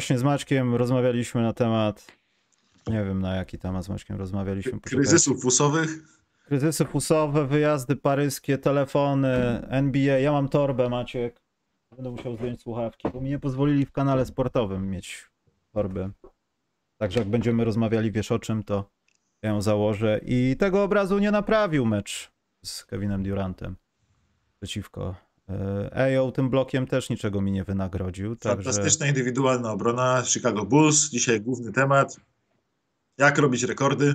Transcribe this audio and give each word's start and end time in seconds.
Właśnie 0.00 0.18
z 0.18 0.22
Maćkiem 0.22 0.74
rozmawialiśmy 0.74 1.42
na 1.42 1.52
temat. 1.52 2.06
Nie 2.86 3.04
wiem 3.04 3.20
na 3.20 3.36
jaki 3.36 3.58
temat 3.58 3.84
z 3.84 3.88
Maćkiem 3.88 4.16
rozmawialiśmy. 4.16 4.80
Kryzysów 4.80 5.42
fusowych. 5.42 5.90
Kryzysy 6.44 6.84
fusowe, 6.84 7.46
wyjazdy 7.46 7.96
paryskie, 7.96 8.58
telefony, 8.58 9.28
NBA. 9.68 10.18
Ja 10.18 10.32
mam 10.32 10.48
torbę, 10.48 10.88
Maciek. 10.88 11.40
Będę 11.96 12.10
musiał 12.10 12.36
zdjąć 12.36 12.60
słuchawki, 12.60 13.08
bo 13.12 13.20
mi 13.20 13.30
nie 13.30 13.38
pozwolili 13.38 13.86
w 13.86 13.92
kanale 13.92 14.26
sportowym 14.26 14.90
mieć 14.90 15.30
torby. 15.72 16.10
Także 16.98 17.18
jak 17.18 17.28
będziemy 17.28 17.64
rozmawiali, 17.64 18.12
wiesz 18.12 18.32
o 18.32 18.38
czym, 18.38 18.62
to 18.62 18.90
ja 19.42 19.50
ją 19.50 19.62
założę. 19.62 20.20
I 20.24 20.56
tego 20.58 20.82
obrazu 20.82 21.18
nie 21.18 21.30
naprawił 21.30 21.86
mecz 21.86 22.32
z 22.64 22.84
Kevinem 22.84 23.22
Durantem 23.22 23.76
przeciwko 24.60 25.14
Ejo. 25.92 26.32
Tym 26.32 26.50
blokiem 26.50 26.86
też 26.86 27.10
niczego 27.10 27.40
mi 27.40 27.52
nie 27.52 27.64
wynagrodził. 27.64 28.36
Także... 28.36 28.72
Fantastyczna 28.72 29.06
indywidualna 29.06 29.72
obrona. 29.72 30.22
Chicago 30.26 30.64
Bulls. 30.64 31.10
Dzisiaj 31.10 31.40
główny 31.40 31.72
temat. 31.72 32.16
Jak 33.18 33.38
robić 33.38 33.62
rekordy? 33.62 34.14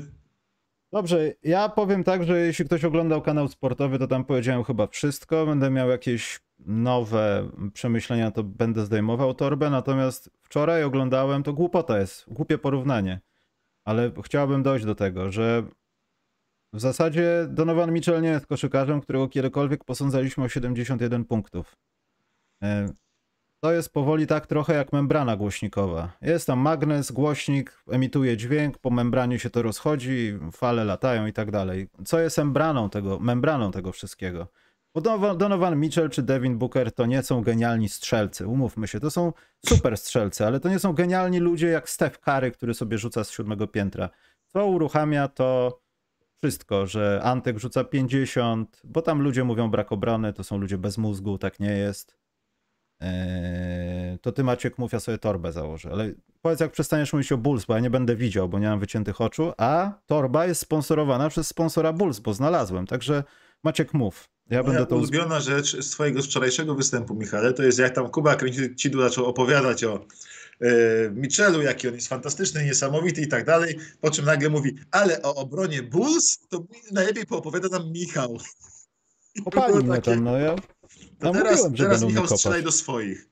Dobrze, 0.91 1.33
ja 1.44 1.69
powiem 1.69 2.03
tak, 2.03 2.23
że 2.23 2.39
jeśli 2.39 2.66
ktoś 2.66 2.83
oglądał 2.83 3.22
kanał 3.22 3.47
sportowy, 3.47 4.00
to 4.00 4.08
tam 4.08 4.25
powiedziałem 4.25 4.63
chyba 4.63 4.88
wszystko. 4.88 5.45
Będę 5.45 5.69
miał 5.69 5.89
jakieś 5.89 6.39
nowe 6.59 7.50
przemyślenia, 7.73 8.31
to 8.31 8.44
będę 8.44 8.86
zdejmował 8.86 9.33
torbę. 9.33 9.69
Natomiast 9.69 10.30
wczoraj 10.41 10.83
oglądałem, 10.83 11.44
to 11.44 11.53
głupota 11.53 12.00
jest, 12.00 12.25
głupie 12.28 12.58
porównanie. 12.58 13.22
Ale 13.83 14.11
chciałbym 14.23 14.63
dojść 14.63 14.86
do 14.86 14.95
tego, 14.95 15.31
że 15.31 15.63
w 16.76 16.80
zasadzie 16.80 17.48
Donovan 17.50 17.92
Mitchell 17.92 18.22
nie 18.22 18.30
jest 18.30 18.48
koszykarzem, 18.48 19.02
którego 19.02 19.28
kiedykolwiek 19.28 19.84
posądzaliśmy 19.84 20.44
o 20.44 20.50
71 20.50 21.26
punktów. 21.26 21.76
E, 22.64 22.86
To 23.64 23.72
jest 23.72 23.94
powoli 23.94 24.28
tak 24.28 24.48
trochę 24.48 24.73
jak 24.73 24.94
membrana 24.94 25.38
głośnikowa. 25.38 26.12
Jest 26.22 26.48
tam 26.48 26.59
magnes, 26.59 27.12
głośnik, 27.12 27.84
emituje 27.92 28.38
dźwięk, 28.38 28.78
po 28.78 28.90
membranie 28.90 29.40
się 29.40 29.50
to 29.50 29.62
rozchodzi, 29.62 30.40
fale 30.52 30.86
latają 30.86 31.26
i 31.26 31.34
tak 31.34 31.52
dalej. 31.52 31.88
Co 32.06 32.20
jest 32.20 32.38
membraną 32.38 32.90
tego, 32.90 33.20
membraną 33.20 33.72
tego 33.72 33.92
wszystkiego? 33.92 34.48
Bo 34.96 35.02
Donovan- 35.02 35.76
Mitchell 35.78 36.09
czy 36.09 36.23
Devin 36.23 36.58
Booker 36.58 36.92
to 36.92 37.06
nie 37.06 37.23
są 37.23 37.42
genialni 37.42 37.90
strzelcy, 37.90 38.48
umówmy 38.48 38.88
się. 38.88 39.00
To 39.00 39.12
są 39.12 39.34
super 39.66 39.98
strzelcy, 39.98 40.46
ale 40.46 40.59
to 40.59 40.70
nie 40.70 40.80
są 40.80 40.94
genialni 40.94 41.40
ludzie 41.40 41.68
jak 41.68 41.90
Steph 41.90 42.20
Curry, 42.20 42.52
który 42.52 42.73
sobie 42.73 42.98
rzuca 42.98 43.23
z 43.23 43.31
siódmego 43.31 43.68
piętra. 43.68 44.09
Co 44.48 44.66
uruchamia 44.68 45.28
to 45.28 45.80
wszystko, 46.38 46.88
że 46.88 47.22
Antek 47.23 47.59
rzuca 47.59 47.83
50, 47.83 48.81
bo 48.83 49.02
tam 49.02 49.22
ludzie 49.22 49.44
mówią 49.44 49.72
brak 49.72 49.91
obrony, 49.91 50.33
to 50.33 50.44
są 50.44 50.58
ludzie 50.58 50.78
bez 50.78 50.97
mózgu, 50.97 51.38
tak 51.38 51.59
nie 51.59 51.72
jest. 51.72 52.17
Eee, 53.00 54.19
to 54.19 54.31
ty 54.31 54.44
Maciek 54.44 54.78
mów, 54.78 54.94
ja 54.94 55.00
sobie 55.00 55.17
torbę 55.17 55.52
założę. 55.52 55.89
Ale 55.91 56.11
powiedz 56.41 56.59
jak 56.59 56.72
przestaniesz 56.72 57.13
mówić 57.13 57.31
o 57.31 57.38
Bulls, 57.38 57.66
bo 57.66 57.73
ja 57.73 57.79
nie 57.79 57.90
będę 57.90 58.16
widział, 58.16 58.50
bo 58.50 58.59
nie 58.59 58.68
mam 58.68 58.79
wyciętych 58.79 59.22
oczu, 59.22 59.53
a 59.57 59.91
torba 60.06 60.46
jest 60.46 60.62
sponsorowana 60.62 61.29
przez 61.29 61.47
sponsora 61.47 61.94
Bulls, 61.94 62.19
bo 62.19 62.34
znalazłem. 62.34 62.88
Także 62.88 63.23
Maciek 63.63 63.94
mów. 63.94 64.29
Ja 64.50 64.63
Moja 64.63 64.73
będę 64.73 64.85
to... 64.85 64.96
ulubiona 64.96 65.40
rzecz 65.40 65.78
z 65.81 65.90
twojego 65.90 66.22
wczorajszego 66.22 66.75
występu, 66.75 67.16
Michale, 67.16 67.53
to 67.53 67.63
jest 67.63 67.79
jak 67.79 67.96
tam 67.96 68.09
Kuba 68.09 68.35
Kręcidu 68.35 69.02
zaczął 69.02 69.25
opowiadać 69.25 69.84
o 69.84 70.06
e, 70.61 70.67
Mitchellu, 71.09 71.61
jaki 71.61 71.88
on 71.88 71.95
jest 71.95 72.07
fantastyczny, 72.07 72.66
niesamowity 72.66 73.21
i 73.21 73.27
tak 73.27 73.45
dalej, 73.45 73.79
po 74.01 74.11
czym 74.11 74.25
nagle 74.25 74.49
mówi, 74.49 74.75
ale 74.91 75.21
o 75.21 75.35
obronie 75.35 75.83
Bulls 75.83 76.39
to 76.49 76.63
najlepiej 76.91 77.25
poopowiada 77.25 77.67
nam 77.67 77.91
Michał. 77.91 78.38
Było 79.51 79.83
mnie 79.83 80.01
tam, 80.01 80.23
no 80.23 80.38
ja... 80.38 80.55
To 81.19 81.31
teraz, 81.31 81.63
mówiłem, 81.63 81.75
teraz 81.77 82.03
Michał 82.03 82.27
strzelaj 82.27 82.63
do 82.63 82.71
swoich. 82.71 83.27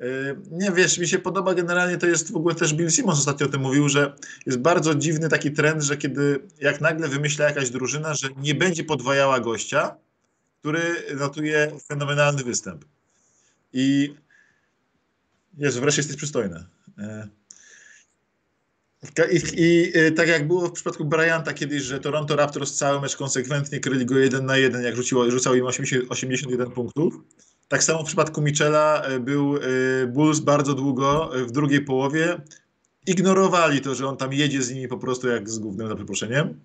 Yy, 0.00 0.40
Nie 0.50 0.72
wiesz, 0.72 0.98
mi 0.98 1.08
się 1.08 1.18
podoba 1.18 1.54
generalnie, 1.54 1.98
to 1.98 2.06
jest 2.06 2.32
w 2.32 2.36
ogóle 2.36 2.54
też 2.54 2.74
Bill 2.74 2.90
Simmons 2.90 3.18
ostatnio 3.18 3.46
o 3.46 3.50
tym 3.50 3.60
mówił, 3.60 3.88
że 3.88 4.14
jest 4.46 4.58
bardzo 4.58 4.94
dziwny 4.94 5.28
taki 5.28 5.52
trend, 5.52 5.82
że 5.82 5.96
kiedy 5.96 6.40
jak 6.60 6.80
nagle 6.80 7.08
wymyśla 7.08 7.44
jakaś 7.44 7.70
drużyna, 7.70 8.14
że 8.14 8.28
nie 8.36 8.54
będzie 8.54 8.84
podwajała 8.84 9.40
gościa, 9.40 9.96
który 10.60 10.80
notuje 11.16 11.72
fenomenalny 11.88 12.44
występ. 12.44 12.84
I 13.72 14.14
Jezu, 15.58 15.80
wreszcie 15.80 16.00
jesteś 16.00 16.16
przystojny. 16.16 16.64
Ka- 19.14 19.30
I, 19.30 19.40
I 19.56 19.96
y, 19.98 20.12
tak 20.12 20.28
jak 20.28 20.46
było 20.46 20.68
w 20.68 20.72
przypadku 20.72 21.04
Bryanta 21.04 21.52
kiedyś, 21.52 21.82
że 21.82 22.00
Toronto 22.00 22.36
Raptors 22.36 22.74
cały 22.74 23.00
mecz 23.00 23.16
konsekwentnie 23.16 23.80
kryli 23.80 24.06
go 24.06 24.18
jeden 24.18 24.46
na 24.46 24.56
jeden, 24.56 24.82
jak 24.82 24.96
rzuciło, 24.96 25.30
rzucał 25.30 25.54
im 25.54 25.66
80, 25.66 26.04
81 26.08 26.70
punktów. 26.70 27.14
Tak 27.68 27.84
samo 27.84 28.02
w 28.02 28.06
przypadku 28.06 28.42
Michela 28.42 29.10
y, 29.10 29.20
był 29.20 29.54
Bulls 30.08 30.40
bardzo 30.40 30.74
długo 30.74 31.30
w 31.46 31.50
drugiej 31.50 31.80
połowie. 31.84 32.40
Ignorowali 33.06 33.80
to, 33.80 33.94
że 33.94 34.06
on 34.06 34.16
tam 34.16 34.32
jedzie 34.32 34.62
z 34.62 34.70
nimi 34.70 34.88
po 34.88 34.98
prostu 34.98 35.28
jak 35.28 35.50
z 35.50 35.58
głównym 35.58 35.88
za 35.88 35.94
przeproszeniem 35.96 36.60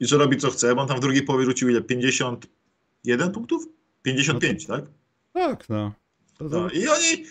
i 0.00 0.06
że 0.06 0.16
robi 0.18 0.36
co 0.36 0.50
chce, 0.50 0.74
bo 0.74 0.82
on 0.82 0.88
tam 0.88 0.96
w 0.96 1.00
drugiej 1.00 1.22
połowie 1.22 1.44
rzucił 1.44 1.68
ile? 1.68 1.82
51 1.82 3.32
punktów? 3.32 3.66
55, 4.02 4.66
tak? 4.66 4.84
Tak, 5.32 5.68
no. 5.68 5.92
To, 6.38 6.48
to... 6.48 6.60
No, 6.60 6.70
I 6.70 6.88
oni 6.88 7.24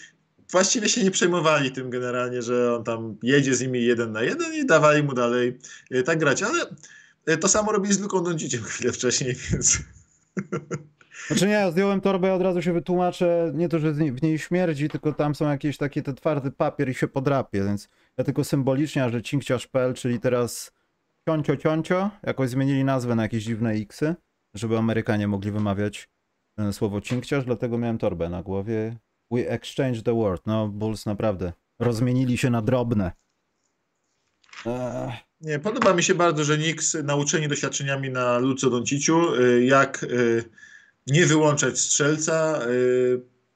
właściwie 0.51 0.89
się 0.89 1.03
nie 1.03 1.12
przejmowali 1.12 1.72
tym 1.72 1.89
generalnie, 1.89 2.41
że 2.41 2.75
on 2.75 2.84
tam 2.84 3.16
jedzie 3.23 3.56
z 3.56 3.62
nimi 3.62 3.85
jeden 3.85 4.12
na 4.12 4.22
jeden 4.22 4.53
i 4.53 4.66
dawali 4.66 5.03
mu 5.03 5.13
dalej 5.13 5.59
e, 5.91 6.03
tak 6.03 6.19
grać, 6.19 6.44
ale 6.44 6.66
e, 7.25 7.38
to 7.38 7.47
samo 7.47 7.72
robili 7.72 7.94
z 7.94 8.00
Luką 8.00 8.23
Donciciem 8.23 8.63
chwilę 8.63 8.91
wcześniej, 8.91 9.35
więc 9.51 9.79
Znaczy 11.28 11.47
nie, 11.47 11.53
ja 11.53 11.72
zdjąłem 11.72 12.01
torbę 12.01 12.34
od 12.34 12.41
razu 12.41 12.61
się 12.61 12.73
wytłumaczę, 12.73 13.51
nie 13.56 13.69
to, 13.69 13.79
że 13.79 13.94
w 13.94 14.22
niej 14.22 14.40
śmierdzi, 14.40 14.90
tylko 14.90 15.13
tam 15.13 15.35
są 15.35 15.50
jakieś 15.50 15.78
takie 15.78 16.01
te 16.01 16.13
twardy 16.13 16.51
papier 16.51 16.90
i 16.90 16.94
się 16.94 17.07
podrapie, 17.07 17.63
więc 17.63 17.90
ja 18.17 18.23
tylko 18.23 18.44
symbolicznie, 18.44 19.09
że 19.09 19.22
cinkciarz.pl, 19.22 19.94
czyli 19.94 20.19
teraz 20.19 20.72
cioncio 21.29 21.57
cioncio, 21.57 22.09
jakoś 22.23 22.50
zmienili 22.50 22.84
nazwę 22.84 23.16
na 23.16 23.23
jakieś 23.23 23.44
dziwne 23.44 23.72
xy, 23.72 24.16
żeby 24.53 24.78
Amerykanie 24.78 25.28
mogli 25.28 25.51
wymawiać 25.51 26.09
e, 26.57 26.73
słowo 26.73 27.01
cinkciarz, 27.01 27.45
dlatego 27.45 27.78
miałem 27.78 27.97
torbę 27.97 28.29
na 28.29 28.44
głowie. 28.44 28.97
We 29.31 29.50
exchange 29.50 30.03
the 30.03 30.16
word. 30.16 30.42
No, 30.46 30.68
Bulls 30.68 31.06
naprawdę 31.06 31.53
rozmienili 31.80 32.38
się 32.38 32.50
na 32.50 32.62
drobne. 32.62 33.12
Nie, 35.42 35.59
podoba 35.59 35.94
mi 35.94 36.03
się 36.03 36.16
bardzo, 36.16 36.44
że 36.44 36.58
Knicks 36.58 36.97
nauczeni 37.03 37.47
doświadczeniami 37.47 38.09
na 38.09 38.38
Luce 38.38 38.70
Donciciu, 38.70 39.36
e, 39.36 39.62
jak 39.66 40.03
e, 40.03 40.08
nie 41.08 41.25
wyłączać 41.25 41.80
strzelca, 41.80 42.59
e, 42.62 42.68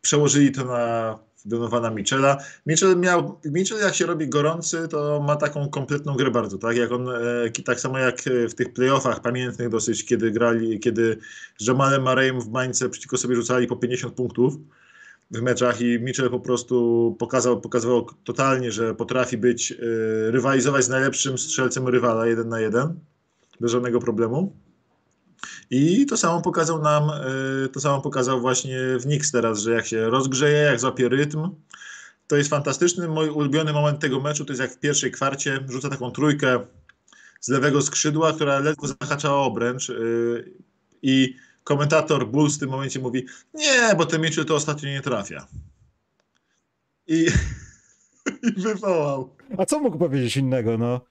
przełożyli 0.01 0.51
to 0.51 0.65
na 0.65 1.19
Donowana 1.45 1.89
Michela. 1.89 2.37
Mitchell 2.65 2.97
miał, 2.97 3.39
Mitchell 3.45 3.79
jak 3.79 3.95
się 3.95 4.05
robi 4.05 4.27
gorący, 4.27 4.87
to 4.87 5.23
ma 5.27 5.35
taką 5.35 5.69
kompletną 5.69 6.15
grę 6.15 6.31
bardzo, 6.31 6.57
tak? 6.57 6.77
Jak 6.77 6.91
on, 6.91 7.09
e, 7.09 7.63
tak 7.65 7.79
samo 7.79 7.99
jak 7.99 8.27
e, 8.27 8.49
w 8.49 8.55
tych 8.55 8.73
playoffach 8.73 9.21
pamiętnych 9.21 9.69
dosyć, 9.69 10.05
kiedy 10.05 10.31
grali, 10.31 10.79
kiedy 10.79 11.17
z 11.57 11.67
Jamalem 11.67 12.03
Murrayem 12.03 12.41
w 12.41 12.49
bańce 12.49 12.89
przeciwko 12.89 13.17
sobie 13.17 13.35
rzucali 13.35 13.67
po 13.67 13.75
50 13.75 14.13
punktów 14.13 14.57
w 15.31 15.41
meczach 15.41 15.81
i 15.81 15.99
Mitchell 15.99 16.29
po 16.29 16.39
prostu 16.39 17.15
pokazał, 17.19 17.61
pokazywał 17.61 18.07
totalnie, 18.23 18.71
że 18.71 18.95
potrafi 18.95 19.37
być, 19.37 19.71
e, 19.71 19.75
rywalizować 20.31 20.85
z 20.85 20.89
najlepszym 20.89 21.37
strzelcem 21.37 21.87
rywala 21.87 22.27
jeden 22.27 22.49
na 22.49 22.59
jeden, 22.59 22.99
bez 23.59 23.71
żadnego 23.71 23.99
problemu. 23.99 24.55
I 25.69 26.05
to 26.05 26.17
samo 26.17 26.41
pokazał 26.41 26.81
nam, 26.81 27.09
y, 27.65 27.69
to 27.69 27.79
samo 27.79 28.01
pokazał 28.01 28.41
właśnie 28.41 28.79
w 28.99 29.03
Knicks 29.03 29.31
teraz, 29.31 29.59
że 29.59 29.71
jak 29.71 29.85
się 29.85 30.09
rozgrzeje, 30.09 30.57
jak 30.57 30.79
złapie 30.79 31.09
rytm, 31.09 31.49
to 32.27 32.37
jest 32.37 32.49
fantastyczny. 32.49 33.07
Mój 33.07 33.29
ulubiony 33.29 33.73
moment 33.73 33.99
tego 33.99 34.19
meczu 34.19 34.45
to 34.45 34.51
jest 34.51 34.61
jak 34.61 34.71
w 34.71 34.79
pierwszej 34.79 35.11
kwarcie 35.11 35.59
rzuca 35.69 35.89
taką 35.89 36.11
trójkę 36.11 36.59
z 37.41 37.49
lewego 37.49 37.81
skrzydła, 37.81 38.33
która 38.33 38.59
ledwo 38.59 38.87
zahacza 38.87 39.33
o 39.33 39.45
obręcz 39.45 39.89
y, 39.89 40.51
i 41.01 41.35
komentator 41.65 42.27
Bulls 42.27 42.55
w 42.55 42.59
tym 42.59 42.69
momencie 42.69 42.99
mówi 42.99 43.25
nie, 43.53 43.95
bo 43.97 44.05
ten 44.05 44.21
Mitchell 44.21 44.45
to 44.45 44.55
ostatnio 44.55 44.89
nie 44.89 45.01
trafia. 45.01 45.47
I, 47.07 47.27
i 48.57 48.61
wywołał. 48.61 49.35
A 49.57 49.65
co 49.65 49.79
mógł 49.79 49.97
powiedzieć 49.97 50.37
innego, 50.37 50.77
no? 50.77 51.01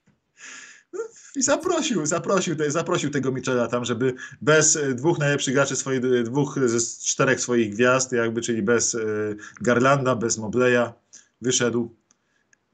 I 1.36 1.42
zaprosił, 1.42 2.06
zaprosił, 2.06 2.56
zaprosił 2.68 3.10
tego 3.10 3.32
Michela 3.32 3.66
tam, 3.66 3.84
żeby 3.84 4.14
bez 4.40 4.76
e, 4.76 4.94
dwóch 4.94 5.18
najlepszych 5.18 5.54
graczy, 5.54 5.76
swoich, 5.76 6.00
dwóch 6.24 6.58
ze 6.64 6.80
czterech 7.04 7.40
swoich 7.40 7.74
gwiazd, 7.74 8.12
jakby, 8.12 8.40
czyli 8.40 8.62
bez 8.62 8.94
e, 8.94 8.98
Garlanda, 9.60 10.14
bez 10.14 10.38
Mobleya, 10.38 10.92
wyszedł 11.40 11.94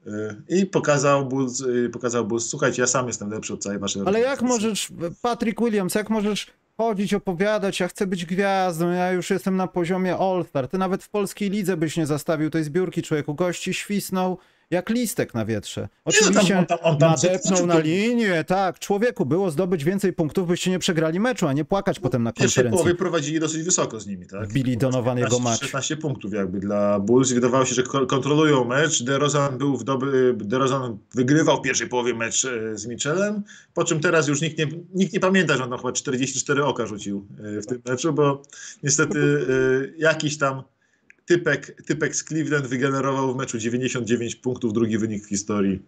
e, 0.07 0.35
i 0.49 0.65
pokazał 0.65 1.25
Bulls, 1.25 1.61
e, 1.85 1.89
pokazał 1.89 2.25
Bulls, 2.25 2.49
słuchajcie, 2.49 2.81
ja 2.81 2.87
sam 2.87 3.07
jestem 3.07 3.29
lepszy 3.29 3.53
od 3.53 3.63
całej 3.63 3.79
waszej 3.79 4.01
Ale 4.05 4.19
jak 4.19 4.41
możesz, 4.41 4.91
Patrick 5.21 5.61
Williams, 5.61 5.95
jak 5.95 6.09
możesz 6.09 6.60
chodzić, 6.81 7.13
opowiadać, 7.13 7.79
ja 7.79 7.87
chcę 7.87 8.07
być 8.07 8.25
gwiazdą, 8.25 8.91
ja 8.91 9.11
już 9.11 9.29
jestem 9.29 9.57
na 9.57 9.67
poziomie 9.67 10.17
All-Star, 10.17 10.67
ty 10.67 10.77
nawet 10.77 11.03
w 11.03 11.09
polskiej 11.09 11.49
lidze 11.49 11.77
byś 11.77 11.97
nie 11.97 12.05
zastawił 12.05 12.49
tej 12.49 12.63
zbiórki, 12.63 13.03
człowieku, 13.03 13.35
gości 13.35 13.73
świsnął 13.73 14.37
jak 14.71 14.89
listek 14.89 15.33
na 15.33 15.45
wietrze. 15.45 15.81
No 15.81 15.87
Oczywiście 16.05 16.59
on 16.59 16.65
tam, 16.65 16.77
on 16.81 16.97
tam 16.97 17.11
nadepnął 17.11 17.65
na 17.67 17.79
linię, 17.79 18.43
tak. 18.47 18.79
Człowieku, 18.79 19.25
było 19.25 19.51
zdobyć 19.51 19.83
więcej 19.83 20.13
punktów, 20.13 20.47
byście 20.47 20.71
nie 20.71 20.79
przegrali 20.79 21.19
meczu, 21.19 21.47
a 21.47 21.53
nie 21.53 21.65
płakać 21.65 21.99
potem 21.99 22.23
na 22.23 22.31
W 22.31 22.33
pierwszej 22.33 22.63
konferencji. 22.63 22.77
połowie 22.77 22.95
prowadzili 22.97 23.39
dosyć 23.39 23.63
wysoko 23.63 23.99
z 23.99 24.07
nimi, 24.07 24.27
tak? 24.27 24.47
Wbili 24.49 24.77
Donovan 24.77 25.17
jego 25.17 25.29
15, 25.29 25.51
mecz. 25.51 25.59
16 25.61 25.97
punktów 25.97 26.33
jakby 26.33 26.59
dla 26.59 26.99
Bulls 26.99 27.31
wydawało 27.31 27.65
się, 27.65 27.75
że 27.75 27.83
ko- 27.83 28.05
kontrolują 28.05 28.65
mecz. 28.65 29.03
DeRozan 29.03 29.57
był 29.57 29.77
w 29.77 29.83
doby, 29.83 30.35
DeRozan 30.37 30.97
wygrywał 31.15 31.57
w 31.57 31.61
pierwszej 31.61 31.87
połowie 31.89 32.13
mecz 32.13 32.45
e, 32.45 32.77
z 32.77 32.87
Michelem, 32.87 33.43
po 33.73 33.83
czym 33.83 33.99
teraz 33.99 34.27
już 34.27 34.41
nikt 34.41 34.57
nie, 34.57 34.67
nikt 34.93 35.13
nie 35.13 35.19
pamięta, 35.19 35.57
że 35.57 35.63
on 35.63 35.77
chyba 35.77 35.91
44 35.91 36.63
oka 36.65 36.85
rzucił 36.85 37.27
e, 37.57 37.61
w 37.61 37.65
tym 37.65 37.81
meczu, 37.89 38.13
bo 38.13 38.41
niestety 38.83 39.19
e, 39.19 40.01
jakiś 40.01 40.37
tam 40.37 40.63
typek, 41.31 41.81
typek 41.85 42.15
z 42.15 42.23
Cleveland 42.23 42.67
wygenerował 42.67 43.33
w 43.33 43.37
meczu 43.37 43.57
99 43.57 44.35
punktów, 44.35 44.73
drugi 44.73 44.97
wynik 44.97 45.23
w 45.25 45.29
historii. 45.29 45.81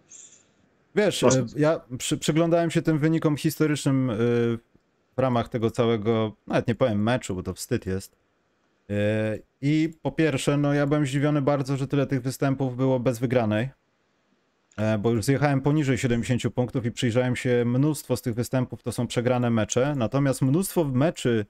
Wiesz, 0.94 1.22
e, 1.22 1.26
Kosmos. 1.26 1.54
ja 1.56 1.80
przy, 1.98 2.18
przyglądałem 2.18 2.70
się 2.70 2.82
tym 2.82 2.98
wynikom 2.98 3.36
historycznym 3.36 4.10
e, 4.10 4.14
w 5.16 5.18
ramach 5.18 5.48
tego 5.48 5.70
całego, 5.70 6.36
nawet 6.46 6.68
nie 6.68 6.74
powiem 6.74 7.02
meczu, 7.02 7.34
bo 7.34 7.42
to 7.42 7.54
wstyd 7.54 7.86
jest. 7.86 8.16
E, 8.90 9.38
I 9.60 9.92
po 10.02 10.12
pierwsze, 10.12 10.56
no 10.56 10.74
ja 10.74 10.86
byłem 10.86 11.06
zdziwiony 11.06 11.42
bardzo, 11.42 11.76
że 11.76 11.88
tyle 11.88 12.06
tych 12.06 12.22
występów 12.22 12.76
było 12.76 13.00
bez 13.00 13.18
wygranej. 13.18 13.68
Bo 14.98 15.10
już 15.10 15.24
zjechałem 15.24 15.60
poniżej 15.60 15.98
70 15.98 16.54
punktów 16.54 16.86
i 16.86 16.92
przyjrzałem 16.92 17.36
się, 17.36 17.64
mnóstwo 17.66 18.16
z 18.16 18.22
tych 18.22 18.34
występów 18.34 18.82
to 18.82 18.92
są 18.92 19.06
przegrane 19.06 19.50
mecze, 19.50 19.94
natomiast 19.96 20.42
mnóstwo 20.42 20.84
meczy 20.84 21.46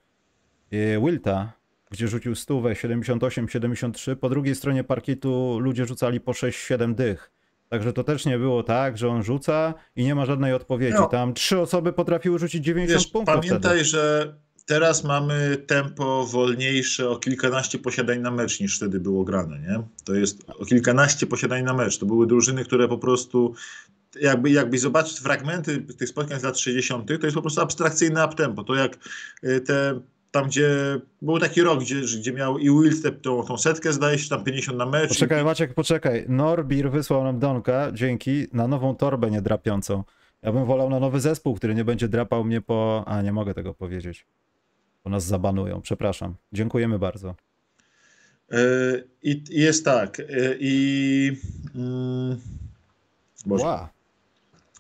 Wilta, 1.03 1.53
gdzie 1.95 2.09
rzucił 2.09 2.35
stówę 2.35 2.73
78-73, 2.73 4.17
po 4.17 4.29
drugiej 4.29 4.55
stronie 4.55 4.85
parkietu 4.85 5.59
ludzie 5.61 5.87
rzucali 5.87 6.21
po 6.21 6.33
6-7 6.33 6.95
dych. 6.95 7.31
Także 7.69 7.93
to 7.93 8.05
też 8.05 8.27
nie 8.27 8.39
było 8.39 8.63
tak, 8.63 8.99
że 8.99 9.09
on 9.09 9.23
rzuca 9.23 9.75
i 9.97 10.05
nie 10.05 10.15
ma 10.15 10.27
żadnej 10.27 10.53
odpowiedzi. 10.53 10.95
No. 10.95 11.07
Tam 11.07 11.35
trzy 11.35 11.61
osoby 11.61 11.93
potrafiły 11.93 12.39
rzucić 12.39 12.65
90 12.65 13.03
Wiesz, 13.03 13.13
punktów 13.13 13.35
pamiętaj, 13.35 13.71
wtedy. 13.71 13.85
że 13.85 14.35
teraz 14.67 15.05
mamy 15.05 15.57
tempo 15.67 16.27
wolniejsze 16.27 17.11
o 17.11 17.17
kilkanaście 17.17 17.79
posiadań 17.79 18.21
na 18.21 18.31
mecz 18.31 18.61
niż 18.61 18.77
wtedy 18.77 19.01
było 19.01 19.25
grane, 19.25 19.59
nie? 19.59 19.83
To 20.05 20.15
jest 20.15 20.51
o 20.59 20.65
kilkanaście 20.65 21.27
posiadań 21.27 21.63
na 21.63 21.75
mecz. 21.75 21.99
To 21.99 22.07
były 22.07 22.27
drużyny, 22.27 22.65
które 22.65 22.89
po 22.89 22.99
prostu 22.99 23.55
jakby, 24.21 24.51
jakby 24.51 24.79
zobaczyć 24.79 25.19
fragmenty 25.19 25.81
tych 25.81 26.09
spotkań 26.09 26.41
z 26.41 26.43
lat 26.43 26.59
60., 26.59 27.09
to 27.09 27.27
jest 27.27 27.35
po 27.35 27.43
prostu 27.43 27.61
abstrakcyjne 27.61 28.27
uptempo. 28.27 28.65
To 28.65 28.75
jak 28.75 28.99
y, 29.45 29.61
te 29.61 30.01
tam, 30.35 30.47
gdzie 30.47 31.01
był 31.23 31.39
taki 31.39 31.63
rok, 31.63 31.81
gdzie, 31.81 32.01
gdzie 32.01 32.33
miał 32.33 32.59
i 32.59 32.65
Wilt 32.65 33.05
tę- 33.05 33.21
tą, 33.21 33.45
tą 33.45 33.59
setkę, 33.59 33.93
zdaje 33.93 34.19
się, 34.19 34.29
tam 34.29 34.45
50 34.45 34.79
na 34.79 34.87
mecz. 34.87 35.09
Poczekaj, 35.09 35.45
Maciek, 35.45 35.75
poczekaj. 35.75 36.25
Norbir 36.29 36.91
wysłał 36.91 37.25
nam 37.25 37.39
Donka, 37.39 37.93
dzięki, 37.93 38.47
na 38.53 38.69
nową 38.69 38.97
torbę 38.97 39.31
niedrapiącą. 39.31 40.05
Ja 40.43 40.53
bym 40.53 40.65
wolał 40.65 40.91
na 40.91 41.01
nowy 41.01 41.21
zespół, 41.21 41.55
który 41.55 41.75
nie 41.75 41.85
będzie 41.85 42.09
drapał 42.09 42.45
mnie 42.45 42.61
po... 42.61 43.05
A, 43.07 43.23
nie 43.23 43.33
mogę 43.33 43.55
tego 43.55 43.75
powiedzieć. 43.75 44.27
Bo 45.05 45.11
nas 45.11 45.25
zabanują, 45.25 45.81
przepraszam. 45.83 46.35
Dziękujemy 46.53 46.99
bardzo. 46.99 47.35
Y, 48.53 49.09
I 49.23 49.45
i 49.51 49.61
jest 49.61 49.85
tak. 49.85 50.21
y, 50.21 50.57
I. 50.61 51.33
Mm, 51.75 52.41
Boże. 53.47 53.65
Wow. 53.65 53.87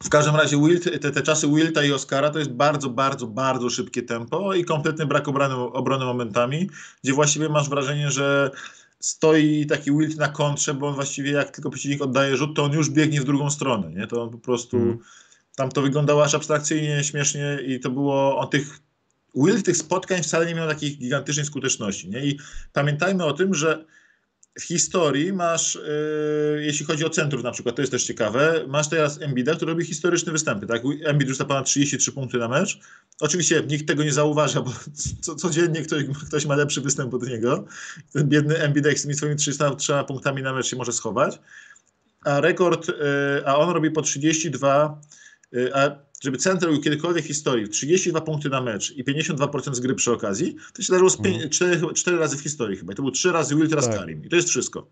W 0.04 0.08
każdym 0.08 0.36
razie 0.36 0.56
Wilt, 0.56 1.02
te, 1.02 1.10
te 1.10 1.22
czasy 1.22 1.48
Wilta 1.48 1.84
i 1.84 1.92
Oscara 1.92 2.30
to 2.30 2.38
jest 2.38 2.50
bardzo, 2.50 2.90
bardzo, 2.90 3.26
bardzo 3.26 3.70
szybkie 3.70 4.02
tempo 4.02 4.54
i 4.54 4.64
kompletny 4.64 5.06
brak 5.06 5.28
obrony, 5.28 5.54
obrony 5.54 6.04
momentami, 6.04 6.70
gdzie 7.04 7.12
właściwie 7.12 7.48
masz 7.48 7.68
wrażenie, 7.68 8.10
że 8.10 8.50
stoi 9.00 9.66
taki 9.66 9.90
Wilt 9.98 10.16
na 10.16 10.28
kontrze, 10.28 10.74
bo 10.74 10.88
on 10.88 10.94
właściwie 10.94 11.32
jak 11.32 11.50
tylko 11.50 11.70
przeciwnik 11.70 12.02
oddaje 12.02 12.36
rzut, 12.36 12.56
to 12.56 12.64
on 12.64 12.72
już 12.72 12.90
biegnie 12.90 13.20
w 13.20 13.24
drugą 13.24 13.50
stronę, 13.50 13.90
nie? 13.90 14.06
To 14.06 14.22
on 14.22 14.30
po 14.30 14.38
prostu, 14.38 14.76
Mhm. 14.76 14.98
tam 15.56 15.70
to 15.70 15.82
wyglądało 15.82 16.24
aż 16.24 16.34
abstrakcyjnie, 16.34 17.04
śmiesznie 17.04 17.58
i 17.66 17.80
to 17.80 17.90
było 17.90 18.38
o 18.38 18.46
tych, 18.46 18.78
Wilt 19.34 19.64
tych 19.66 19.76
spotkań 19.76 20.22
wcale 20.22 20.46
nie 20.46 20.54
miał 20.54 20.68
takiej 20.68 20.96
gigantycznej 20.98 21.46
skuteczności, 21.46 22.10
nie? 22.10 22.26
I 22.26 22.38
pamiętajmy 22.72 23.24
o 23.24 23.32
tym, 23.32 23.54
że 23.54 23.84
w 24.58 24.62
historii 24.62 25.32
masz, 25.32 25.74
yy, 25.74 26.64
jeśli 26.64 26.86
chodzi 26.86 27.04
o 27.04 27.10
centrów 27.10 27.42
na 27.42 27.50
przykład, 27.50 27.76
to 27.76 27.82
jest 27.82 27.92
też 27.92 28.04
ciekawe, 28.04 28.64
masz 28.68 28.88
teraz 28.88 29.22
Embida, 29.22 29.54
który 29.54 29.72
robi 29.72 29.84
historyczne 29.84 30.32
występy, 30.32 30.66
tak? 30.66 30.82
Embiid 31.04 31.28
rzuca 31.28 31.44
ponad 31.44 31.66
33 31.66 32.12
punkty 32.12 32.38
na 32.38 32.48
mecz. 32.48 32.78
Oczywiście 33.20 33.62
nikt 33.68 33.88
tego 33.88 34.04
nie 34.04 34.12
zauważa, 34.12 34.60
bo 34.60 34.72
co, 35.20 35.34
codziennie 35.34 35.82
ktoś, 35.82 36.04
ktoś 36.28 36.46
ma 36.46 36.56
lepszy 36.56 36.80
występ 36.80 37.14
od 37.14 37.28
niego. 37.28 37.64
Ten 38.12 38.28
biedny 38.28 38.58
Embiid 38.58 38.98
z 38.98 39.02
tymi 39.02 39.14
swoimi 39.14 39.36
303 39.36 39.92
punktami 40.08 40.42
na 40.42 40.52
mecz 40.52 40.66
się 40.66 40.76
może 40.76 40.92
schować. 40.92 41.38
A 42.24 42.40
rekord, 42.40 42.88
yy, 42.88 42.94
a 43.46 43.56
on 43.56 43.70
robi 43.70 43.90
po 43.90 44.02
32, 44.02 45.00
yy, 45.52 45.74
a 45.74 46.04
żeby 46.24 46.38
center 46.38 46.68
robił 46.68 46.82
kiedykolwiek 46.82 47.24
w 47.24 47.28
historii 47.28 47.68
32 47.68 48.20
punkty 48.20 48.48
na 48.48 48.60
mecz 48.60 48.90
i 48.96 49.04
52% 49.04 49.74
z 49.74 49.80
gry 49.80 49.94
przy 49.94 50.12
okazji, 50.12 50.56
to 50.72 50.82
się 50.82 50.86
zdarzyło 50.86 51.10
z 51.10 51.18
Mhm. 51.18 51.40
5, 51.40 51.52
4, 51.52 51.94
4 51.94 52.18
razy 52.18 52.36
w 52.36 52.40
historii 52.40 52.76
chyba. 52.78 52.92
I 52.92 52.96
to 52.96 53.02
było 53.02 53.10
3 53.12 53.32
razy 53.32 53.56
Will, 53.56 53.68
teraz 53.68 53.86
Tak. 53.86 53.96
Karim. 53.98 54.24
I 54.24 54.28
to 54.28 54.36
jest 54.36 54.48
wszystko. 54.48 54.90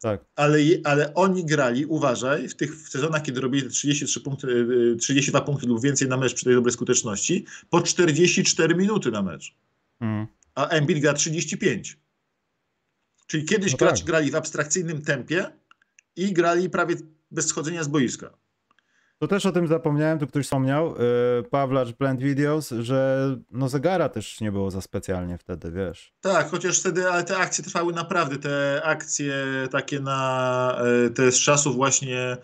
Tak. 0.00 0.24
Ale, 0.36 0.58
ale 0.84 1.14
oni 1.14 1.44
grali, 1.46 1.86
uważaj, 1.86 2.48
w 2.48 2.54
tych 2.54 2.76
w 2.84 2.88
sezonach, 2.88 3.22
kiedy 3.22 3.40
robili 3.40 3.62
te 3.62 3.68
33 3.70 4.20
punkty, 4.20 4.46
y, 4.46 4.96
32 4.96 5.40
punkty 5.40 5.66
lub 5.66 5.82
więcej 5.82 6.08
na 6.08 6.16
mecz 6.16 6.34
przy 6.34 6.44
tej 6.44 6.54
dobrej 6.54 6.72
skuteczności, 6.72 7.46
po 7.70 7.82
44 7.82 8.74
minuty 8.74 9.10
na 9.10 9.22
mecz. 9.22 9.54
Mm. 10.00 10.26
A 10.54 10.68
Embiid 10.68 10.98
gra 10.98 11.12
35. 11.14 11.98
Czyli 13.26 13.44
kiedyś 13.44 13.72
No 13.72 13.78
tak. 13.78 13.98
grali 14.04 14.30
w 14.30 14.34
abstrakcyjnym 14.34 15.02
tempie 15.02 15.50
i 16.16 16.32
grali 16.32 16.70
prawie 16.70 16.96
bez 17.30 17.46
schodzenia 17.46 17.84
z 17.84 17.88
boiska. 17.88 18.30
To 19.18 19.28
też 19.28 19.46
o 19.46 19.52
tym 19.52 19.66
zapomniałem, 19.66 20.18
tu 20.18 20.26
ktoś 20.26 20.44
wspomniał, 20.44 20.94
yy, 20.98 21.42
Pawlacz 21.50 21.92
Blend 21.92 22.20
Videos, 22.20 22.70
że 22.70 23.28
no 23.50 23.68
zegara 23.68 24.08
też 24.08 24.40
nie 24.40 24.52
było 24.52 24.70
za 24.70 24.80
specjalnie 24.80 25.38
wtedy, 25.38 25.70
wiesz. 25.70 26.12
Tak, 26.20 26.50
chociaż 26.50 26.80
wtedy, 26.80 27.10
ale 27.10 27.24
te 27.24 27.36
akcje 27.36 27.64
trwały 27.64 27.92
naprawdę, 27.92 28.38
te 28.38 28.80
akcje 28.84 29.34
takie 29.70 30.00
na, 30.00 30.78
e, 31.06 31.10
te 31.10 31.32
z 31.32 31.40
czasów 31.40 31.76
właśnie 31.76 32.36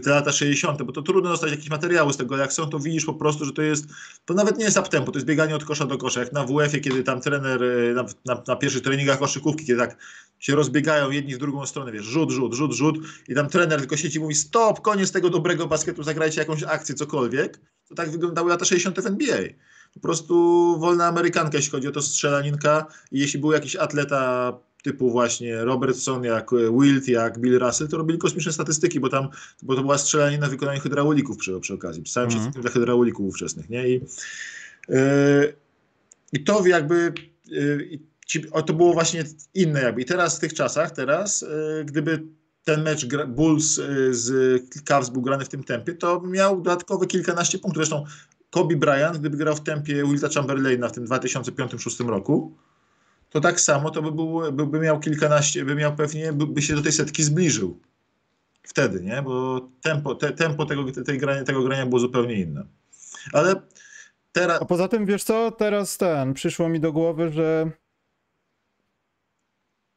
te, 0.00 0.10
lata 0.10 0.32
60., 0.32 0.82
bo 0.82 0.92
to 0.92 1.02
trudno 1.02 1.30
dostać 1.30 1.50
jakieś 1.50 1.70
materiały 1.70 2.12
z 2.12 2.16
tego, 2.16 2.36
jak 2.36 2.52
są, 2.52 2.70
to 2.70 2.78
widzisz 2.78 3.04
po 3.04 3.14
prostu, 3.14 3.44
że 3.44 3.52
to 3.52 3.62
jest, 3.62 3.86
to 4.24 4.34
nawet 4.34 4.58
nie 4.58 4.64
jest 4.64 4.78
uptempo, 4.78 5.12
to 5.12 5.18
jest 5.18 5.26
bieganie 5.26 5.56
od 5.56 5.64
kosza 5.64 5.86
do 5.86 5.98
kosza, 5.98 6.20
jak 6.20 6.32
na 6.32 6.44
WF-ie, 6.44 6.80
kiedy 6.80 7.02
tam 7.02 7.20
trener 7.20 7.62
e, 7.64 7.94
na, 7.94 8.04
na, 8.24 8.42
na 8.46 8.56
pierwszych 8.56 8.82
treningach 8.82 9.18
koszykówki, 9.18 9.66
kiedy 9.66 9.78
tak 9.78 9.96
się 10.38 10.54
rozbiegają 10.54 11.10
jedni 11.10 11.34
w 11.34 11.38
drugą 11.38 11.66
stronę, 11.66 11.92
wiesz, 11.92 12.04
rzut, 12.04 12.30
rzut, 12.30 12.54
rzut, 12.54 12.72
rzut 12.72 12.98
i 13.28 13.34
tam 13.34 13.48
trener 13.48 13.80
tylko 13.80 13.96
siedzi 13.96 14.18
i 14.18 14.20
mówi 14.20 14.34
stop, 14.34 14.80
koniec 14.80 15.12
tego 15.12 15.30
dobrego 15.30 15.66
basketu, 15.66 16.02
zagrajcie 16.02 16.40
jakąś 16.40 16.62
akcję, 16.62 16.94
cokolwiek. 16.94 17.60
To 17.88 17.94
tak 17.94 18.10
wyglądały 18.10 18.50
lata 18.50 18.64
60. 18.64 19.00
w 19.00 19.06
NBA. 19.06 19.38
Po 19.94 20.00
prostu 20.00 20.34
wolna 20.78 21.06
amerykanka, 21.06 21.56
jeśli 21.56 21.70
chodzi 21.70 21.88
o 21.88 21.92
to 21.92 22.02
strzelaninka 22.02 22.86
i 23.12 23.18
jeśli 23.18 23.40
był 23.40 23.52
jakiś 23.52 23.76
atleta 23.76 24.52
typu 24.84 25.10
właśnie 25.10 25.64
Robertson, 25.64 26.24
jak 26.24 26.50
Wilt, 26.80 27.08
jak 27.08 27.38
Bill 27.38 27.58
Russell, 27.58 27.88
to 27.88 27.96
robili 27.96 28.18
kosmiczne 28.18 28.52
statystyki, 28.52 29.00
bo 29.00 29.08
tam, 29.08 29.28
bo 29.62 29.74
to 29.74 29.82
była 29.82 29.98
strzelanina 29.98 30.46
w 30.46 30.50
wykonaniu 30.50 30.80
hydraulików 30.80 31.36
przy, 31.36 31.60
przy 31.60 31.74
okazji, 31.74 32.02
przy 32.02 32.12
całym 32.12 32.28
Mhm. 32.28 32.40
szacunku 32.44 32.60
dla 32.60 32.70
hydraulików 32.70 33.26
ówczesnych, 33.26 33.70
nie? 33.70 33.88
I, 33.88 34.00
yy, 34.88 35.54
i 36.32 36.44
to 36.44 36.66
jakby 36.66 37.12
yy, 37.46 37.98
ci, 38.26 38.50
o, 38.50 38.62
to 38.62 38.72
było 38.74 38.92
właśnie 38.92 39.24
inne 39.54 39.82
jakby. 39.82 40.02
I 40.02 40.04
teraz 40.04 40.36
w 40.36 40.40
tych 40.40 40.54
czasach, 40.54 40.90
teraz, 40.90 41.42
yy, 41.42 41.84
gdyby 41.84 42.22
ten 42.64 42.82
mecz 42.82 43.06
Bulls 43.28 43.80
z 44.10 44.62
Cavs 44.84 45.10
był 45.10 45.22
grany 45.22 45.44
w 45.44 45.48
tym 45.48 45.64
tempie, 45.64 45.94
to 45.94 46.20
miał 46.20 46.56
dodatkowe 46.56 47.06
kilkanaście 47.06 47.58
punktów. 47.58 47.76
Zresztą 47.80 48.04
Kobe 48.50 48.76
Bryant, 48.76 49.18
gdyby 49.18 49.36
grał 49.36 49.56
w 49.56 49.60
tempie 49.60 49.94
Wilta 50.04 50.28
Chamberlaina 50.28 50.88
w 50.88 50.92
tym 50.92 51.06
2005-2006 51.06 52.08
roku, 52.08 52.56
to 53.34 53.40
tak 53.40 53.60
samo 53.60 53.90
to 53.90 54.02
by, 54.02 54.12
był, 54.12 54.52
by, 54.52 54.66
by 54.66 54.80
miał 54.80 55.00
kilkanaście, 55.00 55.64
by 55.64 55.74
miał 55.74 55.96
pewnie, 55.96 56.32
by, 56.32 56.46
by 56.46 56.62
się 56.62 56.74
do 56.74 56.82
tej 56.82 56.92
setki 56.92 57.22
zbliżył. 57.22 57.80
Wtedy, 58.62 59.00
nie? 59.00 59.22
Bo 59.22 59.60
tempo, 59.82 60.14
te, 60.14 60.32
tempo 60.32 60.66
tego, 60.66 60.84
tej 61.04 61.18
grania, 61.18 61.44
tego 61.44 61.62
grania 61.62 61.86
było 61.86 61.98
zupełnie 61.98 62.34
inne. 62.34 62.64
Ale 63.32 63.54
teraz... 64.32 64.62
A 64.62 64.64
poza 64.64 64.88
tym, 64.88 65.06
wiesz 65.06 65.24
co, 65.24 65.50
teraz 65.50 65.98
ten, 65.98 66.34
przyszło 66.34 66.68
mi 66.68 66.80
do 66.80 66.92
głowy, 66.92 67.32
że 67.32 67.70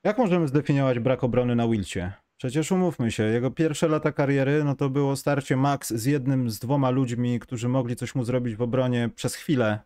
jak 0.03 0.17
możemy 0.17 0.48
zdefiniować 0.48 1.00
brak 1.00 1.24
obrony 1.24 1.56
na 1.56 1.67
Wilcie? 1.67 2.13
Przecież 2.38 2.72
umówmy 2.72 3.12
się, 3.12 3.24
jego 3.24 3.51
pierwsze 3.51 3.88
lata 3.88 4.12
kariery, 4.12 4.63
no 4.63 4.75
to 4.75 4.89
było 4.89 5.15
starcie 5.15 5.58
Max 5.58 5.94
z 5.94 6.06
jednym, 6.06 6.50
z 6.50 6.60
dwoma 6.60 6.89
ludźmi, 6.89 7.39
którzy 7.39 7.70
mogli 7.70 7.96
coś 7.96 8.15
mu 8.15 8.24
zrobić 8.24 8.56
w 8.56 8.62
obronie 8.62 9.10
przez 9.15 9.36
chwilę, 9.36 9.79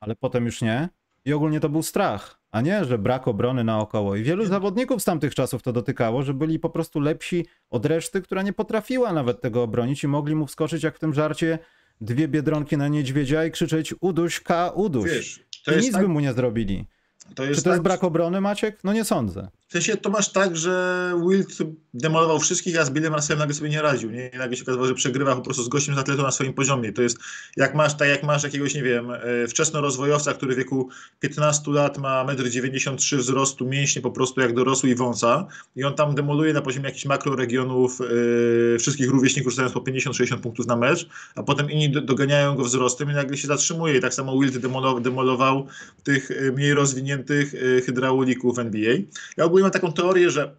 ale 0.00 0.16
potem 0.16 0.46
już 0.46 0.62
nie. 0.62 0.88
I 1.24 1.32
ogólnie 1.32 1.60
to 1.60 1.68
był 1.68 1.82
strach, 1.82 2.39
a 2.50 2.60
nie, 2.60 2.84
że 2.84 2.98
brak 2.98 3.28
obrony 3.28 3.64
naokoło. 3.64 4.16
I 4.16 4.22
wielu 4.22 4.44
zawodników 4.44 5.02
z 5.02 5.04
tamtych 5.04 5.34
czasów 5.34 5.62
to 5.62 5.72
dotykało, 5.72 6.22
że 6.22 6.34
byli 6.34 6.58
po 6.58 6.70
prostu 6.70 7.00
lepsi 7.00 7.46
od 7.70 7.86
reszty, 7.86 8.22
która 8.22 8.42
nie 8.42 8.52
potrafiła 8.52 9.12
nawet 9.12 9.40
tego 9.40 9.62
obronić 9.62 10.04
i 10.04 10.08
mogli 10.08 10.34
mu 10.34 10.46
wskoczyć 10.46 10.82
jak 10.82 10.96
w 10.96 10.98
tym 10.98 11.14
żarcie 11.14 11.58
dwie 12.00 12.28
biedronki 12.28 12.76
na 12.76 12.88
niedźwiedzia 12.88 13.44
i 13.44 13.50
krzyczeć 13.50 13.94
uduś 14.00 14.40
K, 14.40 14.70
uduś. 14.70 15.10
Wiesz, 15.10 15.44
I 15.76 15.76
nic 15.80 15.92
tak, 15.92 16.02
by 16.02 16.08
mu 16.08 16.20
nie 16.20 16.32
zrobili. 16.32 16.86
To 17.34 17.44
jest 17.44 17.58
Czy 17.58 17.64
to 17.64 17.70
tak, 17.70 17.72
jest 17.72 17.82
brak 17.82 18.04
obrony, 18.04 18.40
Maciek? 18.40 18.78
No 18.84 18.92
nie 18.92 19.04
sądzę. 19.04 19.48
W 19.68 19.72
sensie 19.72 19.96
to 19.96 20.10
masz 20.10 20.32
tak, 20.32 20.56
że 20.56 21.14
Wild 21.28 21.58
demolował 21.94 22.38
wszystkich, 22.38 22.80
a 22.80 22.84
z 22.84 22.90
Billem 22.90 23.14
Russellem 23.14 23.38
nagle 23.38 23.54
sobie 23.54 23.70
nie 23.70 23.82
radził. 23.82 24.10
Nie? 24.10 24.28
I 24.28 24.38
nagle 24.38 24.56
się 24.56 24.62
okazało, 24.62 24.86
że 24.86 24.94
przegrywa 24.94 25.36
po 25.36 25.42
prostu 25.42 25.62
z 25.62 25.68
gościem 25.68 25.94
z 25.94 25.98
atletą 25.98 26.22
na 26.22 26.30
swoim 26.30 26.52
poziomie. 26.52 26.92
To 26.92 27.02
jest 27.02 27.18
jak 27.56 27.74
masz, 27.74 27.96
tak 27.96 28.08
jak 28.08 28.22
masz 28.22 28.42
jakiegoś, 28.42 28.74
nie 28.74 28.82
wiem, 28.82 29.10
e, 29.10 29.18
wczesnorozwojowca, 29.48 30.34
który 30.34 30.54
w 30.54 30.58
wieku 30.58 30.88
15 31.20 31.70
lat 31.70 31.98
ma 31.98 32.24
1,93 32.24 33.14
m 33.14 33.20
wzrostu, 33.20 33.66
mięśnie 33.66 34.02
po 34.02 34.10
prostu 34.10 34.40
jak 34.40 34.54
dorosły 34.54 34.90
i 34.90 34.94
wąsa 34.94 35.46
i 35.76 35.84
on 35.84 35.94
tam 35.94 36.14
demoluje 36.14 36.52
na 36.52 36.62
poziomie 36.62 36.86
jakichś 36.86 37.04
makroregionów 37.04 37.98
yy, 38.00 38.78
wszystkich 38.78 39.10
rówieśników, 39.10 39.52
rzucając 39.52 39.74
po 39.74 39.80
50-60 39.80 40.38
punktów 40.38 40.66
na 40.66 40.76
mecz, 40.76 41.08
a 41.34 41.42
potem 41.42 41.70
inni 41.70 41.90
do, 41.90 42.00
doganiają 42.00 42.56
go 42.56 42.64
wzrostem 42.64 43.10
i 43.10 43.14
nagle 43.14 43.36
się 43.36 43.48
zatrzymuje. 43.48 43.96
I 43.96 44.00
tak 44.00 44.14
samo 44.14 44.40
Wild 44.40 44.58
demolował, 44.58 45.00
demolował 45.00 45.66
tych 46.02 46.30
e, 46.30 46.52
mniej 46.52 46.74
rozwiniętych 46.74 47.19
hydraulików 47.86 48.58
NBA. 48.58 48.94
Ja 49.36 49.44
ogólnie 49.44 49.62
mam 49.62 49.72
taką 49.72 49.92
teorię, 49.92 50.30
że 50.30 50.54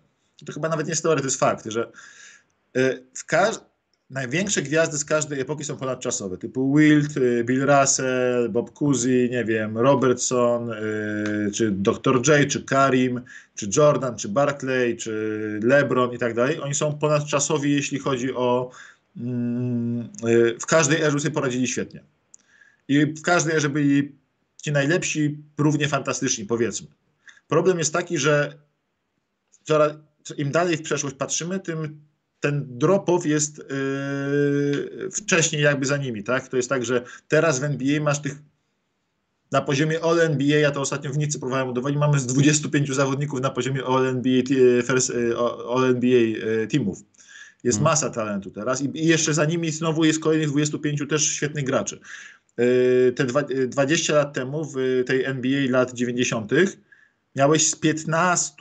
to 0.46 0.54
chyba 0.54 0.70
nawet 0.70 0.86
nie 0.86 0.92
jest 0.92 1.04
teoria, 1.04 1.22
to 1.22 1.28
jest 1.28 1.40
fakt, 1.40 1.66
że 1.66 1.92
y, 2.78 3.04
w 3.14 3.26
największe 4.10 4.62
gwiazdy 4.62 4.98
z 4.98 5.06
każdej 5.06 5.40
epoki 5.40 5.64
są 5.64 5.78
ponadczasowe, 5.78 6.38
typu 6.38 6.76
Wilt, 6.78 7.18
y, 7.18 7.44
Bill 7.44 7.66
Russell, 7.66 8.50
Bob 8.50 8.74
Cousy, 8.74 9.30
nie 9.32 9.46
wiem, 9.46 9.78
Robertson, 9.78 10.72
y, 10.72 11.52
czy 11.54 11.72
Dr. 11.72 12.16
J, 12.28 12.52
czy 12.52 12.64
Karim, 12.64 13.22
czy 13.56 13.70
Jordan, 13.78 14.16
czy 14.18 14.30
Barclay, 14.30 14.98
czy 14.98 15.60
LeBron 15.64 16.14
i 16.14 16.18
tak 16.18 16.34
dalej. 16.34 16.62
Oni 16.62 16.76
są 16.76 16.98
ponadczasowi, 16.98 17.72
jeśli 17.72 18.00
chodzi 18.00 18.34
o 18.34 18.72
mm, 19.18 20.10
w 20.62 20.66
każdej 20.66 21.02
erze 21.02 21.20
sobie 21.20 21.34
poradzili 21.34 21.68
świetnie. 21.68 22.04
I 22.88 23.06
w 23.06 23.22
każdej 23.22 23.56
erze 23.56 23.70
byli 23.70 24.21
ci 24.62 24.72
najlepsi, 24.72 25.44
równie 25.58 25.88
fantastyczni, 25.88 26.46
powiedzmy. 26.46 26.88
Problem 27.48 27.80
jest 27.80 27.94
taki, 27.94 28.18
że 28.18 28.60
coraz, 29.64 29.94
im 30.38 30.52
dalej 30.52 30.78
w 30.78 30.82
przeszłość 30.82 31.16
patrzymy, 31.16 31.60
tym 31.60 32.02
ten 32.40 32.66
drop-off 32.70 33.26
jest 33.26 33.58
yy, 33.58 35.12
wcześniej 35.12 35.62
jakby 35.62 35.86
za 35.86 35.98
nimi, 35.98 36.24
tak? 36.24 36.48
To 36.48 36.58
jest 36.58 36.70
tak, 36.70 36.86
że 36.86 37.04
teraz 37.28 37.60
w 37.60 37.64
NBA 37.64 38.02
masz 38.02 38.22
tych 38.22 38.36
na 39.52 39.62
poziomie 39.62 40.04
All 40.04 40.20
NBA, 40.20 40.60
ja 40.60 40.72
to 40.72 40.82
ostatnio 40.82 41.12
w 41.12 41.18
Nicy 41.18 41.40
próbowałem 41.40 41.70
udowodnić, 41.70 42.00
mamy 42.00 42.20
z 42.20 42.26
25 42.26 42.96
zawodników 42.96 43.42
na 43.42 43.50
poziomie 43.50 43.86
All 43.86 44.08
NBA, 44.08 44.42
first, 44.84 45.10
y, 45.10 45.34
All 45.76 45.86
NBA 45.86 46.20
y, 46.20 46.68
teamów. 46.68 47.04
Jest 47.64 47.78
hmm. 47.78 47.92
masa 47.92 48.10
talentu 48.10 48.52
teraz 48.52 48.82
i, 48.82 49.04
i, 49.04 49.08
jeszcze 49.08 49.34
za 49.34 49.46
nimi 49.46 49.72
znowu 49.72 50.06
jest 50.06 50.20
kolejnych 50.20 50.50
25 50.50 51.04
też 51.10 51.26
świetnych 51.26 51.66
graczy. 51.66 52.00
Yy, 52.58 53.14
te 53.16 53.24
dwa, 53.24 53.44
20 53.68 54.14
lat 54.14 54.34
temu 54.34 54.66
w 54.66 55.04
tej 55.06 55.26
NBA 55.26 55.72
lat 55.72 55.94
90 55.94 56.52
miałeś 57.36 57.70
z 57.70 57.76
15, 57.76 58.56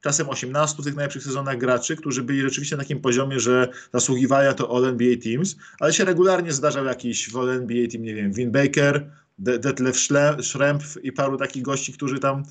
czasem 0.00 0.28
18 0.28 0.82
w 0.82 0.84
tych 0.84 0.94
najlepszych 0.94 1.22
sezonach 1.22 1.58
graczy, 1.58 1.96
którzy 1.96 2.22
byli 2.22 2.40
rzeczywiście 2.40 2.76
na 2.76 2.82
takim 2.82 3.00
poziomie, 3.00 3.40
że 3.40 3.68
zasługiwali 3.92 4.54
to 4.54 4.76
All-NBA 4.76 5.16
Teams, 5.22 5.56
ale 5.80 5.92
się 5.92 6.04
regularnie 6.04 6.52
zdarzał 6.52 6.84
jakiś 6.84 7.30
w 7.30 7.36
All-NBA 7.36 7.88
Team, 7.88 8.04
nie 8.04 8.14
wiem, 8.14 8.32
Vin 8.32 8.50
Baker, 8.50 9.10
Detlef 9.38 9.96
Schrempf 10.42 10.98
i 11.02 11.12
paru 11.12 11.36
takich 11.36 11.62
gości, 11.62 11.92
którzy 11.92 12.18
tam, 12.18 12.42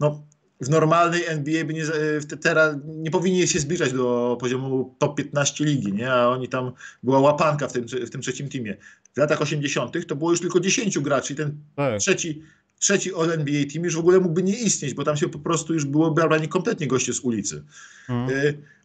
no, 0.00 0.22
w 0.60 0.68
normalnej 0.70 1.26
NBA 1.26 1.64
by 1.64 1.74
nie, 1.74 1.84
teraz 2.40 2.76
nie 2.86 3.10
powinni 3.10 3.48
się 3.48 3.58
zbliżać 3.58 3.92
do 3.92 4.36
poziomu 4.40 4.94
top 4.98 5.16
15 5.16 5.64
ligi, 5.64 5.92
nie? 5.92 6.12
a 6.12 6.28
oni 6.28 6.48
tam, 6.48 6.72
była 7.02 7.20
łapanka 7.20 7.68
w 7.68 7.72
tym, 7.72 7.84
w 7.84 8.10
tym 8.10 8.20
trzecim 8.20 8.48
teamie. 8.48 8.76
W 9.14 9.18
latach 9.18 9.42
80. 9.42 10.06
to 10.06 10.16
było 10.16 10.30
już 10.30 10.40
tylko 10.40 10.60
10 10.60 10.98
graczy 10.98 11.32
i 11.32 11.36
ten 11.36 11.56
tak. 11.76 12.00
trzeci 12.00 12.42
trzeci 12.78 13.14
All-NBA 13.14 13.64
Team 13.72 13.84
już 13.84 13.96
w 13.96 13.98
ogóle 13.98 14.20
mógłby 14.20 14.42
nie 14.42 14.58
istnieć, 14.58 14.94
bo 14.94 15.04
tam 15.04 15.16
się 15.16 15.28
po 15.28 15.38
prostu 15.38 15.74
już 15.74 15.84
było 15.84 16.10
brani 16.10 16.48
kompletnie 16.48 16.86
goście 16.86 17.12
z 17.12 17.20
ulicy. 17.20 17.64
Hmm. 18.06 18.28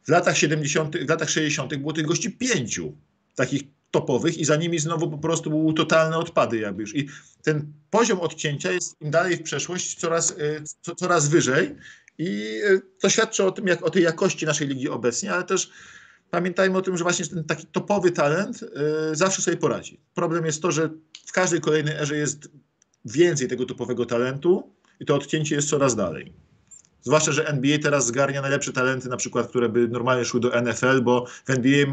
W 0.03 0.09
latach 0.09 0.37
70., 0.37 0.97
w 0.97 1.09
latach 1.09 1.29
60. 1.29 1.75
było 1.75 1.93
tych 1.93 2.05
gości 2.05 2.31
pięciu 2.31 2.93
takich 3.35 3.61
topowych 3.91 4.37
i 4.37 4.45
za 4.45 4.55
nimi 4.55 4.79
znowu 4.79 5.09
po 5.09 5.17
prostu 5.17 5.49
były 5.49 5.73
totalne 5.73 6.17
odpady 6.17 6.57
jakby 6.59 6.81
już. 6.81 6.95
I 6.95 7.07
ten 7.43 7.73
poziom 7.89 8.19
odcięcia 8.19 8.71
jest 8.71 9.01
im 9.01 9.11
dalej 9.11 9.37
w 9.37 9.43
przeszłość 9.43 9.99
coraz, 9.99 10.31
y, 10.31 10.63
co, 10.81 10.95
coraz 10.95 11.27
wyżej 11.27 11.75
i 12.17 12.61
y, 12.63 12.81
to 13.01 13.09
świadczy 13.09 13.43
o 13.43 13.51
tym, 13.51 13.67
jak 13.67 13.85
o 13.85 13.89
tej 13.89 14.03
jakości 14.03 14.45
naszej 14.45 14.67
ligi 14.67 14.89
obecnie, 14.89 15.33
ale 15.33 15.43
też 15.43 15.71
pamiętajmy 16.29 16.77
o 16.77 16.81
tym, 16.81 16.97
że 16.97 17.03
właśnie 17.03 17.25
ten 17.25 17.43
taki 17.43 17.65
topowy 17.65 18.11
talent 18.11 18.63
y, 18.63 18.67
zawsze 19.15 19.41
sobie 19.41 19.57
poradzi. 19.57 19.99
Problem 20.13 20.45
jest 20.45 20.61
to, 20.61 20.71
że 20.71 20.89
w 21.25 21.31
każdej 21.31 21.61
kolejnej 21.61 21.95
erze 21.95 22.17
jest 22.17 22.49
więcej 23.05 23.47
tego 23.47 23.65
typowego 23.65 24.05
talentu 24.05 24.73
i 24.99 25.05
to 25.05 25.15
odcięcie 25.15 25.55
jest 25.55 25.69
coraz 25.69 25.95
dalej. 25.95 26.33
Zwłaszcza, 27.01 27.31
że 27.31 27.47
NBA 27.47 27.77
teraz 27.79 28.05
zgarnia 28.05 28.41
najlepsze 28.41 28.73
talenty, 28.73 29.09
na 29.09 29.17
przykład, 29.17 29.47
które 29.47 29.69
by 29.69 29.87
normalnie 29.87 30.25
szły 30.25 30.39
do 30.39 30.61
NFL, 30.61 31.01
bo 31.01 31.25
w 31.45 31.49
NBA 31.49 31.85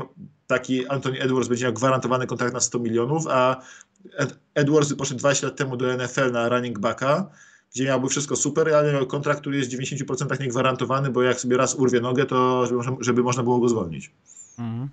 taki 0.48 0.86
Anthony 0.86 1.20
Edwards 1.20 1.48
będzie 1.48 1.64
miał 1.64 1.74
gwarantowany 1.74 2.26
kontrakt 2.26 2.54
na 2.54 2.60
100 2.60 2.78
milionów, 2.78 3.26
a 3.26 3.60
Edwards 4.54 4.94
poszedł 4.94 5.20
20 5.20 5.46
lat 5.46 5.56
temu 5.56 5.76
do 5.76 5.96
NFL 5.96 6.32
na 6.32 6.48
running 6.48 6.78
backa, 6.78 7.30
gdzie 7.74 7.84
miałby 7.84 8.08
wszystko 8.08 8.36
super, 8.36 8.74
ale 8.74 8.92
miał 8.92 9.06
kontrakt, 9.06 9.40
który 9.40 9.56
jest 9.56 9.70
w 9.74 9.78
90% 9.78 10.40
niegwarantowany, 10.40 11.10
bo 11.10 11.22
jak 11.22 11.40
sobie 11.40 11.56
raz 11.56 11.74
urwie 11.74 12.00
nogę, 12.00 12.26
to 12.26 12.66
żeby, 12.66 12.80
żeby 13.00 13.22
można 13.22 13.42
było 13.42 13.58
go 13.58 13.68
zwolnić. 13.68 14.10
Mhm. 14.58 14.88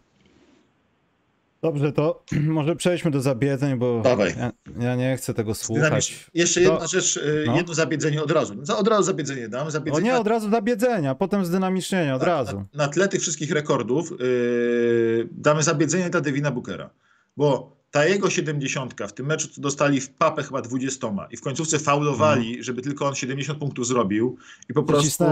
Dobrze, 1.66 1.92
to 1.92 2.24
może 2.58 2.76
przejdźmy 2.76 3.12
do 3.12 3.22
zabiedzeń, 3.22 3.76
bo 3.76 4.04
ja, 4.38 4.52
ja, 4.80 4.96
nie 4.96 5.18
chcę 5.18 5.34
tego 5.34 5.56
słuchać. 5.56 6.30
Jeszcze 6.34 6.62
jedna 6.62 6.78
to... 6.78 6.88
rzecz, 6.88 7.18
y, 7.18 7.44
no. 7.48 7.58
jedno 7.58 7.74
zabiedzenie 7.74 8.24
od 8.24 8.32
razu. 8.32 8.56
No, 8.68 8.78
od 8.78 8.88
razu 8.88 9.04
zabiedzenie 9.04 9.50
dam. 9.50 9.72
Zabiedzenie 9.72 10.10
o 10.10 10.14
nie, 10.14 10.20
od 10.20 10.28
razu 10.28 10.50
zabiedzenia, 10.50 11.16
potem 11.16 11.46
zdynamicznienie, 11.46 12.16
od 12.16 12.22
na, 12.22 12.28
razu. 12.28 12.58
Na, 12.58 12.86
na, 12.86 12.88
tle 12.88 13.08
tych 13.08 13.22
wszystkich 13.22 13.52
rekordów 13.52 14.12
yy, 14.12 15.30
damy 15.32 15.64
zabiedzenie 15.64 16.10
dla 16.10 16.22
Devina 16.22 16.52
Bookera, 16.52 16.90
bo 17.38 17.76
ta 17.92 18.06
jego 18.06 18.30
70 18.30 18.94
w 19.08 19.14
tym 19.14 19.26
meczu, 19.26 19.48
co 19.48 19.62
dostali 19.62 20.02
w 20.02 20.10
papę 20.10 20.44
chyba 20.44 20.62
20 20.62 21.08
i 21.32 21.38
w 21.38 21.42
końcówce 21.42 21.80
faulowali, 21.80 22.48
mhm. 22.48 22.64
żeby 22.64 22.82
tylko 22.82 23.06
on 23.08 23.16
70 23.16 23.60
punktów 23.60 23.88
zrobił 23.88 24.38
i 24.70 24.74
po 24.74 24.84
prostu 24.84 25.24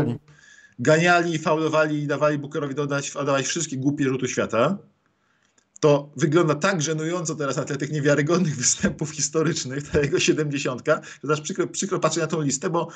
ganiali, 0.79 1.37
faulowali 1.37 2.03
i 2.03 2.07
dawali 2.07 2.37
Bookerowi 2.37 2.75
dodać, 2.75 3.11
dodać 3.13 3.45
wszystkie 3.45 3.77
głupie 3.77 4.03
rzuty 4.03 4.27
świata 4.27 4.77
to 5.83 6.09
wygląda 6.15 6.55
tak 6.55 6.81
żenująco 6.81 7.35
teraz 7.35 7.57
na 7.57 7.63
tle 7.63 7.77
tych 7.77 7.91
niewiarygodnych 7.91 8.55
występów 8.63 9.11
historycznych, 9.11 9.89
ta 9.91 9.99
jego 9.99 10.19
70, 10.19 10.83
że 11.23 11.33
aż 11.33 11.41
przykro, 11.41 11.67
przykro 11.67 11.99
patrzeć 11.99 12.21
na 12.21 12.27
tą 12.27 12.41
listę, 12.41 12.69
bo 12.69 12.87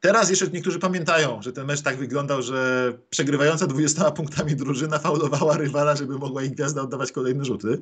teraz 0.00 0.30
jeszcze 0.30 0.48
niektórzy 0.48 0.78
pamiętają, 0.78 1.42
że 1.42 1.52
ten 1.52 1.66
mecz 1.66 1.82
tak 1.82 1.96
wyglądał, 1.96 2.42
że 2.42 2.92
przegrywająca 3.10 3.66
20 3.66 4.10
punktami 4.10 4.56
drużyna 4.56 4.98
faulowała 4.98 5.56
rywala, 5.56 5.96
żeby 5.96 6.18
mogła 6.18 6.42
ich 6.42 6.50
gwiazda 6.50 6.82
oddawać 6.82 7.12
kolejne 7.12 7.44
rzuty. 7.44 7.78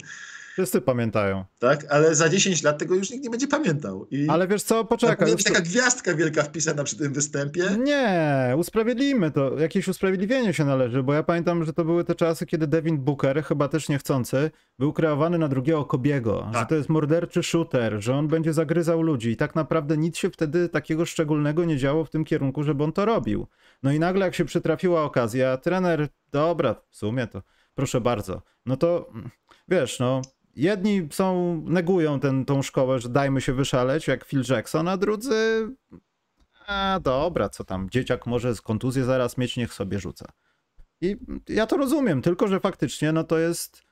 Wszyscy 0.56 0.80
pamiętają. 0.80 1.44
Tak, 1.58 1.86
ale 1.90 2.14
za 2.14 2.28
10 2.28 2.62
lat 2.62 2.78
tego 2.78 2.94
już 2.94 3.10
nikt 3.10 3.24
nie 3.24 3.30
będzie 3.30 3.48
pamiętał. 3.48 4.06
I 4.10 4.28
ale 4.28 4.48
wiesz 4.48 4.62
co, 4.62 4.84
poczekaj. 4.84 5.30
Jest 5.30 5.46
taka 5.46 5.60
gwiazdka 5.60 6.14
wielka 6.14 6.42
wpisana 6.42 6.84
przy 6.84 6.96
tym 6.96 7.12
występie. 7.12 7.64
Nie, 7.78 8.54
usprawiedliwimy 8.56 9.30
to. 9.30 9.58
Jakieś 9.58 9.88
usprawiedliwienie 9.88 10.54
się 10.54 10.64
należy, 10.64 11.02
bo 11.02 11.14
ja 11.14 11.22
pamiętam, 11.22 11.64
że 11.64 11.72
to 11.72 11.84
były 11.84 12.04
te 12.04 12.14
czasy, 12.14 12.46
kiedy 12.46 12.66
Devin 12.66 12.98
Booker, 12.98 13.44
chyba 13.44 13.68
też 13.68 13.88
niechcący, 13.88 14.50
był 14.78 14.92
kreowany 14.92 15.38
na 15.38 15.48
drugiego 15.48 15.84
Kobiego, 15.84 16.48
tak. 16.52 16.62
że 16.62 16.66
to 16.66 16.74
jest 16.74 16.88
morderczy 16.88 17.42
shooter, 17.42 18.02
że 18.02 18.14
on 18.14 18.28
będzie 18.28 18.52
zagryzał 18.52 19.02
ludzi 19.02 19.30
i 19.30 19.36
tak 19.36 19.54
naprawdę 19.54 19.96
nic 19.96 20.16
się 20.16 20.30
wtedy 20.30 20.68
takiego 20.68 21.06
szczególnego 21.06 21.64
nie 21.64 21.76
działo 21.76 22.04
w 22.04 22.10
tym 22.10 22.24
kierunku, 22.24 22.62
żeby 22.62 22.84
on 22.84 22.92
to 22.92 23.04
robił. 23.04 23.46
No 23.82 23.92
i 23.92 23.98
nagle 23.98 24.24
jak 24.24 24.34
się 24.34 24.44
przytrafiła 24.44 25.04
okazja, 25.04 25.56
trener, 25.56 26.08
dobra, 26.32 26.74
w 26.90 26.96
sumie 26.96 27.26
to 27.26 27.42
proszę 27.74 28.00
bardzo, 28.00 28.42
no 28.66 28.76
to 28.76 29.12
wiesz, 29.68 29.98
no 29.98 30.22
jedni 30.56 31.08
są, 31.12 31.56
negują 31.66 32.20
ten, 32.20 32.44
tą 32.44 32.62
szkołę, 32.62 32.98
że 32.98 33.08
dajmy 33.08 33.40
się 33.40 33.52
wyszaleć, 33.52 34.06
jak 34.06 34.24
Phil 34.24 34.42
Jackson, 34.48 34.88
a 34.88 34.96
drudzy, 34.96 35.68
a 36.66 37.00
dobra, 37.02 37.48
co 37.48 37.64
tam, 37.64 37.90
dzieciak 37.90 38.26
może 38.26 38.54
z 38.54 38.60
kontuzję 38.60 39.04
zaraz 39.04 39.38
mieć, 39.38 39.56
niech 39.56 39.74
sobie 39.74 39.98
rzuca. 39.98 40.26
I 41.00 41.16
ja 41.48 41.66
to 41.66 41.76
rozumiem, 41.76 42.22
tylko 42.22 42.48
że 42.48 42.60
faktycznie, 42.60 43.12
no 43.12 43.24
to 43.24 43.38
jest, 43.38 43.82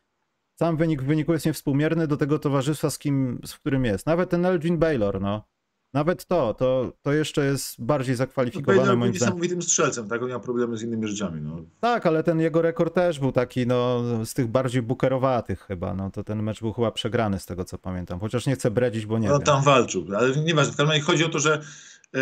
sam 0.55 0.77
wynik 0.77 1.03
w 1.03 1.07
wyniku 1.07 1.33
jest 1.33 1.47
niewspółmierny 1.47 2.07
do 2.07 2.17
tego 2.17 2.39
towarzystwa, 2.39 2.91
z 2.91 2.99
kim, 2.99 3.41
z 3.47 3.55
którym 3.55 3.85
jest. 3.85 4.07
Nawet 4.07 4.31
ten 4.31 4.47
Elgin 4.47 4.79
Baylor, 4.79 5.21
no, 5.21 5.49
nawet 5.95 6.25
to, 6.27 6.55
to, 6.55 6.93
to 7.03 7.13
jeszcze 7.13 7.45
jest 7.45 7.85
bardziej 7.85 8.15
zakwalifikowane 8.15 8.87
no, 8.87 8.97
moim 8.97 8.97
zdaniem. 8.97 9.13
niesamowitym 9.13 9.63
strzelcem, 9.63 10.09
tak? 10.09 10.23
On 10.23 10.29
miał 10.29 10.41
problemy 10.41 10.77
z 10.77 10.83
innymi 10.83 11.09
rzeczami. 11.09 11.41
No. 11.41 11.57
Tak, 11.81 12.07
ale 12.07 12.23
ten 12.23 12.41
jego 12.41 12.63
rekord 12.63 12.95
też 12.95 13.21
był 13.21 13.33
taki, 13.33 13.67
no, 13.67 14.03
z 14.25 14.35
tych 14.35 14.47
bardziej 14.47 14.83
bukerowatych 14.83 15.61
chyba. 15.61 15.95
No, 15.95 16.11
to 16.11 16.25
ten 16.25 16.43
mecz 16.43 16.61
był 16.61 16.73
chyba 16.73 16.91
przegrany 16.91 17.39
z 17.39 17.47
tego, 17.47 17.65
co 17.65 17.79
pamiętam. 17.79 18.21
Chociaż 18.21 18.47
nie 18.47 18.55
chcę 18.55 18.71
bredzić, 18.71 19.07
bo 19.07 19.19
nie 19.19 19.33
On 19.33 19.39
wiem. 19.39 19.47
tam 19.47 19.63
walczył, 19.63 20.07
ale 20.17 20.37
nieważne. 20.37 20.73
W 20.73 20.77
każdym 20.77 20.93
razie 20.93 21.03
chodzi 21.03 21.25
o 21.25 21.29
to, 21.29 21.39
że 21.39 21.55
e, 21.55 22.21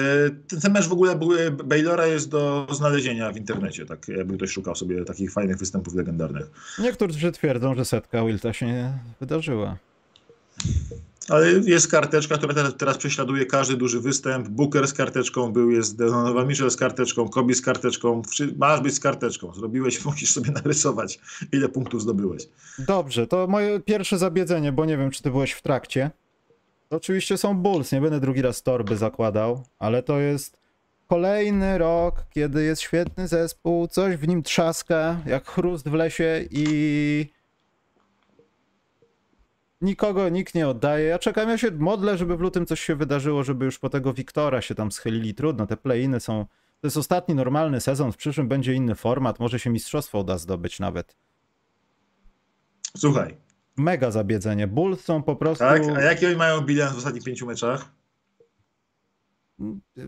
ten, 0.48 0.60
ten 0.60 0.72
mecz 0.72 0.88
w 0.88 0.92
ogóle 0.92 1.16
były, 1.16 1.50
Baylora 1.50 2.06
jest 2.06 2.30
do 2.30 2.66
znalezienia 2.70 3.32
w 3.32 3.36
internecie, 3.36 3.86
tak 3.86 4.08
jakby 4.08 4.36
ktoś 4.36 4.50
szukał 4.50 4.76
sobie 4.76 5.04
takich 5.04 5.32
fajnych 5.32 5.58
występów 5.58 5.94
legendarnych. 5.94 6.50
Niektórzy 6.78 7.32
twierdzą, 7.32 7.74
że 7.74 7.84
setka 7.84 8.24
Wilta 8.24 8.52
się 8.52 8.66
nie 8.66 8.92
wydarzyła. 9.20 9.76
Ale 11.32 11.50
jest 11.50 11.90
karteczka, 11.90 12.38
która 12.38 12.72
teraz, 12.72 12.98
prześladuje 12.98 13.46
każdy 13.46 13.76
duży 13.76 14.00
występ. 14.00 14.48
Booker 14.48 14.88
z 14.88 14.92
karteczką 14.92 15.52
był, 15.52 15.70
jest 15.70 15.98
Donovan 15.98 16.48
Mitchell 16.48 16.70
z 16.70 16.76
karteczką, 16.76 17.28
Kobe 17.28 17.54
z 17.54 17.60
karteczką. 17.60 18.22
Masz 18.56 18.80
być 18.80 18.94
z 18.94 19.00
karteczką. 19.00 19.54
Zrobiłeś, 19.54 20.04
musisz 20.04 20.32
sobie 20.32 20.50
narysować, 20.50 21.20
ile 21.52 21.68
punktów 21.68 22.02
zdobyłeś. 22.02 22.48
Dobrze, 22.78 23.26
to 23.26 23.46
moje 23.46 23.80
pierwsze 23.80 24.18
zabiedzenie, 24.18 24.72
bo 24.72 24.84
nie 24.84 24.96
wiem, 24.96 25.10
czy 25.10 25.22
ty 25.22 25.30
byłeś 25.30 25.52
w 25.52 25.62
trakcie. 25.62 26.10
To 26.88 26.96
oczywiście 26.96 27.36
są 27.36 27.56
Bulls, 27.56 27.92
nie 27.92 28.00
będę 28.00 28.20
drugi 28.20 28.42
raz 28.42 28.62
torby 28.62 28.96
zakładał, 28.96 29.64
ale 29.78 30.02
to 30.02 30.20
jest 30.20 30.60
kolejny 31.06 31.78
rok, 31.78 32.24
kiedy 32.30 32.64
jest 32.64 32.82
świetny 32.82 33.28
zespół, 33.28 33.88
coś 33.88 34.16
w 34.16 34.28
nim 34.28 34.42
trzaska, 34.42 35.16
jak 35.26 35.48
chrust 35.48 35.88
w 35.88 35.92
lesie 35.92 36.44
i 36.50 37.26
nikogo 39.82 40.28
nikt 40.28 40.54
nie 40.54 40.68
oddaje. 40.68 41.06
Ja 41.06 41.18
czekam, 41.18 41.48
ja 41.48 41.58
się 41.58 41.70
modlę, 41.70 42.18
żeby 42.18 42.36
w 42.36 42.40
lutym 42.40 42.66
coś 42.66 42.80
się 42.80 42.96
wydarzyło, 42.96 43.44
żeby 43.44 43.64
już 43.64 43.78
po 43.78 43.88
tego 43.88 44.12
Wiktora 44.12 44.60
się 44.60 44.74
tam 44.74 44.92
schylili. 44.92 45.34
Trudno, 45.34 45.66
te 45.66 45.76
play-iny 45.76 46.20
są... 46.20 46.46
To 46.80 46.86
jest 46.86 46.96
ostatni 46.96 47.34
normalny 47.34 47.80
sezon, 47.80 48.12
w 48.12 48.16
przyszłym 48.16 48.48
będzie 48.48 48.74
inny 48.74 48.94
format, 48.94 49.40
może 49.40 49.58
się 49.58 49.70
mistrzostwo 49.70 50.18
uda 50.18 50.38
zdobyć 50.38 50.80
nawet. 50.80 51.16
Słuchaj, 52.96 53.36
Mega 53.76 54.10
zabiedzenie. 54.10 54.66
Bulls 54.66 55.04
są 55.04 55.22
po 55.22 55.36
prostu... 55.36 55.64
tak? 55.64 55.82
A 55.96 56.02
jaki 56.02 56.26
oni 56.26 56.36
mają 56.36 56.60
bilans 56.60 56.92
w 56.94 56.98
ostatnich 56.98 57.24
pięciu 57.24 57.46
meczach? 57.46 57.92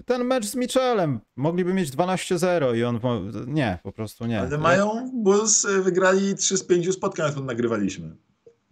Ten 0.05 0.25
mecz 0.25 0.47
z 0.47 0.55
Michelem. 0.55 1.21
Mogliby 1.37 1.75
mieć 1.75 1.91
12-0 1.91 2.77
i 2.77 2.85
on... 2.85 3.01
Nie, 3.47 3.79
po 3.83 3.93
prostu 3.93 4.27
nie. 4.27 4.41
Ale 4.41 4.59
mają, 4.59 5.11
Bulls 5.15 5.65
y, 5.65 5.83
wygrali 5.83 6.35
3 6.35 6.57
z 6.57 6.67
5 6.67 6.95
spotkań, 6.95 7.31
które 7.31 7.47
nagrywaliśmy. 7.47 8.17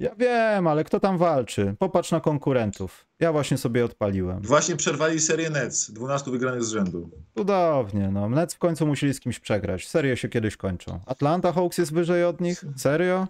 Ja 0.02 0.14
wiem, 0.14 0.66
ale 0.66 0.84
kto 0.84 1.00
tam 1.00 1.18
walczy? 1.18 1.74
Popatrz 1.78 2.10
na 2.10 2.20
konkurentów. 2.20 3.06
Ja 3.20 3.32
właśnie 3.32 3.58
sobie 3.58 3.84
odpaliłem. 3.84 4.42
Właśnie 4.42 4.76
przerwali 4.76 5.20
serię 5.20 5.50
Nets, 5.50 5.90
12 5.90 6.30
wygranych 6.30 6.64
z 6.64 6.70
rzędu. 6.70 7.10
Cudownie, 7.36 8.10
no. 8.10 8.28
Nets 8.28 8.54
w 8.54 8.58
końcu 8.58 8.86
musieli 8.86 9.14
z 9.14 9.20
kimś 9.20 9.40
przegrać. 9.40 9.88
Serie 9.88 10.16
się 10.16 10.28
kiedyś 10.28 10.56
kończą. 10.56 11.00
Atlanta 11.06 11.52
Hawks 11.52 11.78
jest 11.78 11.92
wyżej 11.94 12.24
od 12.24 12.40
nich? 12.40 12.64
Serio? 12.76 13.28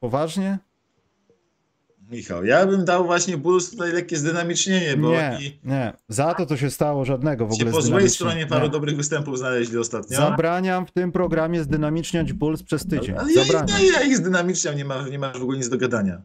Poważnie? 0.00 0.58
Michał, 2.10 2.44
ja 2.44 2.66
bym 2.66 2.84
dał 2.84 3.04
właśnie 3.04 3.36
Bulls 3.36 3.70
tutaj 3.70 3.92
lekkie 3.92 4.16
zdynamicznienie, 4.16 4.96
bo 4.96 5.10
Nie, 5.10 5.32
oni 5.36 5.60
nie. 5.64 5.92
Za 6.08 6.34
to 6.34 6.46
to 6.46 6.56
się 6.56 6.70
stało 6.70 7.04
żadnego 7.04 7.46
w 7.46 7.52
ogóle 7.52 7.70
po 7.70 7.82
złej 7.82 8.10
stronie 8.10 8.46
paru 8.46 8.64
Nie. 8.66 8.70
dobrych 8.70 8.96
występów 8.96 9.38
znaleźli 9.38 9.78
ostatnio. 9.78 10.16
Zabraniam 10.16 10.86
w 10.86 10.90
tym 10.90 11.12
programie 11.12 11.62
zdynamiczniać 11.62 12.32
Bulls 12.32 12.62
przez 12.62 12.86
tydzień. 12.86 13.16
Ale 13.18 13.32
ja, 13.32 13.44
Zabraniam. 13.44 13.78
ja, 13.84 14.00
ja 14.00 14.06
ich 14.06 14.16
zdynamiczniam, 14.16 14.76
nie 14.76 14.84
ma, 14.84 15.08
nie 15.08 15.18
ma 15.18 15.32
w 15.32 15.42
ogóle 15.42 15.58
nic 15.58 15.68
do 15.68 15.78
gadania. 15.78 16.22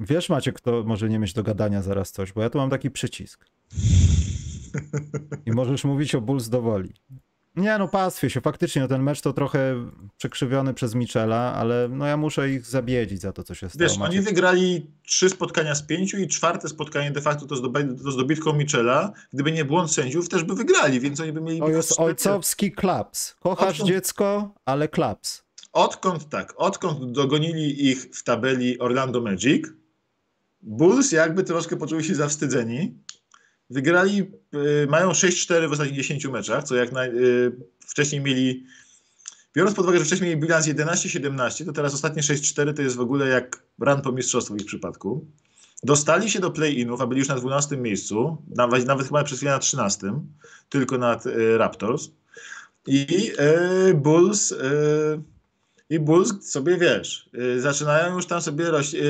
Wiesz, 0.00 0.28
macie, 0.28 0.52
kto 0.52 0.82
może 0.86 1.08
nie 1.08 1.18
mieć 1.18 1.32
do 1.32 1.42
gadania 1.42 1.82
zaraz 1.82 2.12
coś, 2.12 2.32
bo 2.32 2.42
ja 2.42 2.50
tu 2.50 2.58
mam 2.58 2.70
taki 2.70 2.90
przycisk. 2.90 3.46
I 5.46 5.52
możesz 5.52 5.84
mówić 5.84 6.14
o 6.14 6.20
Bulls 6.20 6.48
do 6.48 6.62
woli. 6.62 6.92
Nie 7.56 7.78
no, 7.78 7.88
pastwię 7.88 8.30
się. 8.30 8.40
Faktycznie 8.40 8.82
no, 8.82 8.88
ten 8.88 9.02
mecz 9.02 9.20
to 9.20 9.32
trochę 9.32 9.90
przekrzywiony 10.16 10.74
przez 10.74 10.94
Michela, 10.94 11.54
ale 11.54 11.88
no 11.90 12.06
ja 12.06 12.16
muszę 12.16 12.50
ich 12.50 12.66
zabiedzić 12.66 13.20
za 13.20 13.32
to, 13.32 13.42
co 13.44 13.54
się 13.54 13.68
stało. 13.68 13.88
Wiesz, 13.88 13.98
Macie- 13.98 14.10
oni 14.10 14.20
wygrali 14.20 14.86
trzy 15.06 15.30
spotkania 15.30 15.74
z 15.74 15.82
pięciu 15.82 16.18
i 16.18 16.28
czwarte 16.28 16.68
spotkanie 16.68 17.10
de 17.10 17.20
facto 17.20 17.46
to 17.46 17.56
z, 17.56 17.62
dobe- 17.62 18.02
to 18.04 18.12
z 18.12 18.16
dobitką 18.16 18.52
Michela. 18.52 19.12
Gdyby 19.32 19.52
nie 19.52 19.64
błąd 19.64 19.92
sędziów, 19.92 20.28
też 20.28 20.44
by 20.44 20.54
wygrali, 20.54 21.00
więc 21.00 21.20
oni 21.20 21.32
by 21.32 21.40
mieli... 21.40 21.58
To 21.58 21.68
jest 21.68 22.00
ojcowski 22.00 22.72
klaps. 22.72 23.36
Kochasz 23.40 23.80
Odkąd- 23.80 23.86
dziecko, 23.88 24.54
ale 24.64 24.88
klaps. 24.88 25.44
Odkąd 25.72 26.28
tak, 26.28 26.54
odkąd 26.56 27.12
dogonili 27.12 27.86
ich 27.90 28.02
w 28.02 28.22
tabeli 28.24 28.78
Orlando 28.78 29.20
Magic, 29.20 29.66
Bulls 30.62 31.12
jakby 31.12 31.44
troszkę 31.44 31.76
poczuli 31.76 32.04
się 32.04 32.14
zawstydzeni. 32.14 32.98
Wygrali, 33.70 34.30
y, 34.54 34.86
mają 34.86 35.10
6-4 35.10 35.68
w 35.68 35.72
ostatnich 35.72 35.96
10 35.96 36.24
meczach, 36.24 36.64
co 36.64 36.74
jak 36.74 36.92
na, 36.92 37.06
y, 37.06 37.52
wcześniej 37.86 38.20
mieli, 38.20 38.64
biorąc 39.54 39.76
pod 39.76 39.84
uwagę, 39.84 39.98
że 39.98 40.04
wcześniej 40.04 40.30
mieli 40.30 40.40
bilans 40.40 40.66
11-17, 40.66 41.64
to 41.64 41.72
teraz 41.72 41.94
ostatnie 41.94 42.22
6-4 42.22 42.74
to 42.74 42.82
jest 42.82 42.96
w 42.96 43.00
ogóle 43.00 43.28
jak 43.28 43.62
run 43.78 44.02
po 44.02 44.12
mistrzostwu 44.12 44.54
w 44.54 44.60
ich 44.60 44.66
przypadku. 44.66 45.26
Dostali 45.82 46.30
się 46.30 46.40
do 46.40 46.50
play-inów, 46.50 47.00
a 47.00 47.06
byli 47.06 47.18
już 47.18 47.28
na 47.28 47.36
12 47.36 47.76
miejscu, 47.76 48.42
nawet, 48.56 48.86
nawet 48.86 49.06
chyba 49.06 49.24
przez 49.24 49.38
chwilę 49.38 49.52
na 49.52 49.58
13, 49.58 50.20
tylko 50.68 50.98
nad 50.98 51.26
y, 51.26 51.58
Raptors. 51.58 52.10
I 52.86 53.32
y, 53.90 53.94
Bulls... 53.94 54.52
Y, 54.52 55.33
i 55.90 55.98
Bulls 56.00 56.50
sobie, 56.50 56.76
wiesz, 56.76 57.30
yy, 57.32 57.60
zaczynają 57.60 58.14
już 58.16 58.26
tam 58.26 58.40
sobie 58.40 58.70
roś, 58.70 58.92
yy, 58.92 59.02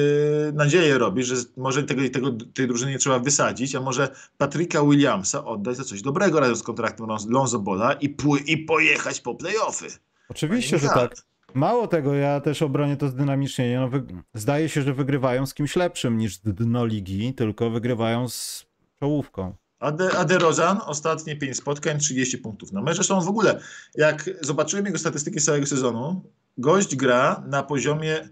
nadzieję 0.55 0.99
robić, 0.99 1.27
że 1.27 1.37
może 1.57 1.83
tego, 1.83 2.03
tego, 2.13 2.33
tej 2.55 2.69
drużyny 2.69 2.91
nie 2.93 2.99
trzeba 2.99 3.19
wysadzić, 3.19 3.75
a 3.75 3.81
może 3.81 4.09
Patryka 4.39 4.83
Williamsa 4.85 5.45
oddać 5.45 5.77
za 5.77 5.85
coś 5.85 6.03
dobrego 6.03 6.41
razem 6.41 6.57
z 6.57 6.63
kontraktem 6.63 7.07
Lon- 7.07 7.31
Lonzo 7.31 7.59
Bola 7.59 7.93
i, 7.93 8.17
i 8.47 8.59
pojechać 8.59 9.21
po 9.21 9.35
playoffy. 9.35 9.87
Oczywiście, 10.29 10.79
że 10.79 10.89
tak. 10.89 11.15
Mało 11.55 11.87
tego, 11.87 12.15
ja 12.15 12.41
też 12.41 12.63
obronię 12.63 12.97
to 12.97 13.09
zdynamicznie. 13.09 13.89
No. 13.93 14.01
Zdaje 14.35 14.69
się, 14.69 14.83
że 14.83 14.95
wygrywają 14.95 15.47
z 15.47 15.55
kimś 15.55 15.77
lepszym 15.77 16.19
niż 16.19 16.39
dno 16.39 16.87
ligi, 16.87 17.35
tylko 17.35 17.71
wygrywają 17.71 18.29
z 18.29 18.67
czołówką. 19.01 19.55
A, 19.81 19.93
De, 19.93 20.19
a 20.19 20.25
DeRozan 20.25 20.79
ostatnie 20.87 21.37
5 21.37 21.57
spotkań, 21.57 21.99
30 21.99 22.39
punktów 22.39 22.73
na 22.73 22.83
mecz. 22.83 22.95
Zresztą 22.95 23.19
on 23.19 23.25
w 23.25 23.29
ogóle, 23.29 23.61
jak 23.95 24.31
zobaczyłem 24.41 24.87
jego 24.87 24.99
statystyki 24.99 25.41
z 25.41 25.45
całego 25.45 25.67
sezonu, 25.67 26.23
gość 26.59 26.97
gra 26.97 27.43
na 27.47 27.63
poziomie, 27.63 28.29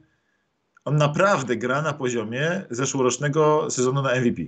on 0.85 0.97
naprawdę 0.97 1.57
gra 1.57 1.83
na 1.83 1.93
poziomie 1.93 2.65
zeszłorocznego 2.71 3.71
sezonu 3.71 4.03
na 4.03 4.15
MVP. 4.15 4.43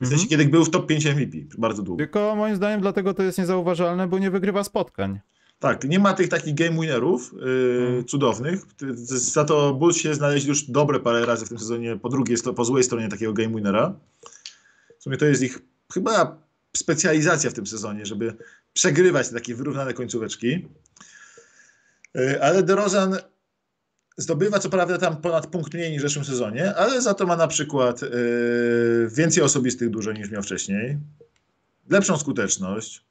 W 0.00 0.08
sensie, 0.08 0.14
Mhm. 0.22 0.28
kiedy 0.28 0.44
był 0.44 0.64
w 0.64 0.70
top 0.70 0.86
5 0.86 1.06
MVP 1.06 1.36
bardzo 1.58 1.82
długo. 1.82 1.98
Tylko 1.98 2.36
moim 2.36 2.56
zdaniem 2.56 2.80
dlatego 2.80 3.14
to 3.14 3.22
jest 3.22 3.38
niezauważalne, 3.38 4.08
bo 4.08 4.18
nie 4.18 4.30
wygrywa 4.30 4.64
spotkań. 4.64 5.20
Tak, 5.58 5.84
nie 5.84 5.98
ma 5.98 6.14
tych 6.14 6.28
takich 6.28 6.54
game 6.54 6.70
winnerów 6.80 7.34
yy, 7.96 8.04
cudownych. 8.04 8.62
Za 9.06 9.44
to 9.44 9.74
Bulls 9.74 9.96
się 9.96 10.14
znaleźli 10.14 10.48
już 10.48 10.62
dobre 10.70 11.00
parę 11.00 11.26
razy 11.26 11.46
w 11.46 11.48
tym 11.48 11.58
sezonie 11.58 11.96
po 11.96 12.08
drugiej, 12.08 12.36
po 12.56 12.64
złej 12.64 12.84
stronie 12.84 13.08
takiego 13.08 13.32
game 13.32 13.48
winnera. 13.54 13.94
W 14.98 15.02
sumie 15.02 15.16
to 15.16 15.26
jest 15.26 15.42
ich 15.42 15.58
chyba 15.92 16.38
specjalizacja 16.76 17.50
w 17.50 17.54
tym 17.54 17.66
sezonie, 17.66 18.06
żeby 18.06 18.34
przegrywać 18.72 19.28
takie 19.30 19.54
wyrównane 19.54 19.94
końcóweczki. 19.94 20.68
Yy, 22.16 22.42
ale 22.42 22.62
DeRozan 22.62 23.16
zdobywa 24.16 24.58
co 24.58 24.70
prawda 24.70 24.98
tam 24.98 25.16
ponad 25.16 25.46
punkt 25.46 25.74
mniej 25.74 25.90
niż 25.90 26.02
w 26.02 26.02
zeszłym 26.02 26.24
sezonie, 26.24 26.74
ale 26.74 27.02
za 27.02 27.14
to 27.14 27.26
ma 27.26 27.36
na 27.36 27.46
przykład 27.46 28.02
yy, 28.02 29.08
więcej 29.14 29.42
osobistych 29.42 29.90
dużo 29.90 30.12
niż 30.12 30.30
miał 30.30 30.42
wcześniej, 30.42 30.98
lepszą 31.90 32.18
skuteczność, 32.18 33.06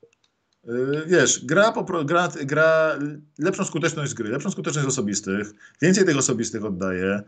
Yy, 0.67 1.03
Wiesz, 1.07 1.45
gra, 1.45 1.73
gra, 2.05 2.29
gra 2.43 2.99
lepszą 3.39 3.65
skuteczność 3.65 4.11
z 4.11 4.13
gry, 4.13 4.29
lepszą 4.29 4.51
skuteczność 4.51 4.85
z 4.85 4.89
osobistych, 4.89 5.51
więcej 5.81 6.05
tych 6.05 6.17
osobistych 6.17 6.65
oddaje. 6.65 7.21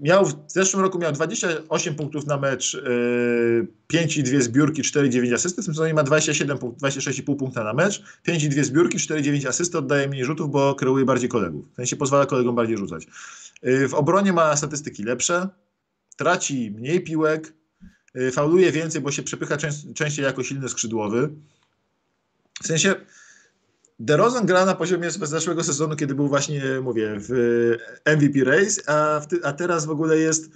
Miał 0.00 0.26
w 0.26 0.34
zeszłym 0.48 0.82
roku 0.82 0.98
miał 0.98 1.12
28 1.12 1.94
punktów 1.94 2.26
na 2.26 2.36
mecz, 2.36 2.74
yy, 2.74 3.66
5 3.86 4.16
i 4.16 4.22
2 4.22 4.40
zbiórki, 4.40 4.82
4,9 4.82 5.34
asysty. 5.34 5.62
W 5.62 5.64
tym 5.64 5.74
sezonie 5.74 5.94
ma 5.94 6.02
27 6.02 6.58
punkt, 6.58 6.80
26,5 6.80 7.36
punkta 7.36 7.64
na 7.64 7.72
mecz, 7.72 8.02
5 8.22 8.44
i 8.44 8.48
2 8.48 8.64
zbiórki, 8.64 8.98
4,9 8.98 9.48
asysty, 9.48 9.78
oddaje 9.78 10.08
mniej 10.08 10.24
rzutów, 10.24 10.50
bo 10.50 10.74
kreuje 10.74 11.04
bardziej 11.04 11.28
kolegów. 11.28 11.72
W 11.72 11.76
sensie 11.76 11.96
pozwala 11.96 12.26
kolegom 12.26 12.54
bardziej 12.54 12.76
rzucać. 12.78 13.06
Yy, 13.62 13.88
W 13.88 13.94
obronie 13.94 14.32
ma 14.32 14.56
statystyki 14.56 15.02
lepsze, 15.04 15.48
traci 16.16 16.70
mniej 16.70 17.00
piłek, 17.00 17.52
yy, 18.14 18.32
fauluje 18.32 18.72
więcej, 18.72 19.00
bo 19.00 19.10
się 19.12 19.22
przepycha 19.22 19.56
częst- 19.56 19.94
częściej 19.94 20.24
jako 20.24 20.42
silny 20.42 20.68
skrzydłowy. 20.68 21.30
W 22.62 22.66
sensie 22.66 22.94
DeRozan 23.98 24.46
gra 24.46 24.64
na 24.64 24.74
poziomie 24.74 25.10
z 25.10 25.18
zeszłego 25.18 25.64
sezonu, 25.64 25.96
kiedy 25.96 26.14
był 26.14 26.28
właśnie, 26.28 26.62
mówię, 26.82 27.14
w 27.16 27.30
MVP 28.06 28.44
race, 28.44 28.90
a, 28.90 29.20
ty, 29.20 29.40
a 29.44 29.52
teraz 29.52 29.86
w 29.86 29.90
ogóle 29.90 30.18
jest, 30.18 30.50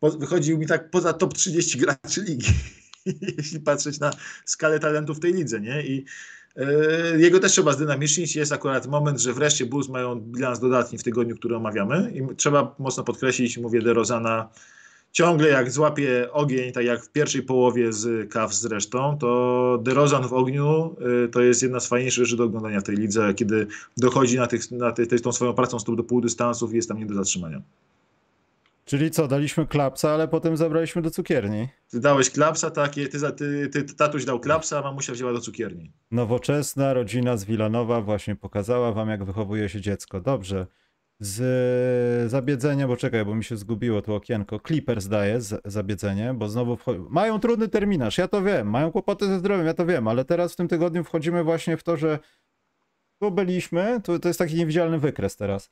po, 0.00 0.10
wychodził 0.10 0.58
mi 0.58 0.66
tak 0.66 0.90
poza 0.90 1.12
top 1.12 1.34
30 1.34 1.78
graczy 1.78 2.22
ligi, 2.22 2.52
jeśli 3.38 3.60
patrzeć 3.60 4.00
na 4.00 4.10
skalę 4.44 4.80
talentów 4.80 5.16
w 5.16 5.20
tej 5.20 5.32
lidze, 5.32 5.60
nie? 5.60 5.86
I 5.86 6.04
e, 6.56 7.18
jego 7.18 7.40
też 7.40 7.52
trzeba 7.52 7.72
zdynamicznić. 7.72 8.36
Jest 8.36 8.52
akurat 8.52 8.86
moment, 8.86 9.20
że 9.20 9.32
wreszcie 9.32 9.66
Bulls 9.66 9.88
mają 9.88 10.20
bilans 10.20 10.60
dodatni 10.60 10.98
w 10.98 11.02
tygodniu, 11.02 11.36
który 11.36 11.56
omawiamy 11.56 12.12
i 12.14 12.36
trzeba 12.36 12.74
mocno 12.78 13.04
podkreślić, 13.04 13.58
mówię, 13.58 13.82
DeRozana 13.82 14.48
ciągle 15.16 15.48
jak 15.48 15.70
złapie 15.70 16.32
ogień, 16.32 16.72
tak 16.72 16.84
jak 16.84 17.04
w 17.04 17.12
pierwszej 17.12 17.42
połowie 17.42 17.92
z 17.92 18.32
Cavs 18.32 18.60
zresztą, 18.60 19.18
to 19.18 19.78
DeRozan 19.82 20.28
w 20.28 20.32
ogniu 20.32 20.96
y, 21.24 21.28
to 21.28 21.40
jest 21.42 21.62
jedna 21.62 21.80
z 21.80 21.88
fajniejszych 21.88 22.24
rzeczy 22.24 22.36
do 22.36 22.44
oglądania 22.44 22.80
w 22.80 22.82
tej 22.82 22.96
lidze, 22.96 23.34
kiedy 23.34 23.66
dochodzi 23.96 24.36
na, 24.36 24.46
tych, 24.46 24.70
na 24.70 24.92
tej, 24.92 25.20
tą 25.20 25.32
swoją 25.32 25.54
pracą 25.54 25.78
stóp 25.78 25.96
do 25.96 26.04
półdystansów 26.04 26.72
i 26.72 26.76
jest 26.76 26.88
tam 26.88 26.98
nie 26.98 27.06
do 27.06 27.14
zatrzymania. 27.14 27.62
Czyli 28.84 29.10
co, 29.10 29.28
daliśmy 29.28 29.66
klapsa, 29.66 30.10
ale 30.10 30.28
potem 30.28 30.56
zabraliśmy 30.56 31.02
do 31.02 31.10
cukierni. 31.10 31.68
Ty 31.90 32.00
dałeś 32.00 32.30
klapsa, 32.30 32.70
takie, 32.70 33.08
ty, 33.08 33.18
ty, 33.32 33.68
ty, 33.68 33.94
tatuś 33.94 34.24
dał 34.24 34.40
klapsa, 34.40 34.78
a 34.78 34.82
mamusia 34.82 35.12
wzięła 35.12 35.32
do 35.32 35.40
cukierni. 35.40 35.92
Nowoczesna 36.10 36.92
rodzina 36.92 37.36
z 37.36 37.44
Wilanowa 37.44 38.00
właśnie 38.00 38.36
pokazała 38.36 38.92
wam, 38.92 39.08
jak 39.08 39.24
wychowuje 39.24 39.68
się 39.68 39.80
dziecko. 39.80 40.20
Dobrze. 40.20 40.66
Z 41.20 42.30
zabiedzenia, 42.30 42.88
bo 42.88 42.96
czekaj, 42.96 43.24
bo 43.24 43.34
mi 43.34 43.44
się 43.44 43.56
zgubiło 43.56 44.02
to 44.02 44.14
okienko. 44.14 44.60
Clippers 44.66 45.08
daje 45.08 45.40
z 45.40 45.60
zabiedzenie, 45.64 46.34
bo 46.34 46.48
znowu 46.48 46.76
wchodzi... 46.76 47.00
mają 47.10 47.40
trudny 47.40 47.68
terminarz, 47.68 48.18
ja 48.18 48.28
to 48.28 48.42
wiem, 48.42 48.70
mają 48.70 48.92
kłopoty 48.92 49.26
ze 49.26 49.38
zdrowiem, 49.38 49.66
ja 49.66 49.74
to 49.74 49.86
wiem, 49.86 50.08
ale 50.08 50.24
teraz 50.24 50.52
w 50.52 50.56
tym 50.56 50.68
tygodniu 50.68 51.04
wchodzimy 51.04 51.44
właśnie 51.44 51.76
w 51.76 51.82
to, 51.82 51.96
że 51.96 52.18
tu 53.22 53.30
byliśmy, 53.30 54.00
to, 54.04 54.18
to 54.18 54.28
jest 54.28 54.38
taki 54.38 54.54
niewidzialny 54.54 54.98
wykres 54.98 55.36
teraz, 55.36 55.70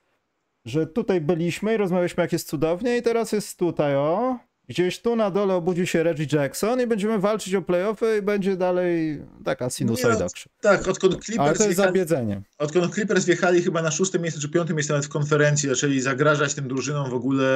że 0.65 0.87
tutaj 0.87 1.21
byliśmy 1.21 1.75
i 1.75 1.77
rozmawialiśmy 1.77 2.23
jak 2.23 2.33
jest 2.33 2.49
cudownie 2.49 2.97
i 2.97 3.03
teraz 3.03 3.33
jest 3.33 3.59
tutaj, 3.59 3.97
o, 3.97 4.39
Gdzieś 4.69 5.01
tu 5.01 5.17
na 5.17 5.31
dole 5.31 5.55
obudzi 5.55 5.87
się 5.87 6.03
Reggie 6.03 6.27
Jackson 6.33 6.81
i 6.81 6.87
będziemy 6.87 7.19
walczyć 7.19 7.55
o 7.55 7.63
playoffy 7.63 8.19
i 8.19 8.23
będzie 8.23 8.57
dalej 8.57 9.23
taka 9.45 9.71
sinusoida. 9.71 10.27
tak, 10.61 10.89
odkąd 10.89 11.25
Clippers 11.25 11.49
Ale 11.49 11.57
to 11.57 11.65
jest 11.65 11.77
zabiedzenie. 11.77 12.43
Odkąd 12.59 12.95
Clippers 12.95 13.25
wjechali 13.25 13.63
chyba 13.63 13.83
na 13.83 13.91
szóste 13.91 14.19
miejsce 14.19 14.41
czy 14.41 14.49
piąte 14.49 14.75
miejsce 14.75 14.93
nawet 14.93 15.07
w 15.07 15.09
konferencji, 15.09 15.69
zaczęli 15.69 16.01
zagrażać 16.01 16.55
tym 16.55 16.69
drużynom 16.69 17.11
w 17.11 17.15
ogóle, 17.15 17.47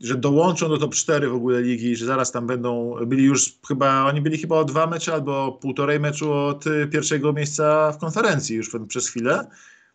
że 0.00 0.16
dołączą 0.16 0.68
do 0.68 0.78
top 0.78 0.94
4 0.94 1.28
w 1.28 1.34
ogóle 1.34 1.62
ligi, 1.62 1.96
że 1.96 2.06
zaraz 2.06 2.32
tam 2.32 2.46
będą, 2.46 2.96
byli 3.06 3.24
już 3.24 3.58
chyba, 3.68 4.04
oni 4.04 4.20
byli 4.20 4.38
chyba 4.38 4.56
o 4.56 4.64
dwa 4.64 4.86
mecze 4.86 5.12
albo 5.12 5.52
półtorej 5.52 6.00
meczu 6.00 6.32
od 6.32 6.64
pierwszego 6.92 7.32
miejsca 7.32 7.92
w 7.92 7.98
konferencji 7.98 8.56
już 8.56 8.70
przez 8.88 9.08
chwilę. 9.08 9.46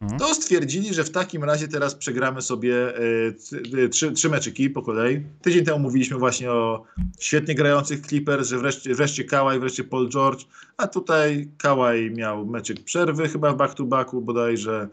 Mhm. 0.01 0.19
to 0.19 0.34
stwierdzili, 0.34 0.93
że 0.93 1.03
w 1.03 1.12
takim 1.12 1.43
razie 1.43 1.67
teraz 1.67 1.95
przegramy 1.95 2.41
sobie 2.41 2.99
y, 2.99 3.89
trzy, 3.89 4.12
trzy 4.12 4.29
meczyki 4.29 4.69
po 4.69 4.81
kolei. 4.81 5.23
Tydzień 5.41 5.65
temu 5.65 5.79
mówiliśmy 5.79 6.17
właśnie 6.17 6.51
o 6.51 6.84
świetnie 7.19 7.55
grających 7.55 8.08
Clippers, 8.08 8.49
że 8.49 8.58
wreszcie, 8.58 8.95
wreszcie 8.95 9.23
Kawhi, 9.23 9.60
wreszcie 9.60 9.84
Paul 9.84 10.10
George, 10.10 10.45
a 10.77 10.88
tutaj 10.88 11.49
Kawhi 11.58 12.12
miał 12.12 12.45
meczyk 12.45 12.84
przerwy 12.84 13.29
chyba 13.29 13.53
w 13.53 13.58
back-to-backu 13.58 14.21
bodajże, 14.21 14.88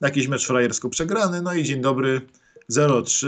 jakiś 0.00 0.28
mecz 0.28 0.46
frajersko 0.46 0.88
przegrany, 0.88 1.42
no 1.42 1.54
i 1.54 1.64
dzień 1.64 1.80
dobry, 1.80 2.20
0-3. 2.70 3.26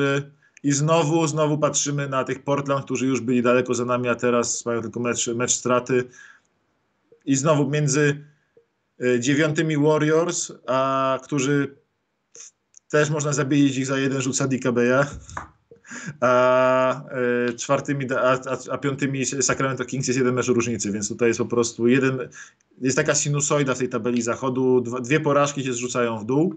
I 0.63 0.73
znowu, 0.73 1.27
znowu 1.27 1.59
patrzymy 1.59 2.09
na 2.09 2.25
tych 2.25 2.43
Portland, 2.43 2.85
którzy 2.85 3.07
już 3.07 3.21
byli 3.21 3.43
daleko 3.43 3.75
za 3.75 3.85
nami, 3.85 4.09
a 4.09 4.15
teraz 4.15 4.67
mają 4.67 4.83
tylko 4.83 5.01
mecz, 5.01 5.27
mecz 5.27 5.53
straty. 5.53 6.05
I 7.25 7.37
znowu 7.37 7.71
między 7.71 8.25
dziewiątymi 9.19 9.77
Warriors, 9.77 10.53
a 10.67 11.19
którzy 11.23 11.77
też 12.89 13.11
można 13.11 13.33
zabijać 13.33 13.77
ich 13.77 13.87
za 13.87 13.99
jeden 13.99 14.21
rzut 14.21 14.37
Sadika 14.37 14.73
Beya, 14.73 15.07
a 16.21 17.03
y, 17.51 17.55
czwartymi, 17.55 18.07
a, 18.13 18.39
a, 18.71 18.79
piątymi 18.79 19.27
Sacramento 19.27 19.85
Kings 19.85 20.09
jest 20.09 20.19
jeden 20.19 20.35
mecz 20.35 20.49
różnicy, 20.49 20.93
więc 20.93 21.09
tutaj 21.09 21.29
jest 21.29 21.39
po 21.39 21.47
prostu 21.47 21.89
jeden, 21.89 22.19
jest 22.81 22.97
taka 22.97 23.15
sinusoida 23.15 23.75
w 23.75 23.79
tej 23.79 23.89
tabeli 23.89 24.23
zachodu, 24.23 24.81
dwie 24.81 25.21
porażki 25.21 25.65
się 25.65 25.73
zrzucają 25.73 26.19
w 26.19 26.25
dół. 26.25 26.55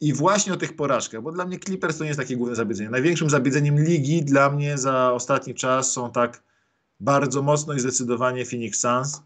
I 0.00 0.12
właśnie 0.12 0.52
o 0.52 0.56
tych 0.56 0.76
porażkach, 0.76 1.22
bo 1.22 1.32
dla 1.32 1.46
mnie 1.46 1.58
Clippers 1.58 1.98
to 1.98 2.04
nie 2.04 2.08
jest 2.08 2.20
takie 2.20 2.36
główne 2.36 2.56
zabiedzenie. 2.56 2.90
Największym 2.90 3.30
zabiedzeniem 3.30 3.84
ligi 3.84 4.22
dla 4.22 4.50
mnie 4.50 4.78
za 4.78 5.12
ostatni 5.12 5.54
czas 5.54 5.92
są 5.92 6.12
tak 6.12 6.42
bardzo 7.00 7.42
mocno 7.42 7.74
i 7.74 7.80
zdecydowanie 7.80 8.44
Phoenix 8.46 8.80
Suns, 8.80 9.22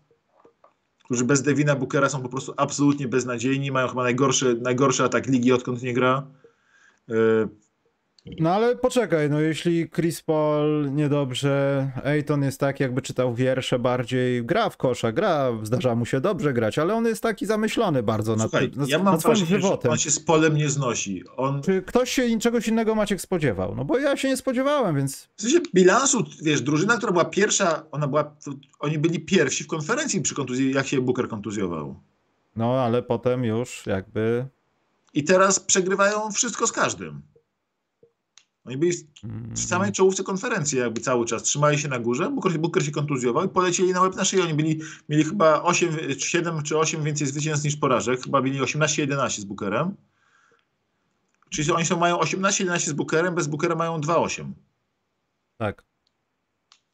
którzy 1.07 1.25
bez 1.25 1.43
Devina 1.43 1.77
Bookera 1.77 2.09
są 2.09 2.23
po 2.23 2.29
prostu 2.29 2.55
absolutnie 2.57 3.09
beznadziejni, 3.09 3.73
mają 3.73 3.89
chyba 3.89 4.03
najgorszy, 4.03 4.59
najgorszy 4.63 5.05
atak 5.05 5.27
ligi, 5.27 5.53
odkąd 5.53 5.83
nie 5.83 5.95
gra. 5.95 6.27
No 8.39 8.55
ale 8.55 8.77
poczekaj, 8.77 9.31
no 9.31 9.41
jeśli 9.41 9.91
Chris 9.91 10.23
Paul 10.23 10.95
niedobrze, 10.95 11.91
Ayton 12.05 12.43
jest 12.43 12.61
tak 12.61 12.81
jakby 12.81 13.03
czytał 13.03 13.35
wiersze 13.35 13.79
bardziej, 13.79 14.45
gra 14.45 14.71
w 14.71 14.77
kosza, 14.77 15.13
gra, 15.13 15.53
zdarza 15.63 15.95
mu 15.95 16.07
się 16.07 16.21
dobrze 16.21 16.53
grać, 16.53 16.79
ale 16.79 16.95
on 16.95 17.07
jest 17.07 17.23
taki 17.23 17.47
zamyślony 17.47 18.03
bardzo 18.03 18.39
Słuchaj, 18.39 18.69
nad, 18.69 18.77
nad, 18.77 18.89
ja 18.89 18.99
mam 18.99 19.15
nad 19.15 19.21
swoim 19.21 19.47
żywotem. 19.47 19.93
On 19.93 19.99
się 19.99 20.11
z 20.11 20.21
Polem 20.21 20.57
nie 20.57 20.71
znosi. 20.71 21.25
On... 21.37 21.63
Czy 21.63 21.83
ktoś 21.83 22.11
się 22.11 22.39
czegoś 22.39 22.69
innego 22.69 22.95
Maciek 22.95 23.21
spodziewał? 23.21 23.75
No 23.75 23.85
bo 23.85 23.99
ja 23.99 24.17
się 24.17 24.29
nie 24.29 24.37
spodziewałem, 24.37 24.97
więc... 24.97 25.29
W 25.37 25.43
sensie 25.43 25.59
bilansu, 25.75 26.25
wiesz, 26.43 26.63
drużyna, 26.63 26.97
która 26.97 27.13
była 27.13 27.25
pierwsza, 27.25 27.83
ona 27.91 28.09
była, 28.09 28.37
oni 28.81 28.99
byli 28.99 29.21
pierwsi 29.21 29.65
w 29.65 29.67
konferencji 29.67 30.21
przy 30.21 30.35
kontuzji, 30.35 30.73
jak 30.73 30.87
się 30.87 31.01
Booker 31.01 31.29
kontuzjował. 31.29 32.01
No 32.57 32.81
ale 32.81 33.03
potem 33.03 33.45
już 33.45 33.87
jakby... 33.87 34.47
I 35.15 35.25
teraz 35.25 35.61
przegrywają 35.61 36.31
wszystko 36.31 36.67
z 36.67 36.73
każdym. 36.73 37.23
Oni 38.67 38.77
byli 38.77 38.93
w 39.53 39.59
samej 39.59 39.93
czołówce 39.93 40.23
konferencji 40.25 40.79
jakby 40.79 41.01
cały 41.01 41.27
czas. 41.27 41.43
Trzymali 41.43 41.79
się 41.79 41.89
na 41.89 41.99
górze, 41.99 42.31
Booker, 42.31 42.59
Booker 42.59 42.85
się 42.85 42.91
kontuzjował 42.91 43.45
i 43.45 43.49
polecieli 43.49 43.93
na 43.93 44.01
łeb 44.01 44.17
na 44.17 44.25
szyję. 44.25 44.43
Oni 44.43 44.55
byli, 44.55 44.81
mieli 45.09 45.25
chyba 45.25 45.63
8, 45.63 45.97
7 46.19 46.63
czy 46.63 46.79
8 46.79 47.03
więcej 47.03 47.27
zwycięstw 47.27 47.65
niż 47.65 47.77
porażek. 47.77 48.23
Chyba 48.23 48.41
mieli 48.41 48.61
18-11 48.61 49.41
z 49.41 49.45
Bookerem. 49.45 49.97
Czyli 51.51 51.73
oni 51.73 51.87
są, 51.87 51.99
mają 51.99 52.17
18-11 52.17 52.79
z 52.79 52.93
Bookerem, 52.93 53.35
bez 53.35 53.47
Bookera 53.47 53.75
mają 53.75 54.01
2-8. 54.01 54.53
Tak. 55.57 55.85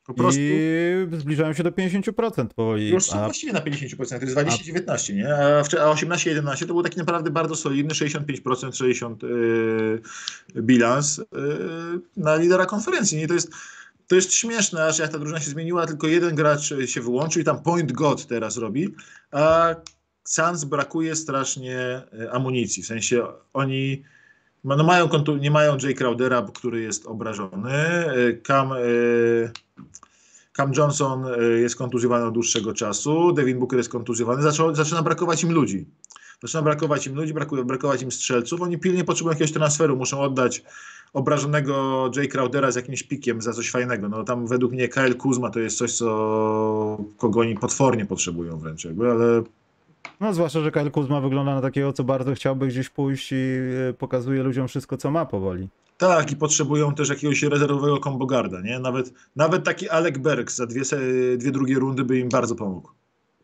Po 0.06 0.14
prostu. 0.14 0.40
I 0.40 1.18
zbliżają 1.18 1.52
się 1.52 1.62
do 1.62 1.70
50% 1.70 2.46
powoli. 2.46 2.90
Już 2.90 3.04
są 3.04 3.20
a... 3.20 3.24
właściwie 3.24 3.52
na 3.52 3.60
50%, 3.60 4.18
to 4.18 4.24
jest 4.24 4.36
20-19, 4.36 5.14
nie? 5.14 5.34
A 5.34 5.62
18-11 5.62 6.66
to 6.66 6.66
był 6.66 6.82
taki 6.82 6.98
naprawdę 6.98 7.30
bardzo 7.30 7.56
solidny 7.56 7.94
65%, 7.94 8.76
60 8.76 9.22
yy, 9.22 10.02
bilans 10.62 11.18
yy, 11.18 11.24
na 12.16 12.36
lidera 12.36 12.66
konferencji. 12.66 13.18
Nie? 13.18 13.28
To 13.28 13.34
jest 13.34 13.52
to 14.06 14.16
jest 14.16 14.34
śmieszne, 14.34 14.92
że 14.92 15.02
jak 15.02 15.12
ta 15.12 15.18
drużyna 15.18 15.40
się 15.40 15.50
zmieniła, 15.50 15.86
tylko 15.86 16.06
jeden 16.06 16.34
gracz 16.34 16.74
się 16.86 17.00
wyłączył 17.00 17.42
i 17.42 17.44
tam 17.44 17.62
point 17.62 17.92
god 17.92 18.26
teraz 18.26 18.56
robi, 18.56 18.94
a 19.30 19.74
Suns 20.24 20.64
brakuje 20.64 21.16
strasznie 21.16 22.02
y, 22.20 22.30
amunicji. 22.30 22.82
W 22.82 22.86
sensie 22.86 23.26
oni 23.52 24.02
no 24.64 24.84
mają 24.84 25.08
nie 25.40 25.50
mają 25.50 25.76
Jay 25.82 25.94
Crowdera, 25.94 26.46
który 26.54 26.82
jest 26.82 27.06
obrażony. 27.06 27.72
Y, 28.16 28.42
Cam, 28.46 28.72
y, 28.72 29.50
Cam 30.56 30.72
Johnson 30.76 31.24
y, 31.26 31.60
jest 31.60 31.76
kontuzjowany 31.76 32.26
od 32.26 32.34
dłuższego 32.34 32.74
czasu, 32.74 33.32
Devin 33.32 33.58
Booker 33.58 33.78
jest 33.78 33.88
kontuzjowany, 33.88 34.42
Zaczą, 34.42 34.74
zaczyna 34.74 35.02
brakować 35.02 35.42
im 35.42 35.52
ludzi. 35.52 35.86
Zaczyna 36.42 36.62
brakować 36.62 37.06
im 37.06 37.14
ludzi, 37.14 37.34
brakuje, 37.34 37.64
brakować 37.64 38.02
im 38.02 38.12
strzelców. 38.12 38.62
Oni 38.62 38.78
pilnie 38.78 39.04
potrzebują 39.04 39.32
jakiegoś 39.32 39.52
transferu, 39.52 39.96
muszą 39.96 40.20
oddać 40.20 40.62
obrażonego 41.12 42.10
Jay 42.16 42.28
Crowdera 42.28 42.70
z 42.70 42.76
jakimś 42.76 43.02
pikiem 43.02 43.42
za 43.42 43.52
coś 43.52 43.70
fajnego. 43.70 44.08
No 44.08 44.24
tam 44.24 44.46
według 44.46 44.72
mnie 44.72 44.88
Kyle 44.88 45.14
Kuzma 45.14 45.50
to 45.50 45.60
jest 45.60 45.78
coś, 45.78 45.92
co 45.92 47.04
kogo 47.16 47.40
oni 47.40 47.54
potwornie 47.54 48.06
potrzebują 48.06 48.58
wręcz, 48.58 48.84
jakby, 48.84 49.10
ale 49.10 49.42
no 50.20 50.34
zwłaszcza, 50.34 50.60
że 50.60 50.70
Kyle 50.70 50.90
Kuzma 50.90 51.20
wygląda 51.20 51.54
na 51.54 51.60
takiego, 51.60 51.92
co 51.92 52.04
bardzo 52.04 52.34
chciałby 52.34 52.66
gdzieś 52.66 52.88
pójść 52.88 53.32
i 53.32 53.36
e, 53.90 53.92
pokazuje 53.92 54.42
ludziom 54.42 54.68
wszystko, 54.68 54.96
co 54.96 55.10
ma 55.10 55.26
powoli. 55.26 55.68
Tak, 55.98 56.32
i 56.32 56.36
potrzebują 56.36 56.94
też 56.94 57.08
jakiegoś 57.08 57.42
rezerwowego 57.42 58.00
kombogarda, 58.00 58.60
nie? 58.60 58.78
Nawet, 58.78 59.12
nawet 59.36 59.64
taki 59.64 59.88
Alec 59.88 60.18
Berg 60.18 60.50
za 60.50 60.66
dwie, 60.66 60.82
dwie 61.36 61.50
drugie 61.50 61.74
rundy 61.74 62.04
by 62.04 62.18
im 62.18 62.28
bardzo 62.28 62.54
pomógł. 62.54 62.90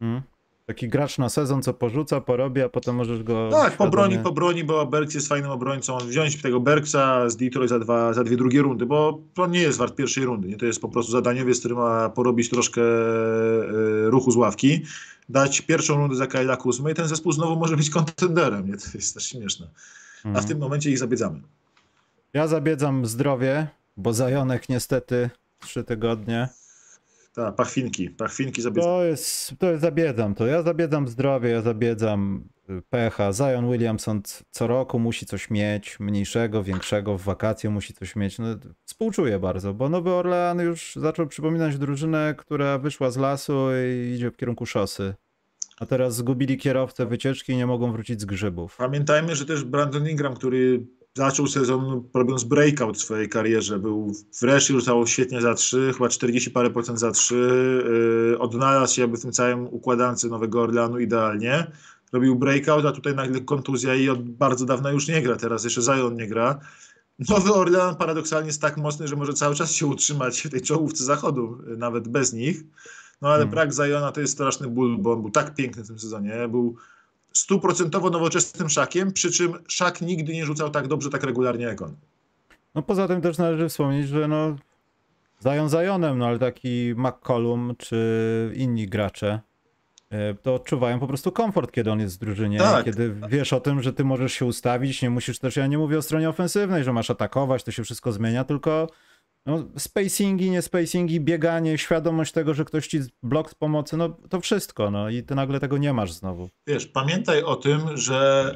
Hmm. 0.00 0.22
Taki 0.68 0.88
gracz 0.88 1.18
na 1.18 1.28
sezon, 1.28 1.62
co 1.62 1.74
porzuca, 1.74 2.20
porobi, 2.20 2.62
a 2.62 2.68
potem 2.68 2.96
możesz 2.96 3.22
go... 3.22 3.48
Tak, 3.50 3.60
świadomie... 3.60 3.76
pobroni, 3.76 4.18
pobroni, 4.18 4.64
bo 4.64 4.86
Bergs 4.86 5.14
jest 5.14 5.28
fajnym 5.28 5.50
obrońcą. 5.50 5.98
Wziąć 5.98 6.42
tego 6.42 6.60
Bergsa 6.60 7.30
z 7.30 7.36
Detroit 7.36 7.70
za, 7.70 7.78
dwa, 7.78 8.12
za 8.12 8.24
dwie 8.24 8.36
drugie 8.36 8.62
rundy, 8.62 8.86
bo 8.86 9.20
on 9.36 9.50
nie 9.50 9.60
jest 9.60 9.78
wart 9.78 9.94
pierwszej 9.94 10.24
rundy. 10.24 10.48
Nie? 10.48 10.56
To 10.56 10.66
jest 10.66 10.80
po 10.80 10.88
prostu 10.88 11.12
zadaniowiec, 11.12 11.58
który 11.58 11.74
ma 11.74 12.08
porobić 12.08 12.50
troszkę 12.50 12.82
e, 12.82 14.10
ruchu 14.10 14.30
z 14.30 14.36
ławki 14.36 14.82
dać 15.28 15.60
pierwszą 15.60 15.96
rundę 15.96 16.16
za 16.16 16.26
Kyla 16.26 16.56
Kuzmy 16.56 16.90
i 16.90 16.94
ten 16.94 17.08
zespół 17.08 17.32
znowu 17.32 17.56
może 17.56 17.76
być 17.76 17.90
kontenderem. 17.90 18.66
Nie? 18.66 18.76
To 18.76 18.84
jest 18.94 19.14
też 19.14 19.24
śmieszne. 19.24 19.66
A 20.18 20.22
w 20.22 20.26
mhm. 20.26 20.46
tym 20.46 20.58
momencie 20.58 20.90
ich 20.90 20.98
zabiedzamy. 20.98 21.40
Ja 22.32 22.48
zabiedzam 22.48 23.06
zdrowie, 23.06 23.68
bo 23.96 24.12
Zajonek 24.12 24.68
niestety 24.68 25.30
trzy 25.60 25.84
tygodnie. 25.84 26.48
Tak, 27.38 27.54
pachwinki, 27.54 28.10
pachwinki 28.10 28.62
zabiedzam. 28.62 28.90
To 28.90 29.04
jest, 29.04 29.54
to 29.58 29.70
jest 29.70 29.82
zabiedzam 29.82 30.34
to. 30.34 30.46
Ja 30.46 30.62
zabiedzam 30.62 31.08
zdrowie, 31.08 31.50
ja 31.50 31.62
zabiedzam 31.62 32.44
y, 32.70 32.82
pecha. 32.90 33.32
Zion 33.32 33.70
Williamson 33.70 34.22
co 34.50 34.66
roku 34.66 34.98
musi 34.98 35.26
coś 35.26 35.50
mieć, 35.50 36.00
mniejszego, 36.00 36.62
większego, 36.62 37.18
w 37.18 37.22
wakacje 37.22 37.70
musi 37.70 37.94
coś 37.94 38.16
mieć. 38.16 38.38
No, 38.38 38.46
współczuję 38.84 39.38
bardzo, 39.38 39.74
bo 39.74 39.88
Nowy 39.88 40.10
Orlean 40.10 40.60
już 40.60 40.96
zaczął 40.96 41.26
przypominać 41.26 41.78
drużynę, 41.78 42.34
która 42.38 42.78
wyszła 42.78 43.10
z 43.10 43.16
lasu 43.16 43.68
i 43.86 44.14
idzie 44.14 44.30
w 44.30 44.36
kierunku 44.36 44.66
szosy. 44.66 45.14
A 45.80 45.86
teraz 45.86 46.14
zgubili 46.14 46.56
kierowcę 46.56 47.06
wycieczki 47.06 47.52
i 47.52 47.56
nie 47.56 47.66
mogą 47.66 47.92
wrócić 47.92 48.20
z 48.20 48.24
grzybów. 48.24 48.76
Pamiętajmy, 48.76 49.36
że 49.36 49.46
też 49.46 49.64
Brandon 49.64 50.08
Ingram, 50.08 50.34
który 50.34 50.86
zaczął 51.16 51.46
sezon 51.46 52.08
robiąc 52.14 52.44
breakout 52.44 52.96
w 52.96 53.00
swojej 53.00 53.28
karierze. 53.28 53.78
Był 53.78 54.12
wreszcie 54.40 54.74
rzucał 54.74 55.06
świetnie 55.06 55.40
za 55.40 55.54
trzy, 55.54 55.90
chyba 55.92 56.08
40 56.08 56.50
parę 56.50 56.70
procent 56.70 56.98
za 56.98 57.10
trzy. 57.10 57.82
Yy, 58.30 58.38
odnalazł 58.38 58.94
się 58.94 59.02
jakby 59.02 59.16
w 59.16 59.22
tym 59.22 59.32
całym 59.32 59.66
układance 59.66 60.24
Nowego 60.24 60.62
Orleanu 60.62 60.98
idealnie. 60.98 61.66
Robił 62.12 62.36
breakout, 62.36 62.84
a 62.84 62.92
tutaj 62.92 63.14
nagle 63.14 63.40
kontuzja 63.40 63.94
i 63.94 64.08
od 64.08 64.22
bardzo 64.22 64.64
dawna 64.64 64.90
już 64.90 65.08
nie 65.08 65.22
gra. 65.22 65.36
Teraz 65.36 65.64
jeszcze 65.64 65.82
Zion 65.82 66.16
nie 66.16 66.26
gra. 66.26 66.60
Nowy 67.28 67.52
Orlean 67.52 67.96
paradoksalnie 67.96 68.46
jest 68.46 68.60
tak 68.60 68.76
mocny, 68.76 69.08
że 69.08 69.16
może 69.16 69.32
cały 69.32 69.54
czas 69.54 69.72
się 69.72 69.86
utrzymać 69.86 70.40
w 70.40 70.50
tej 70.50 70.62
czołówce 70.62 71.04
zachodu, 71.04 71.58
yy, 71.66 71.76
nawet 71.76 72.08
bez 72.08 72.32
nich. 72.32 72.64
No 73.22 73.28
ale 73.28 73.38
hmm. 73.38 73.50
brak 73.50 73.74
Zajona 73.74 74.12
to 74.12 74.20
jest 74.20 74.32
straszny 74.32 74.68
ból, 74.68 74.98
bo 74.98 75.12
on 75.12 75.20
był 75.20 75.30
tak 75.30 75.54
piękny 75.54 75.84
w 75.84 75.86
tym 75.86 75.98
sezonie. 75.98 76.48
Był 76.48 76.76
stuprocentowo 77.32 78.10
nowoczesnym 78.10 78.68
szakiem, 78.68 79.12
przy 79.12 79.32
czym 79.32 79.52
szak 79.68 80.00
nigdy 80.00 80.32
nie 80.32 80.44
rzucał 80.46 80.70
tak 80.70 80.88
dobrze, 80.88 81.10
tak 81.10 81.22
regularnie 81.22 81.64
jak 81.64 81.82
on. 81.82 81.96
No 82.74 82.82
poza 82.82 83.08
tym 83.08 83.20
też 83.20 83.38
należy 83.38 83.68
wspomnieć, 83.68 84.08
że 84.08 84.28
no 84.28 84.56
Zion 85.42 85.68
Zionem, 85.70 86.18
no 86.18 86.26
ale 86.26 86.38
taki 86.38 86.94
McCollum 86.96 87.74
czy 87.78 88.52
inni 88.56 88.88
gracze 88.88 89.40
e, 90.10 90.34
to 90.34 90.54
odczuwają 90.54 91.00
po 91.00 91.06
prostu 91.06 91.32
komfort, 91.32 91.72
kiedy 91.72 91.92
on 91.92 92.00
jest 92.00 92.16
w 92.16 92.18
drużynie, 92.18 92.58
Tak. 92.58 92.84
kiedy 92.84 93.14
wiesz 93.28 93.52
o 93.52 93.60
tym, 93.60 93.82
że 93.82 93.92
ty 93.92 94.04
możesz 94.04 94.32
się 94.32 94.44
ustawić, 94.44 95.02
nie 95.02 95.10
musisz 95.10 95.38
też, 95.38 95.56
ja 95.56 95.66
nie 95.66 95.78
mówię 95.78 95.98
o 95.98 96.02
stronie 96.02 96.28
ofensywnej, 96.28 96.84
że 96.84 96.92
masz 96.92 97.10
atakować, 97.10 97.64
to 97.64 97.70
się 97.70 97.84
wszystko 97.84 98.12
zmienia, 98.12 98.44
tylko 98.44 98.88
no, 99.48 99.64
spacingi, 99.76 100.50
nie 100.50 100.62
spacingi, 100.62 101.20
bieganie, 101.20 101.78
świadomość 101.78 102.32
tego, 102.32 102.54
że 102.54 102.64
ktoś 102.64 102.86
ci 102.88 103.00
blok 103.22 103.50
z 103.50 103.54
pomocy, 103.54 103.96
no 103.96 104.08
to 104.08 104.40
wszystko, 104.40 104.90
no 104.90 105.10
i 105.10 105.22
ty 105.22 105.34
nagle 105.34 105.60
tego 105.60 105.78
nie 105.78 105.92
masz 105.92 106.12
znowu. 106.12 106.48
Wiesz, 106.66 106.86
pamiętaj 106.86 107.42
o 107.42 107.56
tym, 107.56 107.80
że 107.96 108.54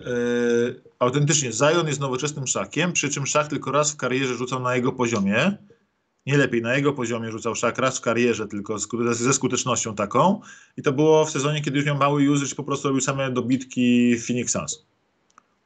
e, 0.76 0.92
autentycznie 0.98 1.52
Zion 1.52 1.88
jest 1.88 2.00
nowoczesnym 2.00 2.46
szakiem, 2.46 2.92
przy 2.92 3.11
czym 3.11 3.26
szak 3.26 3.48
tylko 3.48 3.72
raz 3.72 3.92
w 3.92 3.96
karierze 3.96 4.35
rzucał 4.35 4.61
na 4.61 4.76
jego 4.76 4.92
poziomie. 4.92 5.57
Nie 6.26 6.37
lepiej, 6.37 6.62
na 6.62 6.74
jego 6.76 6.92
poziomie 6.92 7.31
rzucał 7.31 7.55
szak 7.55 7.78
raz 7.78 7.98
w 7.98 8.00
karierze, 8.00 8.46
tylko 8.48 8.76
ze 9.11 9.33
skutecznością 9.33 9.94
taką. 9.94 10.40
I 10.76 10.83
to 10.83 10.92
było 10.92 11.24
w 11.24 11.31
sezonie, 11.31 11.61
kiedy 11.62 11.76
już 11.76 11.87
miał 11.87 11.96
mały 11.96 12.31
usage, 12.31 12.55
po 12.55 12.64
prostu 12.64 12.88
robił 12.88 13.00
same 13.00 13.31
dobitki 13.31 14.16
Phoenix 14.26 14.52
Suns. 14.52 14.87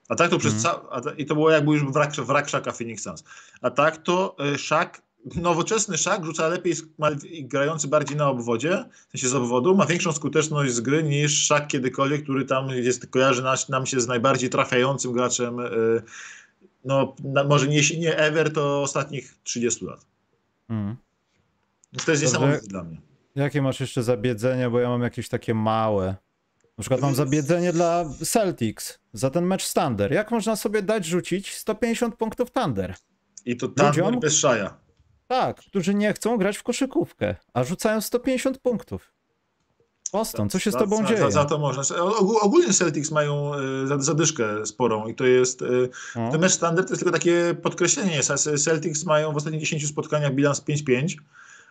A 0.08 0.14
tak 0.14 0.30
to 0.30 0.38
przez 0.38 0.62
ca- 0.62 0.82
a 0.90 1.00
ta- 1.00 1.12
I 1.12 1.26
to 1.26 1.34
było 1.34 1.50
jakby 1.50 1.72
już 1.72 1.84
wrak, 1.84 2.12
wrak 2.12 2.48
szaka 2.48 2.72
Phoenix 2.72 3.02
Suns. 3.02 3.24
A 3.62 3.70
tak 3.70 3.96
to 3.96 4.36
e, 4.38 4.58
szak, 4.58 5.02
nowoczesny 5.34 5.98
szak 5.98 6.24
rzuca 6.24 6.48
lepiej, 6.48 6.74
grający 7.42 7.88
bardziej 7.88 8.16
na 8.16 8.28
obwodzie, 8.28 8.84
w 9.08 9.10
sensie 9.10 9.28
z 9.28 9.34
obwodu, 9.34 9.76
ma 9.76 9.86
większą 9.86 10.12
skuteczność 10.12 10.72
z 10.72 10.80
gry 10.80 11.02
niż 11.02 11.46
szak 11.46 11.68
kiedykolwiek, 11.68 12.22
który 12.22 12.44
tam 12.44 12.68
jest, 12.68 13.06
kojarzy 13.06 13.42
nas, 13.42 13.68
nam 13.68 13.86
się 13.86 14.00
z 14.00 14.06
najbardziej 14.06 14.50
trafiającym 14.50 15.12
graczem, 15.12 15.60
e, 15.60 15.68
no 16.84 17.14
na, 17.24 17.44
może 17.44 17.68
nie, 17.68 17.80
nie 17.98 18.16
ever, 18.16 18.52
to 18.52 18.82
ostatnich 18.82 19.34
30 19.42 19.84
lat. 19.84 20.06
Mm. 20.68 20.96
To 22.04 22.10
jest 22.10 22.22
niesamowite 22.22 22.66
dla 22.66 22.84
mnie. 22.84 23.00
Jakie 23.34 23.62
masz 23.62 23.80
jeszcze 23.80 24.02
zabiedzenia, 24.02 24.70
bo 24.70 24.80
ja 24.80 24.88
mam 24.88 25.02
jakieś 25.02 25.28
takie 25.28 25.54
małe. 25.54 26.16
Na 26.78 26.82
przykład 26.82 27.00
mam 27.00 27.14
zabiedzenie 27.14 27.72
dla 27.72 28.04
Celtics 28.24 28.98
za 29.12 29.30
ten 29.30 29.46
mecz 29.46 29.72
Thunder. 29.72 30.12
Jak 30.12 30.30
można 30.30 30.56
sobie 30.56 30.82
dać 30.82 31.06
rzucić 31.06 31.54
150 31.54 32.16
punktów 32.16 32.50
Thunder? 32.50 32.94
I 33.44 33.56
to 33.56 33.66
Thunder 33.68 33.86
Ludziom? 33.86 34.20
bez 34.20 34.36
szaja. 34.36 34.85
Tak, 35.26 35.56
którzy 35.56 35.94
nie 35.94 36.12
chcą 36.12 36.36
grać 36.36 36.56
w 36.56 36.62
koszykówkę, 36.62 37.34
a 37.54 37.64
rzucają 37.64 38.00
150 38.00 38.58
punktów. 38.58 39.12
Boston, 40.12 40.50
co 40.50 40.58
się 40.58 40.70
z 40.70 40.74
tobą 40.74 40.96
za, 40.96 41.04
dzieje? 41.04 41.20
Za, 41.20 41.30
za 41.30 41.44
to 41.44 41.58
można. 41.58 41.82
Ogó- 41.82 42.38
Ogólnie 42.40 42.72
Celtics 42.72 43.10
mają 43.10 43.52
za- 43.84 43.98
zadyszkę 44.02 44.66
sporą 44.66 45.06
i 45.08 45.14
to 45.14 45.26
jest... 45.26 45.62
e, 45.62 45.66
No. 46.16 46.30
Ten 46.32 46.40
mecz 46.40 46.52
standard 46.52 46.88
to 46.88 46.92
jest 46.94 47.02
tylko 47.04 47.18
takie 47.18 47.54
podkreślenie. 47.62 48.20
Celtics 48.64 49.04
mają 49.04 49.32
w 49.32 49.36
ostatnich 49.36 49.60
10 49.60 49.86
spotkaniach 49.88 50.34
bilans 50.34 50.62
5-5 50.62 51.16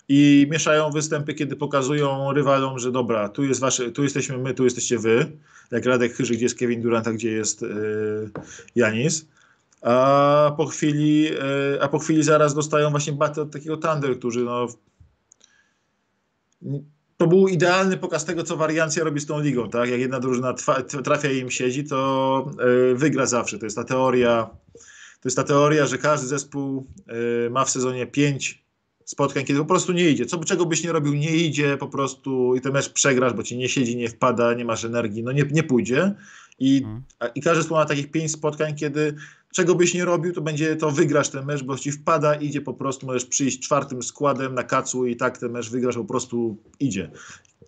i 0.09 0.47
mieszają 0.51 0.91
występy, 0.91 1.33
kiedy 1.33 1.55
pokazują 1.55 2.33
rywalom, 2.33 2.79
że 2.79 2.91
dobra, 2.91 3.29
tu, 3.29 3.43
jest 3.43 3.59
wasze, 3.59 3.91
tu 3.91 4.03
jesteśmy 4.03 4.37
my, 4.37 4.53
tu 4.53 4.63
jesteście 4.63 4.99
wy. 4.99 5.31
Jak 5.71 5.85
Radek 5.85 6.13
Chyży, 6.13 6.33
gdzie 6.33 6.45
jest 6.45 6.57
Kevin 6.59 6.81
Durant, 6.81 7.07
a 7.07 7.11
gdzie 7.13 7.31
jest 7.31 7.63
e, 7.63 7.67
Janis. 8.75 9.25
A 9.85 10.53
po 10.57 10.65
chwili, 10.65 11.27
e, 11.27 11.83
a 11.83 11.87
po 11.87 11.99
chwili 11.99 12.23
zaraz 12.23 12.53
dostają 12.53 12.89
właśnie 12.89 13.13
batę 13.13 13.41
od 13.41 13.51
takiego 13.51 13.77
Thunder, 13.77 14.19
którzy 14.19 14.43
no, 14.43 14.67
to 17.17 17.27
był 17.27 17.47
idealny 17.47 17.97
pokaz 17.97 18.25
tego, 18.25 18.43
co 18.43 18.57
wariancja 18.57 19.03
robi 19.03 19.19
z 19.19 19.25
tą 19.25 19.41
ligą, 19.41 19.69
tak? 19.69 19.89
Jak 19.89 19.99
jedna 19.99 20.19
drużyna 20.19 20.53
trafia 21.03 21.31
i 21.31 21.37
im 21.37 21.51
siedzi, 21.51 21.83
to 21.83 22.51
y, 22.91 22.95
wygra 22.95 23.25
zawsze. 23.25 23.59
To 23.59 23.65
jest 23.65 23.75
ta 23.75 23.83
teoria, 23.83 24.49
to 25.21 25.29
jest 25.29 25.37
ta 25.37 25.43
teoria, 25.43 25.85
że 25.85 25.97
każdy 25.97 26.27
zespół 26.27 26.87
y, 27.45 27.49
ma 27.49 27.65
w 27.65 27.69
sezonie 27.69 28.07
pięć 28.07 28.65
spotkań, 29.05 29.45
kiedy 29.45 29.59
po 29.59 29.65
prostu 29.65 29.93
nie 29.93 30.09
idzie. 30.09 30.25
Co, 30.25 30.43
czego 30.43 30.65
byś 30.65 30.83
nie 30.83 30.91
robił, 30.91 31.13
nie 31.13 31.35
idzie 31.35 31.77
po 31.77 31.87
prostu 31.87 32.55
i 32.55 32.61
ten 32.61 32.73
mecz 32.73 32.89
przegrasz, 32.89 33.33
bo 33.33 33.43
ci 33.43 33.57
nie 33.57 33.69
siedzi, 33.69 33.95
nie 33.95 34.09
wpada, 34.09 34.53
nie 34.53 34.65
masz 34.65 34.85
energii, 34.85 35.23
no 35.23 35.31
nie, 35.31 35.43
nie 35.51 35.63
pójdzie. 35.63 36.15
I, 36.59 36.85
a, 37.19 37.27
I 37.27 37.41
każdy 37.41 37.61
zespół 37.61 37.77
ma 37.77 37.85
takich 37.85 38.11
pięć 38.11 38.31
spotkań, 38.31 38.75
kiedy 38.75 39.15
czego 39.55 39.75
byś 39.75 39.93
nie 39.93 40.05
robił, 40.05 40.33
to 40.33 40.41
będzie 40.41 40.75
to 40.75 40.91
wygrasz 40.91 41.29
ten 41.29 41.45
mecz, 41.45 41.63
bo 41.63 41.77
ci 41.77 41.91
wpada, 41.91 42.35
idzie 42.35 42.61
po 42.61 42.73
prostu, 42.73 43.05
możesz 43.05 43.25
przyjść 43.25 43.59
czwartym 43.59 44.03
składem 44.03 44.55
na 44.55 44.63
kacu 44.63 45.05
i 45.05 45.15
tak 45.15 45.37
ten 45.37 45.51
mecz 45.51 45.69
wygrasz, 45.69 45.95
po 45.95 46.05
prostu 46.05 46.57
idzie. 46.79 47.11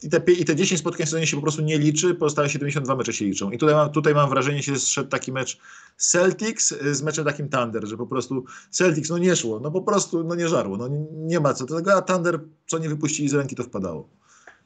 I 0.03 0.09
te, 0.09 0.31
I 0.31 0.45
te 0.45 0.55
10 0.55 0.79
spotkań 0.81 1.05
w 1.05 1.09
sezonie 1.09 1.27
się 1.27 1.37
po 1.37 1.41
prostu 1.41 1.61
nie 1.61 1.79
liczy, 1.79 2.15
pozostałe 2.15 2.49
72 2.49 2.95
mecze 2.95 3.13
się 3.13 3.25
liczą. 3.25 3.51
I 3.51 3.57
tutaj 3.57 3.75
mam, 3.75 3.91
tutaj 3.91 4.13
mam 4.13 4.29
wrażenie, 4.29 4.61
że 4.61 4.79
zszedł 4.79 5.09
taki 5.09 5.31
mecz 5.31 5.57
Celtics 5.97 6.73
z 6.91 7.01
meczem 7.01 7.25
takim 7.25 7.49
Thunder, 7.49 7.87
że 7.87 7.97
po 7.97 8.07
prostu 8.07 8.45
Celtics, 8.69 9.09
no 9.09 9.17
nie 9.17 9.35
szło, 9.35 9.59
no 9.59 9.71
po 9.71 9.81
prostu 9.81 10.23
no 10.23 10.35
nie 10.35 10.47
żarło, 10.47 10.77
no 10.77 10.87
nie, 10.87 11.05
nie 11.11 11.39
ma 11.39 11.53
co. 11.53 11.65
Tego, 11.65 11.93
a 11.93 12.01
Thunder, 12.01 12.39
co 12.67 12.77
nie 12.77 12.89
wypuścili 12.89 13.29
z 13.29 13.33
ręki, 13.33 13.55
to 13.55 13.63
wpadało. 13.63 14.09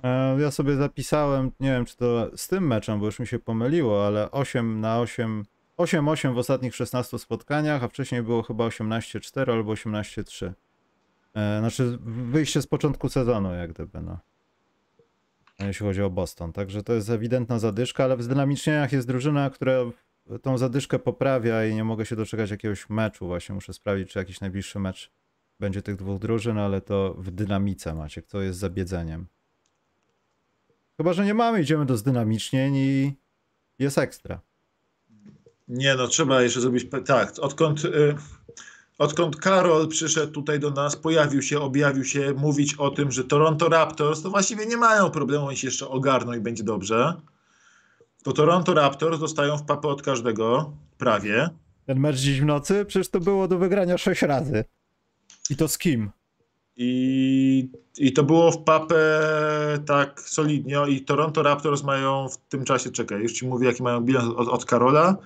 E, 0.04 0.42
Ja 0.42 0.52
sobie 0.52 0.76
zapisałem, 0.76 1.52
nie 1.60 1.70
wiem 1.70 1.86
czy 1.86 1.98
to 1.98 2.32
z 2.36 2.48
tym 2.48 2.68
meczem, 2.68 3.00
bo 3.00 3.06
już 3.06 3.20
mi 3.20 3.28
się 3.28 3.40
pomyliło, 3.40 4.08
ale 4.08 4.32
8 4.32 4.82
na 4.82 5.00
8, 5.00 5.44
8-8 5.82 6.34
w 6.34 6.38
ostatnich 6.38 6.76
16 6.76 7.20
spotkaniach, 7.20 7.84
a 7.84 7.88
wcześniej 7.88 8.24
było 8.24 8.44
chyba 8.44 8.68
18-4 8.68 9.52
albo 9.52 9.74
18-3. 9.74 10.52
E, 11.34 11.60
Znaczy 11.60 11.98
wyjście 12.02 12.62
z 12.62 12.68
początku 12.68 13.10
sezonu, 13.10 13.54
jak 13.54 13.74
gdyby, 13.74 14.02
no. 14.02 14.20
Jeśli 15.60 15.86
chodzi 15.86 16.02
o 16.02 16.10
Boston. 16.10 16.54
Także 16.54 16.84
to 16.84 16.94
jest 16.94 17.10
ewidentna 17.10 17.60
zadyszka, 17.60 18.04
ale 18.04 18.18
w 18.18 18.24
zdynamicznieniach 18.24 18.92
jest 18.92 19.08
drużyna, 19.08 19.50
która 19.50 19.74
tą 20.42 20.58
zadyszkę 20.58 21.00
poprawia 21.00 21.66
i 21.66 21.76
nie 21.76 21.84
mogę 21.84 22.06
się 22.06 22.16
doczekać 22.16 22.52
jakiegoś 22.52 22.90
meczu. 22.90 23.28
Właśnie 23.28 23.56
muszę 23.56 23.74
sprawdzić, 23.74 24.12
czy 24.12 24.20
jakiś 24.20 24.42
najbliższy 24.42 24.80
mecz 24.80 25.12
będzie 25.60 25.82
tych 25.82 25.96
dwóch 25.96 26.20
drużyn, 26.20 26.58
ale 26.58 26.82
to 26.82 27.16
w 27.18 27.32
dynamice 27.32 27.94
macie, 27.94 28.22
kto 28.22 28.42
jest 28.42 28.60
zabiedzeniem. 28.60 29.28
Chyba, 30.98 31.14
że 31.14 31.26
nie 31.26 31.34
mamy, 31.34 31.62
idziemy 31.62 31.86
do 31.86 31.98
zdynamicznień 31.98 32.76
i 32.76 33.14
jest 33.80 33.98
ekstra. 33.98 34.42
Nie 35.72 35.96
no, 35.96 36.08
trzeba 36.08 36.42
jeszcze 36.42 36.62
zrobić, 36.62 36.86
tak, 37.06 37.34
odkąd, 37.40 37.86
y, 37.86 38.16
odkąd 38.98 39.36
Karol 39.36 39.88
przyszedł 39.88 40.34
tutaj 40.34 40.60
do 40.60 40.72
nas, 40.72 40.96
pojawił 40.96 41.42
się, 41.42 41.60
objawił 41.60 42.06
się, 42.06 42.34
mówić 42.38 42.74
o 42.74 42.90
tym, 42.90 43.12
że 43.12 43.24
Toronto 43.24 43.70
Raptors 43.70 44.22
to 44.22 44.30
właściwie 44.30 44.66
nie 44.66 44.78
mają 44.78 45.12
problemu, 45.12 45.46
oni 45.46 45.58
się 45.58 45.68
jeszcze 45.68 45.88
ogarną 45.88 46.34
i 46.34 46.40
będzie 46.40 46.64
dobrze. 46.64 47.14
To 48.24 48.32
Toronto 48.32 48.74
Raptors 48.74 49.20
dostają 49.20 49.58
w 49.58 49.66
papę 49.66 49.88
od 49.88 50.02
każdego, 50.02 50.74
prawie. 50.98 51.50
Ten 51.86 52.00
mecz 52.00 52.16
dziś 52.16 52.42
w 52.42 52.46
nocy, 52.46 52.86
przecież 52.86 53.10
to 53.10 53.20
było 53.20 53.48
do 53.48 53.58
wygrania 53.58 53.98
6 53.98 54.22
razy. 54.22 54.64
I 55.50 55.56
to 55.56 55.68
z 55.68 55.78
kim? 55.78 56.12
I, 56.78 57.70
I 57.98 58.14
to 58.14 58.24
było 58.24 58.52
w 58.52 58.64
papę 58.64 59.20
tak 59.86 60.22
solidnie. 60.22 60.78
I 60.90 61.02
Toronto 61.02 61.44
Raptors 61.44 61.84
mają 61.84 62.30
w 62.30 62.38
tym 62.38 62.64
czasie, 62.64 62.92
czekaj, 62.92 63.22
już 63.22 63.34
ci 63.34 63.48
mówię, 63.48 63.68
jaki 63.68 63.84
mają 63.84 64.02
bilans 64.02 64.34
od, 64.36 64.48
od 64.48 64.66
Karola. 64.66 65.18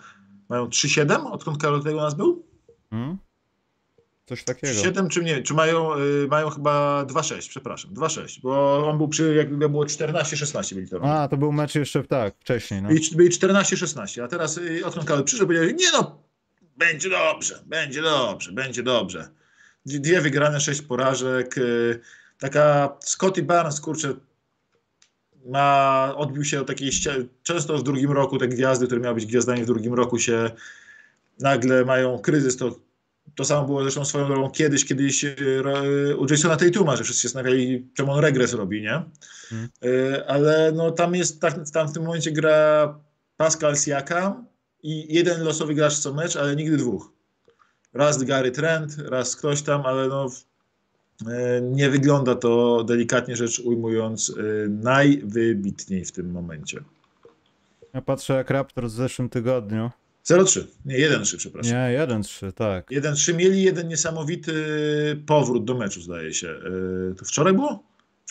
Mają 0.49 0.65
3-7, 0.67 1.31
odkąd 1.31 1.61
Karol 1.61 1.77
tutaj 1.79 1.93
u 1.93 1.97
nas 1.97 2.13
był? 2.13 2.45
Hmm? 2.89 3.17
Coś 4.25 4.43
takiego. 4.43 4.73
7 4.73 5.09
czy 5.09 5.23
nie? 5.23 5.43
Czy 5.43 5.53
mają, 5.53 5.95
y, 5.95 6.27
mają 6.27 6.49
chyba 6.49 7.05
2-6, 7.05 7.49
przepraszam, 7.49 7.93
2-6, 7.93 8.41
bo 8.41 8.77
on 8.89 8.97
był 8.97 9.07
przy, 9.07 9.35
jakby 9.35 9.69
było 9.69 9.85
14-16 9.85 10.75
byli 10.75 10.89
to. 10.89 10.99
A, 11.03 11.27
to 11.27 11.37
był 11.37 11.51
mecz 11.51 11.75
jeszcze 11.75 12.03
tak, 12.03 12.35
wcześniej. 12.39 12.81
No. 12.81 12.89
Byli, 12.89 13.01
byli 13.15 13.29
14-16, 13.29 14.21
a 14.21 14.27
teraz 14.27 14.57
y, 14.57 14.85
odkąd 14.85 15.07
Karol 15.07 15.23
przyszedł, 15.23 15.47
powiedzieli, 15.47 15.75
nie 15.75 15.91
no, 15.91 16.23
będzie 16.77 17.09
dobrze, 17.09 17.63
będzie 17.65 18.01
dobrze, 18.01 18.51
będzie 18.51 18.83
dobrze. 18.83 19.29
Dwie 19.85 19.99
dwie 19.99 20.21
wygrane, 20.21 20.61
sześć 20.61 20.81
porażek. 20.81 21.57
y, 21.57 22.01
Taka 22.39 22.97
Scotty 23.03 23.43
Barnes, 23.43 23.81
kurczę, 23.81 24.13
ma, 25.45 26.13
odbił 26.15 26.43
się 26.43 26.61
od 26.61 26.67
takiej 26.67 26.91
często 27.43 27.77
w 27.77 27.83
drugim 27.83 28.11
roku 28.11 28.37
te 28.37 28.47
gwiazdy, 28.47 28.85
które 28.85 29.01
miały 29.01 29.15
być 29.15 29.25
gwiazdami 29.25 29.63
w 29.63 29.65
drugim 29.65 29.93
roku 29.93 30.19
się 30.19 30.51
nagle 31.39 31.85
mają 31.85 32.19
kryzys, 32.19 32.57
to 32.57 32.79
to 33.35 33.45
samo 33.45 33.65
było 33.65 33.81
zresztą 33.81 34.05
swoją 34.05 34.27
drogą 34.27 34.49
kiedyś, 34.49 34.85
kiedyś 34.85 35.23
y, 35.23 35.63
u 36.17 36.25
Jasona 36.31 36.57
Tatuma, 36.57 36.95
że 36.95 37.03
wszyscy 37.03 37.21
się 37.21 37.27
zastanawiali, 37.27 37.89
czemu 37.93 38.11
on 38.11 38.19
regres 38.19 38.53
robi, 38.53 38.81
nie? 38.81 39.03
Y, 39.85 40.27
Ale 40.27 40.71
no 40.71 40.91
tam 40.91 41.15
jest, 41.15 41.41
tam 41.73 41.87
w 41.87 41.93
tym 41.93 42.03
momencie 42.03 42.31
gra 42.31 42.99
Pascal 43.37 43.75
Siakam 43.75 44.45
i 44.83 45.13
jeden 45.13 45.43
losowy 45.43 45.73
gracz 45.73 45.93
co 45.93 46.13
mecz, 46.13 46.35
ale 46.35 46.55
nigdy 46.55 46.77
dwóch. 46.77 47.11
Raz 47.93 48.23
Gary 48.23 48.51
Trent, 48.51 48.97
raz 48.97 49.35
ktoś 49.35 49.61
tam, 49.61 49.85
ale 49.85 50.07
no 50.07 50.29
nie 51.61 51.89
wygląda 51.89 52.35
to 52.35 52.83
delikatnie 52.83 53.35
rzecz 53.35 53.59
ujmując 53.59 54.29
y, 54.29 54.67
najwybitniej 54.69 56.05
w 56.05 56.11
tym 56.11 56.31
momencie. 56.31 56.83
Ja 57.93 58.01
patrzę 58.01 58.33
jak 58.33 58.49
Raptors 58.49 58.93
w 58.93 58.95
zeszłym 58.95 59.29
tygodniu. 59.29 59.91
0-3, 60.25 60.65
nie 60.85 61.09
1-3, 61.09 61.37
przepraszam. 61.37 61.73
Nie, 61.73 62.07
1-3, 62.07 62.51
tak. 62.51 62.89
1-3 62.91 63.35
mieli 63.35 63.63
jeden 63.63 63.87
niesamowity 63.87 64.53
powrót 65.25 65.65
do 65.65 65.77
meczu, 65.77 66.01
zdaje 66.01 66.33
się. 66.33 66.47
Yy, 66.47 67.15
To 67.17 67.25
wczoraj 67.25 67.53
było? 67.53 67.83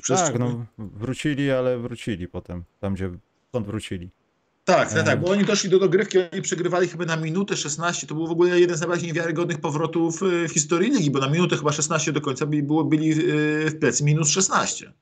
Czy 0.02 0.14
Tak, 0.14 0.38
no 0.38 0.66
wrócili, 0.78 1.50
ale 1.50 1.78
wrócili 1.78 2.28
potem, 2.28 2.64
tam 2.80 2.94
gdzie, 2.94 3.10
stąd 3.48 3.66
wrócili. 3.66 4.10
Tak, 4.64 4.92
tak, 4.92 5.06
tak, 5.06 5.20
bo 5.20 5.30
oni 5.30 5.44
doszli 5.44 5.70
do 5.70 5.78
dogrywki, 5.78 6.18
oni 6.32 6.42
przegrywali 6.42 6.88
chyba 6.88 7.04
na 7.04 7.16
minutę 7.16 7.56
16, 7.56 8.06
to 8.06 8.14
był 8.14 8.26
w 8.26 8.30
ogóle 8.30 8.60
jeden 8.60 8.76
z 8.76 8.80
najbardziej 8.80 9.08
niewiarygodnych 9.08 9.60
powrotów 9.60 10.20
w 10.20 10.52
historii 10.52 10.90
ligi, 10.90 11.10
bo 11.10 11.18
na 11.18 11.28
minutę 11.28 11.56
chyba 11.56 11.72
16 11.72 12.12
do 12.12 12.20
końca 12.20 12.46
byli, 12.46 12.62
było, 12.62 12.84
byli 12.84 13.14
w 13.14 13.78
plecy 13.80 14.04
minus 14.04 14.28
16. 14.28 14.92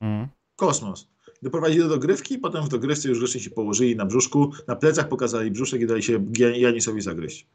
Mm. 0.00 0.28
Kosmos. 0.56 1.08
Doprowadzili 1.42 1.82
do 1.82 1.88
dogrywki, 1.88 2.38
potem 2.38 2.64
w 2.64 2.68
dogrywce 2.68 3.08
już 3.08 3.18
wreszcie 3.18 3.40
się 3.40 3.50
położyli 3.50 3.96
na 3.96 4.06
brzuszku, 4.06 4.52
na 4.68 4.76
plecach 4.76 5.08
pokazali 5.08 5.50
brzuszek 5.50 5.80
i 5.80 5.86
dali 5.86 6.02
się 6.02 6.24
Janisowi 6.54 7.00
zagryźć. 7.00 7.46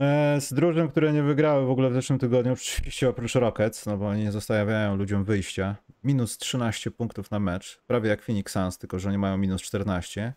E, 0.00 0.40
z 0.40 0.52
drużyn, 0.52 0.88
które 0.88 1.12
nie 1.12 1.22
wygrały 1.22 1.66
w 1.66 1.70
ogóle 1.70 1.90
w 1.90 1.94
zeszłym 1.94 2.18
tygodniu, 2.18 2.52
oczywiście 2.52 3.08
oprócz 3.08 3.34
Rockets, 3.34 3.86
no 3.86 3.96
bo 3.96 4.06
oni 4.06 4.22
nie 4.22 4.32
zostawiają 4.32 4.96
ludziom 4.96 5.24
wyjścia. 5.24 5.76
Minus 6.04 6.38
13 6.38 6.90
punktów 6.90 7.30
na 7.30 7.40
mecz, 7.40 7.82
prawie 7.86 8.08
jak 8.08 8.22
Phoenix 8.22 8.52
Suns, 8.52 8.78
tylko 8.78 8.98
że 8.98 9.08
oni 9.08 9.18
mają 9.18 9.36
minus 9.36 9.62
14. 9.62 10.32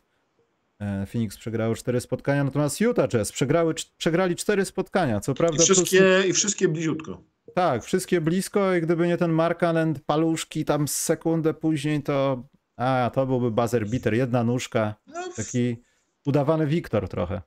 E, 0.80 1.06
Phoenix 1.06 1.38
przegrały 1.38 1.76
4 1.76 2.02
spotkania, 2.02 2.44
natomiast 2.44 2.82
Utah 2.82 3.08
Jazz 3.08 3.32
przegrały, 3.32 3.74
przegrali 3.98 4.36
4 4.36 4.66
spotkania, 4.66 5.20
co 5.20 5.34
prawda... 5.34 5.63
I 5.63 5.66
wszystkie, 5.66 6.00
plus... 6.00 6.26
i 6.26 6.34
wszystkie 6.34 6.68
bliziutko. 6.68 7.24
Tak, 7.56 7.84
wszystkie 7.84 8.22
blisko 8.22 8.74
i 8.74 8.82
gdyby 8.82 9.08
nie 9.08 9.18
ten 9.18 9.32
Markaland, 9.32 10.00
paluszki 10.06 10.66
tam 10.66 10.88
sekundę 10.88 11.54
później, 11.54 12.04
to 12.04 12.44
a, 12.78 13.12
to 13.13 13.26
byłby 13.26 13.52
buzzer 13.52 13.88
beater, 13.88 14.13
jedna 14.13 14.44
nóżka, 14.44 14.96
no, 15.08 15.30
taki 15.36 15.84
udawany 16.26 16.68
Wiktor 16.68 17.10
trochę. 17.10 17.42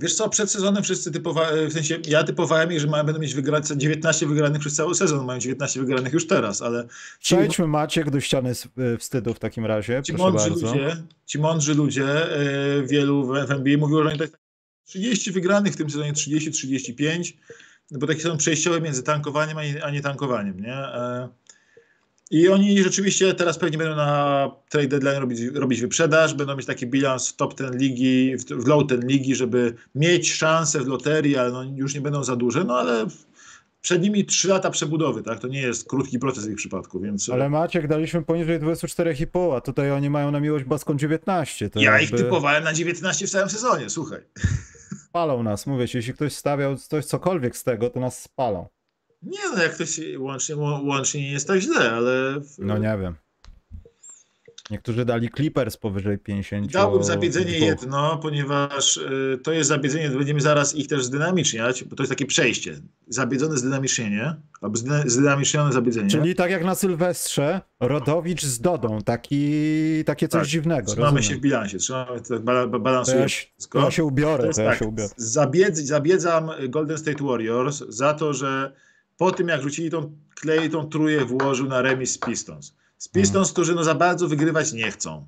Wiesz 0.00 0.14
co, 0.14 0.28
przed 0.28 0.50
sezonem 0.50 0.82
wszyscy 0.82 1.10
typowali, 1.10 1.66
w 1.66 1.72
sensie 1.72 1.98
ja 2.08 2.24
typowałem 2.24 2.72
ich, 2.72 2.80
że 2.80 2.86
mają, 2.86 3.04
będą 3.04 3.20
mieć 3.20 3.34
wygrać 3.34 3.68
19 3.76 4.26
wygranych 4.26 4.60
przez 4.60 4.74
cały 4.74 4.94
sezon, 4.94 5.26
mają 5.26 5.38
19 5.38 5.80
wygranych 5.80 6.12
już 6.12 6.26
teraz, 6.26 6.62
ale... 6.62 6.82
Ci, 6.82 6.88
Przejdźmy 7.20 7.66
Maciek 7.66 8.10
do 8.10 8.20
ściany 8.20 8.52
y, 8.94 8.98
wstydu 8.98 9.34
w 9.34 9.38
takim 9.38 9.66
razie, 9.66 10.02
ci 10.04 10.12
mądrzy 10.12 10.50
bardzo. 10.50 10.66
Ludzie, 10.66 10.96
ci 11.26 11.38
mądrzy 11.38 11.74
ludzie, 11.74 12.06
yy, 12.76 12.86
wielu 12.86 13.26
w, 13.26 13.46
w 13.46 13.50
NBA 13.50 13.78
mówiło, 13.78 14.02
że 14.02 14.08
oni 14.08 14.18
tak 14.18 14.30
30 14.84 15.32
wygranych 15.32 15.72
w 15.72 15.76
tym 15.76 15.90
sezonie, 15.90 16.12
30-35, 16.12 17.32
bo 17.90 18.06
takie 18.06 18.20
są 18.20 18.36
przejściowe 18.36 18.80
między 18.80 19.02
tankowaniem 19.02 19.58
a 19.82 19.90
nie, 19.90 20.00
tankowaniem, 20.00 20.60
nie? 20.60 20.74
E, 20.74 21.28
I 22.30 22.48
oni 22.48 22.82
rzeczywiście 22.82 23.34
teraz 23.34 23.58
pewnie 23.58 23.78
będą 23.78 23.96
na 23.96 24.50
trade 24.68 24.88
deadline 24.88 25.20
robić, 25.20 25.40
robić 25.54 25.80
wyprzedaż, 25.80 26.34
będą 26.34 26.56
mieć 26.56 26.66
taki 26.66 26.86
bilans 26.86 27.28
w 27.28 27.36
top 27.36 27.54
ten 27.54 27.78
ligi, 27.78 28.36
w 28.36 28.66
low 28.66 28.86
ten 28.88 29.06
ligi, 29.06 29.34
żeby 29.34 29.74
mieć 29.94 30.32
szansę 30.32 30.80
w 30.80 30.86
loterii, 30.86 31.36
ale 31.36 31.52
no 31.52 31.64
już 31.74 31.94
nie 31.94 32.00
będą 32.00 32.24
za 32.24 32.36
duże, 32.36 32.64
no 32.64 32.78
ale 32.78 33.06
przed 33.82 34.02
nimi 34.02 34.24
3 34.24 34.48
lata 34.48 34.70
przebudowy, 34.70 35.22
tak? 35.22 35.38
To 35.38 35.48
nie 35.48 35.60
jest 35.60 35.88
krótki 35.88 36.18
proces 36.18 36.46
w 36.46 36.50
ich 36.50 36.56
przypadku, 36.56 37.00
więc... 37.00 37.28
Ale 37.28 37.48
Maciek, 37.48 37.88
daliśmy 37.88 38.22
poniżej 38.22 38.60
24,5, 38.60 39.56
a 39.56 39.60
tutaj 39.60 39.92
oni 39.92 40.10
mają 40.10 40.30
na 40.30 40.40
miłość 40.40 40.64
boską 40.64 40.96
19. 40.96 41.70
ja 41.74 41.82
jakby... 41.82 42.04
ich 42.04 42.22
typowałem 42.22 42.64
na 42.64 42.72
19 42.72 43.26
w 43.26 43.30
całym 43.30 43.50
sezonie, 43.50 43.90
słuchaj. 43.90 44.20
Spalą 45.08 45.42
nas, 45.42 45.66
mówię 45.66 45.88
ci, 45.88 45.96
jeśli 45.96 46.14
ktoś 46.14 46.32
stawiał 46.32 46.76
coś 46.76 47.04
cokolwiek 47.04 47.56
z 47.56 47.64
tego, 47.64 47.90
to 47.90 48.00
nas 48.00 48.22
spalą. 48.22 48.68
Nie 49.22 49.38
no, 49.54 49.62
jak 49.62 49.74
ktoś 49.74 50.00
łącznie, 50.18 50.56
łącznie 50.56 51.20
nie 51.20 51.30
jest 51.30 51.46
tak 51.46 51.60
źle, 51.60 51.92
ale... 51.92 52.40
No 52.58 52.78
nie 52.78 52.98
wiem. 53.00 53.14
Niektórzy 54.70 55.04
dali 55.04 55.30
Clippers 55.36 55.76
powyżej 55.76 56.18
50. 56.18 56.72
Dałbym 56.72 57.04
zabiedzenie 57.04 57.58
jedno, 57.58 58.18
ponieważ 58.22 58.96
y, 58.96 59.38
to 59.42 59.52
jest 59.52 59.68
zabiedzenie, 59.68 60.10
będziemy 60.10 60.40
zaraz 60.40 60.74
ich 60.74 60.88
też 60.88 61.04
zdynamiczniać, 61.04 61.84
bo 61.84 61.96
to 61.96 62.02
jest 62.02 62.10
takie 62.10 62.26
przejście. 62.26 62.80
Zabiedzone 63.08 63.56
zdynamicznienie, 63.56 64.34
albo 64.60 64.76
zdynamicznione 65.06 65.72
zabiedzenie. 65.72 66.10
Czyli 66.10 66.34
tak 66.34 66.50
jak 66.50 66.64
na 66.64 66.74
Sylwestrze, 66.74 67.60
Rodowicz 67.80 68.42
z 68.42 68.60
Dodą, 68.60 68.98
taki, 69.02 70.04
takie 70.06 70.28
coś 70.28 70.40
tak, 70.40 70.48
dziwnego. 70.48 70.86
Trzymamy 70.86 71.06
rozumiem. 71.06 71.22
się 71.22 71.34
w 71.34 71.40
bilansie, 71.40 71.78
trzymamy, 71.78 72.20
tak 72.20 72.42
balansujemy 72.80 73.26
to 73.70 73.78
ja, 73.78 73.84
ja 73.84 73.90
się 73.90 74.04
ubiorę, 74.04 74.48
to, 74.48 74.54
to 74.54 74.62
ja 74.62 74.70
tak, 74.70 74.78
się 74.78 74.86
ubiorę. 74.86 75.10
Zabiedz, 75.16 75.78
zabiedzam 75.78 76.50
Golden 76.68 76.98
State 76.98 77.24
Warriors 77.24 77.82
za 77.88 78.14
to, 78.14 78.34
że 78.34 78.72
po 79.20 79.32
tym 79.32 79.48
jak 79.48 79.62
rzucili 79.62 79.90
tą 79.90 80.16
klej, 80.34 80.70
tą 80.70 80.88
truje 80.88 81.24
włożył 81.24 81.66
na 81.68 81.82
remis 81.82 82.12
z 82.12 82.18
Pistons 82.18 82.74
z 83.00 83.08
Pistons, 83.08 83.48
hmm. 83.48 83.52
którzy 83.52 83.74
no 83.74 83.84
za 83.84 83.94
bardzo 83.94 84.28
wygrywać 84.28 84.72
nie 84.72 84.90
chcą, 84.90 85.26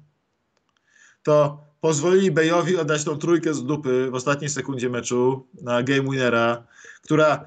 to 1.23 1.65
pozwolili 1.81 2.31
Bayowi 2.31 2.77
oddać 2.77 3.05
tą 3.05 3.19
trójkę 3.19 3.55
z 3.55 3.65
dupy 3.65 4.11
w 4.11 4.15
ostatniej 4.15 4.51
sekundzie 4.51 4.91
meczu 4.91 5.47
na 5.63 5.83
game 5.83 6.03
winnera, 6.03 6.67
która 7.03 7.45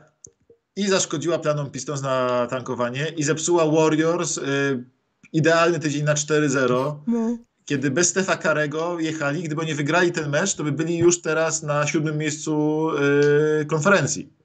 i 0.76 0.88
zaszkodziła 0.88 1.40
planom 1.40 1.72
Pistons 1.72 2.02
na 2.02 2.48
tankowanie 2.50 3.08
i 3.18 3.24
zepsuła 3.24 3.66
Warriors 3.72 4.38
y, 4.38 4.44
idealny 5.34 5.80
tydzień 5.80 6.04
na 6.04 6.14
4-0. 6.14 6.96
No. 7.08 7.38
Kiedy 7.66 7.92
bez 7.92 8.10
Stefa 8.10 8.38
Karego 8.38 9.00
jechali, 9.00 9.44
gdyby 9.44 9.66
nie 9.66 9.76
wygrali 9.76 10.12
ten 10.12 10.30
mecz, 10.30 10.56
to 10.56 10.64
by 10.64 10.72
byli 10.72 10.98
już 10.98 11.22
teraz 11.22 11.64
na 11.64 11.88
siódmym 11.88 12.18
miejscu 12.18 12.90
y, 13.62 13.66
konferencji. 13.66 14.45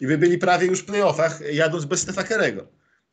I 0.00 0.06
by 0.06 0.18
byli 0.18 0.38
prawie 0.38 0.66
już 0.66 0.80
w 0.80 0.84
playoffach, 0.84 1.40
jadąc 1.52 1.84
bez 1.84 2.00
Stefa 2.00 2.22
Karego. 2.22 2.66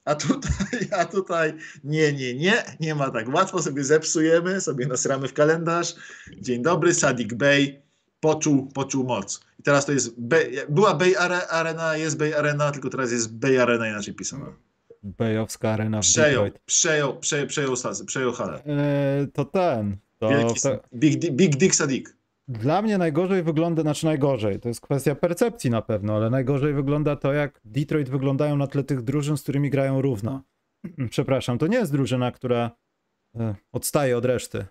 A 0.05 0.15
tutaj, 0.15 0.87
a 0.99 1.05
tutaj 1.05 1.53
nie, 1.83 2.13
nie, 2.13 2.35
nie, 2.35 2.63
nie 2.79 2.95
ma 2.95 3.11
tak 3.11 3.33
łatwo, 3.33 3.61
sobie 3.61 3.83
zepsujemy, 3.83 4.61
sobie 4.61 4.87
nasramy 4.87 5.27
w 5.27 5.33
kalendarz. 5.33 5.95
Dzień 6.41 6.61
dobry, 6.61 6.93
Sadik 6.93 7.33
Bey 7.33 7.81
poczuł, 8.19 8.67
poczuł 8.67 9.03
moc. 9.03 9.41
I 9.59 9.63
teraz 9.63 9.85
to 9.85 9.91
jest, 9.91 10.19
Bay, 10.19 10.51
była 10.69 10.93
Bay 10.93 11.17
Arena, 11.49 11.97
jest 11.97 12.17
Bay 12.17 12.37
Arena, 12.37 12.71
tylko 12.71 12.89
teraz 12.89 13.11
jest 13.11 13.37
Bay 13.37 13.61
Arena 13.61 13.89
inaczej 13.89 14.13
pisana. 14.13 14.45
Bejowska 15.03 15.69
Arena 15.69 16.01
w 16.01 16.05
przejął, 16.05 16.43
Detroit. 16.43 16.65
Przejął, 16.65 17.19
przejął, 17.19 17.47
przejął, 17.47 17.75
przejął 18.05 18.33
halę. 18.33 18.61
Eee, 18.65 19.27
to 19.27 19.45
ten. 19.45 19.97
To, 20.19 20.29
Wielki. 20.29 20.59
Big, 20.93 21.31
Big 21.31 21.55
Dick 21.55 21.75
Sadik. 21.75 22.16
Dla 22.47 22.81
mnie 22.81 22.97
najgorzej 22.97 23.43
wygląda, 23.43 23.81
znaczy 23.81 24.05
najgorzej, 24.05 24.59
to 24.59 24.67
jest 24.67 24.81
kwestia 24.81 25.15
percepcji 25.15 25.69
na 25.69 25.81
pewno, 25.81 26.15
ale 26.15 26.29
najgorzej 26.29 26.73
wygląda 26.73 27.15
to, 27.15 27.33
jak 27.33 27.61
Detroit 27.65 28.09
wyglądają 28.09 28.57
na 28.57 28.67
tle 28.67 28.83
tych 28.83 29.01
drużyn, 29.01 29.37
z 29.37 29.43
którymi 29.43 29.69
grają 29.69 30.01
równo. 30.01 30.43
Przepraszam, 31.09 31.57
to 31.57 31.67
nie 31.67 31.77
jest 31.77 31.91
drużyna, 31.91 32.31
która 32.31 32.71
e, 33.35 33.55
odstaje 33.71 34.17
od 34.17 34.25
reszty. 34.25 34.65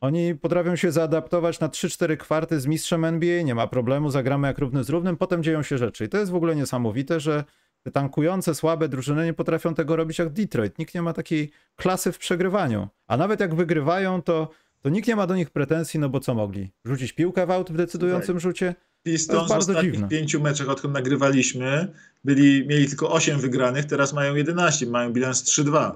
Oni 0.00 0.34
potrafią 0.34 0.76
się 0.76 0.92
zaadaptować 0.92 1.60
na 1.60 1.68
3-4 1.68 2.16
kwarty 2.16 2.60
z 2.60 2.66
mistrzem 2.66 3.04
NBA, 3.04 3.42
nie 3.42 3.54
ma 3.54 3.66
problemu, 3.66 4.10
zagramy 4.10 4.48
jak 4.48 4.58
równy 4.58 4.84
z 4.84 4.90
równym, 4.90 5.16
potem 5.16 5.42
dzieją 5.42 5.62
się 5.62 5.78
rzeczy. 5.78 6.04
I 6.04 6.08
to 6.08 6.18
jest 6.18 6.32
w 6.32 6.34
ogóle 6.34 6.56
niesamowite, 6.56 7.20
że 7.20 7.44
te 7.82 7.90
tankujące, 7.90 8.54
słabe 8.54 8.88
drużyny 8.88 9.24
nie 9.24 9.34
potrafią 9.34 9.74
tego 9.74 9.96
robić 9.96 10.18
jak 10.18 10.28
Detroit. 10.28 10.78
Nikt 10.78 10.94
nie 10.94 11.02
ma 11.02 11.12
takiej 11.12 11.50
klasy 11.76 12.12
w 12.12 12.18
przegrywaniu. 12.18 12.88
A 13.06 13.16
nawet 13.16 13.40
jak 13.40 13.54
wygrywają, 13.54 14.22
to 14.22 14.48
to 14.86 14.90
nikt 14.90 15.08
nie 15.08 15.16
ma 15.16 15.26
do 15.26 15.36
nich 15.36 15.50
pretensji, 15.50 16.00
no 16.00 16.08
bo 16.08 16.20
co 16.20 16.34
mogli? 16.34 16.72
Rzucić 16.84 17.12
piłkę 17.12 17.46
w 17.46 17.50
aut 17.50 17.72
w 17.72 17.76
decydującym 17.76 18.40
rzucie? 18.40 18.74
Pistons 19.02 19.48
w 19.48 19.56
ostatnich 19.56 19.92
dziwne. 19.92 20.08
pięciu 20.08 20.40
meczach, 20.40 20.68
odkąd 20.68 20.94
nagrywaliśmy, 20.94 21.92
byli, 22.24 22.66
mieli 22.66 22.88
tylko 22.88 23.12
8 23.12 23.40
wygranych, 23.40 23.84
teraz 23.84 24.12
mają 24.12 24.34
11, 24.34 24.86
mają 24.86 25.12
bilans 25.12 25.44
3-2. 25.44 25.92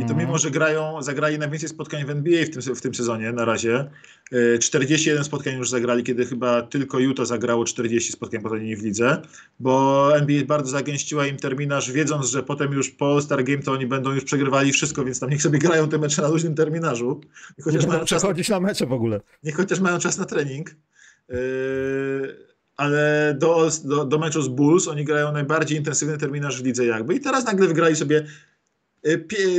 I 0.00 0.04
to 0.04 0.14
mimo, 0.14 0.38
że 0.38 0.50
grają, 0.50 1.02
zagrali 1.02 1.38
najwięcej 1.38 1.68
spotkań 1.68 2.04
w 2.04 2.10
NBA 2.10 2.44
w 2.44 2.50
tym, 2.50 2.74
w 2.74 2.80
tym 2.80 2.94
sezonie 2.94 3.32
na 3.32 3.44
razie. 3.44 3.90
41 4.60 5.20
e, 5.20 5.24
spotkań 5.24 5.54
już 5.54 5.70
zagrali, 5.70 6.04
kiedy 6.04 6.26
chyba 6.26 6.62
tylko 6.62 6.98
Utah 6.98 7.26
zagrało 7.26 7.64
40 7.64 8.12
spotkań 8.12 8.42
po 8.42 8.50
w 8.50 8.82
lidze, 8.82 9.22
bo 9.60 10.10
NBA 10.16 10.44
bardzo 10.44 10.70
zagęściła 10.70 11.26
im 11.26 11.36
terminarz, 11.36 11.92
wiedząc, 11.92 12.26
że 12.26 12.42
potem 12.42 12.72
już 12.72 12.90
po 12.90 13.12
All-Star 13.12 13.44
Game 13.44 13.62
to 13.62 13.72
oni 13.72 13.86
będą 13.86 14.12
już 14.12 14.24
przegrywali 14.24 14.72
wszystko, 14.72 15.04
więc 15.04 15.20
tam 15.20 15.30
niech 15.30 15.42
sobie 15.42 15.58
grają 15.58 15.88
te 15.88 15.98
mecze 15.98 16.22
na 16.22 16.28
luźnym 16.28 16.54
terminarzu. 16.54 17.20
Niech 17.58 17.64
chociaż 17.64 17.82
nie 17.82 17.88
mają 17.88 18.04
przechodzić 18.04 18.48
na 18.48 18.60
mecze 18.60 18.86
w 18.86 18.92
ogóle. 18.92 19.20
Niech 19.42 19.56
chociaż 19.56 19.80
mają 19.80 19.98
czas 19.98 20.18
na 20.18 20.24
trening. 20.24 20.70
Yy, 21.28 21.36
ale 22.76 23.34
do, 23.38 23.70
do, 23.84 24.04
do 24.04 24.18
meczu 24.18 24.42
z 24.42 24.48
Bulls 24.48 24.88
oni 24.88 25.04
grają 25.04 25.32
najbardziej 25.32 25.78
intensywny 25.78 26.18
terminarz 26.18 26.62
w 26.62 26.64
lidze 26.64 26.86
jakby 26.86 27.14
i 27.14 27.20
teraz 27.20 27.44
nagle 27.46 27.68
wygrali 27.68 27.96
sobie 27.96 28.26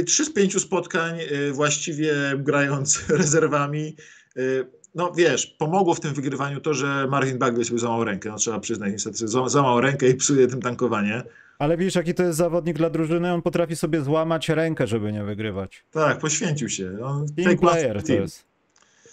trzy 0.06 0.26
z 0.26 0.34
pięciu 0.34 0.60
spotkań 0.60 1.20
y, 1.20 1.52
właściwie 1.52 2.14
grając 2.38 3.04
rezerwami. 3.20 3.95
Y, 4.38 4.66
no 4.95 5.12
wiesz, 5.18 5.45
pomogło 5.45 5.93
w 5.93 6.00
tym 6.00 6.14
wygrywaniu 6.14 6.62
to, 6.62 6.74
że 6.74 7.08
Marvin 7.08 7.38
Bagley 7.38 7.66
sobie 7.66 7.80
złamał 7.80 8.04
rękę. 8.04 8.30
No 8.30 8.38
trzeba 8.38 8.60
przyznać, 8.60 8.91
niestety 8.91 9.28
złamał 9.28 9.82
rękę 9.82 10.10
i 10.10 10.16
psuje 10.16 10.47
tym 10.47 10.62
tankowanie. 10.62 11.24
Ale 11.60 11.78
wiesz, 11.78 11.95
jaki 11.95 12.14
to 12.14 12.24
jest 12.24 12.38
zawodnik 12.38 12.78
dla 12.78 12.89
drużyny? 12.89 13.34
On 13.34 13.41
potrafi 13.41 13.76
sobie 13.76 14.02
złamać 14.02 14.50
rękę, 14.50 14.88
żeby 14.88 15.12
nie 15.12 15.24
wygrywać. 15.24 15.86
Tak, 15.91 16.20
poświęcił 16.20 16.70
się. 16.70 16.97
On 17.04 17.26
team 17.36 17.58
player 17.58 18.04
to 18.04 18.14
jest. 18.14 18.49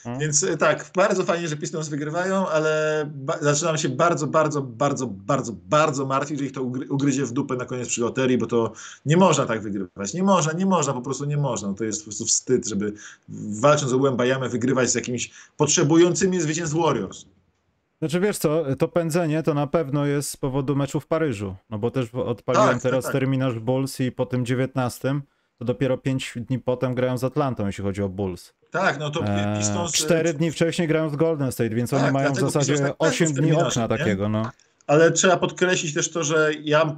No. 0.06 0.18
Więc 0.18 0.42
e, 0.42 0.56
tak, 0.56 0.90
bardzo 0.96 1.24
fajnie, 1.24 1.48
że 1.48 1.56
Pistons 1.56 1.88
wygrywają, 1.88 2.48
ale 2.48 3.04
zaczynam 3.40 3.78
się 3.78 3.88
bardzo, 3.88 4.26
bardzo, 4.26 4.62
bardzo, 4.62 5.06
bardzo, 5.06 5.52
bardzo 5.52 6.06
martwić, 6.06 6.38
że 6.38 6.44
ich 6.44 6.52
to 6.52 6.62
ugryzie 6.62 7.24
w 7.24 7.32
dupę 7.32 7.56
na 7.56 7.64
koniec 7.64 7.88
przy 7.88 8.00
loterii, 8.00 8.38
bo 8.38 8.46
to 8.46 8.72
nie 9.06 9.16
można 9.16 9.46
tak 9.46 9.62
wygrywać. 9.62 10.14
Nie 10.14 10.22
można, 10.22 10.52
nie 10.52 10.66
można, 10.66 10.92
po 10.92 11.02
prostu 11.02 11.24
nie 11.24 11.36
można. 11.36 11.74
To 11.74 11.84
jest 11.84 12.00
po 12.00 12.04
prostu 12.04 12.24
wstyd, 12.24 12.68
żeby 12.68 12.92
walcząc 13.60 13.92
o 13.92 13.96
Łębajamę 13.96 14.48
wygrywać 14.48 14.90
z 14.90 14.94
jakimiś 14.94 15.30
potrzebującymi 15.56 16.40
zwycięstw 16.40 16.76
Warriors. 16.76 17.24
Znaczy 17.98 18.20
wiesz 18.20 18.38
co, 18.38 18.64
to 18.78 18.88
pędzenie 18.88 19.42
to 19.42 19.54
na 19.54 19.66
pewno 19.66 20.06
jest 20.06 20.30
z 20.30 20.36
powodu 20.36 20.76
meczu 20.76 21.00
w 21.00 21.06
Paryżu, 21.06 21.54
no 21.70 21.78
bo 21.78 21.90
też 21.90 22.14
odpaliłem 22.14 22.68
tak, 22.68 22.74
tak 22.76 22.82
teraz 22.82 23.04
tak, 23.04 23.12
tak. 23.12 23.20
terminarz 23.20 23.58
Bulls 23.58 24.00
i 24.00 24.12
po 24.12 24.26
tym 24.26 24.46
19 24.46 25.20
to 25.58 25.64
dopiero 25.64 25.98
5 25.98 26.34
dni 26.36 26.58
potem 26.58 26.94
grają 26.94 27.18
z 27.18 27.24
Atlantą, 27.24 27.66
jeśli 27.66 27.84
chodzi 27.84 28.02
o 28.02 28.08
Bulls. 28.08 28.54
Tak, 28.70 28.98
no 28.98 29.10
to 29.10 29.24
Eee, 29.24 29.58
Pistons... 29.58 29.92
Cztery 29.92 30.34
dni 30.34 30.50
wcześniej 30.50 30.88
grają 30.88 31.08
z 31.10 31.16
Golden 31.16 31.52
State, 31.52 31.70
więc 31.74 31.90
Tak, 31.90 32.02
oni 32.02 32.12
mają 32.12 32.32
w 32.32 32.38
zasadzie 32.40 32.78
tak 32.78 32.94
8 32.98 33.26
pędzą 33.26 33.42
w 33.42 33.44
dni 33.44 33.52
okna 33.52 33.82
nie? 33.82 33.88
takiego, 33.88 34.28
no. 34.28 34.50
Ale 34.86 35.10
trzeba 35.12 35.36
podkreślić 35.36 35.94
też 35.94 36.10
to, 36.10 36.24
że 36.24 36.50
ja 36.62 36.96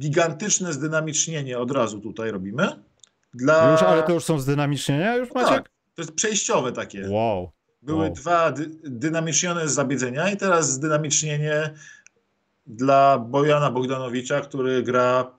gigantyczne 0.00 0.72
zdynamicznienie 0.72 1.58
od 1.58 1.70
razu 1.70 2.00
tutaj 2.00 2.30
robimy. 2.30 2.68
Dla... 3.34 3.72
Już, 3.72 3.82
ale 3.82 4.02
to 4.02 4.12
już 4.12 4.24
są 4.24 4.40
zdynamicznienia 4.40 5.16
już 5.16 5.34
macie? 5.34 5.48
Tak, 5.48 5.68
to 5.94 6.02
jest 6.02 6.14
przejściowe 6.14 6.72
takie. 6.72 7.08
Wow. 7.08 7.50
Były 7.82 8.04
Wow. 8.04 8.14
dwa 8.14 8.52
dy, 8.52 8.70
dynamicznione 8.84 9.68
zabiedzenia 9.68 10.30
i 10.30 10.36
teraz 10.36 10.72
zdynamicznienie 10.72 11.74
dla 12.66 13.18
Bojana 13.18 13.70
Bogdanowicza, 13.70 14.40
który 14.40 14.82
gra 14.82 15.37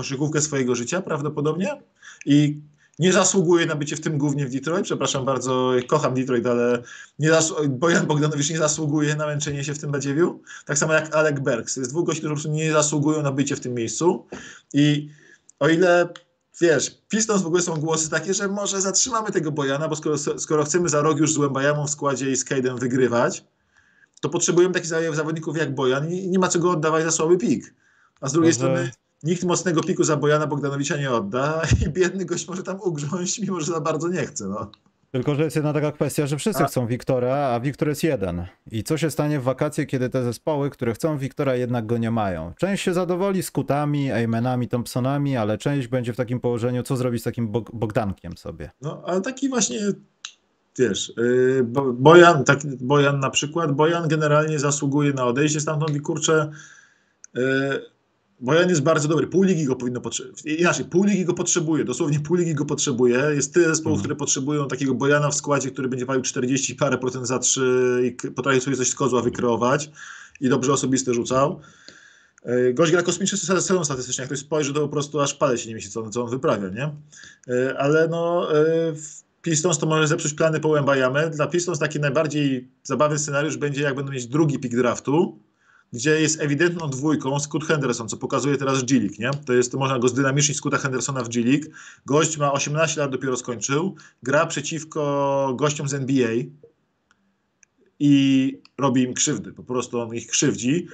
koszykówkę 0.00 0.40
swojego 0.40 0.74
życia 0.74 1.02
prawdopodobnie 1.02 1.82
i 2.26 2.60
nie 2.98 3.12
zasługuje 3.12 3.66
na 3.66 3.74
bycie 3.76 3.96
w 3.96 4.00
tym 4.00 4.18
głównie 4.18 4.46
w 4.46 4.52
Detroit. 4.52 4.84
Przepraszam 4.84 5.24
bardzo, 5.24 5.72
kocham 5.86 6.14
Detroit, 6.14 6.46
ale 6.46 6.82
nie 7.18 7.28
zas- 7.30 7.52
Bojan 7.68 8.06
Bogdanowicz 8.06 8.50
nie 8.50 8.58
zasługuje 8.58 9.16
na 9.16 9.26
męczenie 9.26 9.64
się 9.64 9.74
w 9.74 9.78
tym 9.78 9.90
badziewiu. 9.92 10.42
Tak 10.66 10.78
samo 10.78 10.92
jak 10.92 11.14
Alec 11.14 11.40
Bergs. 11.40 11.76
Jest 11.76 11.90
dwóch 11.90 12.06
gości, 12.06 12.20
którzy 12.20 12.34
po 12.34 12.40
prostu 12.40 12.50
nie 12.52 12.72
zasługują 12.72 13.22
na 13.22 13.32
bycie 13.32 13.56
w 13.56 13.60
tym 13.60 13.74
miejscu. 13.74 14.26
I 14.72 15.08
o 15.58 15.68
ile 15.68 16.08
wiesz, 16.60 16.98
Pistons 17.08 17.42
w 17.42 17.46
ogóle 17.46 17.62
są 17.62 17.76
głosy 17.76 18.10
takie, 18.10 18.34
że 18.34 18.48
może 18.48 18.80
zatrzymamy 18.80 19.30
tego 19.30 19.52
Bojana, 19.52 19.88
bo 19.88 19.96
skoro, 19.96 20.18
skoro 20.18 20.64
chcemy 20.64 20.88
za 20.88 21.00
rok 21.02 21.18
już 21.18 21.32
z 21.32 21.38
Łębajamą 21.38 21.86
w 21.86 21.90
składzie 21.90 22.30
i 22.30 22.36
z 22.36 22.44
Cade'em 22.44 22.78
wygrywać, 22.78 23.44
to 24.20 24.28
potrzebujemy 24.28 24.74
takich 24.74 24.90
zaw- 24.90 25.14
zawodników 25.14 25.56
jak 25.56 25.74
Bojan 25.74 26.10
i 26.12 26.28
nie 26.28 26.38
ma 26.38 26.48
czego 26.48 26.70
oddawać 26.70 27.04
za 27.04 27.10
słaby 27.10 27.38
pik. 27.38 27.74
A 28.20 28.28
z 28.28 28.32
drugiej 28.32 28.48
Może- 28.48 28.58
strony 28.58 28.90
nikt 29.22 29.44
mocnego 29.44 29.82
piku 29.82 30.04
za 30.04 30.16
Bojana 30.16 30.46
Bogdanowicza 30.46 30.96
nie 30.96 31.10
odda 31.10 31.62
i 31.86 31.90
biedny 31.90 32.24
gość 32.24 32.48
może 32.48 32.62
tam 32.62 32.80
ugrząść, 32.80 33.38
mimo 33.38 33.60
że 33.60 33.66
za 33.72 33.80
bardzo 33.80 34.08
nie 34.08 34.26
chce. 34.26 34.44
No. 34.48 34.70
Tylko, 35.10 35.34
że 35.34 35.44
jest 35.44 35.56
jedna 35.56 35.72
taka 35.72 35.92
kwestia, 35.92 36.26
że 36.26 36.36
wszyscy 36.36 36.64
A- 36.64 36.66
chcą 36.66 36.86
Wiktora, 36.86 37.36
a 37.36 37.60
Wiktor 37.60 37.88
jest 37.88 38.02
jeden. 38.04 38.46
I 38.70 38.82
co 38.84 38.98
się 38.98 39.10
stanie 39.10 39.40
w 39.40 39.42
wakacje, 39.42 39.86
kiedy 39.86 40.08
te 40.08 40.24
zespoły, 40.24 40.70
które 40.70 40.94
chcą 40.94 41.18
Wiktora, 41.18 41.54
jednak 41.54 41.86
go 41.86 41.98
nie 41.98 42.10
mają? 42.10 42.52
Część 42.58 42.82
się 42.84 42.94
zadowoli 42.94 43.42
z 43.42 43.50
Kutami, 43.50 44.10
Ejmenami, 44.10 44.68
Thompsonami, 44.68 45.36
ale 45.36 45.58
część 45.58 45.88
będzie 45.88 46.12
w 46.12 46.16
takim 46.16 46.40
położeniu, 46.40 46.82
co 46.82 46.96
zrobić 46.96 47.20
z 47.20 47.24
takim 47.24 47.48
Bog- 47.52 47.70
Bogdankiem 47.72 48.36
sobie. 48.36 48.70
No, 48.82 49.02
ale 49.06 49.20
taki 49.20 49.48
właśnie, 49.48 49.78
wiesz, 50.78 51.12
yy, 51.16 51.64
Bo- 51.64 51.92
Bojan, 51.92 52.44
tak, 52.44 52.58
Bojan 52.80 53.20
na 53.20 53.30
przykład, 53.30 53.72
Bojan 53.72 54.08
generalnie 54.08 54.58
zasługuje 54.58 55.12
na 55.12 55.24
odejście 55.24 55.60
stamtąd 55.60 55.96
i 55.96 56.00
kurczę, 56.00 56.50
yy, 57.34 57.42
Bojan 58.40 58.68
jest 58.68 58.82
bardzo 58.82 59.08
dobry, 59.08 59.26
pół 59.26 59.42
ligi 59.42 59.64
go 59.64 59.76
powinno 59.76 60.00
potrzebować, 60.00 60.42
inaczej, 60.44 60.84
pół 60.84 61.04
ligi 61.04 61.24
go 61.24 61.34
potrzebuje, 61.34 61.84
dosłownie 61.84 62.20
pół 62.20 62.36
ligi 62.36 62.54
go 62.54 62.64
potrzebuje, 62.64 63.18
jest 63.34 63.54
tyle 63.54 63.68
zespołów, 63.68 63.96
Mhm. 63.96 64.00
które 64.00 64.16
potrzebują 64.16 64.68
takiego 64.68 64.94
Bojana 64.94 65.30
w 65.30 65.34
składzie, 65.34 65.70
który 65.70 65.88
będzie 65.88 66.06
walił 66.06 66.22
40 66.22 66.74
parę 66.74 66.98
procent 66.98 67.26
za 67.26 67.38
trzy 67.38 68.00
i 68.04 68.16
k- 68.16 68.28
potrafi 68.30 68.60
sobie 68.60 68.76
coś 68.76 68.88
z 68.90 68.94
kozła 68.94 69.22
wykreować 69.22 69.90
i 70.40 70.48
dobrze 70.48 70.72
osobiste 70.72 71.14
rzucał. 71.14 71.60
Yy, 72.44 72.74
Gość 72.74 72.92
gra 72.92 73.02
kosmiczny 73.02 73.38
sezon 73.38 73.84
statystycznie, 73.84 74.22
jak 74.22 74.28
ktoś 74.28 74.38
spojrzy, 74.38 74.72
to 74.74 74.80
po 74.80 74.88
prostu 74.88 75.20
aż 75.20 75.34
palec 75.34 75.60
się 75.60 75.68
nie 75.68 75.74
mieści, 75.74 75.90
co 75.90 76.02
on, 76.02 76.12
co 76.12 76.24
on 76.24 76.30
wyprawia, 76.30 76.68
nie? 76.68 76.90
Yy, 77.46 77.78
Ale 77.78 78.08
no, 78.08 78.48
w 78.94 79.26
Pistons 79.42 79.78
to 79.78 79.86
może 79.86 80.08
zepsuć 80.08 80.34
plany 80.34 80.60
po 80.60 80.68
Łębajamy. 80.68 81.30
Dla 81.30 81.46
Pistons 81.46 81.78
taki 81.78 82.00
najbardziej 82.00 82.68
zabawny 82.82 83.18
scenariusz 83.18 83.56
będzie, 83.56 83.82
jak 83.82 83.94
będą 83.94 84.12
mieć 84.12 84.26
drugi 84.26 84.58
pik 84.58 84.76
draftu, 84.76 85.38
gdzie 85.92 86.20
jest 86.20 86.40
ewidentną 86.40 86.90
dwójką 86.90 87.40
Scott 87.40 87.64
Henderson, 87.64 88.08
co 88.08 88.16
pokazuje 88.16 88.56
teraz 88.56 88.84
G-League, 88.84 89.14
nie? 89.18 89.30
To 89.46 89.52
jest, 89.52 89.72
to 89.72 89.78
można 89.78 89.98
go 89.98 90.08
zdynamicznić 90.08 90.58
Scotta 90.58 90.78
Hendersona 90.78 91.22
w 91.22 91.28
G-League. 91.28 91.66
Gość 92.06 92.38
ma 92.38 92.52
18 92.52 93.00
lat, 93.00 93.10
dopiero 93.10 93.36
skończył, 93.36 93.96
gra 94.22 94.46
przeciwko 94.46 95.54
gościom 95.58 95.88
z 95.88 95.94
NBA 95.94 96.30
i 97.98 98.52
robi 98.78 99.02
im 99.02 99.14
krzywdy, 99.14 99.52
po 99.52 99.62
prostu 99.62 100.00
on 100.00 100.14
ich 100.14 100.26
krzywdzi. 100.26 100.88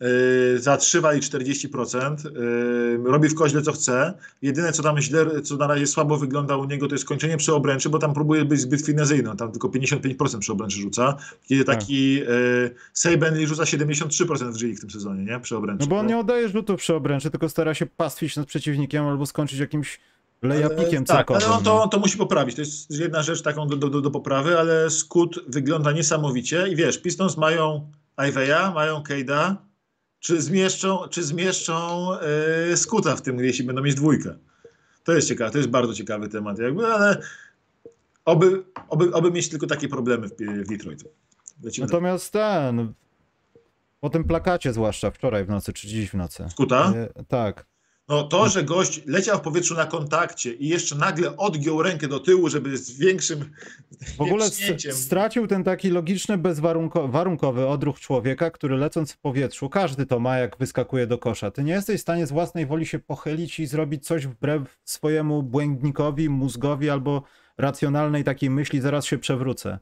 Yy, 0.00 0.58
zatrzyma 0.58 1.14
i 1.14 1.20
40%, 1.20 2.16
yy, 2.24 3.00
robi 3.04 3.28
w 3.28 3.34
koźle 3.34 3.62
co 3.62 3.72
chce. 3.72 4.14
Jedyne 4.42 4.72
co 4.72 4.82
tam 4.82 5.00
źle, 5.00 5.42
co 5.42 5.56
na 5.56 5.66
razie 5.66 5.86
słabo 5.86 6.16
wygląda 6.16 6.56
u 6.56 6.64
niego, 6.64 6.88
to 6.88 6.94
jest 6.94 7.04
kończenie 7.04 7.36
przy 7.36 7.54
obręczy, 7.54 7.88
bo 7.88 7.98
tam 7.98 8.14
próbuje 8.14 8.44
być 8.44 8.60
zbyt 8.60 8.86
finezyjny, 8.86 9.36
tam 9.36 9.52
tylko 9.52 9.68
55% 9.68 10.38
przy 10.38 10.52
obręczy 10.52 10.80
rzuca. 10.80 11.16
Kiedy 11.48 11.64
taki 11.64 12.14
yy, 12.14 12.74
Saban 12.92 13.46
rzuca 13.46 13.62
73% 13.62 14.52
w 14.52 14.58
G 14.58 14.74
w 14.74 14.80
tym 14.80 14.90
sezonie, 14.90 15.24
nie? 15.24 15.40
Przy 15.40 15.56
obręczy. 15.56 15.80
No 15.80 15.86
bo 15.86 15.98
on 15.98 16.06
nie 16.06 16.18
oddaje 16.18 16.48
rzutów 16.48 16.80
przy 16.80 16.94
obręczy, 16.94 17.30
tylko 17.30 17.48
stara 17.48 17.74
się 17.74 17.86
pastwić 17.86 18.36
nad 18.36 18.46
przeciwnikiem 18.46 19.04
albo 19.04 19.26
skończyć 19.26 19.58
jakimś 19.58 20.00
lejapikiem 20.42 21.04
tak, 21.04 21.30
ale 21.30 21.46
on 21.46 21.64
to, 21.64 21.74
no. 21.74 21.82
on 21.82 21.90
to 21.90 21.98
musi 21.98 22.18
poprawić. 22.18 22.54
To 22.54 22.62
jest 22.62 22.90
jedna 22.90 23.22
rzecz 23.22 23.42
taką 23.42 23.66
do, 23.66 23.76
do, 23.76 24.00
do 24.00 24.10
poprawy, 24.10 24.58
ale 24.58 24.90
Skut 24.90 25.40
wygląda 25.48 25.92
niesamowicie. 25.92 26.68
I 26.68 26.76
wiesz, 26.76 26.98
Pistons 26.98 27.36
mają 27.36 27.90
Iveya, 28.28 28.74
mają 28.74 29.02
Cade'a. 29.02 29.56
Czy 30.20 30.42
zmieszczą, 30.42 31.08
czy 31.10 31.22
zmieszczą 31.22 32.08
yy, 32.68 32.76
Skuta 32.76 33.16
w 33.16 33.22
tym, 33.22 33.38
jeśli 33.38 33.64
będą 33.64 33.82
mieć 33.82 33.94
dwójkę? 33.94 34.36
To 35.04 35.12
jest 35.12 35.28
ciekawe, 35.28 35.50
to 35.50 35.58
jest 35.58 35.70
bardzo 35.70 35.94
ciekawy 35.94 36.28
temat, 36.28 36.58
jakby, 36.58 36.86
ale 36.86 37.20
oby, 38.24 38.64
oby, 38.88 39.12
oby 39.12 39.30
mieć 39.30 39.48
tylko 39.48 39.66
takie 39.66 39.88
problemy 39.88 40.28
w, 40.28 40.32
w 40.32 40.68
Detroit. 40.68 41.04
Lecimy 41.62 41.86
dalej. 41.86 42.02
Natomiast 42.02 42.32
ten, 42.32 42.92
po 44.00 44.10
tym 44.10 44.24
plakacie 44.24 44.72
zwłaszcza 44.72 45.10
wczoraj 45.10 45.44
w 45.44 45.48
nocy, 45.48 45.72
czy 45.72 45.88
dziś 45.88 46.10
w 46.10 46.14
nocy. 46.14 46.44
Skuta? 46.50 46.92
E, 46.96 47.24
tak. 47.24 47.66
No 48.08 48.22
to, 48.22 48.48
że 48.48 48.64
gość 48.64 49.00
leciał 49.06 49.38
w 49.38 49.40
powietrzu 49.40 49.74
na 49.74 49.86
kontakcie 49.86 50.52
i 50.52 50.68
jeszcze 50.68 50.96
nagle 50.96 51.36
odgiął 51.36 51.82
rękę 51.82 52.08
do 52.08 52.20
tyłu, 52.20 52.48
żeby 52.48 52.78
z 52.78 52.98
większym 52.98 53.50
W 54.16 54.20
ogóle 54.20 54.50
stracił 54.90 55.46
ten 55.46 55.64
taki 55.64 55.90
logiczny, 55.90 56.38
bezwarunkowy 56.38 57.66
odruch 57.66 58.00
człowieka, 58.00 58.50
który 58.50 58.76
lecąc 58.76 59.12
w 59.12 59.18
powietrzu, 59.18 59.68
każdy 59.68 60.06
to 60.06 60.20
ma, 60.20 60.38
jak 60.38 60.56
wyskakuje 60.58 61.06
do 61.06 61.18
kosza. 61.18 61.50
Ty 61.50 61.64
nie 61.64 61.72
jesteś 61.72 61.98
w 61.98 62.02
stanie 62.02 62.26
z 62.26 62.32
własnej 62.32 62.66
woli 62.66 62.86
się 62.86 62.98
pochylić 62.98 63.60
i 63.60 63.66
zrobić 63.66 64.06
coś 64.06 64.26
wbrew 64.26 64.78
swojemu 64.84 65.42
błędnikowi, 65.42 66.28
mózgowi 66.28 66.90
albo 66.90 67.22
racjonalnej 67.58 68.24
takiej 68.24 68.50
myśli, 68.50 68.80
zaraz 68.80 69.04
się 69.04 69.18
przewrócę. 69.18 69.78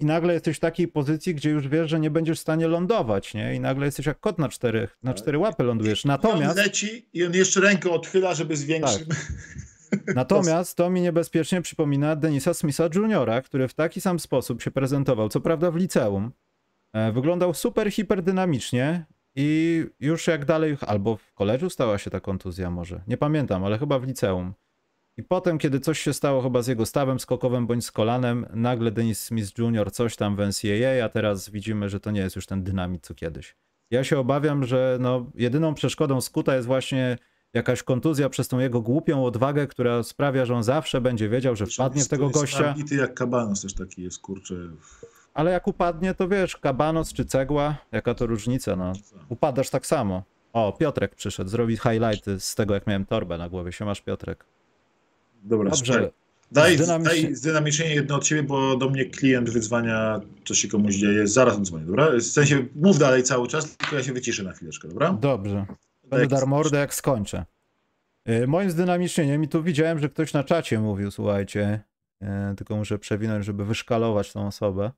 I 0.00 0.04
nagle 0.04 0.34
jesteś 0.34 0.56
w 0.56 0.60
takiej 0.60 0.88
pozycji, 0.88 1.34
gdzie 1.34 1.50
już 1.50 1.68
wiesz, 1.68 1.90
że 1.90 2.00
nie 2.00 2.10
będziesz 2.10 2.38
w 2.38 2.40
stanie 2.40 2.68
lądować, 2.68 3.34
nie? 3.34 3.54
I 3.54 3.60
nagle 3.60 3.86
jesteś 3.86 4.06
jak 4.06 4.20
kot 4.20 4.38
na 4.38 4.48
cztery, 4.48 4.88
na 5.02 5.14
cztery 5.14 5.38
łapy 5.38 5.62
lądujesz. 5.62 6.04
I 6.04 6.08
on 6.08 6.12
Natomiast, 6.12 6.56
leci 6.56 7.08
i 7.12 7.24
on 7.24 7.34
jeszcze 7.34 7.60
rękę 7.60 7.90
odchyla, 7.90 8.34
żeby 8.34 8.56
zwiększyć. 8.56 9.08
natomiast 10.14 10.76
to 10.76 10.90
mi 10.90 11.00
niebezpiecznie 11.00 11.62
przypomina 11.62 12.16
Denisa 12.16 12.54
Smitha 12.54 12.84
Jr., 12.94 13.42
który 13.44 13.68
w 13.68 13.74
taki 13.74 14.00
sam 14.00 14.20
sposób 14.20 14.62
się 14.62 14.70
prezentował, 14.70 15.28
co 15.28 15.40
prawda 15.40 15.70
w 15.70 15.76
liceum. 15.76 16.32
E, 16.92 17.12
Wyglądał 17.12 17.54
super 17.54 17.90
hiperdynamicznie 17.92 19.04
i 19.34 19.84
już 20.00 20.26
jak 20.26 20.44
dalej, 20.44 20.76
albo 20.86 21.16
w 21.16 21.32
koledżu 21.34 21.70
stała 21.70 21.98
się 21.98 22.10
ta 22.10 22.20
kontuzja 22.20 22.70
może, 22.70 23.00
nie 23.06 23.16
pamiętam, 23.16 23.64
ale 23.64 23.78
chyba 23.78 23.98
w 23.98 24.04
liceum. 24.04 24.54
I 25.18 25.22
potem, 25.22 25.58
kiedy 25.58 25.80
coś 25.80 26.00
się 26.00 26.12
stało 26.12 26.42
chyba 26.42 26.62
z 26.62 26.66
jego 26.66 26.86
stawem 26.86 27.20
skokowym 27.20 27.66
bądź 27.66 27.84
z 27.84 27.92
kolanem, 27.92 28.46
nagle 28.54 28.90
Dennis 28.90 29.20
Smith 29.24 29.58
Jr. 29.58 29.92
coś 29.92 30.16
tam 30.16 30.36
w 30.36 30.38
NCAA, 30.38 31.04
a 31.04 31.08
teraz 31.08 31.50
widzimy, 31.50 31.88
że 31.88 32.00
to 32.00 32.10
nie 32.10 32.20
jest 32.20 32.36
już 32.36 32.46
ten 32.46 32.62
dynamit 32.62 33.06
co 33.06 33.14
kiedyś. 33.14 33.56
Ja 33.90 34.04
się 34.04 34.18
obawiam, 34.18 34.64
że 34.64 34.98
no, 35.00 35.30
jedyną 35.34 35.74
przeszkodą 35.74 36.20
Skuta 36.20 36.54
jest 36.54 36.66
właśnie 36.66 37.18
jakaś 37.54 37.82
kontuzja 37.82 38.28
przez 38.28 38.48
tą 38.48 38.58
jego 38.58 38.80
głupią 38.80 39.24
odwagę, 39.24 39.66
która 39.66 40.02
sprawia, 40.02 40.44
że 40.44 40.54
on 40.54 40.62
zawsze 40.62 41.00
będzie 41.00 41.28
wiedział, 41.28 41.56
że 41.56 41.66
wpadnie 41.66 42.04
w 42.04 42.08
tego 42.08 42.24
Jest 42.24 42.34
gościa, 42.40 42.62
nabity 42.62 42.94
jak 42.94 43.14
kabanos 43.14 43.62
też 43.62 43.74
taki 43.74 44.02
jest, 44.02 44.20
kurczę. 44.20 44.54
ale 45.34 45.50
jak 45.50 45.68
upadnie, 45.68 46.14
to 46.14 46.28
wiesz, 46.28 46.56
kabanos 46.56 47.12
czy 47.12 47.24
cegła, 47.24 47.76
jaka 47.92 48.14
to 48.14 48.26
różnica, 48.26 48.76
no. 48.76 48.92
Upadasz 49.28 49.70
tak 49.70 49.86
samo. 49.86 50.22
O, 50.52 50.72
Piotrek 50.72 51.14
przyszedł, 51.14 51.50
zrobi 51.50 51.76
highlighty 51.76 52.40
z 52.40 52.54
tego, 52.54 52.74
jak 52.74 52.86
miałem 52.86 53.06
torbę 53.06 53.38
na 53.38 53.48
głowie. 53.48 53.72
Siemasz, 53.72 54.00
Piotrek. 54.00 54.44
Dobra, 55.42 55.70
Dobrze. 55.70 55.84
słuchaj. 55.92 56.10
Daj, 56.52 56.76
Zdynamicznie- 56.78 57.22
daj 57.22 57.34
zdynamiczenie 57.34 57.94
jedno 57.94 58.16
od 58.16 58.24
ciebie, 58.24 58.42
bo 58.42 58.76
do 58.76 58.90
mnie 58.90 59.04
klient 59.04 59.50
wyzwania, 59.50 60.20
co 60.44 60.54
się 60.54 60.68
komuś 60.68 60.94
dzieje. 60.94 61.26
Zaraz 61.26 61.56
on 61.56 61.64
dzwoni, 61.64 61.86
dobra? 61.86 62.10
W 62.18 62.22
sensie 62.22 62.66
mów 62.74 62.98
dalej 62.98 63.22
cały 63.22 63.48
czas, 63.48 63.76
tylko 63.76 63.96
ja 63.96 64.02
się 64.02 64.12
wyciszę 64.12 64.42
na 64.42 64.52
chwileczkę, 64.52 64.88
dobra? 64.88 65.12
Dobrze. 65.12 65.66
Będę 66.04 66.26
Daj- 66.26 66.28
dar 66.28 66.46
mordę, 66.46 66.78
jak 66.78 66.94
skończę. 66.94 67.44
Yy, 68.26 68.46
Moim 68.46 68.70
zdynamicznieniem, 68.70 69.44
i 69.44 69.48
tu 69.48 69.62
widziałem, 69.62 69.98
że 69.98 70.08
ktoś 70.08 70.32
na 70.32 70.44
czacie 70.44 70.80
mówił, 70.80 71.10
słuchajcie, 71.10 71.80
yy, 72.20 72.28
tylko 72.56 72.76
muszę 72.76 72.98
przewinąć, 72.98 73.44
żeby 73.44 73.64
wyszkalować 73.64 74.32
tą 74.32 74.46
osobę. 74.46 74.90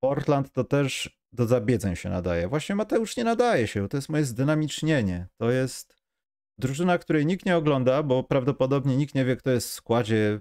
Portland 0.00 0.52
to 0.52 0.64
też 0.64 1.18
do 1.32 1.46
zabiedzeń 1.46 1.96
się 1.96 2.08
nadaje. 2.10 2.48
Właśnie 2.48 2.74
Mateusz 2.74 3.16
nie 3.16 3.24
nadaje 3.24 3.66
się, 3.66 3.82
bo 3.82 3.88
to 3.88 3.96
jest 3.96 4.08
moje 4.08 4.24
zdynamicznienie. 4.24 5.26
To 5.36 5.50
jest 5.50 5.97
drużyna, 6.58 6.98
której 6.98 7.26
nikt 7.26 7.46
nie 7.46 7.56
ogląda, 7.56 8.02
bo 8.02 8.22
prawdopodobnie 8.22 8.96
nikt 8.96 9.14
nie 9.14 9.24
wie, 9.24 9.36
kto 9.36 9.50
jest 9.50 9.68
w 9.68 9.72
składzie 9.72 10.40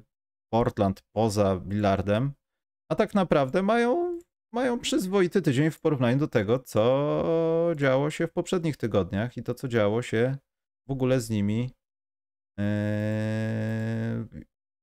Portland 0.54 1.04
poza 1.16 1.60
Billardem, 1.60 2.32
a 2.92 2.96
tak 2.96 3.14
naprawdę 3.14 3.64
mają, 3.64 4.20
mają 4.54 4.80
przyzwoity 4.80 5.42
tydzień 5.42 5.72
w 5.72 5.80
porównaniu 5.80 6.18
do 6.18 6.28
tego, 6.28 6.60
co 6.60 7.74
działo 7.76 8.10
się 8.12 8.28
w 8.28 8.34
poprzednich 8.34 8.78
tygodniach 8.78 9.38
i 9.38 9.44
to, 9.44 9.54
co 9.54 9.68
działo 9.68 10.02
się 10.02 10.38
w 10.88 10.92
ogóle 10.92 11.22
z 11.22 11.30
nimi 11.30 11.72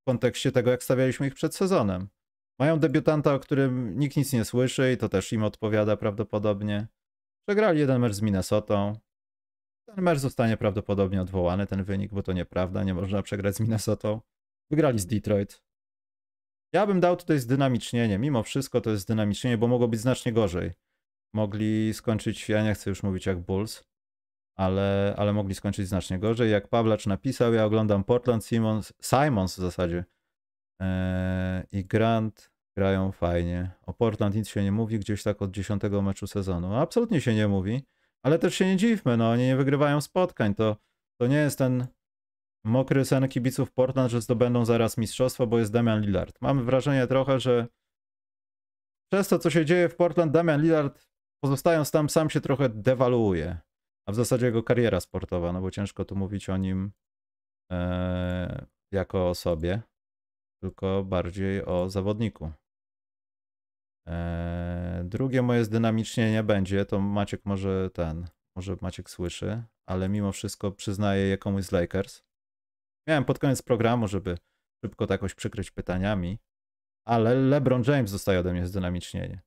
w 0.03 0.05
kontekście 0.09 0.53
tego, 0.53 0.71
jak 0.71 0.83
stawialiśmy 0.83 1.27
ich 1.27 1.35
przed 1.35 1.55
sezonem. 1.55 2.09
Mają 2.61 2.79
debiutanta, 2.79 3.35
o 3.35 3.39
którym 3.39 3.99
nikt 3.99 4.17
nic 4.17 4.33
nie 4.33 4.45
słyszy 4.45 4.93
i 4.93 4.97
to 4.97 5.09
też 5.09 5.33
im 5.33 5.45
odpowiada 5.45 5.97
prawdopodobnie. 5.97 6.89
Przegrali 7.49 7.81
jeden 7.81 8.01
mecz 8.01 8.13
z 8.13 8.23
Minnesotą. 8.23 8.99
Ten 9.87 10.05
mecz 10.05 10.19
zostanie 10.19 10.57
prawdopodobnie 10.57 11.23
odwołany, 11.23 11.67
ten 11.67 11.85
wynik, 11.85 12.13
bo 12.13 12.23
to 12.23 12.33
nieprawda, 12.33 12.85
nie 12.85 12.95
można 12.95 13.23
przegrać 13.23 13.57
z 13.57 13.61
Minnesotą. 13.61 14.21
Wygrali 14.71 14.99
z 14.99 15.07
Detroit. 15.07 15.63
Ja 16.73 16.87
bym 16.87 17.01
dał 17.01 17.17
tutaj 17.17 17.39
zdynamicznienie. 17.39 18.19
Mimo 18.19 18.43
wszystko 18.43 18.81
to 18.81 18.91
jest 18.91 19.03
zdynamicznienie, 19.03 19.59
bo 19.59 19.69
mogło 19.69 19.89
być 19.89 20.01
znacznie 20.01 20.33
gorzej. 20.33 20.73
Mogli 21.35 21.95
skończyć, 21.95 22.49
ja 22.49 22.65
nie 22.65 22.75
chcę 22.75 22.91
już 22.91 23.03
mówić 23.03 23.27
jak 23.27 23.41
Bulls, 23.41 23.85
ale, 24.57 25.15
ale 25.19 25.33
mogli 25.33 25.55
skończyć 25.55 25.89
znacznie 25.89 26.19
gorzej. 26.19 26.51
Jak 26.51 26.69
Pawlacz 26.69 27.07
napisał, 27.07 27.55
ja 27.55 27.65
oglądam 27.65 28.05
Portland 28.05 28.45
Simons, 28.45 28.93
Simons 29.03 29.55
w 29.55 29.61
zasadzie 29.61 30.05
eee, 30.81 31.65
i 31.73 31.85
Grant 31.85 32.51
grają 32.77 33.13
fajnie. 33.13 33.71
O 33.87 33.95
Portland 33.95 34.35
nic 34.35 34.49
się 34.49 34.63
nie 34.63 34.73
mówi, 34.73 34.99
gdzieś 34.99 35.23
tak 35.23 35.43
od 35.43 35.51
dziesiątego 35.51 36.03
meczu 36.03 36.27
sezonu. 36.27 36.75
Absolutnie 36.75 37.21
się 37.21 37.35
nie 37.35 37.49
mówi, 37.49 37.85
ale 38.25 38.39
też 38.39 38.55
się 38.55 38.67
nie 38.67 38.77
dziwmy, 38.77 39.17
no 39.17 39.31
oni 39.31 39.43
nie 39.43 39.57
wygrywają 39.57 40.01
spotkań, 40.01 40.55
to, 40.55 40.77
to 41.21 41.27
nie 41.27 41.37
jest 41.37 41.59
ten 41.59 41.87
mokry 42.65 43.05
sen 43.05 43.29
kibiców 43.29 43.73
Portland, 43.73 44.11
że 44.11 44.21
zdobędą 44.21 44.65
zaraz 44.65 44.99
mistrzostwo, 44.99 45.47
bo 45.47 45.59
jest 45.59 45.73
Damian 45.73 46.01
Lillard. 46.01 46.43
Mamy 46.43 46.65
wrażenie 46.65 47.07
trochę, 47.07 47.41
że 47.41 47.67
przez 49.13 49.29
to, 49.29 49.39
co 49.39 49.51
się 49.51 49.65
dzieje 49.65 49.89
w 49.89 49.97
Portland, 49.97 50.33
Damian 50.33 50.63
Lillard 50.63 51.09
pozostając 51.45 51.91
tam 51.91 52.11
sam 52.11 52.31
się 52.31 52.41
trochę 52.41 52.69
dewaluuje 52.69 53.59
a 54.07 54.13
w 54.13 54.15
zasadzie 54.15 54.47
jego 54.47 54.63
kariera 54.63 55.01
sportowa, 55.01 55.53
no 55.53 55.61
bo 55.61 55.71
ciężko 55.71 56.05
tu 56.05 56.17
mówić 56.17 56.49
o 56.49 56.57
nim 56.57 56.93
e, 57.73 58.67
jako 58.93 59.29
o 59.29 59.35
sobie, 59.35 59.83
tylko 60.63 61.05
bardziej 61.05 61.65
o 61.65 61.91
zawodniku. 61.91 62.53
E, 64.09 65.03
drugie 65.05 65.43
moje 65.43 65.65
zdynamicznienie 65.65 66.43
będzie, 66.43 66.85
to 66.85 67.01
Maciek 67.01 67.45
może 67.45 67.91
ten, 67.91 68.27
może 68.57 68.77
Maciek 68.81 69.11
słyszy, 69.11 69.63
ale 69.87 70.09
mimo 70.09 70.33
wszystko 70.33 70.73
przyznaję 70.73 71.27
je 71.27 71.39
komuś 71.39 71.65
z 71.65 71.73
Lakers. 71.73 72.23
Miałem 73.09 73.25
pod 73.25 73.39
koniec 73.39 73.63
programu, 73.63 74.09
żeby 74.09 74.39
szybko 74.85 75.07
to 75.07 75.15
jakoś 75.15 75.35
przykryć 75.35 75.71
pytaniami, 75.71 76.39
ale 77.07 77.35
LeBron 77.35 77.83
James 77.87 78.13
dostaje 78.13 78.39
ode 78.39 78.53
mnie 78.53 78.67
zdynamicznienie. 78.67 79.41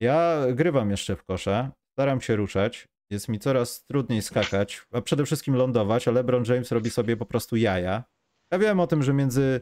Ja 0.00 0.42
grywam 0.52 0.90
jeszcze 0.90 1.16
w 1.16 1.24
kosza, 1.24 1.72
staram 1.92 2.20
się 2.20 2.36
ruszać, 2.36 2.88
jest 3.10 3.28
mi 3.28 3.38
coraz 3.38 3.84
trudniej 3.84 4.22
skakać, 4.22 4.86
a 4.92 5.00
przede 5.00 5.24
wszystkim 5.24 5.54
lądować, 5.54 6.08
a 6.08 6.10
LeBron 6.10 6.44
James 6.48 6.72
robi 6.72 6.90
sobie 6.90 7.16
po 7.16 7.26
prostu 7.26 7.56
jaja. 7.56 8.04
Ja 8.52 8.58
wiem 8.58 8.80
o 8.80 8.86
tym, 8.86 9.02
że 9.02 9.14
między 9.14 9.60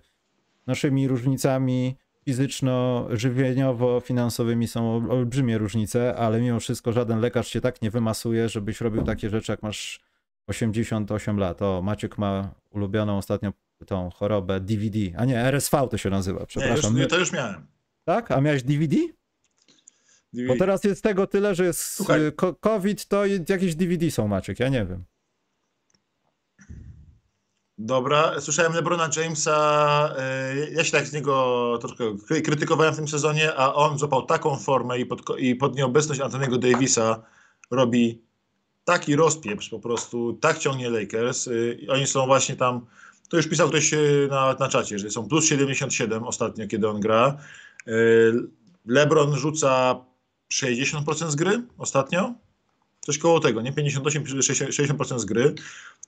naszymi 0.66 1.08
różnicami 1.08 1.96
fizyczno-żywieniowo-finansowymi 2.26 4.66
są 4.66 5.10
olbrzymie 5.10 5.58
różnice, 5.58 6.16
ale 6.16 6.40
mimo 6.40 6.60
wszystko 6.60 6.92
żaden 6.92 7.20
lekarz 7.20 7.50
cię 7.50 7.60
tak 7.60 7.82
nie 7.82 7.90
wymasuje, 7.90 8.48
żebyś 8.48 8.80
robił 8.80 9.02
takie 9.02 9.30
rzeczy, 9.30 9.52
jak 9.52 9.62
masz 9.62 10.00
88 10.46 11.38
lat. 11.38 11.62
O, 11.62 11.82
Maciek 11.82 12.18
ma 12.18 12.54
ulubioną 12.70 13.18
ostatnio 13.18 13.52
tą 13.86 14.10
chorobę 14.10 14.60
DVD, 14.60 14.98
a 15.16 15.24
nie, 15.24 15.40
RSV 15.40 15.88
to 15.90 15.98
się 15.98 16.10
nazywa, 16.10 16.46
przepraszam. 16.46 16.94
Nie, 16.94 17.02
już, 17.02 17.10
to 17.10 17.18
już 17.18 17.32
miałem. 17.32 17.66
Tak? 18.04 18.30
A 18.30 18.40
miałeś 18.40 18.62
DVD? 18.62 18.96
DVD. 20.32 20.48
Bo 20.48 20.56
teraz 20.58 20.84
jest 20.84 21.02
tego 21.02 21.26
tyle, 21.26 21.54
że 21.54 21.64
jest 21.64 21.80
Słuchaj. 21.80 22.20
COVID, 22.60 23.08
to 23.08 23.26
jakieś 23.26 23.74
DVD 23.74 24.10
są, 24.10 24.28
Maciek, 24.28 24.60
ja 24.60 24.68
nie 24.68 24.86
wiem. 24.86 25.04
Dobra, 27.78 28.40
słyszałem 28.40 28.72
LeBrona 28.72 29.10
Jamesa, 29.16 30.14
e, 30.18 30.70
ja 30.70 30.84
się 30.84 30.92
tak 30.92 31.06
z 31.06 31.12
niego 31.12 31.78
troszkę 31.80 32.04
krytykowałem 32.42 32.94
w 32.94 32.96
tym 32.96 33.08
sezonie, 33.08 33.54
a 33.54 33.74
on 33.74 33.98
złapał 33.98 34.26
taką 34.26 34.56
formę 34.56 34.98
i 34.98 35.06
pod, 35.06 35.38
i 35.38 35.54
pod 35.54 35.76
nieobecność 35.76 36.20
Antoniego 36.20 36.58
Davisa 36.58 37.22
robi 37.70 38.22
taki 38.84 39.16
rozpieprz 39.16 39.68
po 39.68 39.80
prostu, 39.80 40.32
tak 40.32 40.58
ciągnie 40.58 40.90
Lakers. 40.90 41.48
E, 41.48 41.52
oni 41.88 42.06
są 42.06 42.26
właśnie 42.26 42.56
tam, 42.56 42.86
to 43.28 43.36
już 43.36 43.48
pisał 43.48 43.68
ktoś 43.68 43.94
e, 43.94 43.98
na, 44.30 44.56
na 44.60 44.68
czacie, 44.68 44.98
że 44.98 45.10
są 45.10 45.28
plus 45.28 45.44
77 45.44 46.24
ostatnio, 46.24 46.66
kiedy 46.66 46.88
on 46.88 47.00
gra. 47.00 47.36
LeBron 48.86 49.36
rzuca 49.36 50.04
60% 50.52 51.30
z 51.30 51.36
gry 51.36 51.62
ostatnio. 51.78 52.34
Coś 53.06 53.18
koło 53.18 53.40
tego, 53.40 53.62
nie 53.62 53.72
58, 53.72 54.24
60% 54.24 55.18
z 55.18 55.24
gry. 55.24 55.54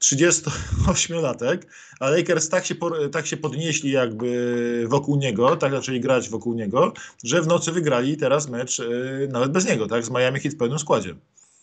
38-latek, 0.02 1.58
a 2.00 2.10
Lakers 2.10 2.48
tak 2.48 2.66
się, 2.66 2.74
tak 3.12 3.26
się 3.26 3.36
podnieśli 3.36 3.90
jakby 3.90 4.84
wokół 4.88 5.16
niego, 5.16 5.56
tak 5.56 5.72
zaczęli 5.72 6.00
grać 6.00 6.28
wokół 6.28 6.54
niego, 6.54 6.92
że 7.24 7.42
w 7.42 7.46
nocy 7.46 7.72
wygrali 7.72 8.16
teraz 8.16 8.48
mecz 8.48 8.78
yy, 8.78 9.28
nawet 9.32 9.52
bez 9.52 9.66
niego, 9.66 9.86
tak, 9.86 10.04
z 10.04 10.10
Miami 10.10 10.40
Heat 10.40 10.54
w 10.54 10.56
pełnym 10.58 10.78
składzie. 10.78 11.14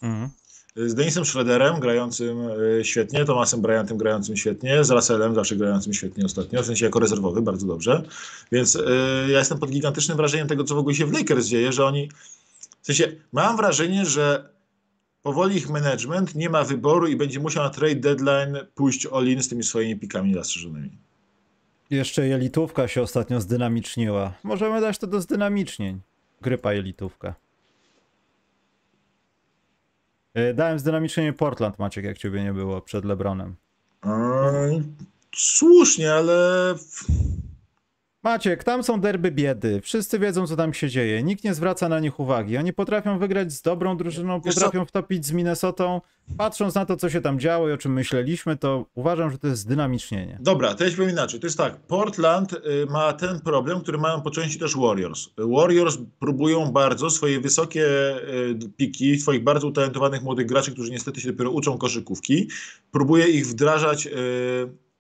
Mhm. 0.01 0.29
Z 0.75 0.93
Denisem 0.93 1.25
Schroederem 1.25 1.79
grającym 1.79 2.49
yy, 2.77 2.86
świetnie, 2.86 3.25
Tomasem 3.25 3.61
Bryantem 3.61 3.97
grającym 3.97 4.38
świetnie, 4.38 4.83
z 4.83 4.89
Russellem 4.89 5.36
zawsze 5.36 5.55
grającym 5.55 5.93
świetnie 5.93 6.25
ostatnio, 6.25 6.63
w 6.63 6.65
sensie 6.65 6.86
jako 6.86 6.99
rezerwowy, 6.99 7.41
bardzo 7.41 7.67
dobrze. 7.67 8.03
Więc 8.51 8.73
yy, 8.73 8.81
ja 9.27 9.39
jestem 9.39 9.59
pod 9.59 9.69
gigantycznym 9.69 10.17
wrażeniem 10.17 10.47
tego, 10.47 10.63
co 10.63 10.75
w 10.75 10.77
ogóle 10.77 10.95
się 10.95 11.05
w 11.05 11.13
Lakers 11.13 11.45
dzieje, 11.45 11.71
że 11.71 11.86
oni 11.86 12.09
w 12.81 12.86
sensie, 12.86 13.11
mam 13.33 13.57
wrażenie, 13.57 14.05
że 14.05 14.54
powoli 15.26 15.57
ich 15.57 15.69
management 15.69 16.36
nie 16.36 16.49
ma 16.49 16.63
wyboru 16.63 17.07
i 17.07 17.15
będzie 17.15 17.39
musiał 17.39 17.63
na 17.63 17.69
trade 17.69 17.95
deadline 17.95 18.57
pójść 18.76 19.05
all-in 19.05 19.43
z 19.43 19.49
tymi 19.49 19.63
swoimi 19.63 19.99
pikami 19.99 20.34
zastrzeżonymi. 20.34 20.97
Jeszcze 21.89 22.28
jelitówka 22.28 22.88
się 22.88 23.01
ostatnio 23.01 23.41
zdynamiczniła. 23.41 24.34
Możemy 24.43 24.82
dać 24.82 24.97
to 24.97 25.07
do 25.07 25.21
zdynamicznień. 25.21 26.01
Grypa 26.41 26.73
jelitówka. 26.73 27.36
E, 30.34 30.53
dałem 30.53 30.80
zdynamicznienie 30.80 31.34
Portland, 31.34 31.80
Maciek, 31.80 32.05
jak 32.05 32.17
ciebie 32.17 32.43
nie 32.43 32.53
było 32.53 32.82
przed 32.82 33.05
Lebronem. 33.05 33.55
Eee, 34.03 34.84
słusznie, 35.36 36.13
ale 36.13 36.76
Maciek, 38.26 38.63
tam 38.63 38.84
są 38.84 39.01
derby 39.01 39.32
biedy. 39.32 39.82
Wszyscy 39.82 40.19
wiedzą, 40.19 40.47
co 40.47 40.55
tam 40.55 40.73
się 40.73 40.89
dzieje. 40.89 41.23
Nikt 41.23 41.43
nie 41.43 41.53
zwraca 41.53 41.89
na 41.89 41.99
nich 41.99 42.19
uwagi. 42.19 42.57
Oni 42.57 42.73
potrafią 42.73 43.19
wygrać 43.19 43.53
z 43.53 43.61
dobrą 43.61 43.97
drużyną, 43.97 44.41
potrafią 44.41 44.86
wtopić 44.86 45.26
z 45.26 45.32
Minnesotą. 45.32 46.01
Patrząc 46.38 46.76
na 46.76 46.86
to, 46.86 46.97
co 46.97 47.09
się 47.09 47.21
tam 47.21 47.39
działo 47.39 47.69
i 47.69 47.71
o 47.71 47.78
czym 47.78 47.93
myśleliśmy, 47.93 48.57
to 48.57 48.86
uważam, 48.95 49.32
że 49.32 49.38
to 49.38 49.47
jest 49.47 49.67
dynamicznienie. 49.67 50.38
Dobra, 50.41 50.76
to 50.76 50.84
ja 50.84 50.91
powiem 50.91 51.09
inaczej. 51.09 51.39
To 51.39 51.47
jest 51.47 51.57
tak, 51.57 51.76
Portland 51.76 52.53
y, 52.53 52.59
ma 52.89 53.13
ten 53.13 53.39
problem, 53.39 53.82
który 53.82 53.97
mają 53.97 54.21
po 54.21 54.32
części 54.32 54.59
też 54.59 54.78
Warriors. 54.78 55.30
Warriors 55.38 55.97
próbują 56.19 56.71
bardzo 56.71 57.09
swoje 57.09 57.39
wysokie 57.39 57.86
y, 57.86 58.69
piki, 58.78 59.19
swoich 59.19 59.43
bardzo 59.43 59.67
utalentowanych 59.67 60.23
młodych 60.23 60.45
graczy, 60.45 60.71
którzy 60.71 60.91
niestety 60.91 61.21
się 61.21 61.32
dopiero 61.32 61.51
uczą 61.51 61.78
koszykówki, 61.78 62.49
próbuje 62.91 63.28
ich 63.28 63.47
wdrażać 63.47 64.07
y, 64.07 64.11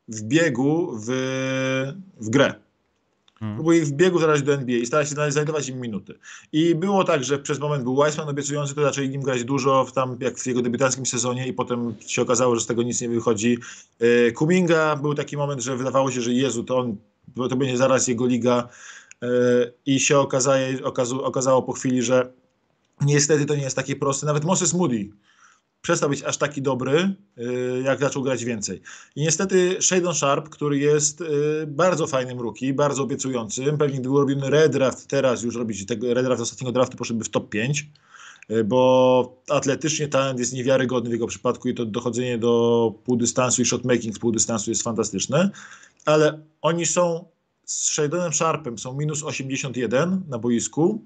w 0.07 0.21
biegu 0.21 0.99
w, 1.05 1.07
w 2.21 2.29
grę. 2.29 2.64
Hmm. 3.45 3.55
Próbuje 3.55 3.85
w 3.85 3.91
biegu 3.91 4.19
zaraz 4.19 4.43
do 4.43 4.53
NBA 4.53 4.77
i 4.77 4.85
stara 4.85 5.05
się 5.05 5.15
znajdować 5.31 5.69
im 5.69 5.81
minuty. 5.81 6.13
I 6.51 6.75
było 6.75 7.03
tak, 7.03 7.23
że 7.23 7.39
przez 7.39 7.59
moment 7.59 7.83
był 7.83 7.95
Weissman 7.95 8.29
obiecujący, 8.29 8.75
to 8.75 8.81
zaczęli 8.81 9.09
nim 9.09 9.21
grać 9.21 9.43
dużo, 9.43 9.85
w 9.85 9.91
tam 9.91 10.17
jak 10.19 10.37
w 10.37 10.47
jego 10.47 10.61
debiutanckim 10.61 11.05
sezonie 11.05 11.47
i 11.47 11.53
potem 11.53 11.95
się 12.07 12.21
okazało, 12.21 12.55
że 12.55 12.61
z 12.61 12.65
tego 12.65 12.83
nic 12.83 13.01
nie 13.01 13.09
wychodzi. 13.09 13.57
E, 13.99 14.31
Kuminga 14.31 14.95
był 14.95 15.13
taki 15.13 15.37
moment, 15.37 15.61
że 15.61 15.77
wydawało 15.77 16.11
się, 16.11 16.21
że 16.21 16.33
Jezu, 16.33 16.63
to 16.63 16.77
on, 16.77 16.95
to 17.49 17.55
będzie 17.55 17.77
zaraz 17.77 18.07
jego 18.07 18.25
liga 18.25 18.69
e, 19.21 19.27
i 19.85 19.99
się 19.99 20.19
okazało, 20.19 21.23
okazało 21.23 21.63
po 21.63 21.73
chwili, 21.73 22.01
że 22.01 22.31
niestety 23.01 23.45
to 23.45 23.55
nie 23.55 23.63
jest 23.63 23.75
takie 23.75 23.95
proste. 23.95 24.25
Nawet 24.25 24.45
Moses 24.45 24.73
Moody 24.73 25.09
przestał 25.85 26.09
być 26.09 26.23
aż 26.23 26.37
taki 26.37 26.61
dobry, 26.61 27.15
y, 27.37 27.81
jak 27.83 27.99
zaczął 27.99 28.23
grać 28.23 28.45
więcej. 28.45 28.81
I 29.15 29.21
niestety 29.21 29.77
Shadon 29.81 30.15
Sharp, 30.15 30.49
który 30.49 30.77
jest 30.77 31.21
y, 31.21 31.25
bardzo 31.67 32.07
fajnym 32.07 32.39
rookie, 32.39 32.73
bardzo 32.73 33.03
obiecującym, 33.03 33.77
pewnie 33.77 33.99
gdyby 33.99 34.15
robiony 34.15 34.49
redraft 34.49 35.07
teraz, 35.07 35.43
już 35.43 35.55
robić 35.55 35.85
tego 35.85 36.13
redraft 36.13 36.41
ostatniego 36.41 36.71
draftu, 36.71 36.97
poszedłby 36.97 37.25
w 37.25 37.29
top 37.29 37.49
5, 37.49 37.89
y, 38.51 38.63
bo 38.63 39.41
atletycznie 39.49 40.07
talent 40.07 40.39
jest 40.39 40.53
niewiarygodny 40.53 41.09
w 41.09 41.13
jego 41.13 41.27
przypadku 41.27 41.69
i 41.69 41.73
to 41.73 41.85
dochodzenie 41.85 42.37
do 42.37 42.93
półdystansu 43.03 43.61
i 43.61 43.65
shotmaking 43.65 44.15
z 44.15 44.19
półdystansu 44.19 44.71
jest 44.71 44.83
fantastyczne, 44.83 45.49
ale 46.05 46.41
oni 46.61 46.85
są 46.85 47.25
z 47.65 47.85
Shadonem 47.85 48.33
Sharpem 48.33 48.79
są 48.79 48.93
minus 48.93 49.23
81 49.23 50.21
na 50.27 50.39
boisku 50.39 51.05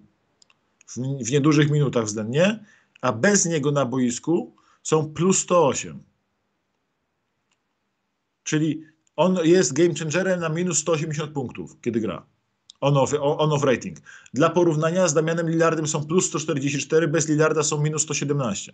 w, 0.87 0.97
w 1.25 1.31
niedużych 1.31 1.71
minutach 1.71 2.05
względnie, 2.05 2.59
a 3.01 3.11
bez 3.11 3.45
niego 3.45 3.71
na 3.71 3.85
boisku 3.85 4.58
są 4.83 5.13
plus 5.13 5.39
108. 5.39 6.03
Czyli 8.43 8.83
on 9.15 9.37
jest 9.43 9.73
game 9.73 9.93
changerem 9.99 10.39
na 10.39 10.49
minus 10.49 10.77
180 10.79 11.31
punktów, 11.31 11.81
kiedy 11.81 11.99
gra. 11.99 12.25
On-off, 12.81 13.13
on-off 13.21 13.63
rating. 13.63 13.97
Dla 14.33 14.49
porównania 14.49 15.07
z 15.07 15.13
Damianem 15.13 15.49
Lillardem 15.49 15.87
są 15.87 16.05
plus 16.05 16.25
144, 16.25 17.07
bez 17.07 17.29
Lillarda 17.29 17.63
są 17.63 17.81
minus 17.81 18.01
117. 18.01 18.73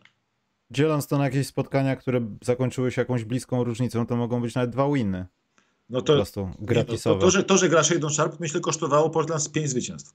dzieląc 0.71 1.07
to 1.07 1.17
na 1.17 1.23
jakieś 1.23 1.47
spotkania, 1.47 1.95
które 1.95 2.21
zakończyły 2.41 2.91
się 2.91 3.01
jakąś 3.01 3.23
bliską 3.23 3.63
różnicą, 3.63 4.05
to 4.05 4.15
mogą 4.15 4.41
być 4.41 4.55
nawet 4.55 4.69
dwa 4.71 4.91
winy. 4.91 5.25
No 5.89 5.99
Po 5.99 6.05
to, 6.05 6.13
prostu 6.13 6.39
nie, 6.41 6.47
no, 6.47 6.55
gratisowe. 6.59 7.19
to, 7.19 7.25
to, 7.25 7.31
że, 7.31 7.43
to, 7.43 7.57
że 7.57 7.69
gra 7.69 7.83
Shadon 7.83 8.09
Sharp, 8.09 8.39
myślę, 8.39 8.59
kosztowało 8.61 9.09
Portland 9.09 9.43
z 9.43 9.49
5 9.49 9.69
zwycięstw. 9.69 10.13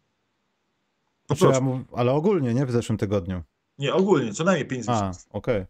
Po 1.26 1.34
Znaczy, 1.34 1.54
ja 1.54 1.60
prostu. 1.60 1.96
ale 1.96 2.12
ogólnie, 2.12 2.54
nie 2.54 2.66
w 2.66 2.70
zeszłym 2.70 2.98
tygodniu. 2.98 3.42
Nie, 3.78 3.94
ogólnie, 3.94 4.34
co 4.34 4.44
najmniej 4.44 4.66
5 4.68 4.88
A, 4.88 4.94
zwycięstw. 4.96 5.28
okej. 5.32 5.64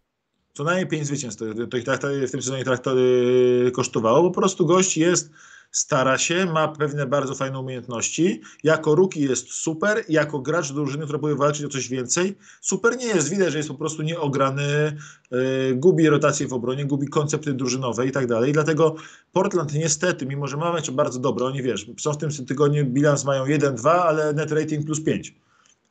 Co 0.53 0.63
najmniej 0.63 0.87
5 0.87 1.07
zwycięstw 1.07 1.43
to, 1.57 1.67
to 1.67 1.77
ich 1.77 1.83
tak, 1.83 2.01
w 2.27 2.31
tym 2.31 2.41
sezonie 2.41 2.63
tak 2.63 2.79
to 2.79 2.95
yy, 2.95 3.71
kosztowało. 3.71 4.31
Po 4.31 4.41
prostu 4.41 4.65
gość 4.65 4.97
jest, 4.97 5.31
stara 5.71 6.17
się, 6.17 6.45
ma 6.45 6.67
pewne 6.67 7.05
bardzo 7.05 7.35
fajne 7.35 7.59
umiejętności. 7.59 8.41
Jako 8.63 8.95
rookie 8.95 9.21
jest 9.21 9.51
super, 9.51 10.03
jako 10.09 10.39
gracz 10.39 10.71
drużyny, 10.71 11.03
która 11.03 11.19
próbuje 11.19 11.35
walczyć 11.35 11.65
o 11.65 11.69
coś 11.69 11.89
więcej, 11.89 12.37
super 12.61 12.97
nie 12.97 13.05
jest. 13.05 13.29
Widać, 13.29 13.51
że 13.51 13.57
jest 13.57 13.69
po 13.69 13.75
prostu 13.75 14.01
nieograny, 14.01 14.97
yy, 15.31 15.39
gubi 15.75 16.09
rotację 16.09 16.47
w 16.47 16.53
obronie, 16.53 16.85
gubi 16.85 17.07
koncepty 17.07 17.53
drużynowe 17.53 18.07
i 18.07 18.11
tak 18.11 18.27
dalej. 18.27 18.53
Dlatego 18.53 18.95
Portland 19.31 19.73
niestety, 19.73 20.25
mimo 20.25 20.47
że 20.47 20.57
ma 20.57 20.73
mecze 20.73 20.91
bardzo 20.91 21.19
dobre, 21.19 21.45
oni 21.45 21.63
wiesz, 21.63 21.85
są 21.99 22.13
w 22.13 22.17
tym 22.17 22.29
tygodniu 22.45 22.85
bilans 22.85 23.25
mają 23.25 23.45
1-2, 23.45 23.89
ale 23.89 24.33
net 24.33 24.51
rating 24.51 24.85
plus 24.85 25.03
5 25.03 25.35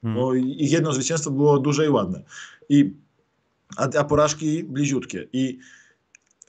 Hmm. 0.03 0.21
bo 0.21 0.35
ich 0.35 0.73
jedno 0.73 0.93
zwycięstwo 0.93 1.31
było 1.31 1.59
duże 1.59 1.87
i 1.87 1.89
ładne. 1.89 2.23
I, 2.69 2.95
a, 3.77 3.89
a 3.99 4.05
porażki 4.05 4.65
bliziutkie. 4.65 5.29
I 5.33 5.59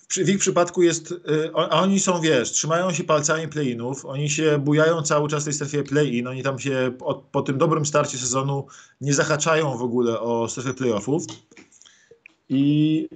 w, 0.10 0.30
ich 0.30 0.40
przypadku 0.40 0.84
jest, 0.84 1.12
y, 1.12 1.18
a 1.56 1.82
oni 1.82 2.00
są, 2.00 2.22
wiesz, 2.22 2.52
trzymają 2.52 2.94
się 2.94 3.04
palcami 3.04 3.48
play-inów, 3.48 4.06
oni 4.06 4.30
się 4.30 4.58
bujają 4.58 5.02
cały 5.02 5.30
czas 5.30 5.44
w 5.44 5.46
tej 5.46 5.54
strefie 5.54 5.84
play-in, 5.84 6.28
oni 6.28 6.44
tam 6.44 6.60
się 6.60 6.92
po, 7.00 7.16
po 7.32 7.42
tym 7.42 7.58
dobrym 7.58 7.86
starcie 7.86 8.18
sezonu 8.18 8.68
nie 9.02 9.14
zahaczają 9.14 9.78
w 9.78 9.82
ogóle 9.82 10.20
o 10.20 10.48
strefę 10.48 10.74
playoffów. 10.74 11.24
I 12.50 13.08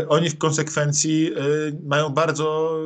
y, 0.00 0.08
oni 0.08 0.30
w 0.30 0.38
konsekwencji 0.38 1.32
y, 1.32 1.78
mają 1.84 2.08
bardzo, 2.10 2.78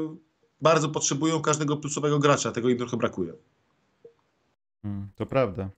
bardzo 0.61 0.89
potrzebują 0.89 1.41
każdego 1.41 1.77
plusowego 1.77 2.19
gracza, 2.19 2.53
tego 2.53 2.69
im 2.69 2.79
trochę 2.79 2.97
brakuje. 2.97 3.33
Mm, 4.85 5.09
To 5.17 5.27
prawda. 5.27 5.71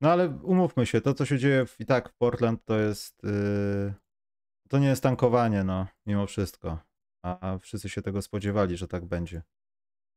No 0.00 0.10
ale 0.10 0.38
umówmy 0.42 0.86
się, 0.86 1.00
to 1.00 1.14
co 1.14 1.24
się 1.24 1.38
dzieje 1.38 1.66
w, 1.66 1.80
i 1.80 1.86
tak 1.86 2.08
w 2.08 2.14
Portland 2.14 2.64
to 2.64 2.78
jest. 2.78 3.22
Yy, 3.24 3.94
to 4.68 4.78
nie 4.78 4.86
jest 4.86 5.02
tankowanie, 5.02 5.64
no, 5.64 5.86
mimo 6.06 6.26
wszystko. 6.26 6.78
A, 7.24 7.58
wszyscy 7.58 7.88
się 7.88 8.02
tego 8.02 8.22
spodziewali, 8.22 8.76
że 8.76 8.88
tak 8.88 9.04
będzie. 9.04 9.42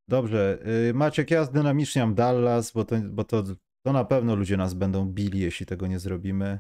Dobrze, 0.08 0.60
yy, 0.86 0.94
Maciek, 0.94 1.32
ja 1.32 1.44
zdynamiczniam 1.44 2.16
Dallas, 2.16 2.72
bo, 2.72 2.86
to, 2.86 2.96
bo 3.04 3.24
to, 3.24 3.44
to 3.86 3.94
na 3.94 4.06
pewno 4.06 4.36
ludzie 4.36 4.58
nas 4.58 4.74
będą 4.74 5.06
bili, 5.06 5.40
jeśli 5.40 5.66
tego 5.66 5.88
nie 5.88 6.00
zrobimy. 6.00 6.60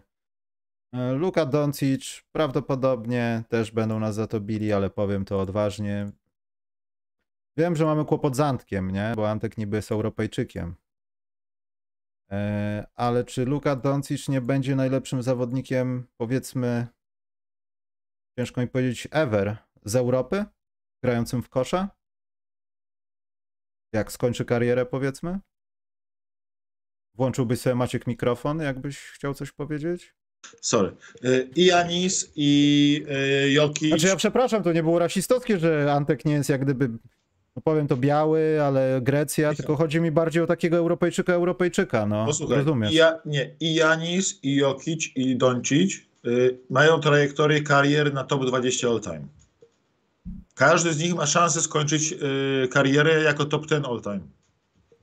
Yy, 0.93 1.13
Luka 1.13 1.45
Doncic 1.45 2.23
prawdopodobnie 2.31 3.43
też 3.49 3.71
będą 3.71 3.99
nas 3.99 4.15
za 4.15 4.27
to 4.27 4.39
bili, 4.39 4.73
ale 4.73 4.89
powiem 4.89 5.25
to 5.25 5.39
odważnie. 5.39 6.11
Wiem, 7.57 7.75
że 7.75 7.85
mamy 7.85 8.05
kłopot 8.05 8.35
z 8.35 8.39
Antkiem, 8.39 8.91
nie? 8.91 9.13
Bo 9.15 9.29
Antek 9.29 9.57
niby 9.57 9.75
jest 9.75 9.91
Europejczykiem. 9.91 10.75
E, 12.31 12.87
Ale 12.95 13.23
czy 13.23 13.45
Luka 13.45 13.75
Doncic 13.75 14.29
nie 14.29 14.41
będzie 14.41 14.75
najlepszym 14.75 15.23
zawodnikiem, 15.23 16.07
powiedzmy, 16.17 16.87
ciężko 18.39 18.61
mi 18.61 18.67
powiedzieć, 18.67 19.07
ever 19.11 19.57
z 19.85 19.95
Europy, 19.95 20.45
grającym 21.03 21.43
w 21.43 21.49
kosza? 21.49 21.89
Jak 23.93 24.11
skończy 24.11 24.45
karierę, 24.45 24.85
powiedzmy? 24.85 25.39
Włączyłbyś 27.15 27.59
sobie 27.61 27.75
Maciek 27.75 28.07
mikrofon, 28.07 28.59
jakbyś 28.61 28.99
chciał 28.99 29.33
coś 29.33 29.51
powiedzieć? 29.51 30.15
Sorry. 30.61 30.95
Y, 31.25 31.49
I 31.55 31.65
Janis, 31.65 32.31
i 32.35 33.05
y, 33.45 33.51
Jokic. 33.51 33.89
Znaczy 33.89 34.07
ja 34.07 34.15
przepraszam, 34.15 34.63
to 34.63 34.73
nie 34.73 34.83
było 34.83 34.99
rasistowskie, 34.99 35.59
że 35.59 35.93
Antek 35.93 36.25
nie 36.25 36.33
jest 36.33 36.49
jak 36.49 36.61
gdyby, 36.61 36.89
no 37.55 37.61
powiem 37.63 37.87
to 37.87 37.97
biały, 37.97 38.61
ale 38.63 38.99
Grecja, 39.01 39.53
tylko 39.53 39.75
chodzi 39.75 40.01
mi 40.01 40.11
bardziej 40.11 40.43
o 40.43 40.47
takiego 40.47 40.77
Europejczyka, 40.77 41.33
Europejczyka, 41.33 42.05
no, 42.05 42.25
Posłuchaj, 42.25 42.57
rozumiesz? 42.57 42.91
i, 42.91 42.95
ja, 42.95 43.19
nie, 43.25 43.55
i 43.59 43.75
Janis, 43.75 44.39
i 44.43 44.55
Jokic, 44.55 45.11
i 45.15 45.37
Doncic 45.37 46.08
mają 46.69 46.99
trajektorię 46.99 47.61
karier 47.61 48.13
na 48.13 48.23
top 48.23 48.45
20 48.45 48.87
all 48.87 49.01
time. 49.01 49.27
Każdy 50.55 50.93
z 50.93 50.99
nich 50.99 51.15
ma 51.15 51.25
szansę 51.25 51.61
skończyć 51.61 52.13
y, 52.63 52.67
karierę 52.67 53.23
jako 53.23 53.45
top 53.45 53.65
10 53.65 53.85
all 53.85 54.01
time. 54.01 54.19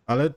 Ale 0.07 0.31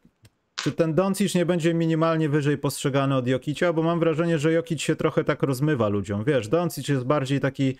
czy 0.55 0.71
ten 0.71 0.93
Doncic 0.93 1.35
nie 1.35 1.45
będzie 1.45 1.73
minimalnie 1.73 2.29
wyżej 2.29 2.57
postrzegany 2.57 3.15
od 3.15 3.27
Jokicia? 3.27 3.73
Bo 3.73 3.83
mam 3.83 3.99
wrażenie, 3.99 4.39
że 4.39 4.51
Jokic 4.51 4.81
się 4.81 4.95
trochę 4.95 5.23
tak 5.23 5.43
rozmywa 5.43 5.87
ludziom. 5.87 6.23
Wiesz, 6.23 6.47
Doncic 6.47 6.87
jest 6.87 7.03
bardziej 7.03 7.39
taki... 7.39 7.77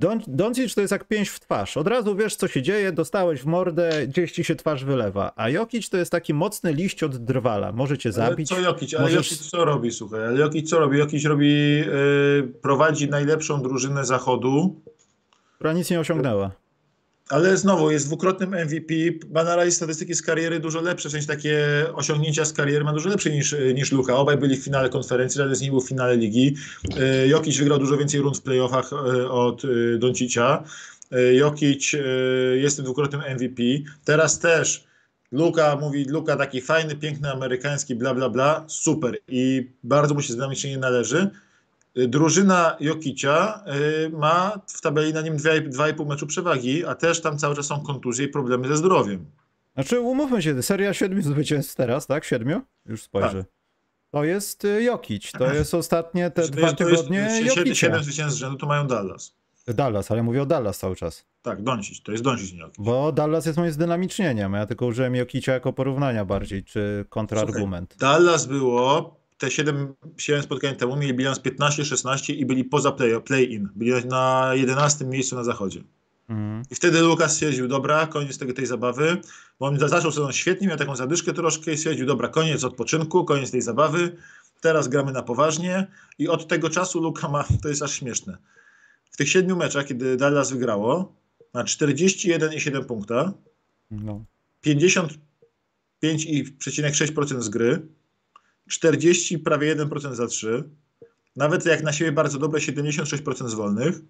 Don, 0.00 0.20
Doncic 0.26 0.74
to 0.74 0.80
jest 0.80 0.90
jak 0.92 1.08
pięść 1.08 1.30
w 1.30 1.40
twarz. 1.40 1.76
Od 1.76 1.88
razu 1.88 2.16
wiesz, 2.16 2.36
co 2.36 2.48
się 2.48 2.62
dzieje, 2.62 2.92
dostałeś 2.92 3.40
w 3.40 3.46
mordę, 3.46 4.06
gdzieś 4.08 4.32
ci 4.32 4.44
się 4.44 4.56
twarz 4.56 4.84
wylewa. 4.84 5.32
A 5.36 5.48
Jokic 5.50 5.88
to 5.90 5.96
jest 5.96 6.12
taki 6.12 6.34
mocny 6.34 6.72
liść 6.72 7.02
od 7.02 7.16
drwala. 7.16 7.72
Może 7.72 7.98
cię 7.98 8.08
Ale 8.08 8.12
zabić. 8.28 8.48
co 8.48 8.60
Jokic? 8.60 8.94
Ale 8.94 9.02
możesz- 9.02 9.30
Jokic 9.30 9.50
co 9.50 9.64
robi, 9.64 9.90
słuchaj? 9.92 10.26
Ale 10.26 10.38
Jokic 10.40 10.70
co 10.70 10.78
robi? 10.78 10.98
Jokic 10.98 11.24
robi, 11.24 11.82
y, 11.86 12.52
prowadzi 12.62 13.08
najlepszą 13.10 13.62
drużynę 13.62 14.04
zachodu, 14.04 14.80
która 15.54 15.72
nic 15.72 15.90
nie 15.90 16.00
osiągnęła. 16.00 16.50
Ale 17.28 17.56
znowu 17.56 17.90
jest 17.90 18.06
dwukrotnym 18.06 18.50
MVP, 18.50 18.94
ma 19.30 19.44
na 19.44 19.56
razie 19.56 19.70
statystyki 19.70 20.14
z 20.14 20.22
kariery 20.22 20.60
dużo 20.60 20.80
lepsze, 20.80 21.08
w 21.08 21.12
sensie 21.12 21.26
takie 21.26 21.58
osiągnięcia 21.94 22.44
z 22.44 22.52
kariery 22.52 22.84
ma 22.84 22.92
dużo 22.92 23.08
lepsze 23.08 23.30
niż, 23.30 23.56
niż 23.74 23.92
Luka. 23.92 24.16
Obaj 24.16 24.36
byli 24.36 24.56
w 24.56 24.64
finale 24.64 24.88
konferencji, 24.88 25.38
żaden 25.38 25.54
z 25.54 25.60
nich 25.60 25.70
był 25.70 25.80
w 25.80 25.88
finale 25.88 26.16
ligi. 26.16 26.56
E, 27.00 27.28
Jokic 27.28 27.58
wygrał 27.58 27.78
dużo 27.78 27.96
więcej 27.96 28.20
rund 28.20 28.38
w 28.38 28.42
playoffach 28.42 28.92
e, 28.92 29.30
od 29.30 29.62
e, 29.64 29.98
Doncicia. 29.98 30.64
Jokic 31.32 31.92
jest 32.54 32.76
tym 32.76 32.84
dwukrotnym 32.84 33.20
MVP. 33.34 33.62
Teraz 34.04 34.38
też 34.38 34.84
Luka 35.32 35.76
mówi, 35.76 36.04
Luka 36.04 36.36
taki 36.36 36.60
fajny, 36.60 36.96
piękny, 36.96 37.32
amerykański, 37.32 37.94
bla, 37.94 38.14
bla, 38.14 38.28
bla, 38.28 38.64
super 38.68 39.18
i 39.28 39.70
bardzo 39.84 40.14
mu 40.14 40.22
się 40.22 40.32
zdynamicznie 40.32 40.70
nie 40.70 40.78
należy. 40.78 41.30
Drużyna 41.94 42.76
Jokicia 42.80 43.64
y, 44.06 44.10
ma 44.10 44.60
w 44.66 44.80
tabeli 44.80 45.12
na 45.12 45.20
nim 45.20 45.36
2,5 45.36 46.06
meczu 46.06 46.26
przewagi, 46.26 46.84
a 46.84 46.94
też 46.94 47.20
tam 47.20 47.38
cały 47.38 47.54
czas 47.56 47.66
są 47.66 47.80
kontuzje 47.80 48.26
i 48.26 48.28
problemy 48.28 48.68
ze 48.68 48.76
zdrowiem. 48.76 49.26
Znaczy, 49.74 50.00
umówmy 50.00 50.42
się, 50.42 50.62
seria 50.62 50.94
siedmiu 50.94 51.22
zwycięstw 51.32 51.74
teraz, 51.74 52.06
tak? 52.06 52.24
Siedmiu? 52.24 52.60
Już 52.86 53.02
spojrzę. 53.02 53.44
To 54.10 54.24
jest 54.24 54.64
y, 54.64 54.82
Jokic. 54.82 55.32
To 55.32 55.54
jest 55.54 55.74
ostatnie 55.74 56.30
te 56.30 56.44
Znaczy, 56.44 56.60
To 56.60 56.66
dwa 56.66 56.76
tygodnie 56.76 57.30
7, 57.30 57.46
Jokicia. 57.46 57.74
7 57.74 58.02
zwycięstw 58.02 58.36
z 58.36 58.38
rzędu 58.38 58.58
to 58.58 58.66
mają 58.66 58.86
Dallas. 58.86 59.34
Dallas, 59.66 60.10
ale 60.10 60.22
mówię 60.22 60.42
o 60.42 60.46
Dallas 60.46 60.78
cały 60.78 60.96
czas. 60.96 61.24
Tak, 61.42 61.62
Doncic, 61.62 62.02
to 62.02 62.12
jest 62.12 62.24
Doncic, 62.24 62.52
nie 62.52 62.58
Jokic. 62.58 62.76
Bo 62.78 63.12
Dallas 63.12 63.46
jest 63.46 63.58
moim 63.58 63.72
zdynamicznieniem. 63.72 64.52
Ja 64.52 64.66
tylko 64.66 64.86
użyłem 64.86 65.14
Jokicia 65.14 65.52
jako 65.52 65.72
porównania 65.72 66.24
bardziej, 66.24 66.64
czy 66.64 67.04
kontrargument. 67.08 67.96
Dallas 67.98 68.46
było 68.46 69.16
te 69.42 69.50
7, 69.50 69.94
7 70.18 70.42
spotkań 70.42 70.76
temu, 70.76 70.96
mieli 70.96 71.14
bilans 71.14 71.40
15-16 71.40 72.34
i 72.34 72.46
byli 72.46 72.64
poza 72.64 72.90
play- 72.90 73.20
play-in. 73.20 73.68
byli 73.74 73.92
na 74.08 74.50
11 74.54 75.04
miejscu 75.04 75.36
na 75.36 75.44
zachodzie. 75.44 75.82
Mhm. 76.28 76.62
I 76.70 76.74
wtedy 76.74 77.00
Lukas 77.00 77.32
stwierdził, 77.32 77.68
dobra, 77.68 78.06
koniec 78.06 78.38
tego, 78.38 78.52
tej 78.52 78.66
zabawy, 78.66 79.16
bo 79.60 79.66
on 79.66 79.78
zaczął 79.78 80.12
sezon 80.12 80.32
świetnie, 80.32 80.68
miał 80.68 80.76
taką 80.76 80.96
zadyszkę 80.96 81.32
troszkę 81.32 81.72
i 81.72 81.76
stwierdził, 81.76 82.06
dobra, 82.06 82.28
koniec 82.28 82.64
odpoczynku, 82.64 83.24
koniec 83.24 83.50
tej 83.50 83.62
zabawy, 83.62 84.16
teraz 84.60 84.88
gramy 84.88 85.12
na 85.12 85.22
poważnie 85.22 85.86
i 86.18 86.28
od 86.28 86.48
tego 86.48 86.70
czasu 86.70 87.00
Luka 87.00 87.28
ma, 87.28 87.44
to 87.62 87.68
jest 87.68 87.82
aż 87.82 87.92
śmieszne, 87.92 88.36
w 89.10 89.16
tych 89.16 89.28
siedmiu 89.28 89.56
meczach, 89.56 89.86
kiedy 89.86 90.16
Dallas 90.16 90.52
wygrało, 90.52 91.14
ma 91.54 91.64
41,7 91.64 92.84
punkta, 92.84 93.32
No. 93.90 94.24
55,6% 94.66 97.42
z 97.42 97.48
gry, 97.48 97.82
40 98.72 99.38
prawie 99.38 99.76
1% 99.76 100.14
za 100.14 100.26
3, 100.26 100.64
nawet 101.36 101.66
jak 101.66 101.82
na 101.82 101.92
siebie 101.92 102.12
bardzo 102.12 102.38
dobre 102.38 102.60
76% 102.60 103.48
z 103.48 103.54
wolnych, 103.54 104.00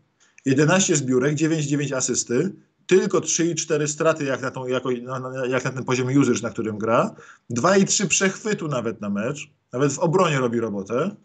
11 0.44 0.96
zbiórek, 0.96 1.36
9,9 1.36 1.96
asysty, 1.96 2.52
tylko 2.86 3.18
3,4 3.18 3.86
straty 3.86 4.24
jak 4.24 4.42
na, 4.42 4.50
tą, 4.50 4.66
jako, 4.66 4.90
na, 4.90 5.46
jak 5.46 5.64
na 5.64 5.70
ten 5.70 5.84
poziom 5.84 6.08
usage, 6.16 6.42
na 6.42 6.50
którym 6.50 6.78
gra, 6.78 7.14
2,3 7.50 8.06
przechwytu 8.06 8.68
nawet 8.68 9.00
na 9.00 9.10
mecz, 9.10 9.50
nawet 9.72 9.92
w 9.92 9.98
obronie 9.98 10.38
robi 10.38 10.60
robotę 10.60 11.16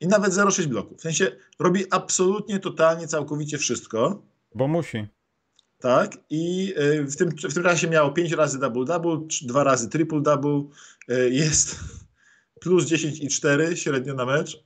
i 0.00 0.06
nawet 0.06 0.32
0,6 0.32 0.66
bloków. 0.66 0.98
W 0.98 1.00
sensie 1.00 1.36
robi 1.58 1.84
absolutnie, 1.90 2.58
totalnie, 2.58 3.06
całkowicie 3.06 3.58
wszystko. 3.58 4.22
Bo 4.54 4.68
musi. 4.68 5.06
Tak, 5.80 6.18
i 6.30 6.74
y, 6.78 7.04
w 7.04 7.16
tym, 7.16 7.30
w 7.30 7.54
tym 7.54 7.62
czasie 7.62 7.88
miało 7.88 8.10
5 8.10 8.32
razy 8.32 8.58
double-double, 8.58 9.26
2 9.42 9.64
razy 9.64 9.88
triple-double, 9.88 10.64
y, 11.10 11.30
jest 11.30 11.76
plus 12.62 12.84
10 12.84 13.20
i 13.20 13.28
4 13.28 13.76
średnio 13.76 14.14
na 14.14 14.24
mecz. 14.24 14.64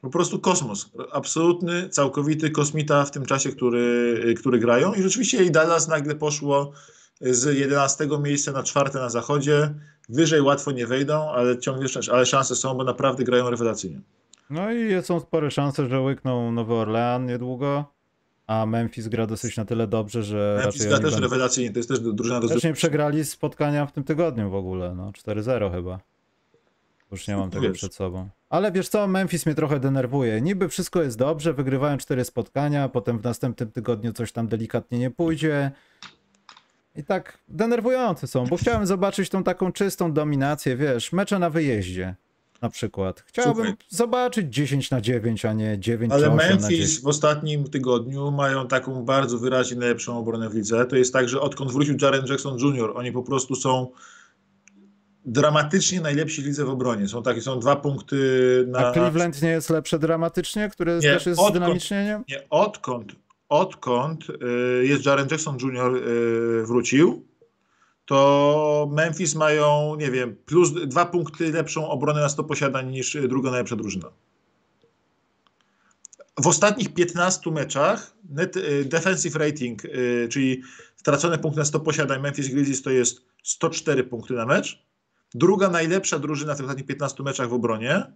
Po 0.00 0.10
prostu 0.10 0.38
kosmos. 0.38 0.90
Absolutny, 1.12 1.88
całkowity 1.88 2.50
kosmita 2.50 3.04
w 3.04 3.10
tym 3.10 3.26
czasie, 3.26 3.50
który, 3.50 3.80
y, 4.26 4.34
który 4.34 4.58
grają. 4.58 4.94
I 4.94 5.02
rzeczywiście 5.02 5.44
i 5.44 5.50
Dallas 5.50 5.88
nagle 5.88 6.14
poszło 6.14 6.72
z 7.20 7.58
11 7.58 8.08
miejsca 8.22 8.52
na 8.52 8.62
czwarte 8.62 8.98
na 8.98 9.10
zachodzie. 9.10 9.74
Wyżej 10.08 10.40
łatwo 10.40 10.72
nie 10.72 10.86
wejdą, 10.86 11.30
ale 11.30 11.58
ciągle 11.58 11.88
ale 12.12 12.26
szanse 12.26 12.56
są, 12.56 12.74
bo 12.74 12.84
naprawdę 12.84 13.24
grają 13.24 13.50
rewelacyjnie. 13.50 14.00
No 14.50 14.72
i 14.72 15.02
są 15.02 15.20
spore 15.20 15.50
szanse, 15.50 15.88
że 15.88 16.00
łykną 16.00 16.52
Nowy 16.52 16.74
Orlean 16.74 17.26
niedługo, 17.26 17.97
a 18.48 18.66
Memphis 18.66 19.08
gra 19.08 19.26
dosyć 19.26 19.56
na 19.56 19.64
tyle 19.64 19.86
dobrze, 19.86 20.22
że 20.22 20.60
Memphis 20.62 20.86
gra 20.86 20.98
też 20.98 21.10
będą... 21.10 21.20
rewelacyjnie, 21.20 21.72
to 21.72 21.78
jest 21.78 21.88
też 21.88 22.00
drużyna 22.00 22.40
do 22.40 22.48
nie 22.64 22.72
przegrali 22.72 23.24
spotkania 23.24 23.86
w 23.86 23.92
tym 23.92 24.04
tygodniu 24.04 24.50
w 24.50 24.54
ogóle, 24.54 24.94
no 24.94 25.10
4-0 25.10 25.72
chyba. 25.72 25.98
Już 27.12 27.28
nie 27.28 27.36
mam 27.36 27.50
tego 27.50 27.62
Wiesz. 27.62 27.78
przed 27.78 27.94
sobą. 27.94 28.28
Ale 28.50 28.72
wiesz 28.72 28.88
co, 28.88 29.08
Memphis 29.08 29.46
mnie 29.46 29.54
trochę 29.54 29.80
denerwuje. 29.80 30.40
Niby 30.40 30.68
wszystko 30.68 31.02
jest 31.02 31.18
dobrze, 31.18 31.52
wygrywają 31.52 31.98
cztery 31.98 32.24
spotkania, 32.24 32.88
potem 32.88 33.18
w 33.18 33.24
następnym 33.24 33.70
tygodniu 33.70 34.12
coś 34.12 34.32
tam 34.32 34.48
delikatnie 34.48 34.98
nie 34.98 35.10
pójdzie. 35.10 35.70
I 36.96 37.04
tak 37.04 37.38
denerwujące 37.48 38.26
są, 38.26 38.46
bo 38.46 38.56
chciałem 38.56 38.86
zobaczyć 38.86 39.28
tą 39.28 39.44
taką 39.44 39.72
czystą 39.72 40.12
dominację, 40.12 40.76
wiesz, 40.76 41.12
mecze 41.12 41.38
na 41.38 41.50
wyjeździe 41.50 42.14
na 42.62 42.68
przykład. 42.70 43.24
Chciałbym 43.26 43.74
zobaczyć 43.88 44.54
10 44.54 44.90
na 44.90 45.00
9, 45.00 45.44
a 45.44 45.52
nie 45.52 45.78
9 45.78 46.12
Ale 46.12 46.22
czy 46.22 46.30
8 46.30 46.36
na 46.36 46.42
10. 46.44 46.62
Memphis 46.62 47.02
w 47.02 47.06
ostatnim 47.06 47.64
tygodniu 47.64 48.30
mają 48.30 48.68
taką 48.68 49.04
bardzo 49.04 49.38
wyraźnie 49.38 49.76
najlepszą 49.76 50.18
obronę 50.18 50.48
w 50.48 50.54
lidze. 50.54 50.86
To 50.86 50.96
jest 50.96 51.12
tak, 51.12 51.28
że 51.28 51.40
odkąd 51.40 51.72
wrócił 51.72 51.96
Jaren 52.02 52.26
Jackson 52.26 52.58
Jr., 52.58 52.92
oni 52.94 53.12
po 53.12 53.22
prostu 53.22 53.54
są 53.54 53.90
dramatycznie 55.24 56.00
najlepsi 56.00 56.42
lidze 56.42 56.64
w 56.64 56.70
obronie. 56.70 57.08
Są 57.08 57.22
takie, 57.22 57.40
są 57.40 57.60
dwa 57.60 57.76
punkty 57.76 58.16
na... 58.68 58.78
A 58.78 58.92
Cleveland 58.92 59.42
nie 59.42 59.48
jest 59.48 59.70
lepsze 59.70 59.98
dramatycznie, 59.98 60.68
które 60.68 60.94
Nie, 60.94 61.00
też 61.00 61.26
jest 61.26 61.40
odkąd- 61.40 61.52
dynamicznieniem? 61.52 62.24
Nie, 62.28 62.48
odkąd, 62.50 63.12
odkąd 63.48 64.26
y, 64.30 64.86
jest 64.86 65.06
Jaren 65.06 65.28
Jackson 65.30 65.56
Jr. 65.62 65.96
y, 65.96 66.66
wrócił, 66.66 67.27
to 68.08 68.88
Memphis 68.92 69.34
mają, 69.34 69.96
nie 69.96 70.10
wiem, 70.10 70.36
plus 70.46 70.72
dwa 70.86 71.06
punkty 71.06 71.52
lepszą 71.52 71.88
obronę 71.88 72.20
na 72.20 72.28
100 72.28 72.44
posiadań 72.44 72.90
niż 72.90 73.16
druga 73.28 73.50
najlepsza 73.50 73.76
drużyna. 73.76 74.10
W 76.42 76.46
ostatnich 76.46 76.94
15 76.94 77.50
meczach 77.50 78.14
net, 78.30 78.56
y, 78.56 78.84
defensive 78.84 79.36
rating, 79.36 79.84
y, 79.84 80.28
czyli 80.30 80.62
stracone 80.96 81.38
punkty 81.38 81.58
na 81.58 81.64
100 81.64 81.80
posiadań 81.80 82.20
Memphis 82.20 82.48
Grizzlies 82.48 82.82
to 82.82 82.90
jest 82.90 83.20
104 83.42 84.04
punkty 84.04 84.34
na 84.34 84.46
mecz. 84.46 84.82
Druga 85.34 85.68
najlepsza 85.68 86.18
drużyna 86.18 86.54
w 86.54 86.56
tych 86.56 86.66
ostatnich 86.66 86.86
15 86.86 87.22
meczach 87.22 87.48
w 87.48 87.52
obronie 87.52 88.12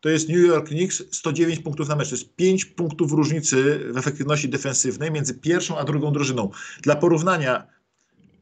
to 0.00 0.08
jest 0.08 0.28
New 0.28 0.46
York 0.46 0.68
Knicks 0.68 1.02
109 1.10 1.60
punktów 1.60 1.88
na 1.88 1.96
mecz. 1.96 2.08
To 2.08 2.14
jest 2.14 2.36
5 2.36 2.64
punktów 2.64 3.12
różnicy 3.12 3.78
w 3.92 3.96
efektywności 3.96 4.48
defensywnej 4.48 5.10
między 5.10 5.34
pierwszą 5.34 5.78
a 5.78 5.84
drugą 5.84 6.12
drużyną. 6.12 6.50
Dla 6.82 6.96
porównania, 6.96 7.66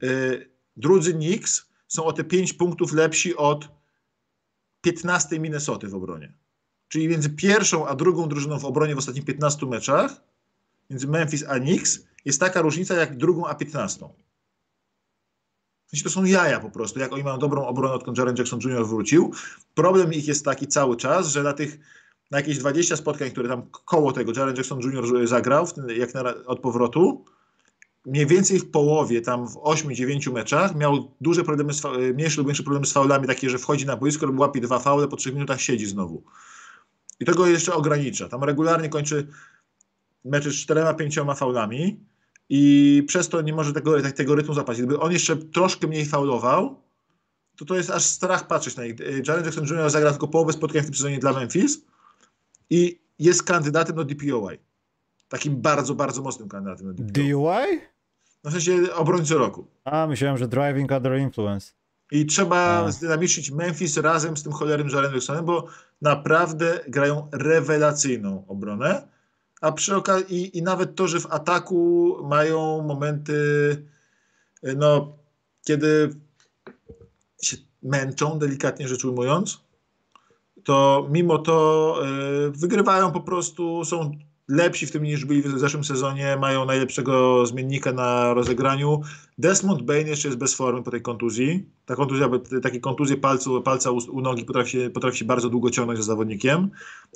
y, 0.02 0.49
drudzy 0.76 1.14
Knicks 1.14 1.66
są 1.88 2.04
o 2.04 2.12
te 2.12 2.24
5 2.24 2.52
punktów 2.52 2.92
lepsi 2.92 3.36
od 3.36 3.68
15 4.80 5.40
Minnesoty 5.40 5.88
w 5.88 5.94
obronie. 5.94 6.32
Czyli 6.88 7.08
między 7.08 7.30
pierwszą 7.30 7.86
a 7.86 7.94
drugą 7.94 8.28
drużyną 8.28 8.58
w 8.58 8.64
obronie 8.64 8.94
w 8.94 8.98
ostatnich 8.98 9.24
15 9.24 9.66
meczach, 9.66 10.22
między 10.90 11.08
Memphis 11.08 11.44
a 11.48 11.60
Knicks, 11.60 12.06
jest 12.24 12.40
taka 12.40 12.62
różnica 12.62 12.94
jak 12.94 13.16
drugą 13.16 13.46
a 13.46 13.54
15. 13.54 14.08
W 15.92 16.02
to 16.02 16.10
są 16.10 16.24
jaja 16.24 16.60
po 16.60 16.70
prostu, 16.70 17.00
jak 17.00 17.12
oni 17.12 17.24
mają 17.24 17.38
dobrą 17.38 17.66
obronę, 17.66 17.94
odkąd 17.94 18.18
Jaren 18.18 18.36
Jackson 18.36 18.60
Jr. 18.60 18.86
wrócił. 18.86 19.32
Problem 19.74 20.12
ich 20.12 20.28
jest 20.28 20.44
taki 20.44 20.66
cały 20.66 20.96
czas, 20.96 21.28
że 21.28 21.42
na 21.42 21.52
tych 21.52 21.78
na 22.30 22.38
jakieś 22.38 22.58
20 22.58 22.96
spotkań, 22.96 23.30
które 23.30 23.48
tam 23.48 23.70
koło 23.70 24.12
tego 24.12 24.32
Jaren 24.36 24.56
Jackson 24.56 24.80
Jr. 24.80 25.28
zagrał, 25.28 25.66
jak 25.96 26.14
na, 26.14 26.34
od 26.46 26.60
powrotu, 26.60 27.24
mniej 28.06 28.26
więcej 28.26 28.58
w 28.58 28.70
połowie, 28.70 29.20
tam 29.20 29.48
w 29.48 29.54
8-9 29.54 30.32
meczach, 30.32 30.74
miał 30.76 31.10
duże 31.20 31.44
problemy, 31.44 31.74
z, 31.74 31.80
fa- 31.80 31.92
mniejsze 32.14 32.36
lub 32.38 32.46
większe 32.46 32.62
problemy 32.62 32.86
z 32.86 32.92
faulami, 32.92 33.26
takie, 33.26 33.50
że 33.50 33.58
wchodzi 33.58 33.86
na 33.86 33.96
boisko 33.96 34.26
lub 34.26 34.38
łapie 34.40 34.60
dwa 34.60 34.78
faule, 34.78 35.08
po 35.08 35.16
3 35.16 35.32
minutach 35.32 35.60
siedzi 35.60 35.86
znowu. 35.86 36.22
I 37.20 37.24
tego 37.24 37.46
jeszcze 37.46 37.74
ogranicza. 37.74 38.28
Tam 38.28 38.44
regularnie 38.44 38.88
kończy 38.88 39.26
mecze 40.24 40.50
z 40.50 40.54
czterema, 40.54 40.94
pięcioma 40.94 41.34
faulami 41.34 42.00
i 42.48 43.02
przez 43.08 43.28
to 43.28 43.40
nie 43.42 43.52
może 43.52 43.72
tego, 43.72 44.02
tak- 44.02 44.12
tego 44.12 44.34
rytmu 44.34 44.54
zapać. 44.54 44.78
Gdyby 44.78 45.00
on 45.00 45.12
jeszcze 45.12 45.36
troszkę 45.36 45.86
mniej 45.86 46.06
faulował, 46.06 46.82
to 47.56 47.64
to 47.64 47.76
jest 47.76 47.90
aż 47.90 48.02
strach 48.04 48.46
patrzeć 48.46 48.76
na 48.76 48.84
nich. 48.84 49.00
Y, 49.00 49.22
Jaren 49.28 49.44
Jackson 49.44 49.66
Jr. 49.66 49.90
zagra 49.90 50.10
tylko 50.10 50.28
połowę 50.28 50.52
spotkań 50.52 50.82
w 50.82 50.84
tym 50.84 50.94
sezonie 50.94 51.18
dla 51.18 51.32
Memphis 51.32 51.80
i 52.70 53.00
jest 53.18 53.42
kandydatem 53.42 53.96
do 53.96 54.04
DPOY. 54.04 54.58
Takim 55.30 55.62
bardzo, 55.62 55.94
bardzo 55.94 56.22
mocnym 56.22 56.48
kandydatem. 56.48 56.94
DUI? 56.98 57.80
No 58.44 58.50
w 58.50 58.52
sensie 58.52 58.94
obrońcy 58.94 59.34
roku. 59.34 59.66
A, 59.84 60.06
myślałem, 60.06 60.38
że 60.38 60.48
driving 60.48 60.90
under 60.90 61.18
influence. 61.18 61.72
I 62.12 62.26
trzeba 62.26 62.56
A. 62.56 62.90
zdynamiczyć 62.90 63.50
Memphis 63.50 63.96
razem 63.96 64.36
z 64.36 64.42
tym 64.42 64.52
cholerym 64.52 64.88
Jaren 64.88 65.12
Jacksonem, 65.12 65.44
bo 65.44 65.66
naprawdę 66.02 66.80
grają 66.88 67.28
rewelacyjną 67.32 68.44
obronę. 68.48 69.08
A 69.60 69.72
przy 69.72 69.96
okazji, 69.96 70.36
i, 70.36 70.58
i 70.58 70.62
nawet 70.62 70.94
to, 70.94 71.08
że 71.08 71.20
w 71.20 71.32
ataku 71.32 72.16
mają 72.22 72.82
momenty, 72.82 73.36
no, 74.62 75.16
kiedy 75.64 76.14
się 77.42 77.56
męczą, 77.82 78.38
delikatnie 78.38 78.88
rzecz 78.88 79.04
ujmując, 79.04 79.60
to 80.64 81.06
mimo 81.10 81.38
to 81.38 81.96
y, 82.46 82.50
wygrywają 82.50 83.12
po 83.12 83.20
prostu, 83.20 83.84
są 83.84 84.10
lepsi 84.50 84.86
w 84.86 84.90
tym 84.90 85.02
niż 85.02 85.24
byli 85.24 85.42
w 85.42 85.58
zeszłym 85.58 85.84
sezonie, 85.84 86.36
mają 86.40 86.64
najlepszego 86.64 87.46
zmiennika 87.46 87.92
na 87.92 88.34
rozegraniu. 88.34 89.00
Desmond 89.38 89.82
Bain 89.82 90.06
jeszcze 90.06 90.28
jest 90.28 90.38
bez 90.38 90.54
formy 90.54 90.82
po 90.82 90.90
tej 90.90 91.02
kontuzji. 91.02 91.66
Ta 91.86 91.96
kontuzja, 91.96 92.28
takie 92.62 92.80
kontuzje 92.80 93.16
palcu, 93.16 93.62
palca 93.62 93.90
u, 93.90 93.96
u 93.96 94.20
nogi 94.20 94.44
potrafi 94.44 94.90
potrafi 94.90 95.18
się 95.18 95.24
bardzo 95.24 95.48
długo 95.48 95.70
ciągnąć 95.70 95.98
za 95.98 96.04
zawodnikiem. 96.04 96.70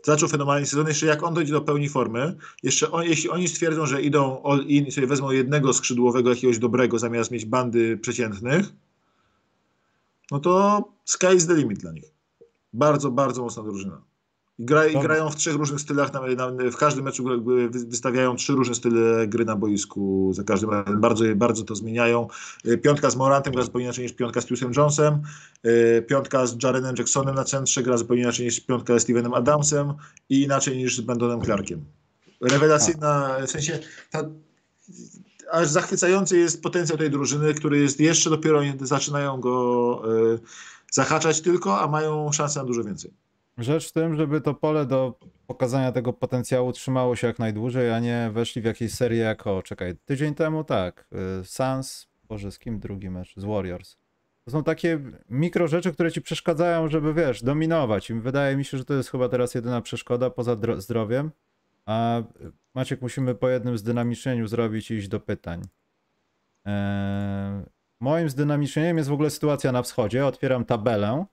Zaczął 0.05 0.28
fenomenalny 0.28 0.66
sezon. 0.66 0.87
Jeszcze 0.87 1.07
jak 1.07 1.22
on 1.22 1.35
dojdzie 1.35 1.53
do 1.53 1.61
pełni 1.61 1.89
formy, 1.89 2.37
jeszcze 2.62 2.91
on, 2.91 3.05
jeśli 3.05 3.30
oni 3.30 3.49
stwierdzą, 3.49 3.87
że 3.87 4.03
idą 4.03 4.43
all 4.43 4.64
in 4.66 4.91
sobie 4.91 5.07
wezmą 5.07 5.30
jednego 5.30 5.72
skrzydłowego, 5.72 6.30
jakiegoś 6.30 6.59
dobrego, 6.59 6.99
zamiast 6.99 7.30
mieć 7.30 7.45
bandy 7.45 7.97
przeciętnych, 7.97 8.66
no 10.30 10.41
to 10.41 10.85
sky 11.05 11.35
is 11.37 11.47
the 11.47 11.55
limit 11.55 11.78
dla 11.78 11.93
nich. 11.93 12.14
Bardzo, 12.72 13.11
bardzo 13.11 13.43
mocna 13.43 13.62
drużyna. 13.62 14.13
I, 14.59 14.64
gra, 14.64 14.86
i 14.86 15.00
grają 15.00 15.30
w 15.30 15.36
trzech 15.36 15.55
różnych 15.55 15.80
stylach, 15.80 16.12
na, 16.12 16.50
na, 16.50 16.70
w 16.70 16.76
każdym 16.76 17.05
meczu 17.05 17.24
wy- 17.24 17.68
wystawiają 17.70 18.36
trzy 18.36 18.52
różne 18.52 18.74
style 18.74 19.26
gry 19.26 19.44
na 19.44 19.57
boisku 19.57 20.32
za 20.34 20.44
każdym 20.44 20.70
razem. 20.70 21.00
Bardzo, 21.00 21.24
bardzo 21.36 21.62
to 21.64 21.74
zmieniają. 21.74 22.28
Y, 22.66 22.78
Piątka 22.78 23.11
z 23.11 23.16
Morantem 23.16 23.52
gra 23.52 23.62
zupełnie 23.62 23.84
inaczej 23.84 24.05
niż 24.05 24.12
piątka 24.12 24.40
z 24.40 24.46
Tyusem 24.46 24.72
Jonesem. 24.76 25.22
Y, 25.66 26.05
Piątka 26.09 26.46
z 26.46 26.62
Jarenem 26.62 26.94
Jacksonem 26.98 27.34
na 27.34 27.44
centrze 27.44 27.82
gra 27.82 27.96
zupełnie 27.96 28.22
inaczej 28.22 28.46
niż 28.46 28.61
piątka 28.61 28.98
z 28.98 29.02
Stevenem 29.02 29.34
Adamsem 29.34 29.94
i 30.28 30.42
inaczej 30.42 30.76
niż 30.76 30.96
z 30.96 31.00
Bandonem 31.00 31.42
Clarkiem. 31.42 31.84
Rewelacyjna, 32.40 33.36
w 33.46 33.50
sensie 33.50 33.78
ta, 34.11 34.22
aż 35.52 35.68
zachwycający 35.68 36.38
jest 36.38 36.62
potencjał 36.62 36.98
tej 36.98 37.11
drużyny, 37.11 37.55
który 37.55 37.78
jest 37.78 38.00
jeszcze 38.00 38.30
dopiero 38.30 38.61
zaczynają 38.80 39.40
go 39.40 40.02
y, 40.34 40.38
zahaczać 40.92 41.40
tylko, 41.40 41.80
a 41.80 41.86
mają 41.86 42.32
szansę 42.32 42.61
na 42.61 42.66
dużo 42.66 42.84
więcej. 42.84 43.23
Rzecz 43.59 43.88
w 43.88 43.92
tym, 43.92 44.16
żeby 44.16 44.40
to 44.40 44.55
pole 44.55 44.86
do 44.86 45.18
pokazania 45.46 45.92
tego 45.92 46.12
potencjału 46.12 46.72
trzymało 46.72 47.16
się 47.16 47.26
jak 47.26 47.38
najdłużej, 47.38 47.90
a 47.90 48.00
nie 48.00 48.30
weszli 48.32 48.62
w 48.62 48.64
jakieś 48.64 48.94
serie 48.94 49.18
jako, 49.18 49.62
czekaj, 49.62 49.96
tydzień 50.05 50.34
temu 50.34 50.64
tak, 50.64 51.07
y, 51.40 51.44
Suns, 51.44 52.09
Boże, 52.28 52.52
z 52.52 52.59
kim 52.59 52.80
drugi 52.80 53.11
mecz? 53.11 53.34
Z 53.36 53.44
Warriors. 53.44 53.96
To 54.44 54.50
są 54.50 54.64
takie 54.64 55.00
mikro 55.30 55.68
rzeczy, 55.68 55.92
które 55.92 56.12
ci 56.12 56.22
przeszkadzają, 56.22 56.88
żeby, 56.88 57.14
wiesz, 57.14 57.42
dominować. 57.42 58.11
I 58.11 58.14
wydaje 58.14 58.57
mi 58.57 58.64
się, 58.64 58.78
że 58.78 58.84
to 58.84 58.94
jest 58.94 59.11
chyba 59.11 59.28
teraz 59.28 59.55
jedyna 59.55 59.80
przeszkoda 59.80 60.30
poza 60.30 60.57
dro- 60.57 60.80
zdrowiem. 60.80 61.30
A 61.86 62.22
Maciek, 62.74 63.02
musimy 63.02 63.34
po 63.34 63.48
jednym 63.48 63.78
zdynamicznieniu 63.78 64.46
zrobić 64.46 64.90
i 64.90 64.94
iść 64.94 65.09
do 65.09 65.20
pytań. 65.20 65.62
Eee, 66.64 67.62
moim 68.00 68.28
zdynamicznieniem 68.28 68.96
jest 68.96 69.09
w 69.09 69.12
ogóle 69.12 69.30
sytuacja 69.30 69.72
na 69.72 69.82
wschodzie. 69.82 70.26
Otwieram 70.26 70.64
tabelę. 70.64 71.24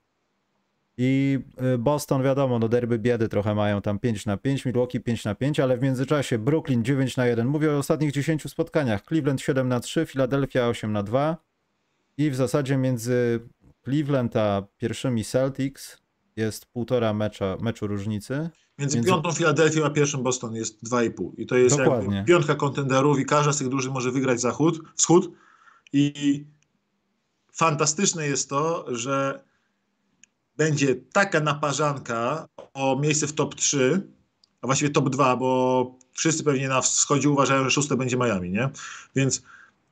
I 0.98 1.40
y, 1.76 1.78
Boston, 1.78 2.24
wiadomo, 2.24 2.60
no 2.60 2.70
derby 2.70 3.00
biedy 3.00 3.30
trochę 3.30 3.56
mają 3.56 3.82
tam 3.82 4.00
5 4.00 4.26
na 4.26 4.38
5, 4.38 4.66
Milwaukee 4.66 5.00
5 5.00 5.26
na 5.26 5.36
5, 5.36 5.60
ale 5.60 5.78
w 5.78 5.82
międzyczasie 5.82 6.38
Brooklyn 6.38 6.84
9 6.84 7.18
na 7.18 7.26
1. 7.26 7.48
Mówię 7.48 7.72
o 7.72 7.78
ostatnich 7.78 8.12
10 8.12 8.44
spotkaniach. 8.52 9.02
Cleveland 9.06 9.42
7 9.42 9.68
na 9.68 9.80
3, 9.80 10.06
Philadelphia 10.06 10.68
8 10.68 10.92
na 10.94 11.04
2. 11.04 11.38
I 12.18 12.30
w 12.30 12.36
zasadzie 12.36 12.78
między 12.78 13.40
Cleveland 13.84 14.36
a 14.36 14.64
pierwszymi 14.78 15.24
Celtics 15.24 15.98
jest 16.36 16.66
półtora 16.66 17.14
mecza, 17.14 17.58
meczu 17.62 17.88
różnicy. 17.88 18.50
Między, 18.80 18.98
Między- 18.98 19.10
piątą 19.10 19.32
Filadelfią 19.32 19.86
a 19.86 19.90
pierwszym 19.90 20.24
Boston 20.24 20.56
jest 20.56 20.84
2,5. 20.84 21.32
I 21.38 21.46
to 21.46 21.56
jest 21.58 21.78
Dokładnie. 21.78 22.26
piątka 22.28 22.56
kontenderów 22.56 23.20
i 23.20 23.26
każda 23.26 23.54
z 23.54 23.58
tych 23.58 23.70
drużyn 23.70 23.94
może 23.94 24.12
wygrać 24.12 24.42
zachód, 24.42 24.80
wschód. 24.96 25.32
I 25.94 26.46
fantastyczne 27.54 28.28
jest 28.28 28.50
to, 28.50 28.86
że 28.96 29.44
będzie 30.58 30.96
taka 31.14 31.40
naparzanka 31.40 32.48
o 32.74 33.00
miejsce 33.00 33.28
w 33.28 33.34
top 33.34 33.56
3, 33.56 34.02
a 34.62 34.68
właściwie 34.68 34.92
top 34.92 35.10
2, 35.10 35.36
bo 35.38 35.96
wszyscy 36.14 36.44
pewnie 36.44 36.68
na 36.68 36.82
wschodzie 36.82 37.30
uważają, 37.30 37.64
że 37.64 37.72
szóste 37.72 37.98
będzie 37.98 38.18
Miami, 38.18 38.52
nie? 38.52 38.70
Więc 39.16 39.44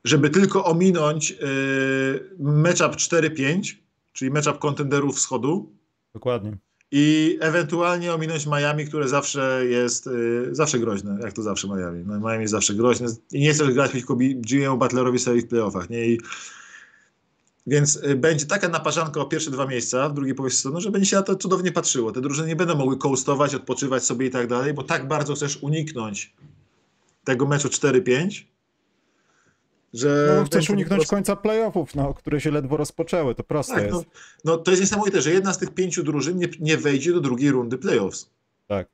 żeby 0.04 0.30
tylko 0.30 0.66
ominąć 0.66 1.30
yy, 1.30 1.38
matchup 2.40 2.96
4-5, 2.96 3.76
czyli 4.14 4.32
matchup 4.32 4.60
kontenderów 4.60 5.16
wschodu, 5.16 5.72
Dokładnie. 6.14 6.58
i 6.92 7.38
ewentualnie 7.42 8.14
ominąć 8.14 8.48
Miami, 8.48 8.86
które 8.86 9.08
zawsze 9.08 9.66
jest 9.66 10.08
y, 10.08 10.50
zawsze 10.52 10.80
groźne, 10.80 11.18
jak 11.22 11.34
to 11.34 11.44
zawsze 11.44 11.68
Miami. 11.68 12.04
No, 12.06 12.20
Miami 12.20 12.42
jest 12.42 12.52
zawsze 12.52 12.74
groźne 12.74 13.08
i 13.32 13.40
nie 13.40 13.54
chcesz 13.54 13.72
grać 13.72 13.90
przeciwko 13.90 14.16
Jimmy'emu 14.16 14.78
Butlerowi 14.78 15.20
sobie 15.20 15.42
w 15.42 15.48
playoffach, 15.48 15.90
nie? 15.90 16.08
I, 16.08 16.20
więc 17.70 17.96
y, 17.96 18.16
będzie 18.16 18.46
taka 18.46 18.70
naparzanka 18.70 19.22
o 19.22 19.26
pierwsze 19.26 19.52
dwa 19.52 19.66
miejsca 19.66 20.10
w 20.10 20.14
drugiej 20.14 20.36
połowie 20.36 20.56
sezonu, 20.56 20.82
że 20.82 20.92
będzie 20.92 21.10
się 21.10 21.16
na 21.16 21.24
to 21.24 21.36
cudownie 21.36 21.72
patrzyło. 21.72 22.12
Te 22.12 22.22
drużyny 22.22 22.48
nie 22.48 22.56
będą 22.56 22.76
mogły 22.76 22.98
coastować, 22.98 23.56
odpoczywać 23.56 24.04
sobie 24.04 24.26
i 24.26 24.30
tak 24.30 24.48
dalej, 24.48 24.74
bo 24.74 24.84
tak 24.84 25.08
bardzo 25.08 25.36
chcesz 25.36 25.58
uniknąć 25.64 26.34
tego 27.24 27.48
meczu 27.48 27.68
4-5, 27.68 28.44
że... 29.94 30.36
No, 30.40 30.46
chcesz 30.46 30.70
uniknąć 30.70 31.00
prostu- 31.00 31.16
końca 31.16 31.36
playoffów, 31.36 31.96
no, 31.96 32.14
które 32.14 32.42
się 32.42 32.52
ledwo 32.52 32.78
rozpoczęły, 32.78 33.36
to 33.36 33.44
proste 33.44 33.74
Tak, 33.74 33.84
jest. 33.84 33.94
no, 33.96 34.04
no 34.46 34.58
to 34.58 34.72
jest 34.72 34.84
niesamowite, 34.84 35.22
że 35.22 35.32
jedna 35.32 35.54
z 35.54 35.58
tych 35.58 35.74
pięciu 35.74 36.04
drużyn 36.04 36.38
nie, 36.38 36.48
nie 36.60 36.78
wejdzie 36.78 37.14
do 37.14 37.20
drugiej 37.22 37.52
rundy 37.52 37.78
playoffs. 37.78 38.30
Tak. 38.68 38.88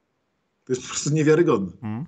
To 0.65 0.73
jest 0.73 0.81
po 0.81 0.87
prostu 0.87 1.09
niewiarygodne. 1.09 1.71
Mhm. 1.73 2.05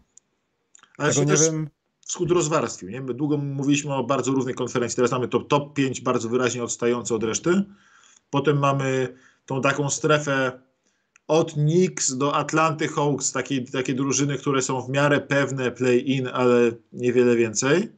Ale 0.97 1.09
Tego 1.09 1.21
nie 1.25 1.31
też 1.31 1.41
wiem, 1.41 1.69
wschód 2.07 2.31
rozwarstwił. 2.31 2.89
Nie? 2.89 3.01
My 3.01 3.13
długo 3.13 3.37
mówiliśmy 3.37 3.93
o 3.93 4.03
bardzo 4.03 4.31
równej 4.31 4.55
konferencji. 4.55 4.95
Teraz 4.95 5.11
mamy 5.11 5.27
to 5.27 5.39
top 5.39 5.73
5 5.73 6.01
bardzo 6.01 6.29
wyraźnie 6.29 6.63
odstające 6.63 7.15
od 7.15 7.23
reszty. 7.23 7.63
Potem 8.29 8.59
mamy 8.59 9.17
tą 9.45 9.61
taką 9.61 9.89
strefę 9.89 10.59
od 11.27 11.53
Knicks 11.53 12.11
do 12.17 12.35
Atlanty 12.35 12.87
Hawks, 12.87 13.31
takie, 13.31 13.61
takie 13.61 13.93
drużyny, 13.93 14.37
które 14.37 14.61
są 14.61 14.81
w 14.81 14.89
miarę 14.89 15.19
pewne 15.21 15.71
play-in, 15.71 16.27
ale 16.27 16.71
niewiele 16.93 17.35
więcej. 17.35 17.91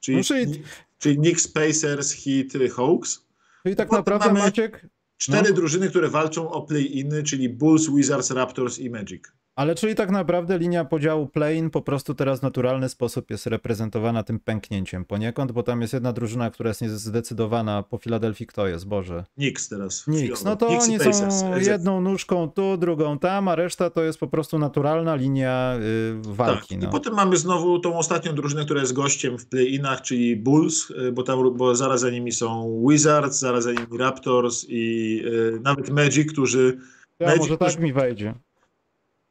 Czyli, 0.00 0.16
No, 0.18 0.24
czyli- 0.24 0.62
czyli 0.98 1.16
Knicks, 1.16 1.48
Pacers, 1.48 2.12
Heat, 2.12 2.72
Hawks. 2.76 3.24
czyli 3.62 3.76
tak 3.76 3.88
potem 3.88 3.98
naprawdę 4.00 4.26
mamy- 4.26 4.38
Maciek, 4.40 4.86
Cztery 5.18 5.48
No. 5.48 5.54
drużyny, 5.54 5.90
które 5.90 6.08
walczą 6.08 6.50
o 6.50 6.62
play-iny, 6.62 7.22
czyli 7.22 7.48
Bulls, 7.48 7.90
Wizards, 7.90 8.30
Raptors 8.30 8.78
i 8.78 8.90
Magic. 8.90 9.22
Ale 9.60 9.74
czyli 9.74 9.94
tak 9.94 10.10
naprawdę 10.10 10.58
linia 10.58 10.84
podziału 10.84 11.26
play-in 11.26 11.70
po 11.70 11.82
prostu 11.82 12.14
teraz 12.14 12.40
w 12.40 12.42
naturalny 12.42 12.88
sposób 12.88 13.30
jest 13.30 13.46
reprezentowana 13.46 14.22
tym 14.22 14.40
pęknięciem 14.40 15.04
poniekąd, 15.04 15.52
bo 15.52 15.62
tam 15.62 15.80
jest 15.80 15.92
jedna 15.92 16.12
drużyna, 16.12 16.50
która 16.50 16.68
jest 16.68 16.82
niezdecydowana 16.82 17.82
po 17.82 17.98
Filadelfii, 17.98 18.46
kto 18.46 18.66
jest, 18.66 18.86
Boże. 18.86 19.24
Knicks 19.34 19.68
teraz. 19.68 20.04
Knicks, 20.04 20.44
no 20.44 20.56
to 20.56 20.66
Knicks 20.66 21.06
oni 21.06 21.32
są 21.32 21.56
jedną 21.56 22.00
nóżką 22.00 22.50
tu, 22.50 22.76
drugą 22.76 23.18
tam, 23.18 23.48
a 23.48 23.54
reszta 23.54 23.90
to 23.90 24.02
jest 24.02 24.18
po 24.18 24.28
prostu 24.28 24.58
naturalna 24.58 25.14
linia 25.14 25.76
y, 25.80 26.34
walki. 26.34 26.74
Tak. 26.74 26.82
no. 26.82 26.88
I 26.88 26.92
potem 26.92 27.14
mamy 27.14 27.36
znowu 27.36 27.78
tą 27.78 27.98
ostatnią 27.98 28.34
drużynę, 28.34 28.64
która 28.64 28.80
jest 28.80 28.92
gościem 28.92 29.38
w 29.38 29.46
play-inach, 29.46 30.02
czyli 30.02 30.36
Bulls, 30.36 30.90
y, 30.90 31.12
bo, 31.12 31.22
tam, 31.22 31.56
bo 31.56 31.74
zaraz 31.74 32.00
za 32.00 32.10
nimi 32.10 32.32
są 32.32 32.80
Wizards, 32.88 33.38
zaraz 33.38 33.64
za 33.64 33.72
nimi 33.72 33.98
Raptors 33.98 34.66
i 34.68 35.22
y, 35.26 35.60
nawet 35.62 35.90
Magic, 35.90 36.32
którzy 36.32 36.78
ja, 37.18 37.26
Magic, 37.26 37.40
może 37.40 37.58
tak 37.58 37.68
którzy- 37.68 37.84
mi 37.84 37.92
wejdzie. 37.92 38.34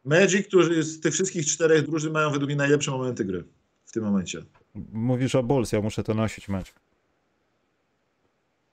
Magic, 0.10 0.48
którzy 0.48 0.84
z 0.84 1.00
tych 1.00 1.14
wszystkich 1.14 1.46
czterech 1.46 1.86
drużyn 1.86 2.14
mają 2.14 2.32
według 2.32 2.48
mnie 2.48 2.56
najlepsze 2.56 2.92
momenty 2.92 3.26
gry 3.26 3.44
w 3.86 3.92
tym 3.92 4.04
momencie. 4.04 4.42
Mówisz 4.92 5.36
o 5.36 5.44
Bulls, 5.44 5.72
ja 5.72 5.82
muszę 5.82 6.04
to 6.04 6.14
nosić, 6.14 6.50
Maciek. 6.50 6.76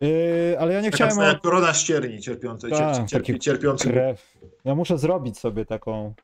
Yy, 0.00 0.56
ale 0.58 0.74
ja 0.74 0.80
nie 0.80 0.90
Taka 0.90 1.08
chciałem 1.08 1.36
o 1.36 1.40
korona 1.40 1.74
ścierni 1.74 2.20
cierpiącej, 2.20 2.70
cier, 2.70 2.94
cierpi, 2.94 3.26
taki 3.26 3.38
cierpiący. 3.38 3.88
krew. 3.88 4.36
Ja 4.64 4.74
muszę 4.74 4.98
zrobić 4.98 5.38
sobie 5.38 5.64
taką 5.64 6.14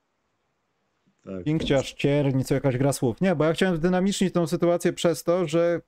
Tak. 1.24 1.44
piękciarz, 1.44 1.92
cierni, 1.92 2.44
co 2.44 2.54
jakaś 2.54 2.76
gra 2.76 2.92
słów. 2.92 3.20
Nie, 3.20 3.34
bo 3.34 3.44
ja 3.44 3.52
chciałem 3.52 3.76
zdynamicznić 3.76 4.34
tą 4.34 4.46
sytuację 4.46 4.92
przez 4.92 5.24
to, 5.24 5.48
że 5.48 5.80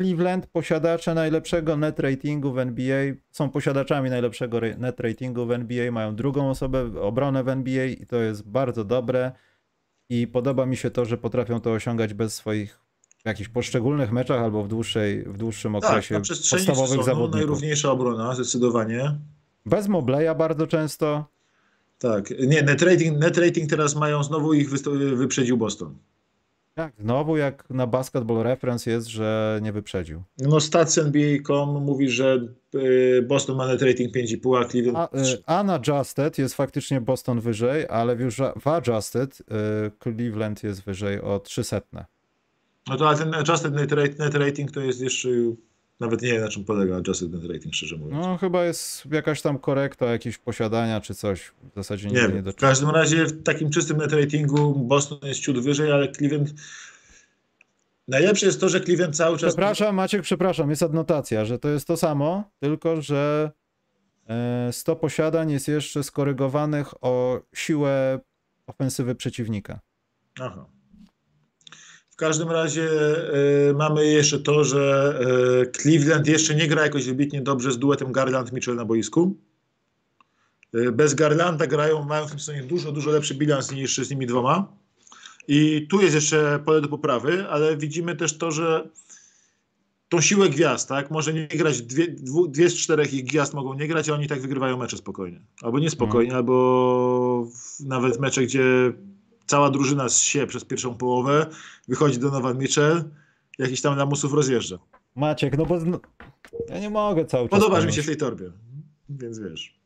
Cleveland, 0.00 0.46
posiadacze 0.46 1.14
najlepszego 1.14 1.76
net 1.76 2.00
ratingu 2.00 2.52
w 2.52 2.58
NBA, 2.58 3.14
są 3.30 3.50
posiadaczami 3.50 4.10
najlepszego 4.10 4.60
net 4.78 5.00
ratingu 5.00 5.46
w 5.46 5.50
NBA, 5.52 5.92
mają 5.92 6.16
drugą 6.16 6.50
osobę, 6.50 7.00
obronę 7.00 7.44
w 7.44 7.48
NBA 7.48 7.84
i 7.84 8.06
to 8.06 8.16
jest 8.16 8.48
bardzo 8.48 8.84
dobre. 8.84 9.32
I 10.08 10.26
podoba 10.26 10.66
mi 10.66 10.76
się 10.76 10.90
to, 10.90 11.04
że 11.04 11.18
potrafią 11.18 11.60
to 11.60 11.72
osiągać 11.72 12.14
bez 12.14 12.34
swoich 12.34 12.78
jakichś 13.24 13.48
poszczególnych 13.48 14.12
meczach 14.12 14.40
albo 14.40 14.64
w, 14.64 14.68
dłuższej, 14.68 15.22
w 15.22 15.36
dłuższym 15.36 15.72
Tak, 15.72 15.84
okresie 15.84 16.20
przestrzeni 16.20 16.66
podstawowych 16.66 16.88
sezonu 16.90 17.04
zawodników. 17.04 17.34
najrówniejsza 17.36 17.90
obrona, 17.90 18.34
zdecydowanie. 18.34 19.18
Bez 19.66 19.88
Mobleya 19.88 20.34
bardzo 20.38 20.66
często. 20.66 21.24
Tak. 21.98 22.30
Nie, 22.46 22.62
net 22.62 22.82
rating, 22.82 23.18
net 23.18 23.38
rating 23.38 23.70
teraz 23.70 23.96
mają, 23.96 24.22
znowu 24.24 24.54
ich 24.54 24.70
wyprzedził 25.14 25.56
Boston. 25.56 25.94
Tak, 26.80 26.92
znowu 26.98 27.36
jak 27.36 27.70
na 27.70 27.86
Basketball 27.86 28.42
Reference 28.42 28.90
jest, 28.90 29.06
że 29.06 29.58
nie 29.62 29.72
wyprzedził. 29.72 30.22
No 30.38 30.60
stats 30.60 30.98
NBA.com 30.98 31.84
mówi, 31.84 32.08
że 32.08 32.48
y, 32.74 33.24
Boston 33.28 33.56
ma 33.56 33.66
net 33.66 33.82
rating 33.82 34.14
5,5, 34.14 34.60
a 34.60 34.68
Cleveland... 34.68 35.10
A, 35.46 35.58
y, 35.58 35.60
unadjusted 35.60 36.38
jest 36.38 36.54
faktycznie 36.54 37.00
Boston 37.00 37.40
wyżej, 37.40 37.86
ale 37.88 38.14
już 38.14 38.36
w 38.60 38.68
adjusted 38.68 39.40
y, 39.40 39.44
Cleveland 40.02 40.62
jest 40.62 40.82
wyżej 40.82 41.20
o 41.20 41.38
300. 41.38 42.06
No 42.88 42.96
to 42.96 43.08
ale 43.08 43.18
ten 43.18 43.34
adjusted 43.34 43.74
net, 43.74 44.18
net 44.18 44.34
rating 44.34 44.70
to 44.70 44.80
jest 44.80 45.00
jeszcze... 45.00 45.28
Nawet 46.00 46.22
nie 46.22 46.28
wiem 46.28 46.40
na 46.40 46.48
czym 46.48 46.64
polega 46.64 46.96
adjusted 46.96 47.32
net 47.32 47.44
rating, 47.44 47.74
szczerze 47.74 47.96
mówiąc. 47.96 48.26
No 48.26 48.36
chyba 48.38 48.64
jest 48.64 49.06
jakaś 49.10 49.42
tam 49.42 49.58
korekta 49.58 50.06
jakieś 50.06 50.38
posiadania 50.38 51.00
czy 51.00 51.14
coś. 51.14 51.52
W 51.72 51.74
zasadzie 51.74 52.08
nie 52.08 52.14
nie 52.14 52.28
wiem. 52.28 52.52
W 52.52 52.56
każdym 52.56 52.90
razie 52.90 53.24
w 53.24 53.42
takim 53.42 53.70
czystym 53.70 53.96
net 53.96 54.12
ratingu 54.12 54.74
Boston 54.74 55.18
jest 55.22 55.40
ciut 55.40 55.58
wyżej, 55.58 55.92
ale 55.92 56.12
Cleveland... 56.12 56.54
Najlepsze 58.08 58.46
jest 58.46 58.60
to, 58.60 58.68
że 58.68 58.80
Cleveland 58.80 59.16
cały 59.16 59.38
czas... 59.38 59.52
Przepraszam 59.52 59.94
Maciek, 59.94 60.22
przepraszam, 60.22 60.70
jest 60.70 60.82
adnotacja, 60.82 61.44
że 61.44 61.58
to 61.58 61.68
jest 61.68 61.86
to 61.86 61.96
samo, 61.96 62.50
tylko 62.60 63.02
że 63.02 63.50
e, 64.28 64.68
100 64.72 64.96
posiadań 64.96 65.50
jest 65.50 65.68
jeszcze 65.68 66.02
skorygowanych 66.02 67.04
o 67.04 67.40
siłę 67.54 68.20
ofensywy 68.66 69.14
przeciwnika. 69.14 69.80
Aha. 70.40 70.66
W 72.20 72.22
każdym 72.22 72.50
razie 72.50 72.90
e, 73.68 73.72
mamy 73.72 74.06
jeszcze 74.06 74.38
to, 74.38 74.64
że 74.64 75.14
e, 75.62 75.66
Cleveland 75.66 76.26
jeszcze 76.26 76.54
nie 76.54 76.68
gra 76.68 76.82
jakoś 76.82 77.06
wybitnie 77.06 77.40
dobrze 77.40 77.72
z 77.72 77.78
duetem 77.78 78.12
Garland-Mitchell 78.12 78.74
na 78.74 78.84
boisku. 78.84 79.36
E, 80.74 80.92
bez 80.92 81.14
Garlanda 81.14 81.66
grają, 81.66 82.04
mają 82.04 82.26
w 82.26 82.30
tym 82.30 82.38
sezonie 82.38 82.62
dużo, 82.62 82.92
dużo 82.92 83.10
lepszy 83.10 83.34
bilans 83.34 83.72
niż 83.72 83.96
z 83.96 84.10
nimi 84.10 84.26
dwoma. 84.26 84.72
I 85.48 85.86
tu 85.90 86.00
jest 86.00 86.14
jeszcze 86.14 86.58
pole 86.64 86.80
do 86.80 86.88
poprawy, 86.88 87.48
ale 87.48 87.76
widzimy 87.76 88.16
też 88.16 88.38
to, 88.38 88.50
że 88.50 88.88
tą 90.08 90.20
siłę 90.20 90.48
gwiazd, 90.48 90.88
tak? 90.88 91.10
Może 91.10 91.34
nie 91.34 91.48
grać, 91.48 91.82
dwie, 91.82 92.08
dwu, 92.08 92.48
dwie 92.48 92.70
z 92.70 92.76
czterech 92.76 93.14
ich 93.14 93.24
gwiazd 93.24 93.54
mogą 93.54 93.74
nie 93.74 93.88
grać, 93.88 94.08
a 94.08 94.14
oni 94.14 94.28
tak 94.28 94.40
wygrywają 94.40 94.76
mecze 94.76 94.96
spokojnie. 94.96 95.40
Albo 95.62 95.78
niespokojnie, 95.78 96.34
albo 96.34 97.44
w, 97.44 97.80
nawet 97.80 98.20
mecze, 98.20 98.42
gdzie 98.42 98.92
cała 99.50 99.70
drużyna 99.70 100.08
się 100.08 100.46
przez 100.46 100.64
pierwszą 100.64 100.94
połowę, 100.94 101.46
wychodzi 101.88 102.18
Donovan 102.18 102.58
Mitchell, 102.58 103.04
jakiś 103.58 103.82
tam 103.82 103.96
lamusów 103.98 104.32
rozjeżdża. 104.34 104.78
Maciek, 105.16 105.58
no 105.58 105.66
bo 105.66 105.80
zn- 105.80 105.98
ja 106.68 106.80
nie 106.80 106.90
mogę 106.90 107.24
cały 107.24 107.48
czas. 107.48 107.60
Podobasz 107.60 107.86
mi 107.86 107.92
się 107.92 108.02
w 108.02 108.06
tej 108.06 108.16
torbie, 108.16 108.52
więc 109.08 109.38
wiesz. 109.38 109.80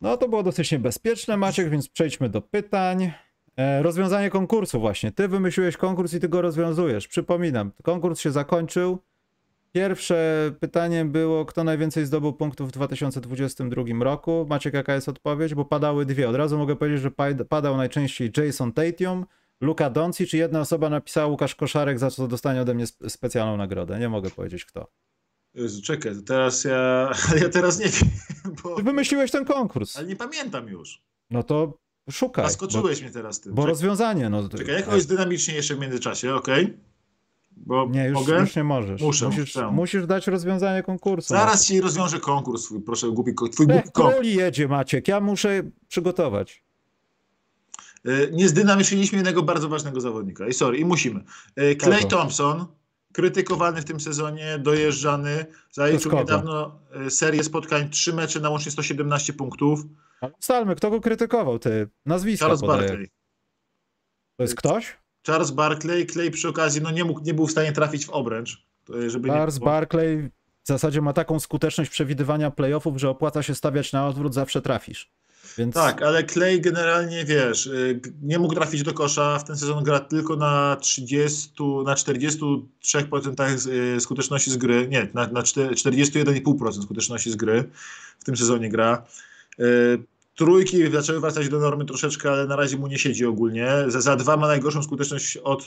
No 0.00 0.16
to 0.16 0.28
było 0.28 0.42
dosyć 0.42 0.72
niebezpieczne, 0.72 1.36
Maciek, 1.36 1.70
więc 1.70 1.88
przejdźmy 1.88 2.28
do 2.28 2.40
pytań. 2.42 3.12
E, 3.56 3.82
rozwiązanie 3.82 4.30
konkursu 4.30 4.80
właśnie. 4.80 5.12
Ty 5.12 5.28
wymyśliłeś 5.28 5.76
konkurs 5.76 6.14
i 6.14 6.20
ty 6.20 6.28
go 6.28 6.42
rozwiązujesz. 6.42 7.08
Przypominam, 7.08 7.72
konkurs 7.82 8.20
się 8.20 8.30
zakończył. 8.30 8.98
Pierwsze 9.72 10.50
pytanie 10.60 11.04
było, 11.04 11.44
kto 11.44 11.64
najwięcej 11.64 12.06
zdobył 12.06 12.32
punktów 12.32 12.68
w 12.68 12.72
2022 12.72 13.82
roku. 14.00 14.46
Maciek, 14.48 14.74
jaka 14.74 14.94
jest 14.94 15.08
odpowiedź? 15.08 15.54
Bo 15.54 15.64
padały 15.64 16.06
dwie. 16.06 16.28
Od 16.28 16.36
razu 16.36 16.58
mogę 16.58 16.76
powiedzieć, 16.76 17.00
że 17.00 17.10
pad- 17.10 17.44
padał 17.48 17.76
najczęściej 17.76 18.30
Jason 18.36 18.72
Tatum, 18.72 19.26
Luka 19.60 19.90
Doncic, 19.90 20.30
czy 20.30 20.36
jedna 20.36 20.60
osoba 20.60 20.90
napisała 20.90 21.26
Łukasz 21.26 21.54
Koszarek, 21.54 21.98
za 21.98 22.10
co 22.10 22.28
dostanie 22.28 22.60
ode 22.60 22.74
mnie 22.74 22.84
sp- 22.92 23.10
specjalną 23.10 23.56
nagrodę. 23.56 23.98
Nie 23.98 24.08
mogę 24.08 24.30
powiedzieć 24.30 24.64
kto. 24.64 24.86
Jezu, 25.54 25.82
czekaj, 25.82 26.12
teraz 26.26 26.64
ja, 26.64 27.10
ja 27.42 27.48
teraz 27.48 27.78
nie 27.78 27.86
wiem, 27.88 28.10
bo, 28.62 28.76
Ty 28.76 28.82
wymyśliłeś 28.82 29.30
ten 29.30 29.44
konkurs. 29.44 29.96
ale 29.96 30.06
nie 30.06 30.16
pamiętam 30.16 30.68
już. 30.68 31.02
No 31.30 31.42
to 31.42 31.78
szukaj. 32.10 32.44
Zaskoczyłeś 32.44 33.02
mnie 33.02 33.10
teraz 33.10 33.40
tym. 33.40 33.54
Bo, 33.54 33.62
Czekaj, 33.62 33.70
rozwiązanie, 33.72 34.30
no. 34.30 34.48
czekaj 34.48 34.74
jakoś 34.74 35.06
dynamicznie 35.06 35.54
jeszcze 35.54 35.74
w 35.74 35.78
międzyczasie, 35.78 36.34
okej? 36.34 36.78
Bo 37.56 37.86
Nie, 37.90 38.04
już, 38.04 38.14
mogę? 38.14 38.40
już 38.40 38.56
nie 38.56 38.64
możesz. 38.64 39.02
Muszę, 39.02 39.26
musisz, 39.28 39.54
musisz 39.72 40.06
dać 40.06 40.26
rozwiązanie 40.26 40.82
konkursu. 40.82 41.28
Zaraz 41.28 41.66
ci 41.66 41.80
rozwiążę 41.80 42.20
konkurs 42.20 42.64
twój, 42.64 42.80
proszę, 42.82 43.08
głupi, 43.10 43.34
twój 43.52 43.66
Maciek. 43.66 43.84
głupi 43.84 43.90
konkurs. 43.92 44.26
Jedzie 44.28 44.68
Maciek, 44.68 45.08
ja 45.08 45.20
muszę 45.20 45.62
przygotować. 45.88 46.62
Y, 48.08 48.30
Nie 48.32 48.48
zdynamiczyliśmy 48.48 49.18
jednego 49.18 49.42
bardzo 49.42 49.68
ważnego 49.68 50.00
zawodnika. 50.00 50.48
I 50.48 50.52
sorry, 50.52 50.78
i 50.78 50.84
musimy. 50.84 51.20
Y, 51.60 51.76
Clay? 51.76 52.04
Thompson, 52.04 52.66
krytykowany 53.12 53.80
w 53.80 53.84
tym 53.84 54.00
sezonie, 54.00 54.58
dojeżdżany, 54.58 55.46
zaliczył 55.72 56.12
niedawno 56.12 56.80
y, 57.06 57.10
serię 57.10 57.44
spotkań, 57.44 57.90
trzy 57.90 58.12
mecze 58.12 58.40
na 58.40 58.50
łącznie 58.50 58.72
117 58.72 59.32
punktów. 59.32 59.80
Ale 60.20 60.32
Ustalmy, 60.40 60.76
kto 60.76 60.90
go 60.90 61.00
krytykował, 61.00 61.58
ty 61.58 61.88
nazwiska 62.06 62.44
Charles 62.46 62.60
podaję. 62.60 62.88
Barkley. 62.88 63.08
To 64.36 64.42
jest 64.42 64.54
ktoś? 64.54 64.96
Charles 65.26 65.50
Barkley, 65.50 66.06
Clay 66.06 66.30
przy 66.30 66.48
okazji 66.48 66.82
no 66.82 66.90
nie, 66.90 67.04
mógł, 67.04 67.20
nie 67.20 67.34
był 67.34 67.46
w 67.46 67.50
stanie 67.50 67.72
trafić 67.72 68.06
w 68.06 68.10
obręcz. 68.10 68.64
y, 68.94 69.10
Żeby 69.10 69.28
nie 69.28 69.34
Charles 69.34 69.58
było. 69.58 69.70
Barkley 69.70 70.30
zasadzie 70.70 71.00
ma 71.00 71.12
taką 71.12 71.40
skuteczność 71.40 71.90
przewidywania 71.90 72.50
playoffów, 72.50 72.98
że 72.98 73.08
opłaca 73.08 73.42
się 73.42 73.54
stawiać 73.54 73.92
na 73.92 74.06
odwrót, 74.06 74.34
zawsze 74.34 74.62
trafisz. 74.62 75.10
Więc... 75.58 75.74
Tak, 75.74 76.02
ale 76.02 76.24
Clay 76.24 76.60
generalnie 76.60 77.24
wiesz, 77.24 77.66
y, 77.66 78.00
nie 78.22 78.38
mógł 78.38 78.54
trafić 78.54 78.82
do 78.82 78.92
kosza. 78.92 79.38
W 79.38 79.44
ten 79.44 79.56
sezon 79.56 79.84
gra 79.84 80.00
tylko 80.00 80.36
na 80.36 80.76
30, 80.80 81.50
na 81.84 81.94
43% 81.94 83.68
y, 83.96 84.00
skuteczności 84.00 84.50
z 84.50 84.56
gry. 84.56 84.88
Nie, 84.88 85.08
na, 85.14 85.26
na 85.26 85.42
41,5% 85.42 86.82
skuteczności 86.82 87.30
z 87.30 87.36
gry 87.36 87.64
w 88.18 88.24
tym 88.24 88.36
sezonie 88.36 88.68
gra. 88.68 89.06
Y, 90.40 90.44
trójki 90.44 90.92
zaczęły 90.92 91.20
wracać 91.20 91.48
do 91.48 91.58
normy 91.58 91.84
troszeczkę, 91.84 92.30
ale 92.30 92.46
na 92.46 92.56
razie 92.56 92.76
mu 92.76 92.86
nie 92.86 92.98
siedzi 92.98 93.26
ogólnie. 93.26 93.68
Za, 93.86 94.00
za 94.00 94.16
dwa 94.16 94.36
ma 94.36 94.46
najgorszą 94.46 94.82
skuteczność 94.82 95.36
od 95.36 95.66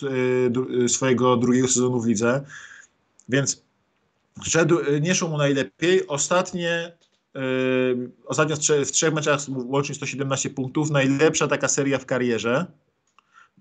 swojego 0.87 1.37
drugiego 1.37 1.67
sezonu 1.67 2.01
w 2.01 2.07
lidze. 2.07 2.43
Więc 3.29 3.63
szedł, 4.43 4.77
nie 5.01 5.15
szło 5.15 5.29
mu 5.29 5.37
najlepiej. 5.37 6.07
Ostatnie 6.07 6.93
Yy, 7.35 8.11
ostatnio 8.25 8.55
w 8.85 8.91
trzech 8.91 9.13
meczach 9.13 9.39
łącznie 9.49 9.95
117 9.95 10.49
punktów. 10.49 10.89
Najlepsza 10.91 11.47
taka 11.47 11.67
seria 11.67 11.99
w 11.99 12.05
karierze. 12.05 12.65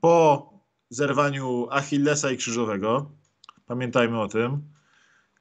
Po 0.01 0.49
zerwaniu 0.91 1.69
Achillesa 1.71 2.31
i 2.31 2.37
Krzyżowego. 2.37 3.11
Pamiętajmy 3.67 4.21
o 4.21 4.29
tym, 4.29 4.63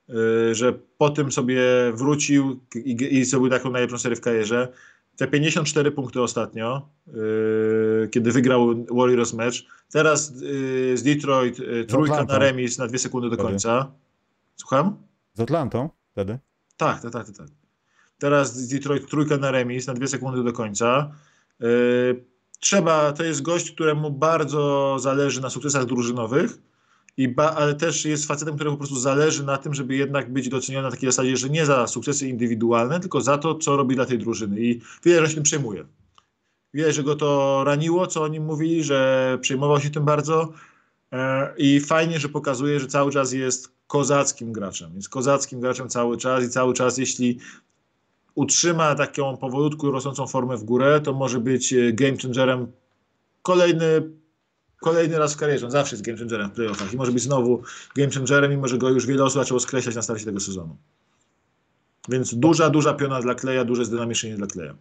yy, 0.08 0.56
że 0.56 0.74
po 0.98 1.10
tym 1.10 1.32
sobie 1.32 1.62
wrócił 1.94 2.60
i, 2.76 3.08
i 3.12 3.26
zrobił 3.26 3.50
taką 3.50 3.72
najlepszą 3.72 3.98
serię 3.98 4.16
w 4.16 4.22
karierze. 4.22 4.74
Te 5.18 5.28
54 5.28 5.92
punkty 5.92 6.22
ostatnio, 6.22 6.90
yy, 7.08 8.10
kiedy 8.12 8.32
wygrał 8.32 8.86
Warriors 8.92 9.34
mecz. 9.34 9.68
Teraz 9.92 10.34
z 10.94 11.04
Detroit 11.04 11.58
trójka 11.88 12.24
na 12.24 12.38
remis 12.40 12.78
na 12.78 12.88
dwie 12.88 13.00
sekundy 13.00 13.30
do 13.30 13.38
końca. 13.38 13.92
Słucham? 14.56 14.98
Z 15.34 15.40
Atlantą 15.40 15.90
wtedy? 16.12 16.40
Tak, 16.78 17.02
tak, 17.02 17.12
tak, 17.12 17.26
tak. 17.38 17.48
Teraz 18.18 18.56
z 18.56 18.68
Detroit 18.68 19.10
trójka 19.10 19.38
na 19.38 19.52
remis 19.52 19.88
na 19.88 19.94
dwie 19.94 20.08
sekundy 20.08 20.44
do 20.44 20.54
końca. 20.54 21.12
Yy, 21.60 22.26
trzeba, 22.60 23.14
to 23.14 23.24
jest 23.24 23.42
gość, 23.42 23.72
któremu 23.72 24.12
bardzo 24.12 24.96
zależy 25.00 25.42
na 25.42 25.50
sukcesach 25.50 25.86
drużynowych, 25.86 26.58
i 27.18 27.28
ba, 27.28 27.56
ale 27.56 27.76
też 27.76 28.06
jest 28.06 28.26
facetem, 28.26 28.56
któremu 28.56 28.78
po 28.78 28.80
prostu 28.80 29.00
zależy 29.00 29.44
na 29.44 29.58
tym, 29.58 29.74
żeby 29.74 29.96
jednak 29.96 30.34
być 30.34 30.50
doceniony 30.50 30.84
na 30.84 30.92
takiej 30.92 31.12
zasadzie, 31.12 31.38
że 31.38 31.50
nie 31.50 31.66
za 31.66 31.88
sukcesy 31.88 32.28
indywidualne, 32.28 33.00
tylko 33.00 33.22
za 33.22 33.38
to, 33.38 33.56
co 33.56 33.78
robi 33.78 33.96
dla 33.96 34.06
tej 34.06 34.20
drużyny. 34.20 34.62
I 34.62 34.82
wiele, 35.06 35.22
że 35.22 35.28
się 35.28 35.36
tym 35.36 35.44
przejmuje. 35.44 35.86
Wie, 36.74 36.94
że 36.94 37.04
go 37.04 37.16
to 37.16 37.64
raniło, 37.64 38.08
co 38.08 38.24
o 38.24 38.28
nim 38.28 38.46
mówili, 38.46 38.84
że 38.84 39.38
przejmował 39.42 39.82
się 39.82 39.90
tym 39.90 40.06
bardzo. 40.06 40.54
Yy, 41.12 41.18
I 41.58 41.80
fajnie, 41.80 42.20
że 42.20 42.30
pokazuje, 42.30 42.80
że 42.80 42.88
cały 42.88 43.12
czas 43.12 43.34
jest 43.34 43.72
kozackim 43.88 44.54
graczem. 44.54 44.96
Jest 44.96 45.10
kozackim 45.10 45.60
graczem 45.60 45.90
cały 45.90 46.18
czas 46.18 46.44
i 46.44 46.50
cały 46.50 46.74
czas, 46.74 46.98
jeśli 46.98 47.40
utrzyma 48.36 48.96
taką 48.96 49.38
powolutku 49.38 49.92
rosnącą 49.92 50.28
formę 50.28 50.58
w 50.58 50.64
górę, 50.64 51.02
to 51.04 51.14
może 51.14 51.40
być 51.40 51.74
e, 51.74 51.94
game 51.94 52.18
changerem 52.22 52.72
kolejny, 53.42 54.12
kolejny 54.82 55.20
raz 55.20 55.34
w 55.34 55.38
karierze. 55.38 55.66
On 55.66 55.72
zawsze 55.72 55.96
jest 55.96 56.06
game 56.06 56.18
changerem 56.18 56.50
w 56.50 56.54
playoffach 56.54 56.94
i 56.94 56.98
może 56.98 57.12
być 57.12 57.24
znowu 57.24 57.64
game 57.96 58.12
changerem, 58.12 58.52
mimo 58.52 58.68
że 58.68 58.78
go 58.78 58.90
już 58.90 59.06
wiele 59.06 59.24
osób 59.24 59.42
zaczęło 59.42 59.60
skreślać 59.60 59.96
na 59.96 60.02
starcie 60.02 60.26
tego 60.26 60.40
sezonu. 60.40 60.78
Więc 62.10 62.36
duża, 62.36 62.70
duża 62.70 62.94
piona 62.94 63.22
dla 63.22 63.36
Kleja, 63.36 63.66
duże 63.66 63.86
zdynamicznienie 63.86 64.38
dla 64.38 64.48
Kleja. 64.48 64.76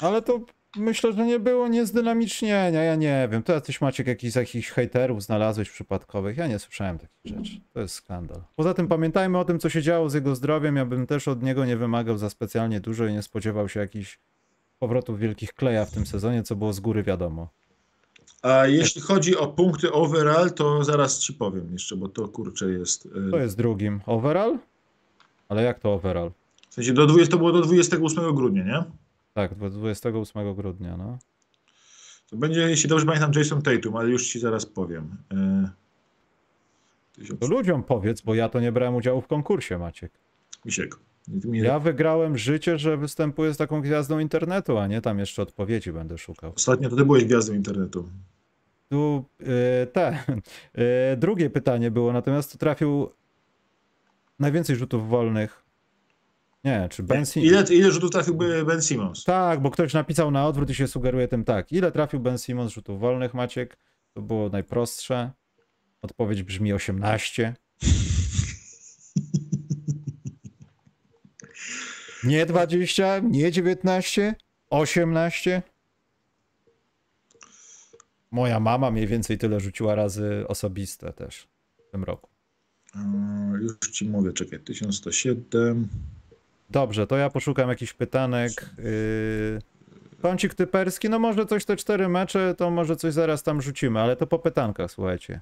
Ale 0.00 0.22
to 0.22 0.40
myślę, 0.76 1.12
że 1.12 1.26
nie 1.26 1.40
było 1.40 1.68
niezdynamicznienia, 1.68 2.82
ja 2.82 2.96
nie 2.96 3.28
wiem. 3.32 3.42
To 3.42 3.52
jacyś 3.52 3.80
Maciek 3.80 4.06
jakichś, 4.06 4.36
jakichś 4.36 4.70
hejterów 4.70 5.22
znalazłeś 5.22 5.70
przypadkowych. 5.70 6.36
Ja 6.36 6.46
nie 6.46 6.58
słyszałem 6.58 6.98
takich 6.98 7.38
rzeczy. 7.38 7.60
To 7.72 7.80
jest 7.80 7.94
skandal. 7.94 8.42
Poza 8.56 8.74
tym 8.74 8.88
pamiętajmy 8.88 9.38
o 9.38 9.44
tym, 9.44 9.58
co 9.58 9.70
się 9.70 9.82
działo 9.82 10.10
z 10.10 10.14
jego 10.14 10.34
zdrowiem. 10.34 10.76
Ja 10.76 10.84
bym 10.84 11.06
też 11.06 11.28
od 11.28 11.42
niego 11.42 11.64
nie 11.64 11.76
wymagał 11.76 12.18
za 12.18 12.30
specjalnie 12.30 12.80
dużo 12.80 13.06
i 13.06 13.12
nie 13.12 13.22
spodziewał 13.22 13.68
się 13.68 13.80
jakichś 13.80 14.18
powrotów 14.78 15.18
wielkich 15.18 15.52
kleja 15.54 15.84
w 15.84 15.90
tym 15.90 16.06
sezonie, 16.06 16.42
co 16.42 16.56
było 16.56 16.72
z 16.72 16.80
góry 16.80 17.02
wiadomo. 17.02 17.48
A 18.42 18.66
jeśli 18.66 19.00
chodzi 19.00 19.36
o 19.36 19.46
punkty 19.46 19.92
overall, 19.92 20.50
to 20.50 20.84
zaraz 20.84 21.18
ci 21.18 21.32
powiem 21.32 21.72
jeszcze, 21.72 21.96
bo 21.96 22.08
to 22.08 22.28
kurczę 22.28 22.70
jest. 22.70 23.06
Y, 23.06 23.30
to 23.30 23.38
jest 23.38 23.56
drugim. 23.56 24.00
Overall? 24.06 24.58
Ale 25.48 25.62
jak 25.62 25.80
to 25.80 25.92
overall? 25.92 26.30
W 26.70 26.74
sensie 26.74 26.92
do 26.92 27.06
20, 27.06 27.32
to 27.32 27.38
było 27.38 27.52
do 27.52 27.60
28 27.60 28.34
grudnia, 28.34 28.64
nie? 28.64 28.84
Tak, 29.34 29.54
28 29.54 30.54
grudnia, 30.54 30.96
no. 30.96 31.18
To 32.30 32.36
będzie, 32.36 32.60
jeśli 32.60 32.88
dobrze 32.88 33.06
pamiętam, 33.06 33.32
Jason 33.36 33.62
Tatum, 33.62 33.96
ale 33.96 34.08
już 34.08 34.28
ci 34.28 34.40
zaraz 34.40 34.66
powiem. 34.66 35.16
Yy, 35.30 35.68
to 37.40 37.46
ludziom 37.46 37.82
powiedz, 37.82 38.20
bo 38.20 38.34
ja 38.34 38.48
to 38.48 38.60
nie 38.60 38.72
brałem 38.72 38.94
udziału 38.94 39.20
w 39.20 39.26
konkursie, 39.26 39.78
Maciek. 39.78 40.12
Misiek. 40.64 40.96
Ja 41.52 41.78
wygrałem 41.78 42.38
życie, 42.38 42.78
że 42.78 42.96
występuję 42.96 43.54
z 43.54 43.56
taką 43.56 43.80
gwiazdą 43.80 44.18
internetu, 44.18 44.78
a 44.78 44.86
nie 44.86 45.00
tam 45.00 45.18
jeszcze 45.18 45.42
odpowiedzi 45.42 45.92
będę 45.92 46.18
szukał. 46.18 46.52
Ostatnio 46.56 46.90
to 46.90 46.96
ty 46.96 47.04
byłeś 47.04 47.24
gwiazdą 47.24 47.54
internetu. 47.54 48.08
Tu 48.88 49.24
yy, 49.40 49.46
te. 49.92 50.24
Yy, 50.74 51.16
drugie 51.16 51.50
pytanie 51.50 51.90
było, 51.90 52.12
natomiast 52.12 52.58
trafił 52.58 53.10
najwięcej 54.38 54.76
rzutów 54.76 55.08
wolnych 55.08 55.62
nie, 56.64 56.88
czy 56.90 57.02
Ben 57.02 57.26
Simmons. 57.26 57.52
Ile, 57.52 57.78
ile 57.78 57.90
rzutów 57.90 58.10
trafiłby 58.10 58.64
Ben 58.64 58.82
Simmons? 58.82 59.24
Tak, 59.24 59.60
bo 59.60 59.70
ktoś 59.70 59.94
napisał 59.94 60.30
na 60.30 60.46
odwrót 60.46 60.70
i 60.70 60.74
się 60.74 60.88
sugeruje 60.88 61.28
tym 61.28 61.44
tak. 61.44 61.72
Ile 61.72 61.92
trafił 61.92 62.20
Ben 62.20 62.38
Simmons 62.38 62.72
rzutów 62.72 63.00
wolnych, 63.00 63.34
Maciek? 63.34 63.76
To 64.14 64.22
było 64.22 64.48
najprostsze. 64.48 65.30
Odpowiedź 66.02 66.42
brzmi 66.42 66.72
18. 66.72 67.54
Nie 72.24 72.46
20, 72.46 73.18
nie 73.18 73.52
19, 73.52 74.34
18. 74.70 75.62
Moja 78.30 78.60
mama 78.60 78.90
mniej 78.90 79.06
więcej 79.06 79.38
tyle 79.38 79.60
rzuciła 79.60 79.94
razy 79.94 80.44
osobiste 80.48 81.12
też 81.12 81.48
w 81.88 81.90
tym 81.90 82.04
roku. 82.04 82.30
Już 83.60 83.90
ci 83.90 84.08
mówię, 84.08 84.32
czekaj, 84.32 84.60
1107. 84.60 85.88
Dobrze, 86.70 87.06
to 87.06 87.16
ja 87.16 87.30
poszukam 87.30 87.68
jakichś 87.68 87.92
pytanek. 87.92 88.52
Yy... 88.78 89.58
Kącik 90.22 90.54
typerski, 90.54 91.08
no 91.08 91.18
może 91.18 91.46
coś 91.46 91.64
te 91.64 91.76
cztery 91.76 92.08
mecze, 92.08 92.54
to 92.54 92.70
może 92.70 92.96
coś 92.96 93.14
zaraz 93.14 93.42
tam 93.42 93.62
rzucimy, 93.62 94.00
ale 94.00 94.16
to 94.16 94.26
po 94.26 94.38
pytankach, 94.38 94.90
słuchajcie. 94.90 95.40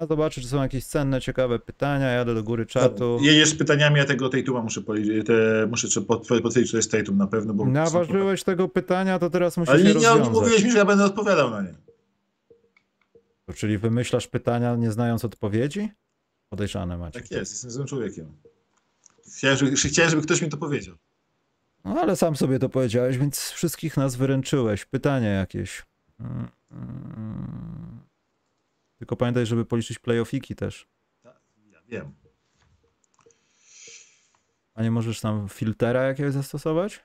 Ja 0.00 0.06
zobaczę, 0.06 0.40
czy 0.40 0.48
są 0.48 0.62
jakieś 0.62 0.84
cenne, 0.84 1.20
ciekawe 1.20 1.58
pytania, 1.58 2.06
jadę 2.10 2.34
do 2.34 2.42
góry 2.42 2.66
czatu. 2.66 3.18
Jedziesz 3.22 3.48
z 3.48 3.54
pytaniami, 3.54 3.96
ja 3.96 4.04
tego 4.04 4.28
Tatuma 4.28 4.62
muszę 4.62 4.82
policzyć, 4.82 5.26
te, 5.26 5.66
muszę 5.70 6.00
potwierdzić, 6.02 6.70
że 6.70 6.78
jest 6.78 6.90
Tatum 6.90 7.16
na 7.16 7.26
pewno, 7.26 7.54
bo... 7.54 7.66
Naważyłeś 7.66 8.44
tego 8.44 8.68
pytania, 8.68 9.18
to 9.18 9.30
teraz 9.30 9.56
musisz 9.56 9.74
Ale 9.74 9.82
nie, 9.82 9.94
nie, 9.94 10.00
nie 10.24 10.30
mówiłeś 10.30 10.64
mi, 10.64 10.70
że 10.70 10.78
ja 10.78 10.84
będę 10.84 11.04
odpowiadał 11.04 11.50
na 11.50 11.62
nie. 11.62 11.74
To 13.46 13.52
czyli 13.52 13.78
wymyślasz 13.78 14.26
pytania, 14.26 14.76
nie 14.76 14.92
znając 14.92 15.24
odpowiedzi? 15.24 15.88
Podejrzane 16.48 16.98
macie. 16.98 17.20
Tak 17.20 17.30
jest, 17.30 17.52
jestem 17.52 17.70
złym 17.70 17.86
człowiekiem. 17.86 18.32
Chciałem 19.36 19.58
żeby, 19.58 19.76
chciałem, 19.76 20.10
żeby 20.10 20.22
ktoś 20.22 20.42
mi 20.42 20.48
to 20.48 20.56
powiedział. 20.56 20.94
No 21.84 22.00
ale 22.00 22.16
sam 22.16 22.36
sobie 22.36 22.58
to 22.58 22.68
powiedziałeś, 22.68 23.18
więc 23.18 23.50
wszystkich 23.50 23.96
nas 23.96 24.16
wyręczyłeś. 24.16 24.84
Pytania 24.84 25.28
jakieś. 25.28 25.82
Mm, 26.20 26.48
mm. 26.70 28.07
Tylko 28.98 29.16
pamiętaj, 29.16 29.46
żeby 29.46 29.64
policzyć 29.64 29.98
playoffiki 29.98 30.54
też. 30.54 30.86
Ja 31.72 31.80
wiem. 31.88 32.12
A 34.74 34.82
nie 34.82 34.90
możesz 34.90 35.20
tam 35.20 35.48
filtera 35.48 36.02
jakiegoś 36.02 36.32
zastosować? 36.32 37.00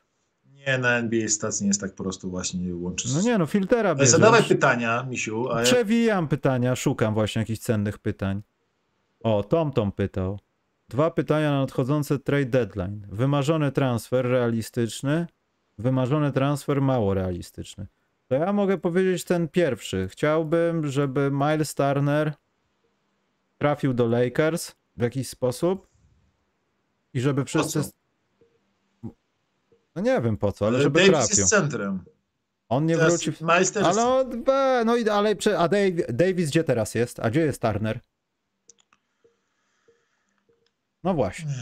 Nie, 0.46 0.78
na 0.78 0.98
NBA 0.98 1.28
stacji 1.28 1.64
nie 1.64 1.68
jest 1.68 1.82
tak 1.82 1.96
prosto 1.96 2.28
właśnie 2.28 2.76
łączyć. 2.76 3.14
No 3.14 3.22
nie, 3.22 3.38
no 3.38 3.46
filtera 3.46 3.96
bierzesz. 3.96 4.10
Zadawaj 4.10 4.44
pytania, 4.44 5.04
Misiu. 5.10 5.50
A 5.50 5.64
Przewijam 5.64 6.28
pytania, 6.28 6.76
szukam 6.76 7.14
właśnie 7.14 7.40
jakichś 7.40 7.60
cennych 7.60 7.98
pytań. 7.98 8.42
O, 9.20 9.44
Tom 9.44 9.72
Tom 9.72 9.92
pytał. 9.92 10.40
Dwa 10.90 11.12
pytania 11.12 11.52
na 11.52 11.60
nadchodzący 11.60 12.20
trade 12.20 12.46
deadline. 12.46 13.08
Wymarzony 13.12 13.72
transfer 13.72 14.26
realistyczny, 14.26 15.28
wymarzony 15.78 16.32
transfer 16.32 16.82
mało 16.82 17.14
realistyczny. 17.14 17.88
To 18.34 18.40
ja 18.40 18.54
mogę 18.54 18.78
powiedzieć 18.78 19.24
ten 19.24 19.48
pierwszy. 19.48 20.08
Chciałbym, 20.12 20.88
żeby 20.88 21.32
Miles 21.32 21.76
Turner 21.76 22.34
trafił 23.58 23.94
do 23.94 24.08
Lakers 24.08 24.72
w 24.98 25.02
jakiś 25.02 25.30
sposób 25.30 25.88
i 27.14 27.22
żeby 27.22 27.46
wszyscy... 27.46 27.82
No 29.96 30.02
nie 30.02 30.22
wiem 30.22 30.38
po 30.38 30.52
co, 30.52 30.68
ale, 30.68 30.76
ale 30.76 30.84
żeby 30.84 31.00
Davis 31.00 31.12
trafił. 31.12 31.38
jest 31.38 31.50
centrem. 31.50 32.04
On 32.70 32.86
nie 32.86 32.98
wróci. 32.98 33.32
W... 33.32 33.42
Ale, 33.84 34.06
on, 34.06 34.44
no 34.86 34.96
i 34.96 35.10
ale 35.10 35.36
a 35.58 35.70
Davis 36.10 36.50
gdzie 36.50 36.64
teraz 36.64 36.96
jest? 36.96 37.20
A 37.20 37.30
gdzie 37.30 37.42
jest 37.42 37.62
Turner? 37.62 38.00
No 41.04 41.14
właśnie. 41.14 41.54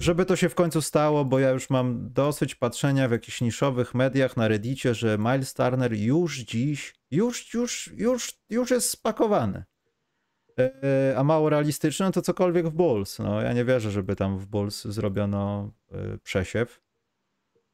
Żeby 0.00 0.24
to 0.24 0.36
się 0.36 0.48
w 0.48 0.54
końcu 0.54 0.82
stało, 0.82 1.24
bo 1.24 1.38
ja 1.38 1.50
już 1.50 1.70
mam 1.70 2.12
dosyć 2.12 2.54
patrzenia 2.54 3.08
w 3.08 3.12
jakichś 3.12 3.40
niszowych 3.40 3.94
mediach 3.94 4.36
na 4.36 4.48
Reddicie, 4.48 4.94
że 4.94 5.18
Miles 5.18 5.54
Turner 5.54 5.92
już 5.92 6.38
dziś, 6.38 6.94
już, 7.10 7.54
już, 7.54 7.92
już, 7.96 8.38
już 8.50 8.70
jest 8.70 8.90
spakowany. 8.90 9.64
E, 10.58 11.14
a 11.16 11.24
mało 11.24 11.50
realistyczne, 11.50 12.06
no 12.06 12.12
to 12.12 12.22
cokolwiek 12.22 12.68
w 12.68 12.70
Bulls. 12.70 13.18
No, 13.18 13.42
ja 13.42 13.52
nie 13.52 13.64
wierzę, 13.64 13.90
żeby 13.90 14.16
tam 14.16 14.38
w 14.38 14.46
Bulls 14.46 14.84
zrobiono 14.84 15.72
e, 15.92 16.18
przesiew, 16.18 16.80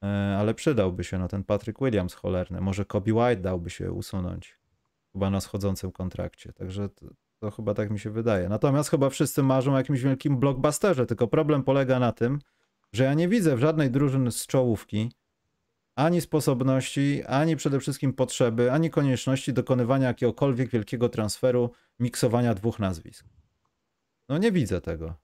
e, 0.03 0.07
ale 0.38 0.55
przydałby 0.55 1.05
się 1.05 1.18
no, 1.18 1.28
ten 1.28 1.44
Patrick 1.44 1.80
Williams 1.80 2.14
cholerny. 2.14 2.61
Może 2.61 2.84
Kobe 2.84 3.12
White 3.14 3.42
dałby 3.42 3.70
się 3.70 3.92
usunąć 3.92 4.59
chyba 5.12 5.30
na 5.30 5.40
schodzącym 5.40 5.92
kontrakcie. 5.92 6.53
Także 6.53 6.88
to, 7.43 7.51
chyba 7.51 7.74
tak 7.74 7.90
mi 7.90 7.99
się 7.99 8.11
wydaje. 8.11 8.49
Natomiast 8.49 8.90
chyba 8.90 9.11
wszyscy 9.11 9.43
marzą 9.43 9.74
o 9.74 9.76
jakimś 9.76 10.01
wielkim 10.01 10.38
blockbusterze, 10.38 11.07
tylko 11.07 11.28
problem 11.28 11.62
polega 11.62 11.99
na 11.99 12.12
tym, 12.12 12.38
że 12.93 13.05
ja 13.05 13.14
nie 13.14 13.28
widzę 13.28 13.57
w 13.57 13.61
żadnej 13.61 13.90
drużyny 13.90 14.32
z 14.32 14.47
czołówki 14.47 15.12
ani 15.95 16.20
sposobności, 16.20 17.22
ani 17.26 17.57
przede 17.57 17.80
wszystkim 17.80 18.12
potrzeby, 18.12 18.72
ani 18.72 18.90
konieczności 18.90 19.53
dokonywania 19.53 20.07
jakiegokolwiek 20.09 20.70
wielkiego 20.70 21.09
transferu, 21.09 21.70
miksowania 21.99 22.55
dwóch 22.55 22.78
nazwisk. 22.78 23.24
No 24.28 24.38
nie 24.38 24.53
widzę 24.53 24.80
tego. 24.80 25.14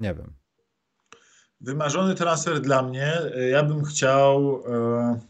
Nie 0.00 0.14
wiem. 0.14 0.32
Wymarzony 1.60 2.14
transfer 2.14 2.60
dla 2.60 2.82
mnie. 2.82 3.18
Ja 3.50 3.62
bym 3.62 3.84
chciał, 3.84 4.62
e, 4.68 5.20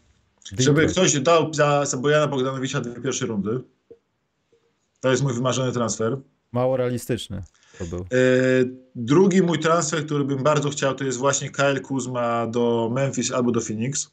żeby 0.59 0.87
ktoś 0.87 1.19
dał 1.19 1.53
za, 1.53 1.85
za 1.85 1.97
Bojana 1.97 2.27
Bogdanowicza 2.27 2.81
dwie 2.81 3.01
pierwsze 3.01 3.25
rundy. 3.25 3.76
To 4.99 5.11
jest 5.11 5.23
mój 5.23 5.33
wymarzony 5.33 5.71
transfer. 5.71 6.17
Mało 6.51 6.77
realistyczny 6.77 7.43
to 7.77 7.85
był. 7.85 7.99
E, 7.99 8.05
drugi 8.95 9.41
mój 9.41 9.59
transfer, 9.59 10.05
który 10.05 10.23
bym 10.23 10.43
bardzo 10.43 10.69
chciał, 10.69 10.95
to 10.95 11.03
jest 11.03 11.17
właśnie 11.17 11.49
Kyle 11.49 11.79
Kuzma 11.79 12.47
do 12.47 12.91
Memphis 12.93 13.31
albo 13.31 13.51
do 13.51 13.61
Phoenix. 13.61 14.11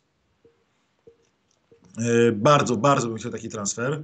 E, 1.98 2.32
bardzo, 2.32 2.76
bardzo 2.76 3.08
bym 3.08 3.16
chciał 3.16 3.32
taki 3.32 3.48
transfer. 3.48 4.02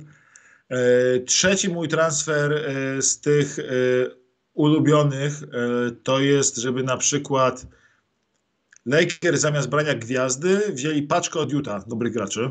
E, 0.69 1.21
trzeci 1.21 1.69
mój 1.69 1.89
transfer 1.89 2.73
z 3.01 3.21
tych 3.21 3.57
ulubionych 4.55 5.43
to 6.03 6.21
jest, 6.21 6.57
żeby 6.57 6.83
na 6.83 6.97
przykład 6.97 7.67
Lakers 8.87 9.41
zamiast 9.41 9.69
brania 9.69 9.95
gwiazdy 9.95 10.73
wzięli 10.73 11.03
paczkę 11.03 11.41
od 11.41 11.53
Utah 11.53 11.89
dobrych 11.89 12.13
graczy. 12.13 12.51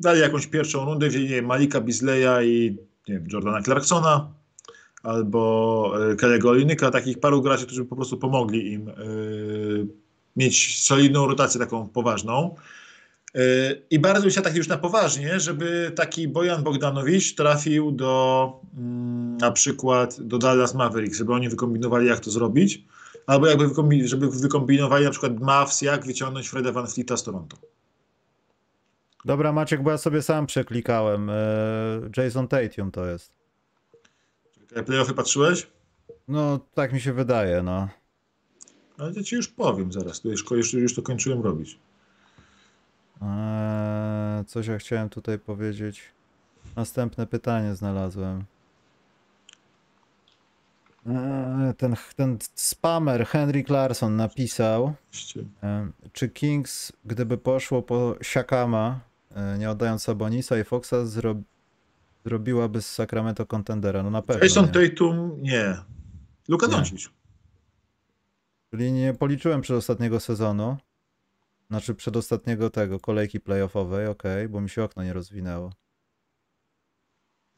Dali 0.00 0.20
jakąś 0.20 0.46
pierwszą 0.46 0.84
rundę, 0.84 1.08
wzięli 1.08 1.28
nie 1.28 1.42
Malika 1.42 1.80
Bisleya 1.80 2.46
i 2.46 2.76
nie 3.08 3.20
Jordana 3.32 3.62
Clarksona 3.62 4.36
albo 5.02 5.92
e, 6.12 6.16
Kelly'ego 6.16 6.48
Olinyka, 6.48 6.90
takich 6.90 7.20
paru 7.20 7.42
graczy, 7.42 7.66
którzy 7.66 7.84
po 7.84 7.96
prostu 7.96 8.16
pomogli 8.16 8.72
im 8.72 8.86
yy, 8.86 9.86
mieć 10.36 10.82
solidną 10.82 11.26
rotację 11.26 11.60
taką 11.60 11.88
poważną. 11.88 12.54
Yy, 13.34 13.42
I 13.90 13.98
bardzo 13.98 14.28
chciał 14.28 14.44
tak 14.44 14.56
już 14.56 14.68
na 14.68 14.78
poważnie, 14.78 15.40
żeby 15.40 15.92
taki 15.96 16.28
Bojan 16.28 16.62
Bogdanowicz 16.62 17.34
trafił 17.34 17.92
do 17.92 18.52
yy, 18.74 18.80
na 19.40 19.50
przykład 19.50 20.20
do 20.20 20.38
Dallas 20.38 20.74
Mavericks, 20.74 21.18
żeby 21.18 21.32
oni 21.32 21.48
wykombinowali 21.48 22.06
jak 22.06 22.20
to 22.20 22.30
zrobić, 22.30 22.84
albo 23.26 23.46
jakby 23.46 23.68
wykombin 23.68 24.08
żeby 24.08 24.30
wykombinowali 24.30 25.04
na 25.04 25.10
przykład 25.10 25.40
Mavs, 25.40 25.82
jak 25.82 26.06
wyciągnąć 26.06 26.48
Freda 26.48 26.72
Van 26.72 26.86
Fleeta 26.86 27.16
z 27.16 27.22
Toronto. 27.22 27.56
Dobra 29.26 29.52
Maciek, 29.52 29.82
bo 29.82 29.90
ja 29.90 29.98
sobie 29.98 30.22
sam 30.22 30.46
przeklikałem. 30.46 31.30
Jason 32.16 32.48
Tatum 32.48 32.90
to 32.90 33.06
jest. 33.06 33.32
Playoffy 34.86 35.14
patrzyłeś? 35.14 35.66
No, 36.28 36.60
tak 36.74 36.92
mi 36.92 37.00
się 37.00 37.12
wydaje, 37.12 37.62
no. 37.62 37.88
Ale 38.98 39.12
ja 39.12 39.22
ci 39.22 39.36
już 39.36 39.48
powiem 39.48 39.92
zaraz, 39.92 40.20
to 40.20 40.28
już, 40.28 40.50
już, 40.50 40.74
już 40.74 40.94
to 40.94 41.02
kończyłem 41.02 41.42
robić. 41.42 41.78
Eee, 43.22 44.44
coś 44.44 44.66
ja 44.66 44.78
chciałem 44.78 45.08
tutaj 45.08 45.38
powiedzieć. 45.38 46.02
Następne 46.76 47.26
pytanie 47.26 47.74
znalazłem. 47.74 48.44
Eee, 51.06 51.74
ten, 51.74 51.96
ten 52.16 52.38
spamer 52.54 53.26
Henry 53.26 53.64
Clarkson 53.64 54.16
napisał, 54.16 54.94
eee, 55.62 55.86
czy 56.12 56.28
Kings, 56.28 56.92
gdyby 57.04 57.38
poszło 57.38 57.82
po 57.82 58.16
Siakama, 58.22 59.00
e, 59.00 59.15
nie 59.58 59.70
oddając 59.70 60.02
Sabonisa 60.02 60.58
i 60.58 60.64
Foxa, 60.64 61.04
zrobi 61.04 61.44
zrobiłaby 62.26 62.82
z 62.82 62.92
Sacramento 62.92 63.46
kontendera? 63.46 64.02
No 64.02 64.10
na 64.10 64.22
pewno. 64.22 64.44
Jason 64.44 64.66
nie. 64.66 64.88
Tatum 64.90 65.42
nie. 65.42 65.76
Luka 66.48 66.68
Doncic. 66.68 67.10
Czyli 68.70 68.92
nie 68.92 69.14
policzyłem 69.14 69.60
przez 69.60 69.76
ostatniego 69.76 70.20
sezonu. 70.20 70.76
Znaczy 71.70 71.94
przedostatniego 71.94 72.70
tego, 72.70 73.00
kolejki 73.00 73.40
playoffowej, 73.40 74.06
ok, 74.06 74.22
bo 74.48 74.60
mi 74.60 74.70
się 74.70 74.84
okno 74.84 75.04
nie 75.04 75.12
rozwinęło. 75.12 75.72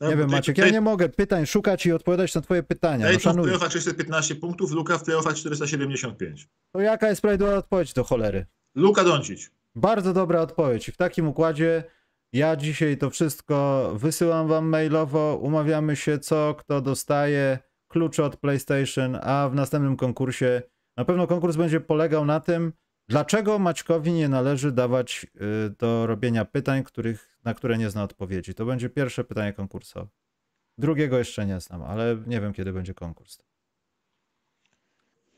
No, 0.01 0.09
nie 0.09 0.17
wiem, 0.17 0.31
Maciek, 0.31 0.59
ja 0.59 0.71
nie 0.71 0.81
mogę 0.81 1.09
pytań 1.09 1.47
szukać 1.47 1.87
i 1.87 1.93
odpowiadać 1.93 2.35
na 2.35 2.41
twoje 2.41 2.63
pytania. 2.63 3.13
Tatum 3.13 3.37
no, 3.37 3.43
w 3.43 3.45
playoffach 3.45 3.69
315 3.69 4.35
punktów, 4.35 4.71
Luka 4.71 4.99
w 4.99 5.05
playoffach 5.05 5.35
475. 5.35 6.49
To 6.73 6.81
jaka 6.81 7.09
jest 7.09 7.21
prawidłowa 7.21 7.57
odpowiedź 7.57 7.93
do 7.93 8.05
cholery? 8.05 8.47
Luka 8.75 9.05
Doncic. 9.05 9.51
Bardzo 9.79 10.13
dobra 10.13 10.41
odpowiedź. 10.41 10.91
W 10.91 10.97
takim 10.97 11.29
układzie 11.29 11.85
ja 12.33 12.57
dzisiaj 12.57 12.99
to 12.99 13.11
wszystko 13.11 13.91
wysyłam 13.95 14.49
wam 14.49 14.69
mailowo, 14.69 15.39
umawiamy 15.43 15.97
się 15.97 16.19
co, 16.19 16.55
kto 16.55 16.81
dostaje 16.81 17.59
klucze 17.89 18.25
od 18.25 18.37
PlayStation, 18.37 19.19
a 19.23 19.49
w 19.49 19.55
następnym 19.55 19.97
konkursie 19.97 20.63
na 20.97 21.05
pewno 21.05 21.27
konkurs 21.27 21.57
będzie 21.57 21.81
polegał 21.81 22.25
na 22.25 22.41
tym, 22.41 22.73
dlaczego 23.09 23.59
Maćkowi 23.59 24.13
nie 24.13 24.29
należy 24.29 24.73
dawać 24.73 25.27
y, 25.67 25.71
do 25.79 26.07
robienia 26.07 26.45
pytań, 26.45 26.85
których, 26.85 27.39
na 27.45 27.55
które 27.55 27.79
nie 27.79 27.91
zna 27.91 28.03
odpowiedzi. 28.03 28.55
To 28.55 28.65
będzie 28.67 28.91
pierwsze 28.91 29.25
pytanie 29.25 29.53
konkursowe. 29.53 30.09
Drugiego 30.79 31.19
jeszcze 31.19 31.47
nie 31.47 31.61
znam, 31.61 31.83
ale 31.83 32.17
nie 32.27 32.41
wiem 32.41 32.53
kiedy 32.53 32.73
będzie 32.73 32.95
konkurs. 32.95 33.39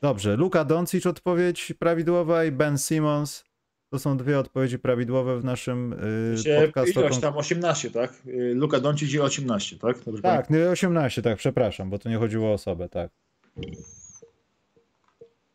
Dobrze, 0.01 0.35
Luka 0.35 0.65
Doncic 0.65 1.05
odpowiedź 1.05 1.73
prawidłowa 1.79 2.45
i 2.45 2.51
Ben 2.51 2.77
Simmons 2.77 3.50
to 3.91 3.99
są 3.99 4.17
dwie 4.17 4.39
odpowiedzi 4.39 4.79
prawidłowe 4.79 5.39
w 5.39 5.43
naszym 5.43 5.95
yy, 6.45 6.61
podcastu. 6.65 6.99
Ilość 6.99 7.19
tam 7.19 7.37
18, 7.37 7.91
tak? 7.91 8.13
Y, 8.27 8.53
Luka 8.55 8.79
Doncic 8.79 9.13
i 9.13 9.19
18, 9.19 9.77
tak? 9.77 9.99
Dobrze 9.99 10.21
tak, 10.21 10.49
no 10.49 10.57
18, 10.71 11.21
tak, 11.21 11.37
przepraszam, 11.37 11.89
bo 11.89 11.99
to 11.99 12.09
nie 12.09 12.17
chodziło 12.17 12.49
o 12.49 12.53
osobę, 12.53 12.89
tak. 12.89 13.11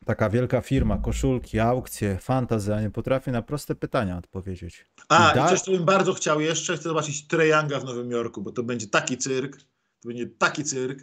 Taka 0.05 0.29
wielka 0.29 0.61
firma, 0.61 0.97
koszulki, 0.97 1.59
aukcje, 1.59 2.17
fantazja, 2.21 2.81
nie 2.81 2.89
potrafi 2.89 3.31
na 3.31 3.41
proste 3.41 3.75
pytania 3.75 4.17
odpowiedzieć. 4.17 4.85
A, 5.09 5.31
i, 5.31 5.35
da... 5.35 5.45
i 5.45 5.49
coś, 5.49 5.61
co 5.61 5.71
bym 5.71 5.85
bardzo 5.85 6.13
chciał 6.13 6.41
jeszcze, 6.41 6.75
chcę 6.75 6.83
zobaczyć 6.83 7.27
Treyanga 7.27 7.79
w 7.79 7.85
Nowym 7.85 8.11
Jorku, 8.11 8.41
bo 8.41 8.51
to 8.51 8.63
będzie 8.63 8.87
taki 8.87 9.17
cyrk, 9.17 9.57
to 10.01 10.07
będzie 10.07 10.27
taki 10.27 10.63
cyrk. 10.63 10.99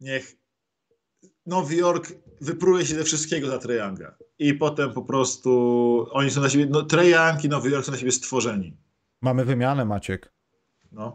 Niech 0.00 0.36
Nowy 1.46 1.76
Jork 1.76 2.12
wypruje 2.40 2.86
się 2.86 2.94
ze 2.94 3.04
wszystkiego 3.04 3.48
za 3.48 3.58
Treyanga. 3.58 4.16
I 4.38 4.54
potem 4.54 4.92
po 4.92 5.02
prostu 5.02 6.06
oni 6.10 6.30
są 6.30 6.40
na 6.40 6.48
siebie, 6.48 6.66
no 6.70 6.82
Treyang 6.82 7.44
i 7.44 7.48
Nowy 7.48 7.70
Jork 7.70 7.86
są 7.86 7.92
na 7.92 7.98
siebie 7.98 8.12
stworzeni. 8.12 8.76
Mamy 9.20 9.44
wymianę, 9.44 9.84
Maciek. 9.84 10.32
No. 10.92 11.12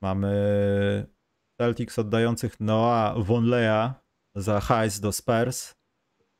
Mamy 0.00 1.06
Celtics 1.56 1.98
oddających 1.98 2.60
Noah 2.60 3.24
Vonleya 3.24 3.94
za 4.34 4.60
hajs 4.60 5.00
do 5.00 5.12
Spurs, 5.12 5.74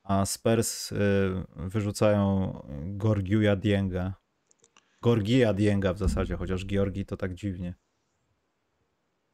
a 0.03 0.27
Spurs 0.27 0.93
y, 0.93 0.97
wyrzucają 1.57 2.53
Gorgiuja 2.85 3.57
Dienga. 3.57 4.15
Gorgija 5.03 5.55
Dienga 5.55 5.93
w 5.93 5.99
zasadzie, 5.99 6.37
chociaż 6.37 6.67
Georgi 6.67 7.07
to 7.07 7.17
tak 7.17 7.35
dziwnie. 7.35 7.75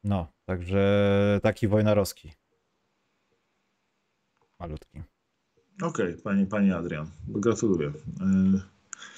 No, 0.05 0.33
także 0.45 1.41
taki 1.43 1.69
wojnarowski 1.69 2.33
malutki. 4.61 5.03
Okej, 5.83 6.07
okay, 6.07 6.23
pani, 6.23 6.47
pani 6.47 6.73
Adrian, 6.73 7.07
gratuluję. 7.29 7.93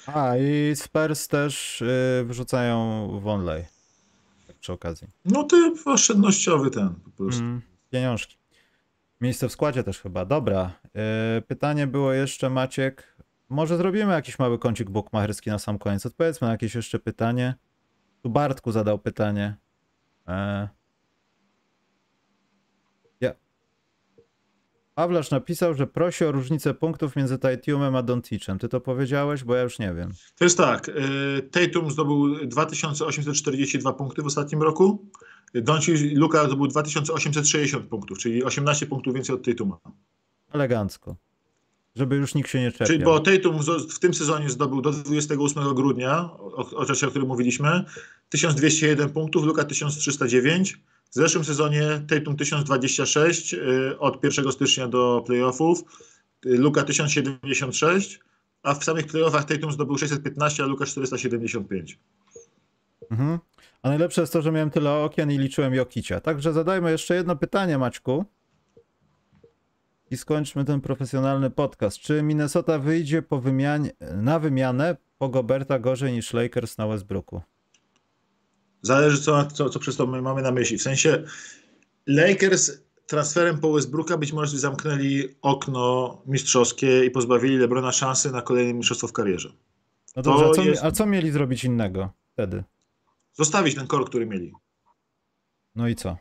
A 0.05 0.37
i 0.37 0.75
Spurs 0.75 1.27
też 1.27 1.83
yy, 2.19 2.25
wrzucają 2.25 3.07
Wonley 3.19 3.65
tak 4.47 4.57
przy 4.59 4.73
okazji. 4.73 5.07
No 5.25 5.43
ty 5.43 5.73
oszczędnościowy 5.85 6.71
ten 6.71 6.95
po 6.95 7.11
prostu. 7.11 7.43
Mm, 7.43 7.61
pieniążki. 7.89 8.37
Miejsce 9.21 9.49
w 9.49 9.51
składzie 9.51 9.83
też 9.83 10.01
chyba. 10.01 10.25
Dobra. 10.25 10.71
Yy, 10.83 11.41
pytanie 11.41 11.87
było 11.87 12.13
jeszcze, 12.13 12.49
Maciek. 12.49 13.17
Może 13.49 13.77
zrobimy 13.77 14.13
jakiś 14.13 14.39
mały 14.39 14.59
kącik 14.59 14.89
bukmacherski 14.89 15.49
na 15.49 15.59
sam 15.59 15.79
koniec. 15.79 16.05
Odpowiedzmy 16.05 16.47
na 16.47 16.51
jakieś 16.51 16.75
jeszcze 16.75 16.99
pytanie. 16.99 17.55
Tu 18.23 18.29
Bartku 18.29 18.71
zadał 18.71 18.99
pytanie. 18.99 19.55
Yy. 20.27 20.33
Pawlasz 25.01 25.31
napisał, 25.31 25.73
że 25.73 25.87
prosi 25.87 26.25
o 26.25 26.31
różnicę 26.31 26.73
punktów 26.73 27.15
między 27.15 27.37
Tatumem 27.37 27.95
a 27.95 28.03
Doncicem. 28.03 28.59
Ty 28.59 28.69
to 28.69 28.81
powiedziałeś, 28.81 29.43
bo 29.43 29.55
ja 29.55 29.61
już 29.61 29.79
nie 29.79 29.93
wiem. 29.93 30.11
To 30.37 30.43
jest 30.43 30.57
tak. 30.57 30.89
Y, 30.89 31.49
Tatum 31.51 31.91
zdobył 31.91 32.45
2842 32.45 33.93
punkty 33.93 34.21
w 34.21 34.25
ostatnim 34.25 34.61
roku. 34.61 35.05
Doncic 35.53 36.17
Luka 36.17 36.45
zdobył 36.45 36.67
2860 36.67 37.85
punktów, 37.85 38.17
czyli 38.17 38.43
18 38.43 38.85
punktów 38.85 39.13
więcej 39.13 39.35
od 39.35 39.45
Tatuma. 39.45 39.77
Elegancko. 40.51 41.15
Żeby 41.95 42.15
już 42.15 42.35
nikt 42.35 42.49
się 42.49 42.59
nie 42.59 42.71
czepiał. 42.71 42.87
Czyli 42.87 43.03
bo 43.03 43.19
Tatum 43.19 43.59
w 43.89 43.99
tym 43.99 44.13
sezonie 44.13 44.49
zdobył 44.49 44.81
do 44.81 44.91
28 44.91 45.75
grudnia, 45.75 46.29
o, 46.31 46.75
o 46.75 46.85
czasie, 46.85 47.07
o 47.07 47.09
którym 47.09 47.27
mówiliśmy, 47.27 47.85
1201 48.29 49.09
punktów, 49.09 49.45
Luka 49.45 49.63
1309. 49.63 50.79
W 51.11 51.15
zeszłym 51.15 51.45
sezonie 51.45 52.01
Tatum 52.09 52.37
1026 52.37 53.53
y, 53.53 53.99
od 53.99 54.23
1 54.23 54.51
stycznia 54.51 54.87
do 54.87 55.23
playoffów, 55.25 55.83
y, 56.45 56.57
Luka 56.57 56.83
1076, 56.83 58.19
a 58.63 58.73
w 58.73 58.83
samych 58.83 59.07
playoffach 59.07 59.45
Tatum 59.45 59.71
zdobył 59.71 59.97
615, 59.97 60.63
a 60.63 60.65
Luka 60.65 60.85
475. 60.85 61.99
Mhm. 63.11 63.39
A 63.83 63.89
najlepsze 63.89 64.21
jest 64.21 64.33
to, 64.33 64.41
że 64.41 64.51
miałem 64.51 64.69
tyle 64.69 64.93
okien 64.93 65.31
i 65.31 65.37
liczyłem 65.37 65.73
Jokicia. 65.73 66.19
Także 66.19 66.53
zadajmy 66.53 66.91
jeszcze 66.91 67.15
jedno 67.15 67.35
pytanie, 67.35 67.77
Maćku. 67.77 68.25
I 70.11 70.17
skończmy 70.17 70.65
ten 70.65 70.81
profesjonalny 70.81 71.49
podcast. 71.49 71.97
Czy 71.97 72.23
Minnesota 72.23 72.79
wyjdzie 72.79 73.21
po 73.21 73.41
wymianie, 73.41 73.91
na 74.15 74.39
wymianę 74.39 74.97
po 75.17 75.29
Goberta 75.29 75.79
gorzej 75.79 76.13
niż 76.13 76.33
Lakers 76.33 76.77
na 76.77 76.87
Westbrooku? 76.87 77.41
Zależy, 78.81 79.21
co, 79.21 79.45
co, 79.45 79.69
co 79.69 79.79
przez 79.79 79.95
to 79.95 80.07
my 80.07 80.21
mamy 80.21 80.41
na 80.41 80.51
myśli. 80.51 80.77
W 80.77 80.81
sensie 80.81 81.23
Lakers 82.07 82.71
transferem 83.07 83.59
po 83.59 83.73
Westbrooka 83.73 84.17
być 84.17 84.33
może 84.33 84.57
zamknęli 84.57 85.35
okno 85.41 86.17
mistrzowskie 86.25 87.05
i 87.05 87.11
pozbawili 87.11 87.57
LeBrona 87.57 87.91
szansy 87.91 88.31
na 88.31 88.41
kolejne 88.41 88.73
mistrzostwo 88.73 89.07
w 89.07 89.13
karierze. 89.13 89.53
No 90.15 90.21
dobrze, 90.21 90.45
a 90.45 90.51
co, 90.51 90.63
jest... 90.63 90.83
a 90.83 90.91
co 90.91 91.05
mieli 91.05 91.31
zrobić 91.31 91.63
innego 91.63 92.09
wtedy? 92.33 92.63
Zostawić 93.33 93.75
ten 93.75 93.87
kor, 93.87 94.05
który 94.05 94.25
mieli. 94.25 94.53
No 95.75 95.87
i 95.87 95.95
co? 95.95 96.17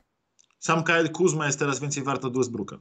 Sam 0.59 0.85
Kyle 0.85 1.09
Kuzma 1.09 1.47
jest 1.47 1.59
teraz 1.59 1.81
więcej 1.81 2.03
wart 2.03 2.25
od 2.25 2.37
Westbrooka. 2.37 2.79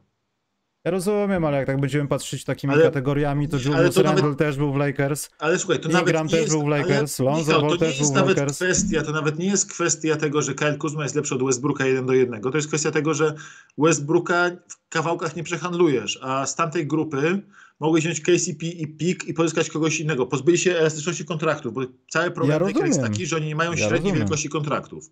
Ja 0.85 0.91
rozumiem, 0.91 1.45
ale 1.45 1.57
jak 1.57 1.67
tak 1.67 1.79
będziemy 1.79 2.07
patrzeć 2.07 2.43
takimi 2.43 2.73
ale, 2.73 2.83
kategoriami, 2.83 3.47
to 3.47 3.57
Julius 3.57 3.97
Randle 3.97 4.23
nawet, 4.23 4.37
też 4.37 4.57
był 4.57 4.73
w 4.73 4.75
Lakers. 4.75 5.29
Ale 5.39 5.59
słuchaj, 5.59 5.79
to 5.79 5.89
Ingram 5.89 6.05
nawet 6.05 6.31
też 6.31 6.41
jest, 6.41 6.51
był 6.51 6.61
w 6.61 6.67
Lakers, 6.67 7.19
Lonzo 7.19 7.61
Ball 7.61 7.77
też 7.77 7.99
był 7.99 8.13
w 8.13 8.15
Lakers. 8.15 8.55
Kwestia, 8.55 9.01
to 9.01 9.11
nawet 9.11 9.39
nie 9.39 9.45
jest 9.45 9.71
kwestia 9.71 10.15
tego, 10.15 10.41
że 10.41 10.53
Kyle 10.53 10.77
Kuzma 10.77 11.03
jest 11.03 11.15
lepszy 11.15 11.35
od 11.35 11.43
Westbrooka 11.43 11.85
jeden 11.85 12.05
do 12.05 12.13
jednego. 12.13 12.51
To 12.51 12.57
jest 12.57 12.67
kwestia 12.67 12.91
tego, 12.91 13.13
że 13.13 13.33
Westbrooka 13.77 14.51
w 14.67 14.89
kawałkach 14.89 15.35
nie 15.35 15.43
przehandlujesz, 15.43 16.19
a 16.21 16.45
z 16.45 16.55
tamtej 16.55 16.87
grupy 16.87 17.41
mogłeś 17.79 18.03
wziąć 18.03 18.21
KCP 18.21 18.65
i 18.65 18.87
PIK 18.87 19.27
i 19.27 19.33
pozyskać 19.33 19.69
kogoś 19.69 19.99
innego. 19.99 20.25
Pozbyli 20.25 20.57
się 20.57 20.77
elastyczności 20.77 21.25
kontraktów, 21.25 21.73
bo 21.73 21.81
cały 22.09 22.31
problem 22.31 22.61
ja 22.75 22.85
jest 22.85 23.01
taki, 23.01 23.25
że 23.25 23.35
oni 23.35 23.47
nie 23.47 23.55
mają 23.55 23.75
średniej 23.75 23.91
rozumiem. 23.91 24.17
wielkości 24.17 24.49
kontraktów. 24.49 25.05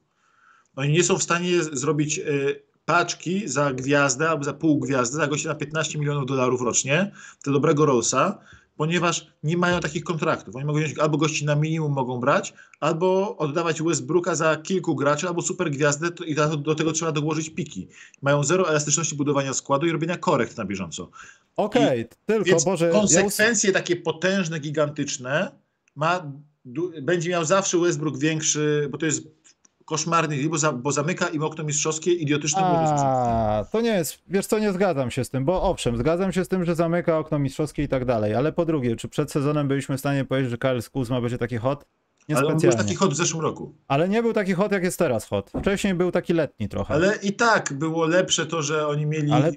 Oni 0.75 0.93
nie 0.93 1.03
są 1.03 1.17
w 1.17 1.23
stanie 1.23 1.63
zrobić 1.63 2.19
y, 2.19 2.66
paczki 2.87 3.47
za 3.47 3.73
gwiazdę 3.73 4.29
albo 4.29 4.43
za 4.43 4.53
pół 4.53 4.79
gwiazdy, 4.79 5.17
za 5.17 5.27
gościa 5.27 5.49
na 5.49 5.55
15 5.55 5.99
milionów 5.99 6.25
dolarów 6.25 6.61
rocznie, 6.61 7.11
do 7.45 7.51
dobrego 7.51 7.85
Rollsa, 7.85 8.39
ponieważ 8.77 9.27
nie 9.43 9.57
mają 9.57 9.79
takich 9.79 10.03
kontraktów. 10.03 10.55
Oni 10.55 10.65
mogą 10.65 10.79
wziąć 10.79 10.99
albo 10.99 11.17
gości 11.17 11.45
na 11.45 11.55
minimum 11.55 11.91
mogą 11.93 12.19
brać, 12.19 12.53
albo 12.79 13.37
oddawać 13.37 13.81
Westbrooka 13.81 14.35
za 14.35 14.55
kilku 14.55 14.95
graczy, 14.95 15.27
albo 15.27 15.41
super 15.41 15.71
gwiazdę 15.71 16.07
i 16.25 16.35
do 16.57 16.75
tego 16.75 16.91
trzeba 16.91 17.11
dołożyć 17.11 17.49
piki. 17.49 17.87
Mają 18.21 18.43
zero 18.43 18.69
elastyczności 18.69 19.15
budowania 19.15 19.53
składu 19.53 19.85
i 19.85 19.91
robienia 19.91 20.17
korekt 20.17 20.57
na 20.57 20.65
bieżąco. 20.65 21.09
Okej, 21.55 21.83
okay, 21.83 22.07
tylko 22.25 22.43
więc 22.43 22.65
Boże... 22.65 22.89
konsekwencje 22.89 23.69
ja... 23.69 23.73
takie 23.73 23.95
potężne, 23.95 24.59
gigantyczne 24.59 25.51
ma, 25.95 26.31
będzie 27.01 27.29
miał 27.29 27.45
zawsze 27.45 27.77
Westbrook 27.77 28.17
większy, 28.17 28.87
bo 28.91 28.97
to 28.97 29.05
jest 29.05 29.36
koszmarny, 29.87 30.49
bo, 30.49 30.57
za, 30.57 30.71
bo 30.71 30.91
zamyka 30.91 31.27
im 31.27 31.43
okno 31.43 31.63
mistrzowskie 31.63 32.13
idiotycznym 32.13 32.65
A, 32.65 33.65
to 33.71 33.81
nie 33.81 33.89
jest, 33.89 34.17
wiesz 34.27 34.45
co, 34.45 34.59
nie 34.59 34.73
zgadzam 34.73 35.11
się 35.11 35.23
z 35.23 35.29
tym, 35.29 35.45
bo 35.45 35.61
owszem, 35.61 35.97
zgadzam 35.97 36.31
się 36.31 36.45
z 36.45 36.47
tym, 36.47 36.65
że 36.65 36.75
zamyka 36.75 37.17
okno 37.17 37.39
mistrzowskie 37.39 37.83
i 37.83 37.87
tak 37.87 38.05
dalej, 38.05 38.35
ale 38.35 38.51
po 38.51 38.65
drugie, 38.65 38.95
czy 38.95 39.07
przed 39.07 39.31
sezonem 39.31 39.67
byliśmy 39.67 39.97
w 39.97 39.99
stanie 39.99 40.25
powiedzieć, 40.25 40.51
że 40.51 40.57
Kyle 40.57 40.79
Kuzma 40.91 41.21
będzie 41.21 41.37
taki 41.37 41.57
hot? 41.57 41.85
Nie 42.29 42.37
ale 42.37 42.47
on 42.47 42.57
był 42.57 42.71
taki 42.71 42.95
hot 42.95 43.13
w 43.13 43.15
zeszłym 43.15 43.41
roku. 43.41 43.75
Ale 43.87 44.09
nie 44.09 44.21
był 44.21 44.33
taki 44.33 44.53
hot, 44.53 44.71
jak 44.71 44.83
jest 44.83 44.99
teraz 44.99 45.25
hot. 45.25 45.51
Wcześniej 45.59 45.93
był 45.93 46.11
taki 46.11 46.33
letni 46.33 46.69
trochę. 46.69 46.93
Ale 46.93 47.15
i 47.23 47.33
tak 47.33 47.73
było 47.73 48.05
lepsze 48.05 48.45
to, 48.45 48.61
że 48.61 48.87
oni 48.87 49.05
mieli... 49.05 49.31
Ale 49.31 49.51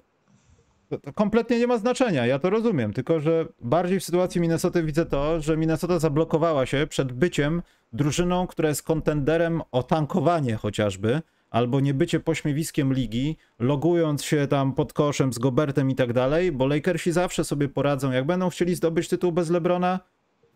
to 0.98 1.12
kompletnie 1.12 1.58
nie 1.58 1.66
ma 1.66 1.78
znaczenia, 1.78 2.26
ja 2.26 2.38
to 2.38 2.50
rozumiem, 2.50 2.92
tylko 2.92 3.20
że 3.20 3.46
bardziej 3.60 4.00
w 4.00 4.04
sytuacji 4.04 4.40
Minnesota 4.40 4.82
widzę 4.82 5.06
to, 5.06 5.40
że 5.40 5.56
Minnesota 5.56 5.98
zablokowała 5.98 6.66
się 6.66 6.86
przed 6.86 7.12
byciem 7.12 7.62
drużyną, 7.92 8.46
która 8.46 8.68
jest 8.68 8.82
kontenderem 8.82 9.62
o 9.72 9.82
tankowanie 9.82 10.56
chociażby, 10.56 11.22
albo 11.50 11.80
nie 11.80 11.94
bycie 11.94 12.20
pośmiewiskiem 12.20 12.92
ligi, 12.92 13.36
logując 13.58 14.24
się 14.24 14.46
tam 14.46 14.74
pod 14.74 14.92
koszem 14.92 15.32
z 15.32 15.38
Gobertem 15.38 15.90
i 15.90 15.94
tak 15.94 16.12
dalej, 16.12 16.52
bo 16.52 16.66
Lakersi 16.66 17.12
zawsze 17.12 17.44
sobie 17.44 17.68
poradzą, 17.68 18.10
jak 18.10 18.26
będą 18.26 18.50
chcieli 18.50 18.74
zdobyć 18.74 19.08
tytuł 19.08 19.32
bez 19.32 19.50
LeBrona, 19.50 20.00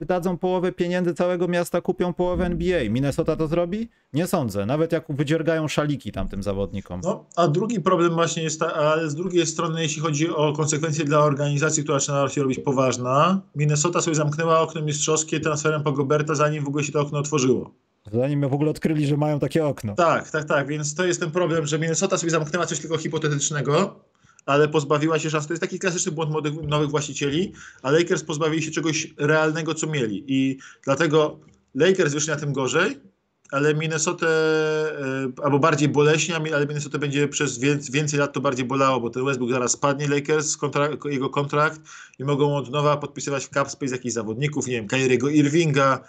wydadzą 0.00 0.38
połowę 0.38 0.72
pieniędzy 0.72 1.14
całego 1.14 1.48
miasta, 1.48 1.80
kupią 1.80 2.12
połowę 2.12 2.46
NBA. 2.46 2.90
Minnesota 2.90 3.36
to 3.36 3.48
zrobi? 3.48 3.88
Nie 4.12 4.26
sądzę. 4.26 4.66
Nawet 4.66 4.92
jak 4.92 5.04
wydziergają 5.08 5.68
szaliki 5.68 6.12
tamtym 6.12 6.42
zawodnikom. 6.42 7.00
No, 7.04 7.24
a 7.36 7.48
drugi 7.48 7.80
problem 7.80 8.14
właśnie 8.14 8.42
jest, 8.42 8.60
ta, 8.60 8.74
ale 8.74 9.10
z 9.10 9.14
drugiej 9.14 9.46
strony, 9.46 9.82
jeśli 9.82 10.02
chodzi 10.02 10.30
o 10.30 10.52
konsekwencje 10.52 11.04
dla 11.04 11.18
organizacji, 11.18 11.82
która 11.82 11.98
zaczyna 11.98 12.28
się 12.28 12.42
robić 12.42 12.58
poważna, 12.58 13.40
Minnesota 13.56 14.00
sobie 14.00 14.14
zamknęła 14.14 14.60
okno 14.60 14.82
mistrzowskie 14.82 15.40
transferem 15.40 15.82
po 15.82 15.92
Goberta, 15.92 16.34
zanim 16.34 16.64
w 16.64 16.68
ogóle 16.68 16.84
się 16.84 16.92
to 16.92 17.00
okno 17.00 17.18
otworzyło. 17.18 17.70
Zanim 18.12 18.48
w 18.48 18.54
ogóle 18.54 18.70
odkryli, 18.70 19.06
że 19.06 19.16
mają 19.16 19.38
takie 19.38 19.66
okno. 19.66 19.94
Tak, 19.94 20.30
tak, 20.30 20.44
tak. 20.44 20.66
Więc 20.66 20.94
to 20.94 21.04
jest 21.04 21.20
ten 21.20 21.30
problem, 21.30 21.66
że 21.66 21.78
Minnesota 21.78 22.18
sobie 22.18 22.30
zamknęła 22.30 22.66
coś 22.66 22.80
tylko 22.80 22.98
hipotetycznego, 22.98 24.00
ale 24.46 24.68
pozbawiła 24.68 25.18
się 25.18 25.30
szans. 25.30 25.46
To 25.46 25.52
jest 25.52 25.60
taki 25.60 25.78
klasyczny 25.78 26.12
błąd 26.12 26.30
młodych, 26.30 26.54
nowych 26.62 26.90
właścicieli, 26.90 27.52
a 27.82 27.90
Lakers 27.90 28.22
pozbawili 28.22 28.62
się 28.62 28.70
czegoś 28.70 29.14
realnego, 29.18 29.74
co 29.74 29.86
mieli. 29.86 30.24
I 30.26 30.58
dlatego 30.84 31.40
Lakers 31.74 32.14
wyszli 32.14 32.30
na 32.30 32.36
tym 32.36 32.52
gorzej, 32.52 33.00
ale 33.50 33.74
Minnesota, 33.74 34.26
e, 34.26 35.42
albo 35.42 35.58
bardziej 35.58 35.88
boleśnie, 35.88 36.36
ale 36.36 36.66
Minnesota 36.66 36.98
będzie 36.98 37.28
przez 37.28 37.58
więcej 37.90 38.18
lat 38.18 38.32
to 38.32 38.40
bardziej 38.40 38.64
bolało, 38.64 39.00
bo 39.00 39.10
ten 39.10 39.24
Westbrook 39.24 39.50
zaraz 39.50 39.72
spadnie 39.72 40.08
Lakers, 40.08 40.56
kontrakt, 40.56 41.04
jego 41.04 41.30
kontrakt 41.30 41.80
i 42.18 42.24
mogą 42.24 42.56
od 42.56 42.70
nowa 42.70 42.96
podpisywać 42.96 43.46
w 43.46 43.48
cap 43.48 43.70
space 43.70 43.92
jakichś 43.92 44.14
zawodników, 44.14 44.66
nie 44.66 44.72
wiem, 44.72 44.86
Kyriego 44.86 45.28
Irvinga, 45.28 46.00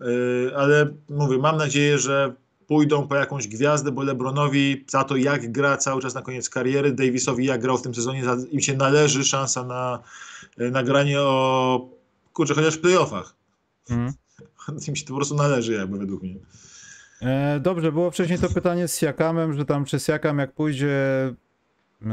e, 0.00 0.56
ale 0.56 0.94
mówię, 1.08 1.38
mam 1.38 1.56
nadzieję, 1.56 1.98
że 1.98 2.34
pójdą 2.70 3.08
po 3.08 3.16
jakąś 3.16 3.48
gwiazdę, 3.48 3.92
bo 3.92 4.02
LeBronowi 4.02 4.84
za 4.88 5.04
to, 5.04 5.16
jak 5.16 5.52
gra 5.52 5.76
cały 5.76 6.02
czas 6.02 6.14
na 6.14 6.22
koniec 6.22 6.48
kariery, 6.48 6.92
Davisowi 6.92 7.46
jak 7.46 7.60
grał 7.60 7.78
w 7.78 7.82
tym 7.82 7.94
sezonie, 7.94 8.22
im 8.50 8.60
się 8.60 8.76
należy 8.76 9.24
szansa 9.24 9.64
na 9.64 10.02
nagranie 10.58 11.20
o, 11.20 11.88
kurczę, 12.32 12.54
chociaż 12.54 12.74
w 12.74 12.80
playoffach. 12.80 13.36
Mm. 13.90 14.12
Im 14.88 14.96
się 14.96 15.04
to 15.04 15.08
po 15.08 15.16
prostu 15.16 15.34
należy 15.34 15.72
jakby 15.72 15.98
według 15.98 16.22
mnie. 16.22 16.36
E, 17.22 17.60
dobrze, 17.60 17.92
było 17.92 18.10
wcześniej 18.10 18.38
to 18.38 18.48
pytanie 18.48 18.88
z 18.88 18.98
Siakamem, 18.98 19.52
że 19.52 19.64
tam 19.64 19.84
czy 19.84 20.00
Siakam 20.00 20.38
jak 20.38 20.52
pójdzie 20.52 20.96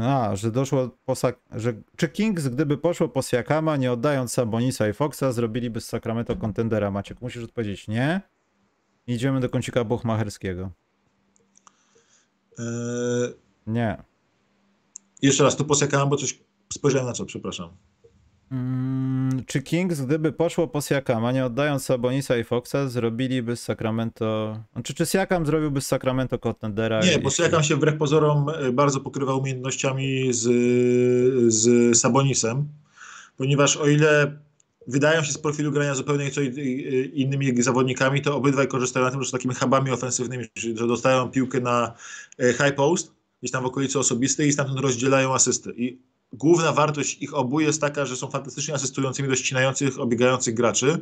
a, 0.02 0.36
że 0.36 0.50
doszło 0.50 0.90
po 1.04 1.14
że 1.52 1.72
czy 1.96 2.08
Kings, 2.08 2.48
gdyby 2.48 2.78
poszło 2.78 3.08
po 3.08 3.22
Siakama, 3.22 3.76
nie 3.76 3.92
oddając 3.92 4.32
Sabonisa 4.32 4.88
i 4.88 4.92
Foxa, 4.92 5.32
zrobiliby 5.32 5.80
z 5.80 5.86
Sacramento 5.86 6.36
kontendera? 6.36 6.90
Maciek, 6.90 7.20
musisz 7.20 7.44
odpowiedzieć 7.44 7.88
nie. 7.88 8.20
Idziemy 9.08 9.40
do 9.40 9.48
kącika 9.48 9.84
buchmacherskiego. 9.84 10.70
Eee... 12.58 12.64
Nie. 13.66 14.02
Jeszcze 15.22 15.44
raz, 15.44 15.56
tu 15.56 15.64
posiakałem, 15.64 16.08
bo 16.08 16.16
coś 16.16 16.38
spojrzałem 16.72 17.06
na 17.06 17.12
co, 17.12 17.24
przepraszam. 17.24 17.70
Mm, 18.52 19.44
czy 19.46 19.62
Kings, 19.62 20.00
gdyby 20.00 20.32
poszło 20.32 20.68
po 20.68 20.80
Siakama, 20.80 21.32
nie 21.32 21.44
oddając 21.44 21.84
Sabonisa 21.84 22.36
i 22.36 22.44
Foxa, 22.44 22.88
zrobiliby 22.88 23.56
z 23.56 23.62
Sacramento... 23.62 24.58
Znaczy, 24.72 24.94
czy 24.94 25.06
Siakam 25.06 25.46
zrobiłby 25.46 25.80
z 25.80 25.86
Sacramento 25.86 26.38
contendera? 26.38 27.00
Nie, 27.00 27.18
bo 27.18 27.30
Siakam 27.30 27.62
się 27.62 27.76
wbrew 27.76 27.98
pozorom 27.98 28.46
e, 28.48 28.72
bardzo 28.72 29.00
pokrywa 29.00 29.34
umiejętnościami 29.34 30.32
z, 30.32 30.42
z 31.54 31.96
Sabonisem, 31.98 32.68
ponieważ 33.36 33.76
o 33.76 33.86
ile 33.86 34.38
wydają 34.88 35.22
się 35.22 35.32
z 35.32 35.38
profilu 35.38 35.72
grania 35.72 35.94
zupełnie 35.94 36.30
co 36.30 36.40
innymi 37.12 37.62
zawodnikami, 37.62 38.22
to 38.22 38.36
obydwaj 38.36 38.68
korzystają 38.68 39.04
na 39.06 39.10
tym, 39.10 39.22
że 39.22 39.30
są 39.30 39.38
takimi 39.38 39.54
hubami 39.54 39.90
ofensywnymi, 39.90 40.44
że 40.56 40.86
dostają 40.86 41.30
piłkę 41.30 41.60
na 41.60 41.94
e, 42.38 42.52
high 42.52 42.74
post, 42.74 43.12
gdzieś 43.42 43.52
tam 43.52 43.62
w 43.62 43.66
okolicy 43.66 43.98
osobistej 43.98 44.48
i 44.48 44.52
stamtąd 44.52 44.80
rozdzielają 44.80 45.34
asysty. 45.34 45.72
I 45.76 45.98
główna 46.32 46.72
wartość 46.72 47.22
ich 47.22 47.34
obu 47.34 47.60
jest 47.60 47.80
taka, 47.80 48.06
że 48.06 48.16
są 48.16 48.30
fantastycznie 48.30 48.74
asystującymi 48.74 49.28
do 49.28 49.36
ścinających, 49.36 50.00
obiegających 50.00 50.54
graczy. 50.54 50.98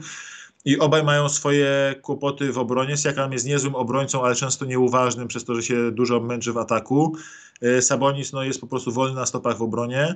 I 0.65 0.79
obaj 0.79 1.05
mają 1.05 1.29
swoje 1.29 1.95
kłopoty 2.03 2.53
w 2.53 2.59
obronie. 2.59 2.97
Siakam 2.97 3.33
jest 3.33 3.47
niezłym 3.47 3.75
obrońcą, 3.75 4.25
ale 4.25 4.35
często 4.35 4.65
nieuważnym 4.65 5.29
przez 5.29 5.45
to, 5.45 5.55
że 5.55 5.63
się 5.63 5.93
dużo 5.93 6.21
męczy 6.21 6.53
w 6.53 6.59
ataku. 6.59 7.17
E, 7.63 7.83
Sabonis 7.83 8.33
no, 8.33 8.43
jest 8.43 8.61
po 8.61 8.67
prostu 8.67 8.93
wolny 8.93 9.15
na 9.15 9.27
stopach 9.27 9.59
w 9.59 9.63
obronie. 9.63 10.15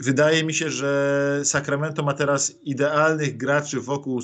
Wydaje 0.00 0.44
mi 0.44 0.54
się, 0.54 0.70
że 0.70 1.40
Sacramento 1.44 2.02
ma 2.02 2.12
teraz 2.12 2.58
idealnych 2.62 3.36
graczy 3.36 3.80
wokół 3.80 4.20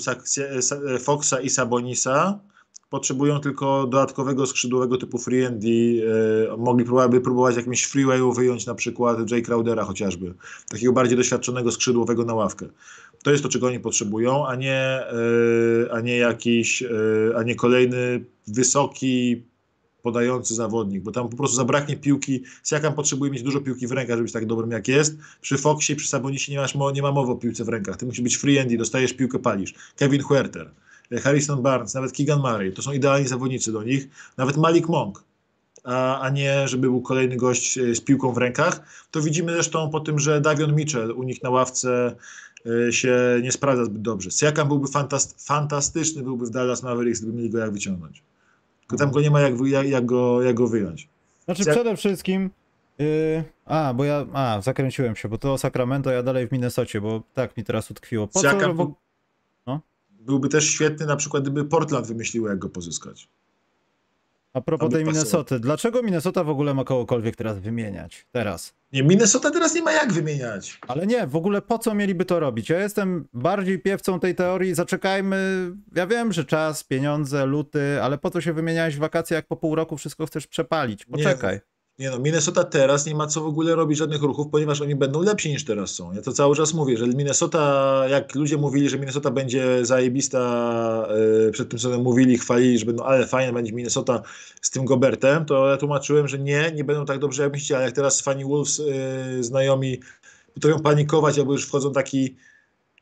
Foxa 0.99 1.41
i 1.41 1.49
Sabonisa, 1.49 2.39
potrzebują 2.91 3.39
tylko 3.39 3.87
dodatkowego 3.87 4.45
skrzydłowego 4.45 4.97
typu 4.97 5.17
free 5.17 5.45
and 5.45 5.63
e, 5.63 6.57
mogli 6.57 6.85
próbować, 6.85 7.23
próbować 7.23 7.55
jakimś 7.55 7.83
freewayu 7.83 8.33
wyjąć 8.33 8.65
na 8.65 8.75
przykład 8.75 9.31
Jay 9.31 9.41
Crowdera 9.41 9.83
chociażby, 9.83 10.33
takiego 10.69 10.93
bardziej 10.93 11.17
doświadczonego 11.17 11.71
skrzydłowego 11.71 12.25
na 12.25 12.33
ławkę. 12.33 12.65
To 13.23 13.31
jest 13.31 13.43
to, 13.43 13.49
czego 13.49 13.67
oni 13.67 13.79
potrzebują, 13.79 14.47
a 14.47 14.55
nie, 14.55 14.75
e, 14.75 15.91
a 15.91 16.01
nie 16.01 16.17
jakiś, 16.17 16.83
e, 16.83 16.87
a 17.37 17.43
nie 17.43 17.55
kolejny 17.55 18.25
wysoki, 18.47 19.43
podający 20.01 20.55
zawodnik, 20.55 21.03
bo 21.03 21.11
tam 21.11 21.29
po 21.29 21.37
prostu 21.37 21.55
zabraknie 21.55 21.97
piłki. 21.97 22.43
Siakam 22.63 22.93
potrzebuje 22.93 23.31
mieć 23.31 23.43
dużo 23.43 23.61
piłki 23.61 23.87
w 23.87 23.91
rękach, 23.91 24.15
żeby 24.15 24.23
być 24.23 24.33
tak 24.33 24.45
dobrym 24.45 24.71
jak 24.71 24.87
jest. 24.87 25.17
Przy 25.41 25.57
Foxie, 25.57 25.95
przy 25.95 26.07
Sabonisie 26.07 26.51
nie, 26.51 26.57
masz, 26.57 26.75
nie 26.93 27.01
ma 27.01 27.11
mowy 27.11 27.31
o 27.31 27.35
piłce 27.35 27.63
w 27.63 27.69
rękach. 27.69 27.97
Ty 27.97 28.05
musisz 28.05 28.21
być 28.21 28.35
free 28.35 28.59
andy, 28.59 28.77
dostajesz 28.77 29.13
piłkę, 29.13 29.39
palisz. 29.39 29.73
Kevin 29.95 30.21
Huerter, 30.21 30.71
Harrison 31.23 31.61
Barnes, 31.61 31.93
nawet 31.93 32.11
Keegan 32.11 32.39
Murray, 32.39 32.73
to 32.73 32.81
są 32.81 32.91
idealni 32.91 33.27
zawodnicy 33.27 33.71
do 33.71 33.83
nich. 33.83 34.07
Nawet 34.37 34.57
Malik 34.57 34.89
Monk, 34.89 35.23
a, 35.83 36.19
a 36.19 36.29
nie 36.29 36.67
żeby 36.67 36.87
był 36.87 37.01
kolejny 37.01 37.37
gość 37.37 37.77
e, 37.77 37.95
z 37.95 38.01
piłką 38.01 38.33
w 38.33 38.37
rękach. 38.37 38.81
To 39.11 39.21
widzimy 39.21 39.53
zresztą 39.53 39.89
po 39.89 39.99
tym, 39.99 40.19
że 40.19 40.41
Davion 40.41 40.75
Mitchell 40.75 41.11
u 41.11 41.23
nich 41.23 41.43
na 41.43 41.49
ławce 41.49 42.15
e, 42.87 42.93
się 42.93 43.39
nie 43.43 43.51
sprawdza 43.51 43.85
zbyt 43.85 44.01
dobrze. 44.01 44.31
Siakam 44.31 44.67
byłby 44.67 44.87
fantast 44.87 45.47
fantastyczny, 45.47 46.23
byłby 46.23 46.45
w 46.45 46.49
Dallas 46.49 46.83
Mavericks, 46.83 47.21
gdyby 47.21 47.37
mieli 47.37 47.49
go 47.49 47.57
jak 47.57 47.71
wyciągnąć. 47.71 48.23
Tylko 48.91 49.05
tam 49.05 49.11
go 49.11 49.21
nie 49.21 49.31
ma 49.31 49.41
jak, 49.41 49.53
jak, 49.65 49.87
jak, 49.87 50.05
go, 50.05 50.41
jak 50.41 50.55
go 50.55 50.67
wyjąć. 50.67 51.09
Znaczy 51.45 51.65
przede 51.65 51.95
wszystkim 51.97 52.49
yy, 52.99 53.43
a, 53.65 53.93
bo 53.93 54.03
ja 54.03 54.25
a, 54.33 54.61
zakręciłem 54.61 55.15
się, 55.15 55.29
bo 55.29 55.37
to 55.37 55.53
o 55.53 55.57
Sacramento, 55.57 56.11
ja 56.11 56.23
dalej 56.23 56.47
w 56.47 56.51
Minnesocie, 56.51 57.01
bo 57.01 57.23
tak 57.33 57.57
mi 57.57 57.63
teraz 57.63 57.91
utkwiło. 57.91 58.27
Po 58.27 58.39
co, 58.39 58.73
bo... 58.73 58.95
no? 59.67 59.81
byłby 60.09 60.49
też 60.49 60.69
świetny 60.69 61.05
na 61.05 61.15
przykład, 61.15 61.43
gdyby 61.43 61.65
Portland 61.65 62.07
wymyśliło 62.07 62.49
jak 62.49 62.59
go 62.59 62.69
pozyskać. 62.69 63.27
A 64.53 64.61
propos 64.61 64.93
tej 64.93 65.05
Minnesoty, 65.05 65.59
dlaczego 65.59 66.03
Minnesota 66.03 66.43
w 66.43 66.49
ogóle 66.49 66.73
ma 66.73 66.83
kogokolwiek 66.83 67.35
teraz 67.35 67.59
wymieniać? 67.59 68.25
Teraz. 68.31 68.73
Nie, 68.91 69.03
Minnesota 69.03 69.51
teraz 69.51 69.75
nie 69.75 69.81
ma 69.81 69.91
jak 69.91 70.13
wymieniać. 70.13 70.79
Ale 70.87 71.07
nie, 71.07 71.27
w 71.27 71.35
ogóle 71.35 71.61
po 71.61 71.79
co 71.79 71.93
mieliby 71.93 72.25
to 72.25 72.39
robić? 72.39 72.69
Ja 72.69 72.79
jestem 72.79 73.27
bardziej 73.33 73.79
piewcą 73.79 74.19
tej 74.19 74.35
teorii, 74.35 74.75
zaczekajmy. 74.75 75.71
Ja 75.95 76.07
wiem, 76.07 76.33
że 76.33 76.45
czas, 76.45 76.83
pieniądze, 76.83 77.45
luty, 77.45 78.01
ale 78.01 78.17
po 78.17 78.31
co 78.31 78.41
się 78.41 78.53
wymieniałeś 78.53 78.95
w 78.95 78.99
wakacje, 78.99 79.35
jak 79.35 79.47
po 79.47 79.55
pół 79.55 79.75
roku 79.75 79.97
wszystko 79.97 80.25
chcesz 80.25 80.47
przepalić? 80.47 81.05
Poczekaj. 81.05 81.55
Nie. 81.55 81.70
Nie 82.01 82.09
no, 82.09 82.19
Minnesota 82.19 82.63
teraz 82.63 83.05
nie 83.05 83.15
ma 83.15 83.27
co 83.27 83.41
w 83.41 83.45
ogóle 83.45 83.75
robić 83.75 83.97
żadnych 83.97 84.21
ruchów, 84.21 84.47
ponieważ 84.51 84.81
oni 84.81 84.95
będą 84.95 85.21
lepsi 85.21 85.49
niż 85.49 85.65
teraz 85.65 85.91
są. 85.91 86.13
Ja 86.13 86.21
to 86.21 86.33
cały 86.33 86.55
czas 86.55 86.73
mówię, 86.73 86.97
że 86.97 87.07
Minnesota, 87.07 88.03
jak 88.09 88.35
ludzie 88.35 88.57
mówili, 88.57 88.89
że 88.89 88.99
Minnesota 88.99 89.31
będzie 89.31 89.85
zajebista, 89.85 91.07
yy, 91.45 91.51
przed 91.51 91.69
tym 91.69 91.79
co 91.79 91.99
mówili, 91.99 92.37
chwalili, 92.37 92.79
że 92.79 92.85
będą, 92.85 93.03
ale 93.03 93.27
fajnie 93.27 93.53
będzie 93.53 93.73
Minnesota 93.73 94.21
z 94.61 94.69
tym 94.69 94.85
Gobertem, 94.85 95.45
to 95.45 95.69
ja 95.69 95.77
tłumaczyłem, 95.77 96.27
że 96.27 96.39
nie, 96.39 96.71
nie 96.75 96.83
będą 96.83 97.05
tak 97.05 97.19
dobrze 97.19 97.43
jak 97.43 97.51
myślicie, 97.51 97.75
ale 97.75 97.85
jak 97.85 97.95
teraz 97.95 98.21
fani 98.21 98.45
Wolves 98.45 98.77
yy, 98.77 99.43
znajomi 99.43 99.99
potrafią 100.53 100.79
panikować, 100.79 101.39
albo 101.39 101.51
już 101.51 101.67
wchodzą 101.67 101.91
taki 101.91 102.35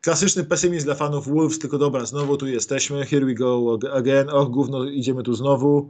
klasyczny 0.02 0.44
pesymizm 0.44 0.86
dla 0.86 0.96
fanów 0.96 1.28
Wolves, 1.28 1.60
tylko 1.60 1.78
dobra, 1.78 2.06
znowu 2.06 2.38
tu 2.38 2.48
jesteśmy, 2.48 3.06
here 3.06 3.26
we 3.26 3.34
go 3.34 3.80
again, 3.94 4.30
och 4.30 4.52
gówno, 4.52 4.86
idziemy 4.86 5.24
tu 5.24 5.34
znowu. 5.34 5.90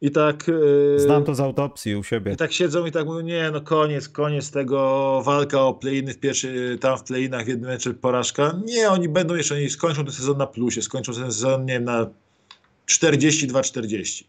I 0.00 0.10
tak. 0.10 0.48
Yy, 0.48 1.00
Znam 1.00 1.24
to 1.24 1.34
z 1.34 1.40
autopsji 1.40 1.96
u 1.96 2.04
siebie. 2.04 2.32
I 2.32 2.36
tak 2.36 2.52
siedzą 2.52 2.86
i 2.86 2.92
tak 2.92 3.06
mówią, 3.06 3.20
nie, 3.20 3.50
no 3.50 3.60
koniec, 3.60 4.08
koniec 4.08 4.50
tego, 4.50 5.22
walka 5.24 5.60
o 5.60 5.74
play-iny 5.74 6.14
w 6.14 6.18
pierwszy, 6.18 6.78
tam 6.80 6.98
w 6.98 7.02
play-inach 7.02 7.44
w 7.44 7.48
jednym 7.48 7.70
meczu 7.70 7.94
porażka. 7.94 8.60
Nie, 8.64 8.90
oni 8.90 9.08
będą 9.08 9.34
jeszcze, 9.34 9.54
oni 9.54 9.70
skończą 9.70 10.04
ten 10.04 10.12
sezon 10.12 10.38
na 10.38 10.46
plusie, 10.46 10.82
skończą 10.82 11.12
ten 11.12 11.32
sezon, 11.32 11.64
nie 11.64 11.72
wiem, 11.72 11.84
na 11.84 12.10
42-40. 12.88 14.24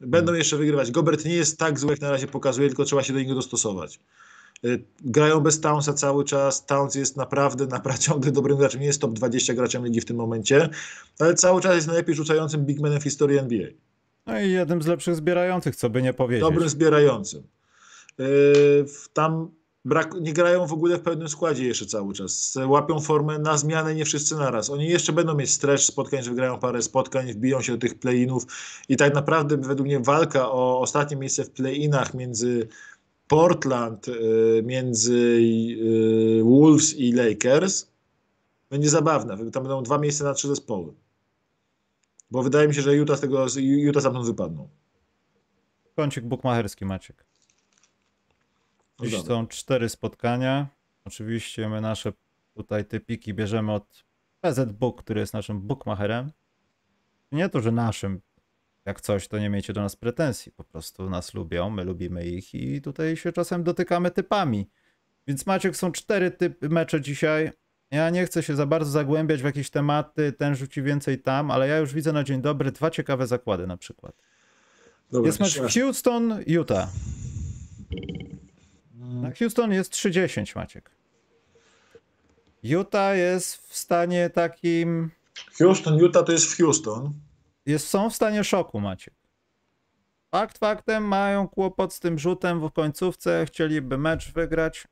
Będą 0.00 0.26
hmm. 0.26 0.38
jeszcze 0.38 0.56
wygrywać. 0.56 0.90
Gobert 0.90 1.24
nie 1.24 1.34
jest 1.34 1.58
tak 1.58 1.78
zły, 1.78 1.90
jak 1.90 2.00
na 2.00 2.10
razie 2.10 2.26
pokazuje, 2.26 2.68
tylko 2.68 2.84
trzeba 2.84 3.02
się 3.02 3.12
do 3.12 3.18
niego 3.18 3.34
dostosować. 3.34 4.00
Y, 4.64 4.84
grają 5.00 5.40
bez 5.40 5.60
Townsa 5.60 5.92
cały 5.92 6.24
czas. 6.24 6.66
Towns 6.66 6.94
jest 6.94 7.16
naprawdę, 7.16 7.66
naprawdę 7.66 8.02
ciągle 8.02 8.32
dobrym 8.32 8.58
graczem. 8.58 8.80
Nie 8.80 8.86
jest 8.86 9.00
top 9.00 9.12
20 9.12 9.54
graczem 9.54 9.84
ligi 9.84 10.00
w 10.00 10.04
tym 10.04 10.16
momencie, 10.16 10.68
ale 11.18 11.34
cały 11.34 11.60
czas 11.60 11.74
jest 11.74 11.86
najlepiej 11.86 12.14
rzucającym 12.14 12.66
bigmanem 12.66 13.00
w 13.00 13.04
historii 13.04 13.38
NBA. 13.38 13.68
No 14.26 14.40
i 14.40 14.50
jednym 14.50 14.82
z 14.82 14.86
lepszych 14.86 15.16
zbierających, 15.16 15.76
co 15.76 15.90
by 15.90 16.02
nie 16.02 16.12
powiedzieć. 16.12 16.44
Dobrym 16.44 16.68
zbierającym. 16.68 17.42
Yy, 18.18 18.26
tam 19.12 19.50
brak, 19.84 20.14
nie 20.20 20.32
grają 20.32 20.66
w 20.66 20.72
ogóle 20.72 20.98
w 20.98 21.02
pełnym 21.02 21.28
składzie 21.28 21.66
jeszcze 21.66 21.86
cały 21.86 22.14
czas. 22.14 22.58
Łapią 22.66 23.00
formę 23.00 23.38
na 23.38 23.56
zmianę, 23.56 23.94
nie 23.94 24.04
wszyscy 24.04 24.36
naraz. 24.36 24.70
Oni 24.70 24.88
jeszcze 24.88 25.12
będą 25.12 25.34
mieć 25.34 25.50
stres 25.50 25.84
spotkań, 25.84 26.22
że 26.22 26.30
wygrają 26.30 26.58
parę 26.58 26.82
spotkań, 26.82 27.32
wbiją 27.32 27.62
się 27.62 27.72
do 27.72 27.78
tych 27.78 27.98
play-inów 27.98 28.46
i 28.88 28.96
tak 28.96 29.14
naprawdę 29.14 29.56
według 29.56 29.86
mnie 29.86 30.00
walka 30.00 30.50
o 30.50 30.80
ostatnie 30.80 31.16
miejsce 31.16 31.44
w 31.44 31.50
play-inach 31.50 32.14
między 32.14 32.68
Portland, 33.28 34.06
yy, 34.06 34.62
między 34.66 35.42
yy, 35.42 36.44
Wolves 36.44 36.94
i 36.94 37.12
Lakers 37.12 37.86
będzie 38.70 38.88
zabawna. 38.88 39.36
Tam 39.36 39.62
będą 39.62 39.82
dwa 39.82 39.98
miejsca 39.98 40.24
na 40.24 40.34
trzy 40.34 40.48
zespoły. 40.48 40.92
Bo 42.34 42.42
wydaje 42.42 42.68
mi 42.68 42.74
się, 42.74 42.82
że 42.82 42.96
Utah 42.96 43.18
z 43.18 43.20
tego, 43.20 43.46
Utah 43.60 44.00
stamtąd 44.00 44.26
wypadną. 44.26 44.68
Kącik 45.96 46.24
bukmacherski 46.24 46.84
Maciek. 46.84 47.26
No 48.98 49.06
Dziś 49.06 49.22
są 49.22 49.46
cztery 49.46 49.88
spotkania. 49.88 50.68
Oczywiście 51.04 51.68
my 51.68 51.80
nasze 51.80 52.12
tutaj 52.54 52.84
typiki 52.84 53.34
bierzemy 53.34 53.72
od 53.72 54.04
PZ 54.40 54.72
Book, 54.72 55.02
który 55.02 55.20
jest 55.20 55.34
naszym 55.34 55.60
bookmacherem. 55.60 56.30
Nie 57.32 57.48
to, 57.48 57.60
że 57.60 57.72
naszym, 57.72 58.20
jak 58.84 59.00
coś, 59.00 59.28
to 59.28 59.38
nie 59.38 59.50
miejcie 59.50 59.72
do 59.72 59.80
nas 59.80 59.96
pretensji. 59.96 60.52
Po 60.52 60.64
prostu 60.64 61.10
nas 61.10 61.34
lubią, 61.34 61.70
my 61.70 61.84
lubimy 61.84 62.26
ich 62.26 62.54
i 62.54 62.82
tutaj 62.82 63.16
się 63.16 63.32
czasem 63.32 63.64
dotykamy 63.64 64.10
typami. 64.10 64.70
Więc 65.26 65.46
Maciek, 65.46 65.76
są 65.76 65.92
cztery 65.92 66.30
typy 66.30 66.68
mecze 66.68 67.00
dzisiaj. 67.00 67.50
Ja 67.94 68.10
nie 68.10 68.26
chcę 68.26 68.42
się 68.42 68.56
za 68.56 68.66
bardzo 68.66 68.90
zagłębiać 68.90 69.42
w 69.42 69.44
jakieś 69.44 69.70
tematy, 69.70 70.32
ten 70.32 70.54
rzuci 70.54 70.82
więcej 70.82 71.18
tam, 71.18 71.50
ale 71.50 71.68
ja 71.68 71.78
już 71.78 71.94
widzę 71.94 72.12
na 72.12 72.24
dzień 72.24 72.42
dobry 72.42 72.72
dwa 72.72 72.90
ciekawe 72.90 73.26
zakłady 73.26 73.66
na 73.66 73.76
przykład. 73.76 74.14
Dobra, 75.10 75.26
jest 75.26 75.40
mecz 75.40 75.74
Houston, 75.74 76.38
Utah. 76.46 76.88
Na 79.00 79.30
Houston 79.30 79.72
jest 79.72 79.90
30, 79.90 80.40
Maciek. 80.56 80.90
Utah 82.62 83.16
jest 83.16 83.56
w 83.56 83.76
stanie 83.76 84.30
takim... 84.30 85.10
Houston, 85.58 85.98
Utah 85.98 86.24
to 86.24 86.32
jest 86.32 86.46
w 86.46 86.56
Houston. 86.56 87.12
Jest, 87.66 87.88
są 87.88 88.10
w 88.10 88.14
stanie 88.14 88.44
szoku, 88.44 88.80
Maciek. 88.80 89.14
Fakt 90.30 90.58
faktem 90.58 91.04
mają 91.04 91.48
kłopot 91.48 91.94
z 91.94 92.00
tym 92.00 92.18
rzutem 92.18 92.60
w 92.60 92.72
końcówce, 92.72 93.46
chcieliby 93.46 93.98
mecz 93.98 94.32
wygrać. 94.32 94.84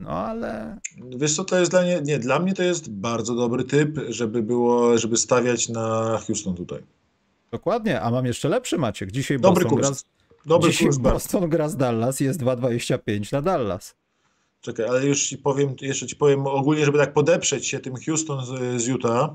No 0.00 0.10
ale. 0.10 0.78
Wiesz 1.16 1.36
co, 1.36 1.44
to 1.44 1.58
jest 1.58 1.70
dla 1.70 1.82
mnie. 1.82 2.00
Nie, 2.04 2.18
dla 2.18 2.38
mnie 2.38 2.54
to 2.54 2.62
jest 2.62 2.90
bardzo 2.90 3.34
dobry 3.34 3.64
typ, 3.64 4.00
żeby 4.08 4.42
było, 4.42 4.98
żeby 4.98 5.16
stawiać 5.16 5.68
na 5.68 6.18
Houston 6.26 6.54
tutaj. 6.54 6.82
Dokładnie, 7.50 8.00
a 8.00 8.10
mam 8.10 8.26
jeszcze 8.26 8.48
lepszy 8.48 8.78
Maciek. 8.78 9.10
Dzisiaj 9.10 9.40
dobry 9.40 9.64
Boston 9.64 9.78
kurs. 9.78 10.02
gra. 10.02 10.10
Dobry 10.46 10.70
Dzisiaj 10.70 10.86
kurs 10.86 10.98
Boston 10.98 11.48
gra 11.48 11.68
z 11.68 11.76
Dallas, 11.76 12.20
jest 12.20 12.40
2,25 12.40 13.32
na 13.32 13.42
Dallas. 13.42 13.94
Czekaj, 14.60 14.86
ale 14.86 15.06
już 15.06 15.26
ci 15.26 15.38
powiem, 15.38 15.74
jeszcze 15.80 16.06
ci 16.06 16.16
powiem 16.16 16.46
ogólnie, 16.46 16.84
żeby 16.84 16.98
tak 16.98 17.12
podeprzeć 17.12 17.68
się 17.68 17.78
tym 17.78 17.94
Houston 18.06 18.46
z, 18.46 18.82
z 18.82 18.86
Utah, 18.86 19.30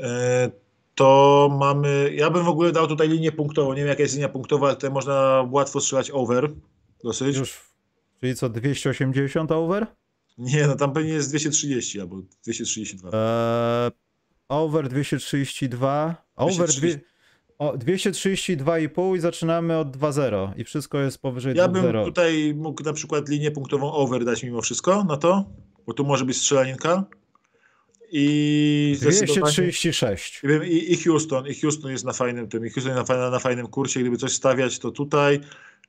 e, 0.00 0.50
to 0.94 1.48
mamy, 1.60 2.14
ja 2.14 2.30
bym 2.30 2.44
w 2.44 2.48
ogóle 2.48 2.72
dał 2.72 2.86
tutaj 2.86 3.08
linię 3.08 3.32
punktową, 3.32 3.72
nie 3.72 3.80
wiem 3.80 3.88
jaka 3.88 4.02
jest 4.02 4.14
linia 4.14 4.28
punktowa, 4.28 4.66
ale 4.66 4.76
tutaj 4.76 4.90
można 4.90 5.48
łatwo 5.50 5.80
strzelać 5.80 6.10
over 6.10 6.50
dosyć. 7.04 7.36
Już 7.36 7.73
Czyli 8.20 8.34
co, 8.34 8.48
280 8.48 9.52
over? 9.52 9.86
Nie, 10.38 10.66
no 10.66 10.76
tam 10.76 10.92
pewnie 10.92 11.12
jest 11.12 11.28
230 11.28 12.00
albo 12.00 12.16
232. 12.42 13.10
Eee, 13.12 13.90
over 14.48 14.88
232. 14.88 16.24
Over 16.36 16.54
230. 16.54 17.14
O, 17.58 17.72
232,5 17.72 19.16
i 19.16 19.20
zaczynamy 19.20 19.78
od 19.78 19.96
2,0 19.96 20.52
i 20.56 20.64
wszystko 20.64 21.00
jest 21.00 21.18
powyżej 21.18 21.54
2,0. 21.54 21.56
Ja 21.58 21.68
bym 21.68 22.04
tutaj 22.04 22.54
mógł 22.54 22.82
na 22.82 22.92
przykład 22.92 23.28
linię 23.28 23.50
punktową 23.50 23.92
over 23.92 24.24
dać 24.24 24.42
mimo 24.42 24.62
wszystko 24.62 25.04
na 25.04 25.16
to, 25.16 25.44
bo 25.86 25.92
tu 25.92 26.04
może 26.04 26.24
być 26.24 26.36
strzelaninka. 26.36 27.04
I 28.12 28.96
236. 29.00 30.42
I, 30.64 30.92
I, 30.92 30.96
Houston, 30.96 31.46
i 31.46 31.54
Houston 31.54 31.90
jest 31.90 32.04
na 32.04 32.12
fajnym 32.12 32.48
tym, 32.48 32.66
i 32.66 32.70
Houston 32.70 32.96
jest 32.96 33.08
na, 33.08 33.30
na 33.30 33.38
fajnym 33.38 33.66
kursie, 33.66 34.00
gdyby 34.00 34.16
coś 34.16 34.32
stawiać, 34.32 34.78
to 34.78 34.90
tutaj. 34.90 35.40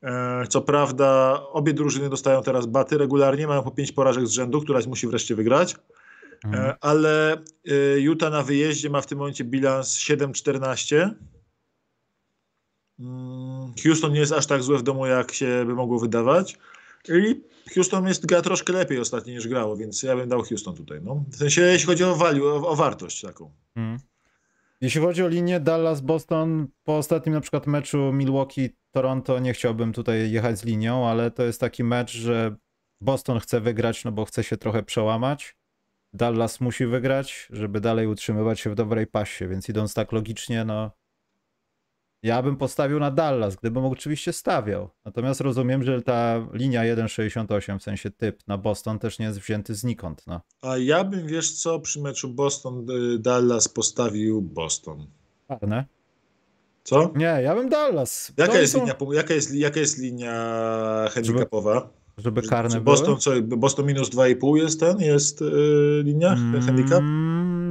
E, 0.05 0.47
co 0.47 0.61
prawda 0.61 1.39
obie 1.51 1.73
drużyny 1.73 2.09
dostają 2.09 2.43
teraz 2.43 2.65
baty 2.65 2.97
regularnie, 2.97 3.47
mają 3.47 3.63
po 3.63 3.71
pięć 3.71 3.91
porażek 3.91 4.27
z 4.27 4.31
rzędu, 4.31 4.61
któraś 4.61 4.87
musi 4.87 5.07
wreszcie 5.07 5.35
wygrać, 5.35 5.73
e, 5.73 6.47
mhm. 6.47 6.73
ale 6.81 7.33
e, 7.67 7.99
Utah 7.99 8.31
na 8.31 8.43
wyjeździe 8.43 8.89
ma 8.89 9.01
w 9.01 9.07
tym 9.07 9.17
momencie 9.17 9.43
bilans 9.43 9.97
7-14. 9.97 11.09
Mm, 12.99 13.73
Houston 13.83 14.13
nie 14.13 14.19
jest 14.19 14.31
aż 14.31 14.45
tak 14.45 14.63
złe 14.63 14.77
w 14.77 14.83
domu, 14.83 15.05
jak 15.05 15.33
się 15.33 15.63
by 15.67 15.75
mogło 15.75 15.99
wydawać. 15.99 16.57
I 17.09 17.41
Houston 17.73 18.07
jest 18.07 18.25
gra 18.25 18.41
troszkę 18.41 18.73
lepiej 18.73 18.99
ostatnio 18.99 19.33
niż 19.33 19.47
grało, 19.47 19.77
więc 19.77 20.03
ja 20.03 20.15
bym 20.15 20.29
dał 20.29 20.43
Houston 20.43 20.75
tutaj. 20.75 20.99
No. 21.03 21.23
W 21.29 21.35
sensie, 21.35 21.61
jeśli 21.61 21.87
chodzi 21.87 22.03
o 22.03 22.15
value, 22.15 22.47
o, 22.47 22.67
o 22.67 22.75
wartość 22.75 23.21
taką. 23.21 23.51
Mhm. 23.75 23.99
Jeśli 24.81 25.01
chodzi 25.01 25.23
o 25.23 25.27
linię 25.27 25.59
Dallas-Boston, 25.59 26.67
po 26.83 26.97
ostatnim 26.97 27.35
na 27.35 27.41
przykład 27.41 27.67
meczu 27.67 28.13
Milwaukee-Toronto 28.95 29.41
nie 29.41 29.53
chciałbym 29.53 29.93
tutaj 29.93 30.31
jechać 30.31 30.59
z 30.59 30.63
linią, 30.63 31.07
ale 31.07 31.31
to 31.31 31.43
jest 31.43 31.59
taki 31.59 31.83
mecz, 31.83 32.11
że 32.11 32.55
Boston 33.01 33.39
chce 33.39 33.61
wygrać, 33.61 34.05
no 34.05 34.11
bo 34.11 34.25
chce 34.25 34.43
się 34.43 34.57
trochę 34.57 34.83
przełamać. 34.83 35.55
Dallas 36.13 36.61
musi 36.61 36.85
wygrać, 36.85 37.47
żeby 37.49 37.81
dalej 37.81 38.07
utrzymywać 38.07 38.59
się 38.59 38.69
w 38.69 38.75
dobrej 38.75 39.07
pasie, 39.07 39.47
więc 39.47 39.69
idąc 39.69 39.93
tak 39.93 40.11
logicznie, 40.11 40.65
no 40.65 40.91
ja 42.23 42.41
bym 42.41 42.57
postawił 42.57 42.99
na 42.99 43.11
Dallas, 43.11 43.55
gdybym 43.55 43.85
oczywiście 43.85 44.33
stawiał. 44.33 44.89
Natomiast 45.05 45.41
rozumiem, 45.41 45.83
że 45.83 46.01
ta 46.01 46.47
linia 46.53 46.81
1,68, 46.81 47.79
w 47.79 47.83
sensie 47.83 48.11
typ 48.11 48.39
na 48.47 48.57
Boston 48.57 48.99
też 48.99 49.19
nie 49.19 49.25
jest 49.25 49.39
wzięty 49.39 49.75
znikąd. 49.75 50.27
No. 50.27 50.41
A 50.61 50.77
ja 50.77 51.03
bym, 51.03 51.27
wiesz 51.27 51.51
co, 51.51 51.79
przy 51.79 52.01
meczu 52.01 52.29
Boston-Dallas 52.29 53.67
postawił 53.67 54.41
Boston. 54.41 55.07
Czarne? 55.47 55.85
Co? 56.85 57.13
Nie, 57.15 57.39
ja 57.43 57.55
bym 57.55 57.69
Dallas. 57.69 58.31
Jaka, 58.37 58.59
jest, 58.59 58.73
są... 58.73 58.79
linia, 58.79 58.95
jaka, 59.11 59.33
jest, 59.33 59.55
jaka 59.55 59.79
jest 59.79 59.97
linia 59.97 60.33
handicapowa? 61.11 61.89
Żeby 62.17 62.41
karne 62.41 62.81
Boston, 62.81 63.17
co, 63.17 63.31
Boston 63.41 63.85
minus 63.85 64.09
2,5 64.09 64.57
jest 64.57 64.79
ten, 64.79 64.99
jest 64.99 65.41
yy, 65.41 66.01
linia, 66.03 66.33
mm, 66.33 66.61
handicap? 66.61 67.03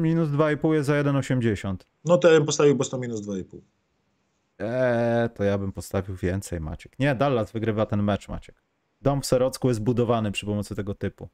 Minus 0.02 0.28
2,5 0.28 0.72
jest 0.72 0.86
za 0.86 0.92
1,80. 0.92 1.76
No 2.04 2.18
to 2.18 2.28
ja 2.32 2.34
bym 2.34 2.46
postawił 2.46 2.76
Boston 2.76 3.00
minus 3.00 3.20
2,5. 3.20 3.58
Eee, 4.58 5.30
to 5.30 5.44
ja 5.44 5.58
bym 5.58 5.72
postawił 5.72 6.16
więcej, 6.16 6.60
Maciek. 6.60 6.98
Nie, 6.98 7.14
Dallas 7.14 7.52
wygrywa 7.52 7.86
ten 7.86 8.02
mecz, 8.02 8.28
Maciek. 8.28 8.62
Dom 9.02 9.22
w 9.22 9.26
Serocku 9.26 9.68
jest 9.68 9.80
budowany 9.80 10.32
przy 10.32 10.46
pomocy 10.46 10.74
tego 10.74 10.94
typu. 10.94 11.28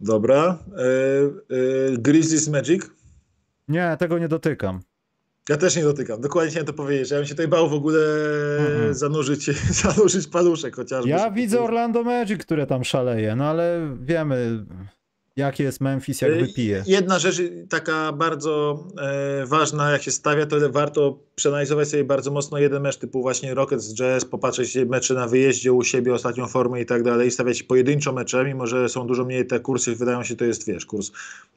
Dobra. 0.00 0.58
Yy, 0.76 1.56
yy, 1.90 1.98
Grizzlies 1.98 2.48
Magic? 2.48 2.82
Nie, 3.68 3.96
tego 3.98 4.18
nie 4.18 4.28
dotykam. 4.28 4.80
Ja 5.48 5.56
też 5.56 5.76
nie 5.76 5.82
dotykam. 5.82 6.20
Dokładnie 6.20 6.50
chciałem 6.50 6.66
to 6.66 6.72
powiedzieć. 6.72 7.10
Ja 7.10 7.16
bym 7.16 7.26
się 7.26 7.34
tutaj 7.34 7.48
bał 7.48 7.68
w 7.68 7.74
ogóle 7.74 7.98
mm-hmm. 7.98 8.94
zanurzyć, 8.94 9.44
zanurzyć 9.82 10.26
paluszek 10.26 10.76
chociażby. 10.76 11.10
Ja 11.10 11.30
widzę 11.30 11.60
Orlando 11.60 12.02
Magic, 12.02 12.40
które 12.40 12.66
tam 12.66 12.84
szaleje, 12.84 13.36
no 13.36 13.44
ale 13.44 13.96
wiemy, 14.00 14.64
Jaki 15.36 15.62
jest 15.62 15.80
Memphis, 15.80 16.20
jak 16.20 16.30
y, 16.30 16.34
wypije? 16.34 16.84
Jedna 16.86 17.18
rzecz 17.18 17.42
taka 17.68 18.12
bardzo 18.12 18.84
e, 18.98 19.46
ważna, 19.46 19.90
jak 19.90 20.02
się 20.02 20.10
stawia, 20.10 20.46
to 20.46 20.56
warto 20.70 21.18
przeanalizować 21.34 21.88
sobie 21.88 22.04
bardzo 22.04 22.30
mocno 22.30 22.58
jeden 22.58 22.82
mecz 22.82 22.96
typu 22.96 23.22
właśnie 23.22 23.54
Rockets 23.54 23.94
Jazz, 23.94 24.24
popatrzeć 24.24 24.78
mecze 24.86 25.14
na 25.14 25.28
wyjeździe 25.28 25.72
u 25.72 25.82
siebie, 25.82 26.14
ostatnią 26.14 26.46
formę 26.46 26.80
i 26.80 26.86
tak 26.86 27.02
dalej, 27.02 27.30
stawiać 27.30 27.62
pojedynczo 27.62 28.12
mecze, 28.12 28.44
mimo 28.44 28.66
że 28.66 28.88
są 28.88 29.06
dużo 29.06 29.24
mniej 29.24 29.46
te 29.46 29.60
kursy, 29.60 29.96
wydają 29.96 30.24
się 30.24 30.36
to 30.36 30.44
jest, 30.44 30.66
wiesz, 30.66 30.86
kurs 30.86 31.12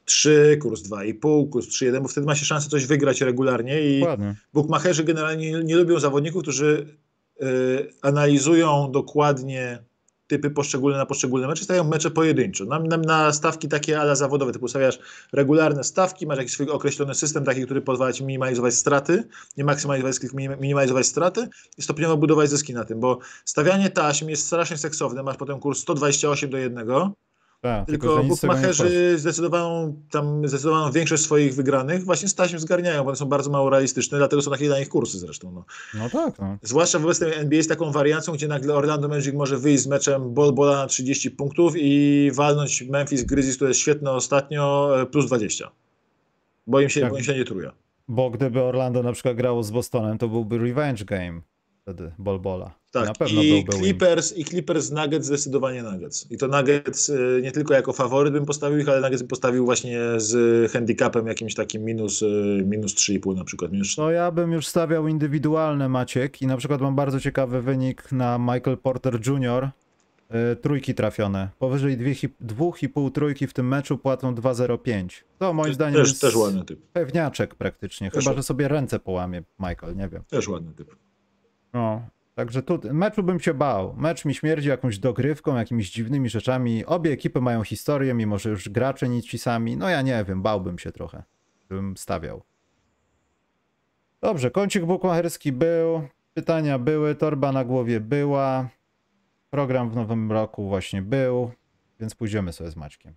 3, 0.06 0.58
kurs 0.62 0.82
2,5, 0.82 1.50
kurs 1.50 1.68
3,1, 1.68 2.02
bo 2.02 2.08
wtedy 2.08 2.28
ma 2.28 2.36
się 2.36 2.46
szansę 2.46 2.70
coś 2.70 2.86
wygrać 2.86 3.22
regularnie 3.22 3.82
i 3.82 4.00
Dokładnie. 4.00 4.36
bookmacherzy 4.54 5.04
generalnie 5.04 5.52
nie, 5.52 5.64
nie 5.64 5.76
lubią 5.76 6.00
zawodników, 6.00 6.42
którzy 6.42 6.98
y, 7.42 7.46
analizują 8.02 8.92
dokładnie 8.92 9.84
typy 10.36 10.50
poszczególne 10.50 10.98
na 10.98 11.06
poszczególne 11.06 11.48
mecze, 11.48 11.64
stają 11.64 11.84
mecze 11.84 12.12
pojedynczo. 12.12 12.66
Na, 12.66 12.80
na, 12.80 12.98
na 12.98 13.34
stawki 13.34 13.68
takie 13.68 14.00
ale 14.00 14.16
zawodowe, 14.16 14.52
typu 14.52 14.68
stawiasz 14.68 15.00
regularne 15.34 15.84
stawki, 15.84 16.28
masz 16.28 16.38
jakiś 16.38 16.54
swój 16.54 16.70
określony 16.70 17.16
system 17.16 17.44
taki, 17.44 17.66
który 17.66 17.82
pozwala 17.82 18.14
ci 18.14 18.24
minimalizować 18.24 18.74
straty, 18.74 19.24
nie 19.58 19.64
maksymalizować 19.64 20.20
tylko 20.20 20.38
minimalizować 20.38 21.08
straty 21.08 21.48
i 21.78 21.82
stopniowo 21.82 22.18
budować 22.18 22.50
zyski 22.50 22.74
na 22.74 22.86
tym, 22.86 23.00
bo 23.00 23.20
stawianie 23.46 23.90
taśm 23.90 24.30
jest 24.30 24.46
strasznie 24.46 24.78
seksowne, 24.78 25.24
masz 25.24 25.38
potem 25.38 25.60
kurs 25.60 25.80
128 25.80 26.50
do 26.50 26.58
1, 26.58 26.88
tak, 27.66 27.88
tylko, 27.88 28.24
bookmacherzy 28.24 29.18
zdecydowaną, 29.18 29.96
tam 30.12 30.48
zdecydowaną 30.48 30.92
większość 30.92 31.24
swoich 31.24 31.56
wygranych 31.56 32.04
właśnie 32.04 32.28
z 32.28 32.36
taśm 32.36 32.58
zgarniają, 32.58 33.04
bo 33.04 33.08
one 33.08 33.16
są 33.16 33.26
bardzo 33.26 33.52
mało 33.52 33.70
realistyczne, 33.70 34.18
dlatego 34.18 34.42
są 34.42 34.52
takie 34.52 34.66
dla 34.66 34.80
nich 34.80 34.90
kursy 34.90 35.20
zresztą. 35.20 35.52
No, 35.52 35.66
no 35.94 36.10
tak. 36.10 36.40
No. 36.40 36.58
Zwłaszcza 36.62 37.00
w 37.00 37.04
obecnej 37.06 37.34
NBA 37.34 37.64
z 37.64 37.68
taką 37.68 37.92
wariacją, 37.92 38.34
gdzie 38.34 38.48
nagle 38.48 38.74
Orlando 38.74 39.08
Magic 39.08 39.34
może 39.34 39.58
wyjść 39.58 39.84
z 39.84 39.88
meczem 39.88 40.34
ball 40.34 40.54
bola 40.54 40.76
na 40.76 40.88
30 40.88 41.32
punktów 41.32 41.74
i 41.76 42.32
walnąć 42.34 42.82
Memphis 42.82 43.24
Grizzlies, 43.24 43.56
które 43.56 43.70
jest 43.70 43.80
świetne 43.80 44.12
ostatnio, 44.12 44.92
e, 45.02 45.06
plus 45.06 45.26
20. 45.26 45.72
Bo 46.68 46.82
im 46.82 46.90
się, 46.90 47.02
tak. 47.02 47.10
bo 47.12 47.18
im 47.18 47.24
się 47.24 47.36
nie 47.36 47.46
truje. 47.46 47.72
Bo 48.08 48.30
gdyby 48.30 48.62
Orlando 48.62 49.04
na 49.04 49.12
przykład 49.12 49.36
grało 49.36 49.64
z 49.64 49.72
Bostonem, 49.72 50.18
to 50.18 50.28
byłby 50.28 50.58
revenge 50.58 51.06
game 51.06 51.42
wtedy 51.82 52.12
Bolbola. 52.18 52.72
Tak, 53.00 53.08
na 53.08 53.14
pewno 53.14 53.42
i 53.42 53.66
Clippers, 53.66 54.34
win. 54.34 54.42
i 54.42 54.46
Clippers 54.46 54.92
Nuggets 54.92 55.26
zdecydowanie 55.26 55.84
Nuggets. 55.84 56.32
I 56.32 56.38
to 56.38 56.48
Nuggets 56.48 57.10
y, 57.10 57.40
nie 57.44 57.52
tylko 57.52 57.74
jako 57.74 57.94
faworyt 57.94 58.34
bym 58.34 58.46
postawił 58.46 58.80
ich, 58.80 58.90
ale 58.90 59.02
Nuggets 59.02 59.22
bym 59.22 59.28
postawił 59.28 59.66
właśnie 59.66 60.00
z 60.18 60.72
handicapem 60.72 61.28
jakimś 61.28 61.56
takim 61.56 61.84
minus, 61.84 62.22
y, 62.22 62.64
minus 62.66 62.96
3,5 62.96 63.36
na 63.36 63.44
przykład. 63.44 63.72
Minus 63.72 63.96
to 63.96 64.12
ja 64.12 64.32
bym 64.32 64.52
już 64.52 64.68
stawiał 64.68 65.08
indywidualne 65.08 65.90
Maciek 65.90 66.42
i 66.42 66.48
na 66.48 66.58
przykład 66.58 66.82
mam 66.82 66.96
bardzo 66.96 67.20
ciekawy 67.20 67.62
wynik 67.62 68.12
na 68.12 68.38
Michael 68.38 68.78
Porter 68.78 69.20
Jr. 69.28 69.70
Y, 70.52 70.56
trójki 70.56 70.96
trafione. 70.96 71.50
Powyżej 71.60 71.98
2,5 71.98 73.12
trójki 73.12 73.48
w 73.48 73.54
tym 73.54 73.68
meczu 73.68 73.98
płacą 73.98 74.36
2,05. 74.36 75.24
To 75.40 75.54
moim 75.54 75.66
też, 75.66 75.76
zdaniem 75.76 76.00
też, 76.00 76.10
jest 76.10 76.22
też 76.22 76.36
ładny 76.36 76.66
typ. 76.66 76.80
pewniaczek 76.94 77.56
praktycznie. 77.56 78.12
Też 78.12 78.24
Chyba, 78.24 78.36
że 78.36 78.44
sobie 78.44 78.68
ręce 78.68 79.00
połamie 79.00 79.44
Michael, 79.60 79.96
nie 79.96 80.08
wiem. 80.08 80.24
Też 80.30 80.48
ładny 80.48 80.74
typ. 80.74 80.96
No, 81.74 82.02
także 82.36 82.64
tu 82.64 82.80
meczu 82.94 83.24
bym 83.24 83.40
się 83.40 83.54
bał. 83.54 83.96
Mecz 83.98 84.26
mi 84.26 84.36
śmierdzi 84.36 84.70
jakąś 84.70 85.00
dogrywką, 85.00 85.56
jakimiś 85.56 85.92
dziwnymi 85.92 86.30
rzeczami. 86.30 86.86
Obie 86.86 87.12
ekipy 87.12 87.42
mają 87.42 87.64
historię, 87.64 88.14
mimo 88.14 88.40
że 88.40 88.50
już 88.50 88.70
gracze 88.70 89.10
nic 89.10 89.26
ci 89.26 89.38
sami. 89.38 89.78
No 89.78 89.90
ja 89.90 90.02
nie 90.02 90.26
wiem, 90.28 90.42
bałbym 90.42 90.80
się 90.80 90.92
trochę, 90.92 91.24
bym 91.70 91.98
stawiał. 91.98 92.44
Dobrze, 94.22 94.52
kącik 94.52 94.86
bukmacherski 94.86 95.52
był, 95.52 96.08
pytania 96.34 96.80
były, 96.80 97.16
torba 97.16 97.52
na 97.52 97.66
głowie 97.66 98.00
była, 98.00 98.70
program 99.50 99.90
w 99.90 99.96
nowym 99.96 100.32
roku 100.32 100.68
właśnie 100.68 101.02
był, 101.02 101.52
więc 102.00 102.16
pójdziemy 102.16 102.54
sobie 102.54 102.72
z 102.72 102.76
Maćkiem. 102.76 103.14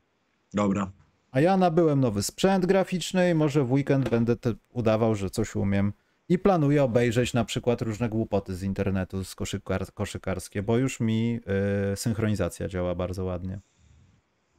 Dobra. 0.54 0.90
A 1.30 1.40
ja 1.40 1.56
nabyłem 1.56 2.00
nowy 2.00 2.22
sprzęt 2.22 2.66
graficzny 2.66 3.30
i 3.30 3.34
może 3.34 3.64
w 3.64 3.72
weekend 3.72 4.08
będę 4.08 4.36
udawał, 4.72 5.14
że 5.14 5.30
coś 5.30 5.56
umiem 5.56 5.92
i 6.28 6.38
planuję 6.38 6.82
obejrzeć 6.82 7.34
na 7.34 7.44
przykład 7.44 7.82
różne 7.82 8.08
głupoty 8.08 8.54
z 8.54 8.62
internetu, 8.62 9.24
z 9.24 9.34
koszykar 9.34 9.86
koszykarskie, 9.94 10.62
bo 10.62 10.78
już 10.78 11.00
mi 11.00 11.40
y, 11.92 11.96
synchronizacja 11.96 12.68
działa 12.68 12.94
bardzo 12.94 13.24
ładnie. 13.24 13.60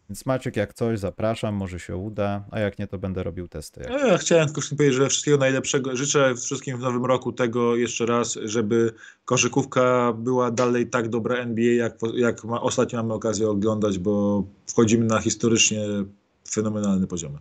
Więc 0.09 0.25
Maciek, 0.25 0.55
jak 0.55 0.73
coś, 0.73 0.99
zapraszam, 0.99 1.55
może 1.55 1.79
się 1.79 1.95
uda, 1.95 2.45
a 2.51 2.59
jak 2.59 2.79
nie, 2.79 2.87
to 2.87 2.97
będę 2.97 3.23
robił 3.23 3.47
testy. 3.47 3.81
No, 3.89 4.07
ja 4.07 4.17
chciałem 4.17 4.45
tylko 4.45 4.61
powiedzieć, 4.77 4.97
że 4.97 5.09
wszystkiego 5.09 5.37
najlepszego. 5.37 5.95
Życzę 5.95 6.35
wszystkim 6.35 6.77
w 6.77 6.79
nowym 6.79 7.05
roku 7.05 7.31
tego 7.31 7.75
jeszcze 7.75 8.05
raz, 8.05 8.33
żeby 8.43 8.93
koszykówka 9.25 10.13
była 10.13 10.51
dalej 10.51 10.87
tak 10.87 11.09
dobra 11.09 11.35
NBA, 11.35 11.73
jak, 11.73 11.97
jak 12.15 12.43
ma, 12.43 12.61
ostatnio 12.61 13.03
mamy 13.03 13.13
okazję 13.13 13.49
oglądać, 13.49 13.99
bo 13.99 14.43
wchodzimy 14.67 15.05
na 15.05 15.21
historycznie 15.21 15.81
fenomenalny 16.51 17.07
poziom. 17.07 17.37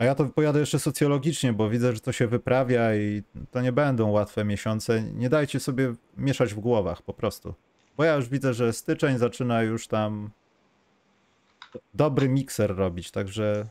A 0.00 0.04
ja 0.04 0.14
to 0.14 0.24
pojadę 0.24 0.60
jeszcze 0.60 0.78
socjologicznie, 0.78 1.52
bo 1.52 1.70
widzę, 1.70 1.92
że 1.94 2.00
to 2.00 2.12
się 2.12 2.26
wyprawia 2.26 2.94
i 2.96 3.22
to 3.50 3.60
nie 3.60 3.72
będą 3.72 4.10
łatwe 4.10 4.44
miesiące. 4.44 5.02
Nie 5.02 5.28
dajcie 5.28 5.60
sobie 5.60 5.94
mieszać 6.16 6.54
w 6.54 6.60
głowach 6.60 7.02
po 7.02 7.14
prostu. 7.14 7.54
Bo 7.96 8.04
ja 8.04 8.14
już 8.14 8.28
widzę, 8.28 8.54
że 8.54 8.72
styczeń 8.72 9.18
zaczyna 9.18 9.62
już 9.62 9.88
tam 9.88 10.30
dobry 11.94 12.28
mikser 12.28 12.76
robić, 12.76 13.10
także 13.10 13.66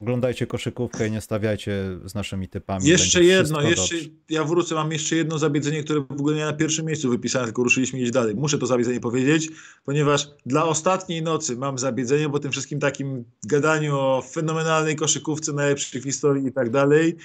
Oglądajcie 0.00 0.46
koszykówkę 0.46 1.08
i 1.08 1.10
nie 1.10 1.20
stawiajcie 1.20 1.98
z 2.04 2.14
naszymi 2.14 2.48
typami. 2.48 2.86
Jeszcze 2.88 3.24
jedno, 3.24 3.62
jeszcze, 3.62 3.96
ja 4.28 4.44
wrócę, 4.44 4.74
mam 4.74 4.92
jeszcze 4.92 5.16
jedno 5.16 5.38
zabiedzenie, 5.38 5.82
które 5.84 6.00
w 6.00 6.20
ogóle 6.20 6.36
nie 6.36 6.44
na 6.44 6.52
pierwszym 6.52 6.86
miejscu 6.86 7.10
wypisane, 7.10 7.44
tylko 7.44 7.62
ruszyliśmy 7.62 8.00
iść 8.00 8.12
dalej. 8.12 8.34
Muszę 8.34 8.58
to 8.58 8.66
zabiedzenie 8.66 9.00
powiedzieć, 9.00 9.48
ponieważ 9.84 10.28
dla 10.46 10.64
ostatniej 10.64 11.22
nocy 11.22 11.56
mam 11.56 11.78
zabiedzenie, 11.78 12.28
bo 12.28 12.38
tym 12.38 12.52
wszystkim 12.52 12.80
takim 12.80 13.24
gadaniu 13.46 13.98
o 13.98 14.22
fenomenalnej 14.22 14.96
koszykówce, 14.96 15.52
najlepszych 15.52 16.02
w 16.02 16.04
historii 16.04 16.46
i 16.46 16.52
tak 16.52 16.70
dalej. 16.70 17.16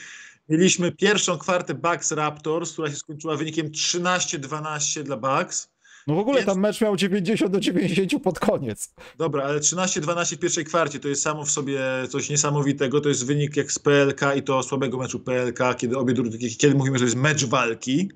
Mieliśmy 0.49 0.91
pierwszą 0.91 1.37
kwartę 1.37 1.73
Bucks 1.73 2.11
Raptors, 2.11 2.73
która 2.73 2.89
się 2.89 2.95
skończyła 2.95 3.37
wynikiem 3.37 3.67
13-12 3.67 5.03
dla 5.03 5.17
Bucks. 5.17 5.70
No 6.07 6.15
w 6.15 6.19
ogóle 6.19 6.37
Więc... 6.37 6.47
tam 6.47 6.59
mecz 6.59 6.81
miał 6.81 6.95
90 6.95 7.51
do 7.51 7.59
90 7.59 8.23
pod 8.23 8.39
koniec. 8.39 8.93
Dobra, 9.17 9.43
ale 9.43 9.59
13-12 9.59 10.35
w 10.35 10.39
pierwszej 10.39 10.65
kwarcie 10.65 10.99
to 10.99 11.07
jest 11.07 11.21
samo 11.21 11.45
w 11.45 11.51
sobie 11.51 11.79
coś 12.09 12.29
niesamowitego. 12.29 13.01
To 13.01 13.09
jest 13.09 13.25
wynik 13.25 13.57
jak 13.57 13.71
z 13.71 13.79
PLK 13.79 14.21
i 14.35 14.43
to 14.43 14.63
słabego 14.63 14.97
meczu 14.97 15.19
PLK, 15.19 15.59
kiedy 15.77 15.97
obie 15.97 16.13
drużyny, 16.13 16.37
kiedy 16.37 16.75
mówimy, 16.75 16.99
że 16.99 17.05
jest 17.05 17.17
mecz 17.17 17.45
walki. 17.45 18.09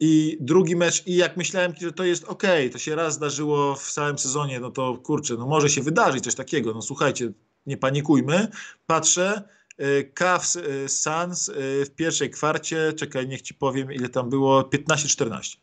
I 0.00 0.38
drugi 0.40 0.76
mecz, 0.76 1.06
i 1.06 1.16
jak 1.16 1.36
myślałem, 1.36 1.72
że 1.80 1.92
to 1.92 2.04
jest 2.04 2.24
ok, 2.24 2.42
to 2.72 2.78
się 2.78 2.94
raz 2.94 3.14
zdarzyło 3.14 3.74
w 3.74 3.92
całym 3.92 4.18
sezonie, 4.18 4.60
no 4.60 4.70
to 4.70 4.98
kurczę, 4.98 5.34
no 5.34 5.46
może 5.46 5.70
się 5.70 5.82
wydarzyć 5.82 6.24
coś 6.24 6.34
takiego. 6.34 6.74
No 6.74 6.82
słuchajcie, 6.82 7.32
nie 7.66 7.76
panikujmy. 7.76 8.48
Patrzę, 8.86 9.42
y, 9.80 10.10
Cavs 10.14 10.56
y, 10.56 10.88
Suns 10.88 11.48
y, 11.48 11.84
w 11.84 11.90
pierwszej 11.90 12.30
kwarcie, 12.30 12.92
czekaj, 12.92 13.28
niech 13.28 13.42
ci 13.42 13.54
powiem, 13.54 13.92
ile 13.92 14.08
tam 14.08 14.30
było, 14.30 14.62
15-14. 14.62 15.56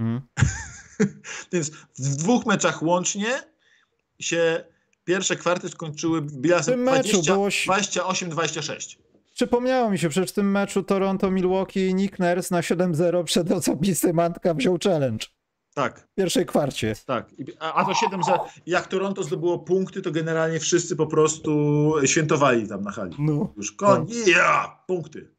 Mm. 0.00 0.20
Więc 1.52 1.70
w 1.98 2.16
dwóch 2.16 2.46
meczach 2.46 2.82
łącznie 2.82 3.42
się 4.20 4.64
pierwsze 5.04 5.36
kwarty 5.36 5.68
skończyły 5.68 6.22
bilansem 6.22 6.84
28-26. 6.86 8.96
Przypomniało 9.34 9.90
mi 9.90 9.98
się, 9.98 10.08
przecież 10.08 10.30
w 10.30 10.34
tym 10.34 10.50
meczu 10.50 10.82
Toronto-Milwaukee 10.82 11.94
Nick 11.94 12.18
Nurse 12.18 12.54
na 12.54 12.60
7-0 12.60 13.24
przed 13.24 13.50
osobisty 13.52 14.12
Mantka 14.12 14.54
wziął 14.54 14.78
challenge 14.84 15.26
Tak, 15.74 16.00
w 16.00 16.14
pierwszej 16.14 16.46
kwarcie. 16.46 16.94
tak. 17.06 17.32
I- 17.38 17.44
A, 17.60 17.74
a 17.74 17.84
to 17.84 17.94
7 17.94 18.22
za. 18.22 18.38
Jak 18.66 18.86
Toronto 18.86 19.22
zdobyło 19.22 19.58
punkty, 19.58 20.02
to 20.02 20.10
generalnie 20.10 20.60
wszyscy 20.60 20.96
po 20.96 21.06
prostu 21.06 21.50
świętowali 22.06 22.68
tam 22.68 22.82
na 22.82 22.90
hali. 22.90 23.16
No. 23.18 23.52
Już 23.56 23.72
koń, 23.72 24.06
ja, 24.26 24.78
punkty. 24.86 25.30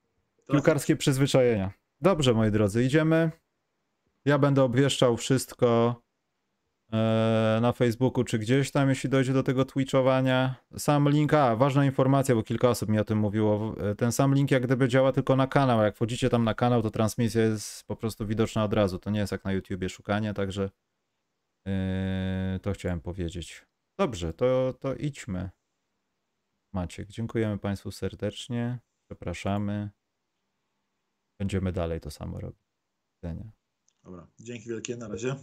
To- 0.45 0.53
Piłkarskie 0.53 0.95
przyzwyczajenia. 0.95 1.71
Dobrze, 2.01 2.33
moi 2.33 2.51
drodzy, 2.51 2.83
idziemy. 2.83 3.31
Ja 4.25 4.37
będę 4.39 4.63
obwieszczał 4.63 5.17
wszystko 5.17 5.95
e, 6.93 7.59
na 7.61 7.71
Facebooku 7.71 8.23
czy 8.23 8.39
gdzieś 8.39 8.71
tam, 8.71 8.89
jeśli 8.89 9.09
dojdzie 9.09 9.33
do 9.33 9.43
tego 9.43 9.65
twitchowania. 9.65 10.55
Sam 10.77 11.09
link, 11.09 11.33
a 11.33 11.55
ważna 11.55 11.85
informacja, 11.85 12.35
bo 12.35 12.43
kilka 12.43 12.69
osób 12.69 12.89
mi 12.89 12.99
o 12.99 13.03
tym 13.03 13.17
mówiło. 13.17 13.75
e, 13.91 13.95
Ten 13.95 14.11
sam 14.11 14.35
link 14.35 14.51
jak 14.51 14.63
gdyby 14.63 14.87
działa 14.89 15.11
tylko 15.11 15.35
na 15.35 15.47
kanał. 15.47 15.81
Jak 15.81 15.95
wchodzicie 15.95 16.29
tam 16.29 16.43
na 16.43 16.53
kanał, 16.53 16.81
to 16.81 16.91
transmisja 16.91 17.41
jest 17.41 17.83
po 17.83 17.95
prostu 17.95 18.27
widoczna 18.27 18.63
od 18.63 18.73
razu. 18.73 18.99
To 18.99 19.09
nie 19.09 19.19
jest 19.19 19.31
jak 19.31 19.43
na 19.45 19.51
YouTubie 19.51 19.89
szukanie, 19.89 20.33
także 20.33 20.69
e, 21.67 22.59
to 22.61 22.71
chciałem 22.73 23.01
powiedzieć. 23.01 23.65
Dobrze, 23.99 24.33
to, 24.33 24.73
to 24.79 24.95
idźmy. 24.95 25.49
Maciek, 26.73 27.07
dziękujemy 27.09 27.57
Państwu 27.57 27.91
serdecznie. 27.91 28.79
Przepraszamy. 29.09 29.89
Będziemy 31.39 31.71
dalej 31.71 32.01
to 32.01 32.11
samo 32.11 32.39
robić. 32.39 32.59
Do 33.23 33.29
widzenia. 33.29 33.60
Dobra, 34.03 34.27
dzięki 34.39 34.69
wielkie, 34.69 34.97
na 34.97 35.07
razie. 35.07 35.35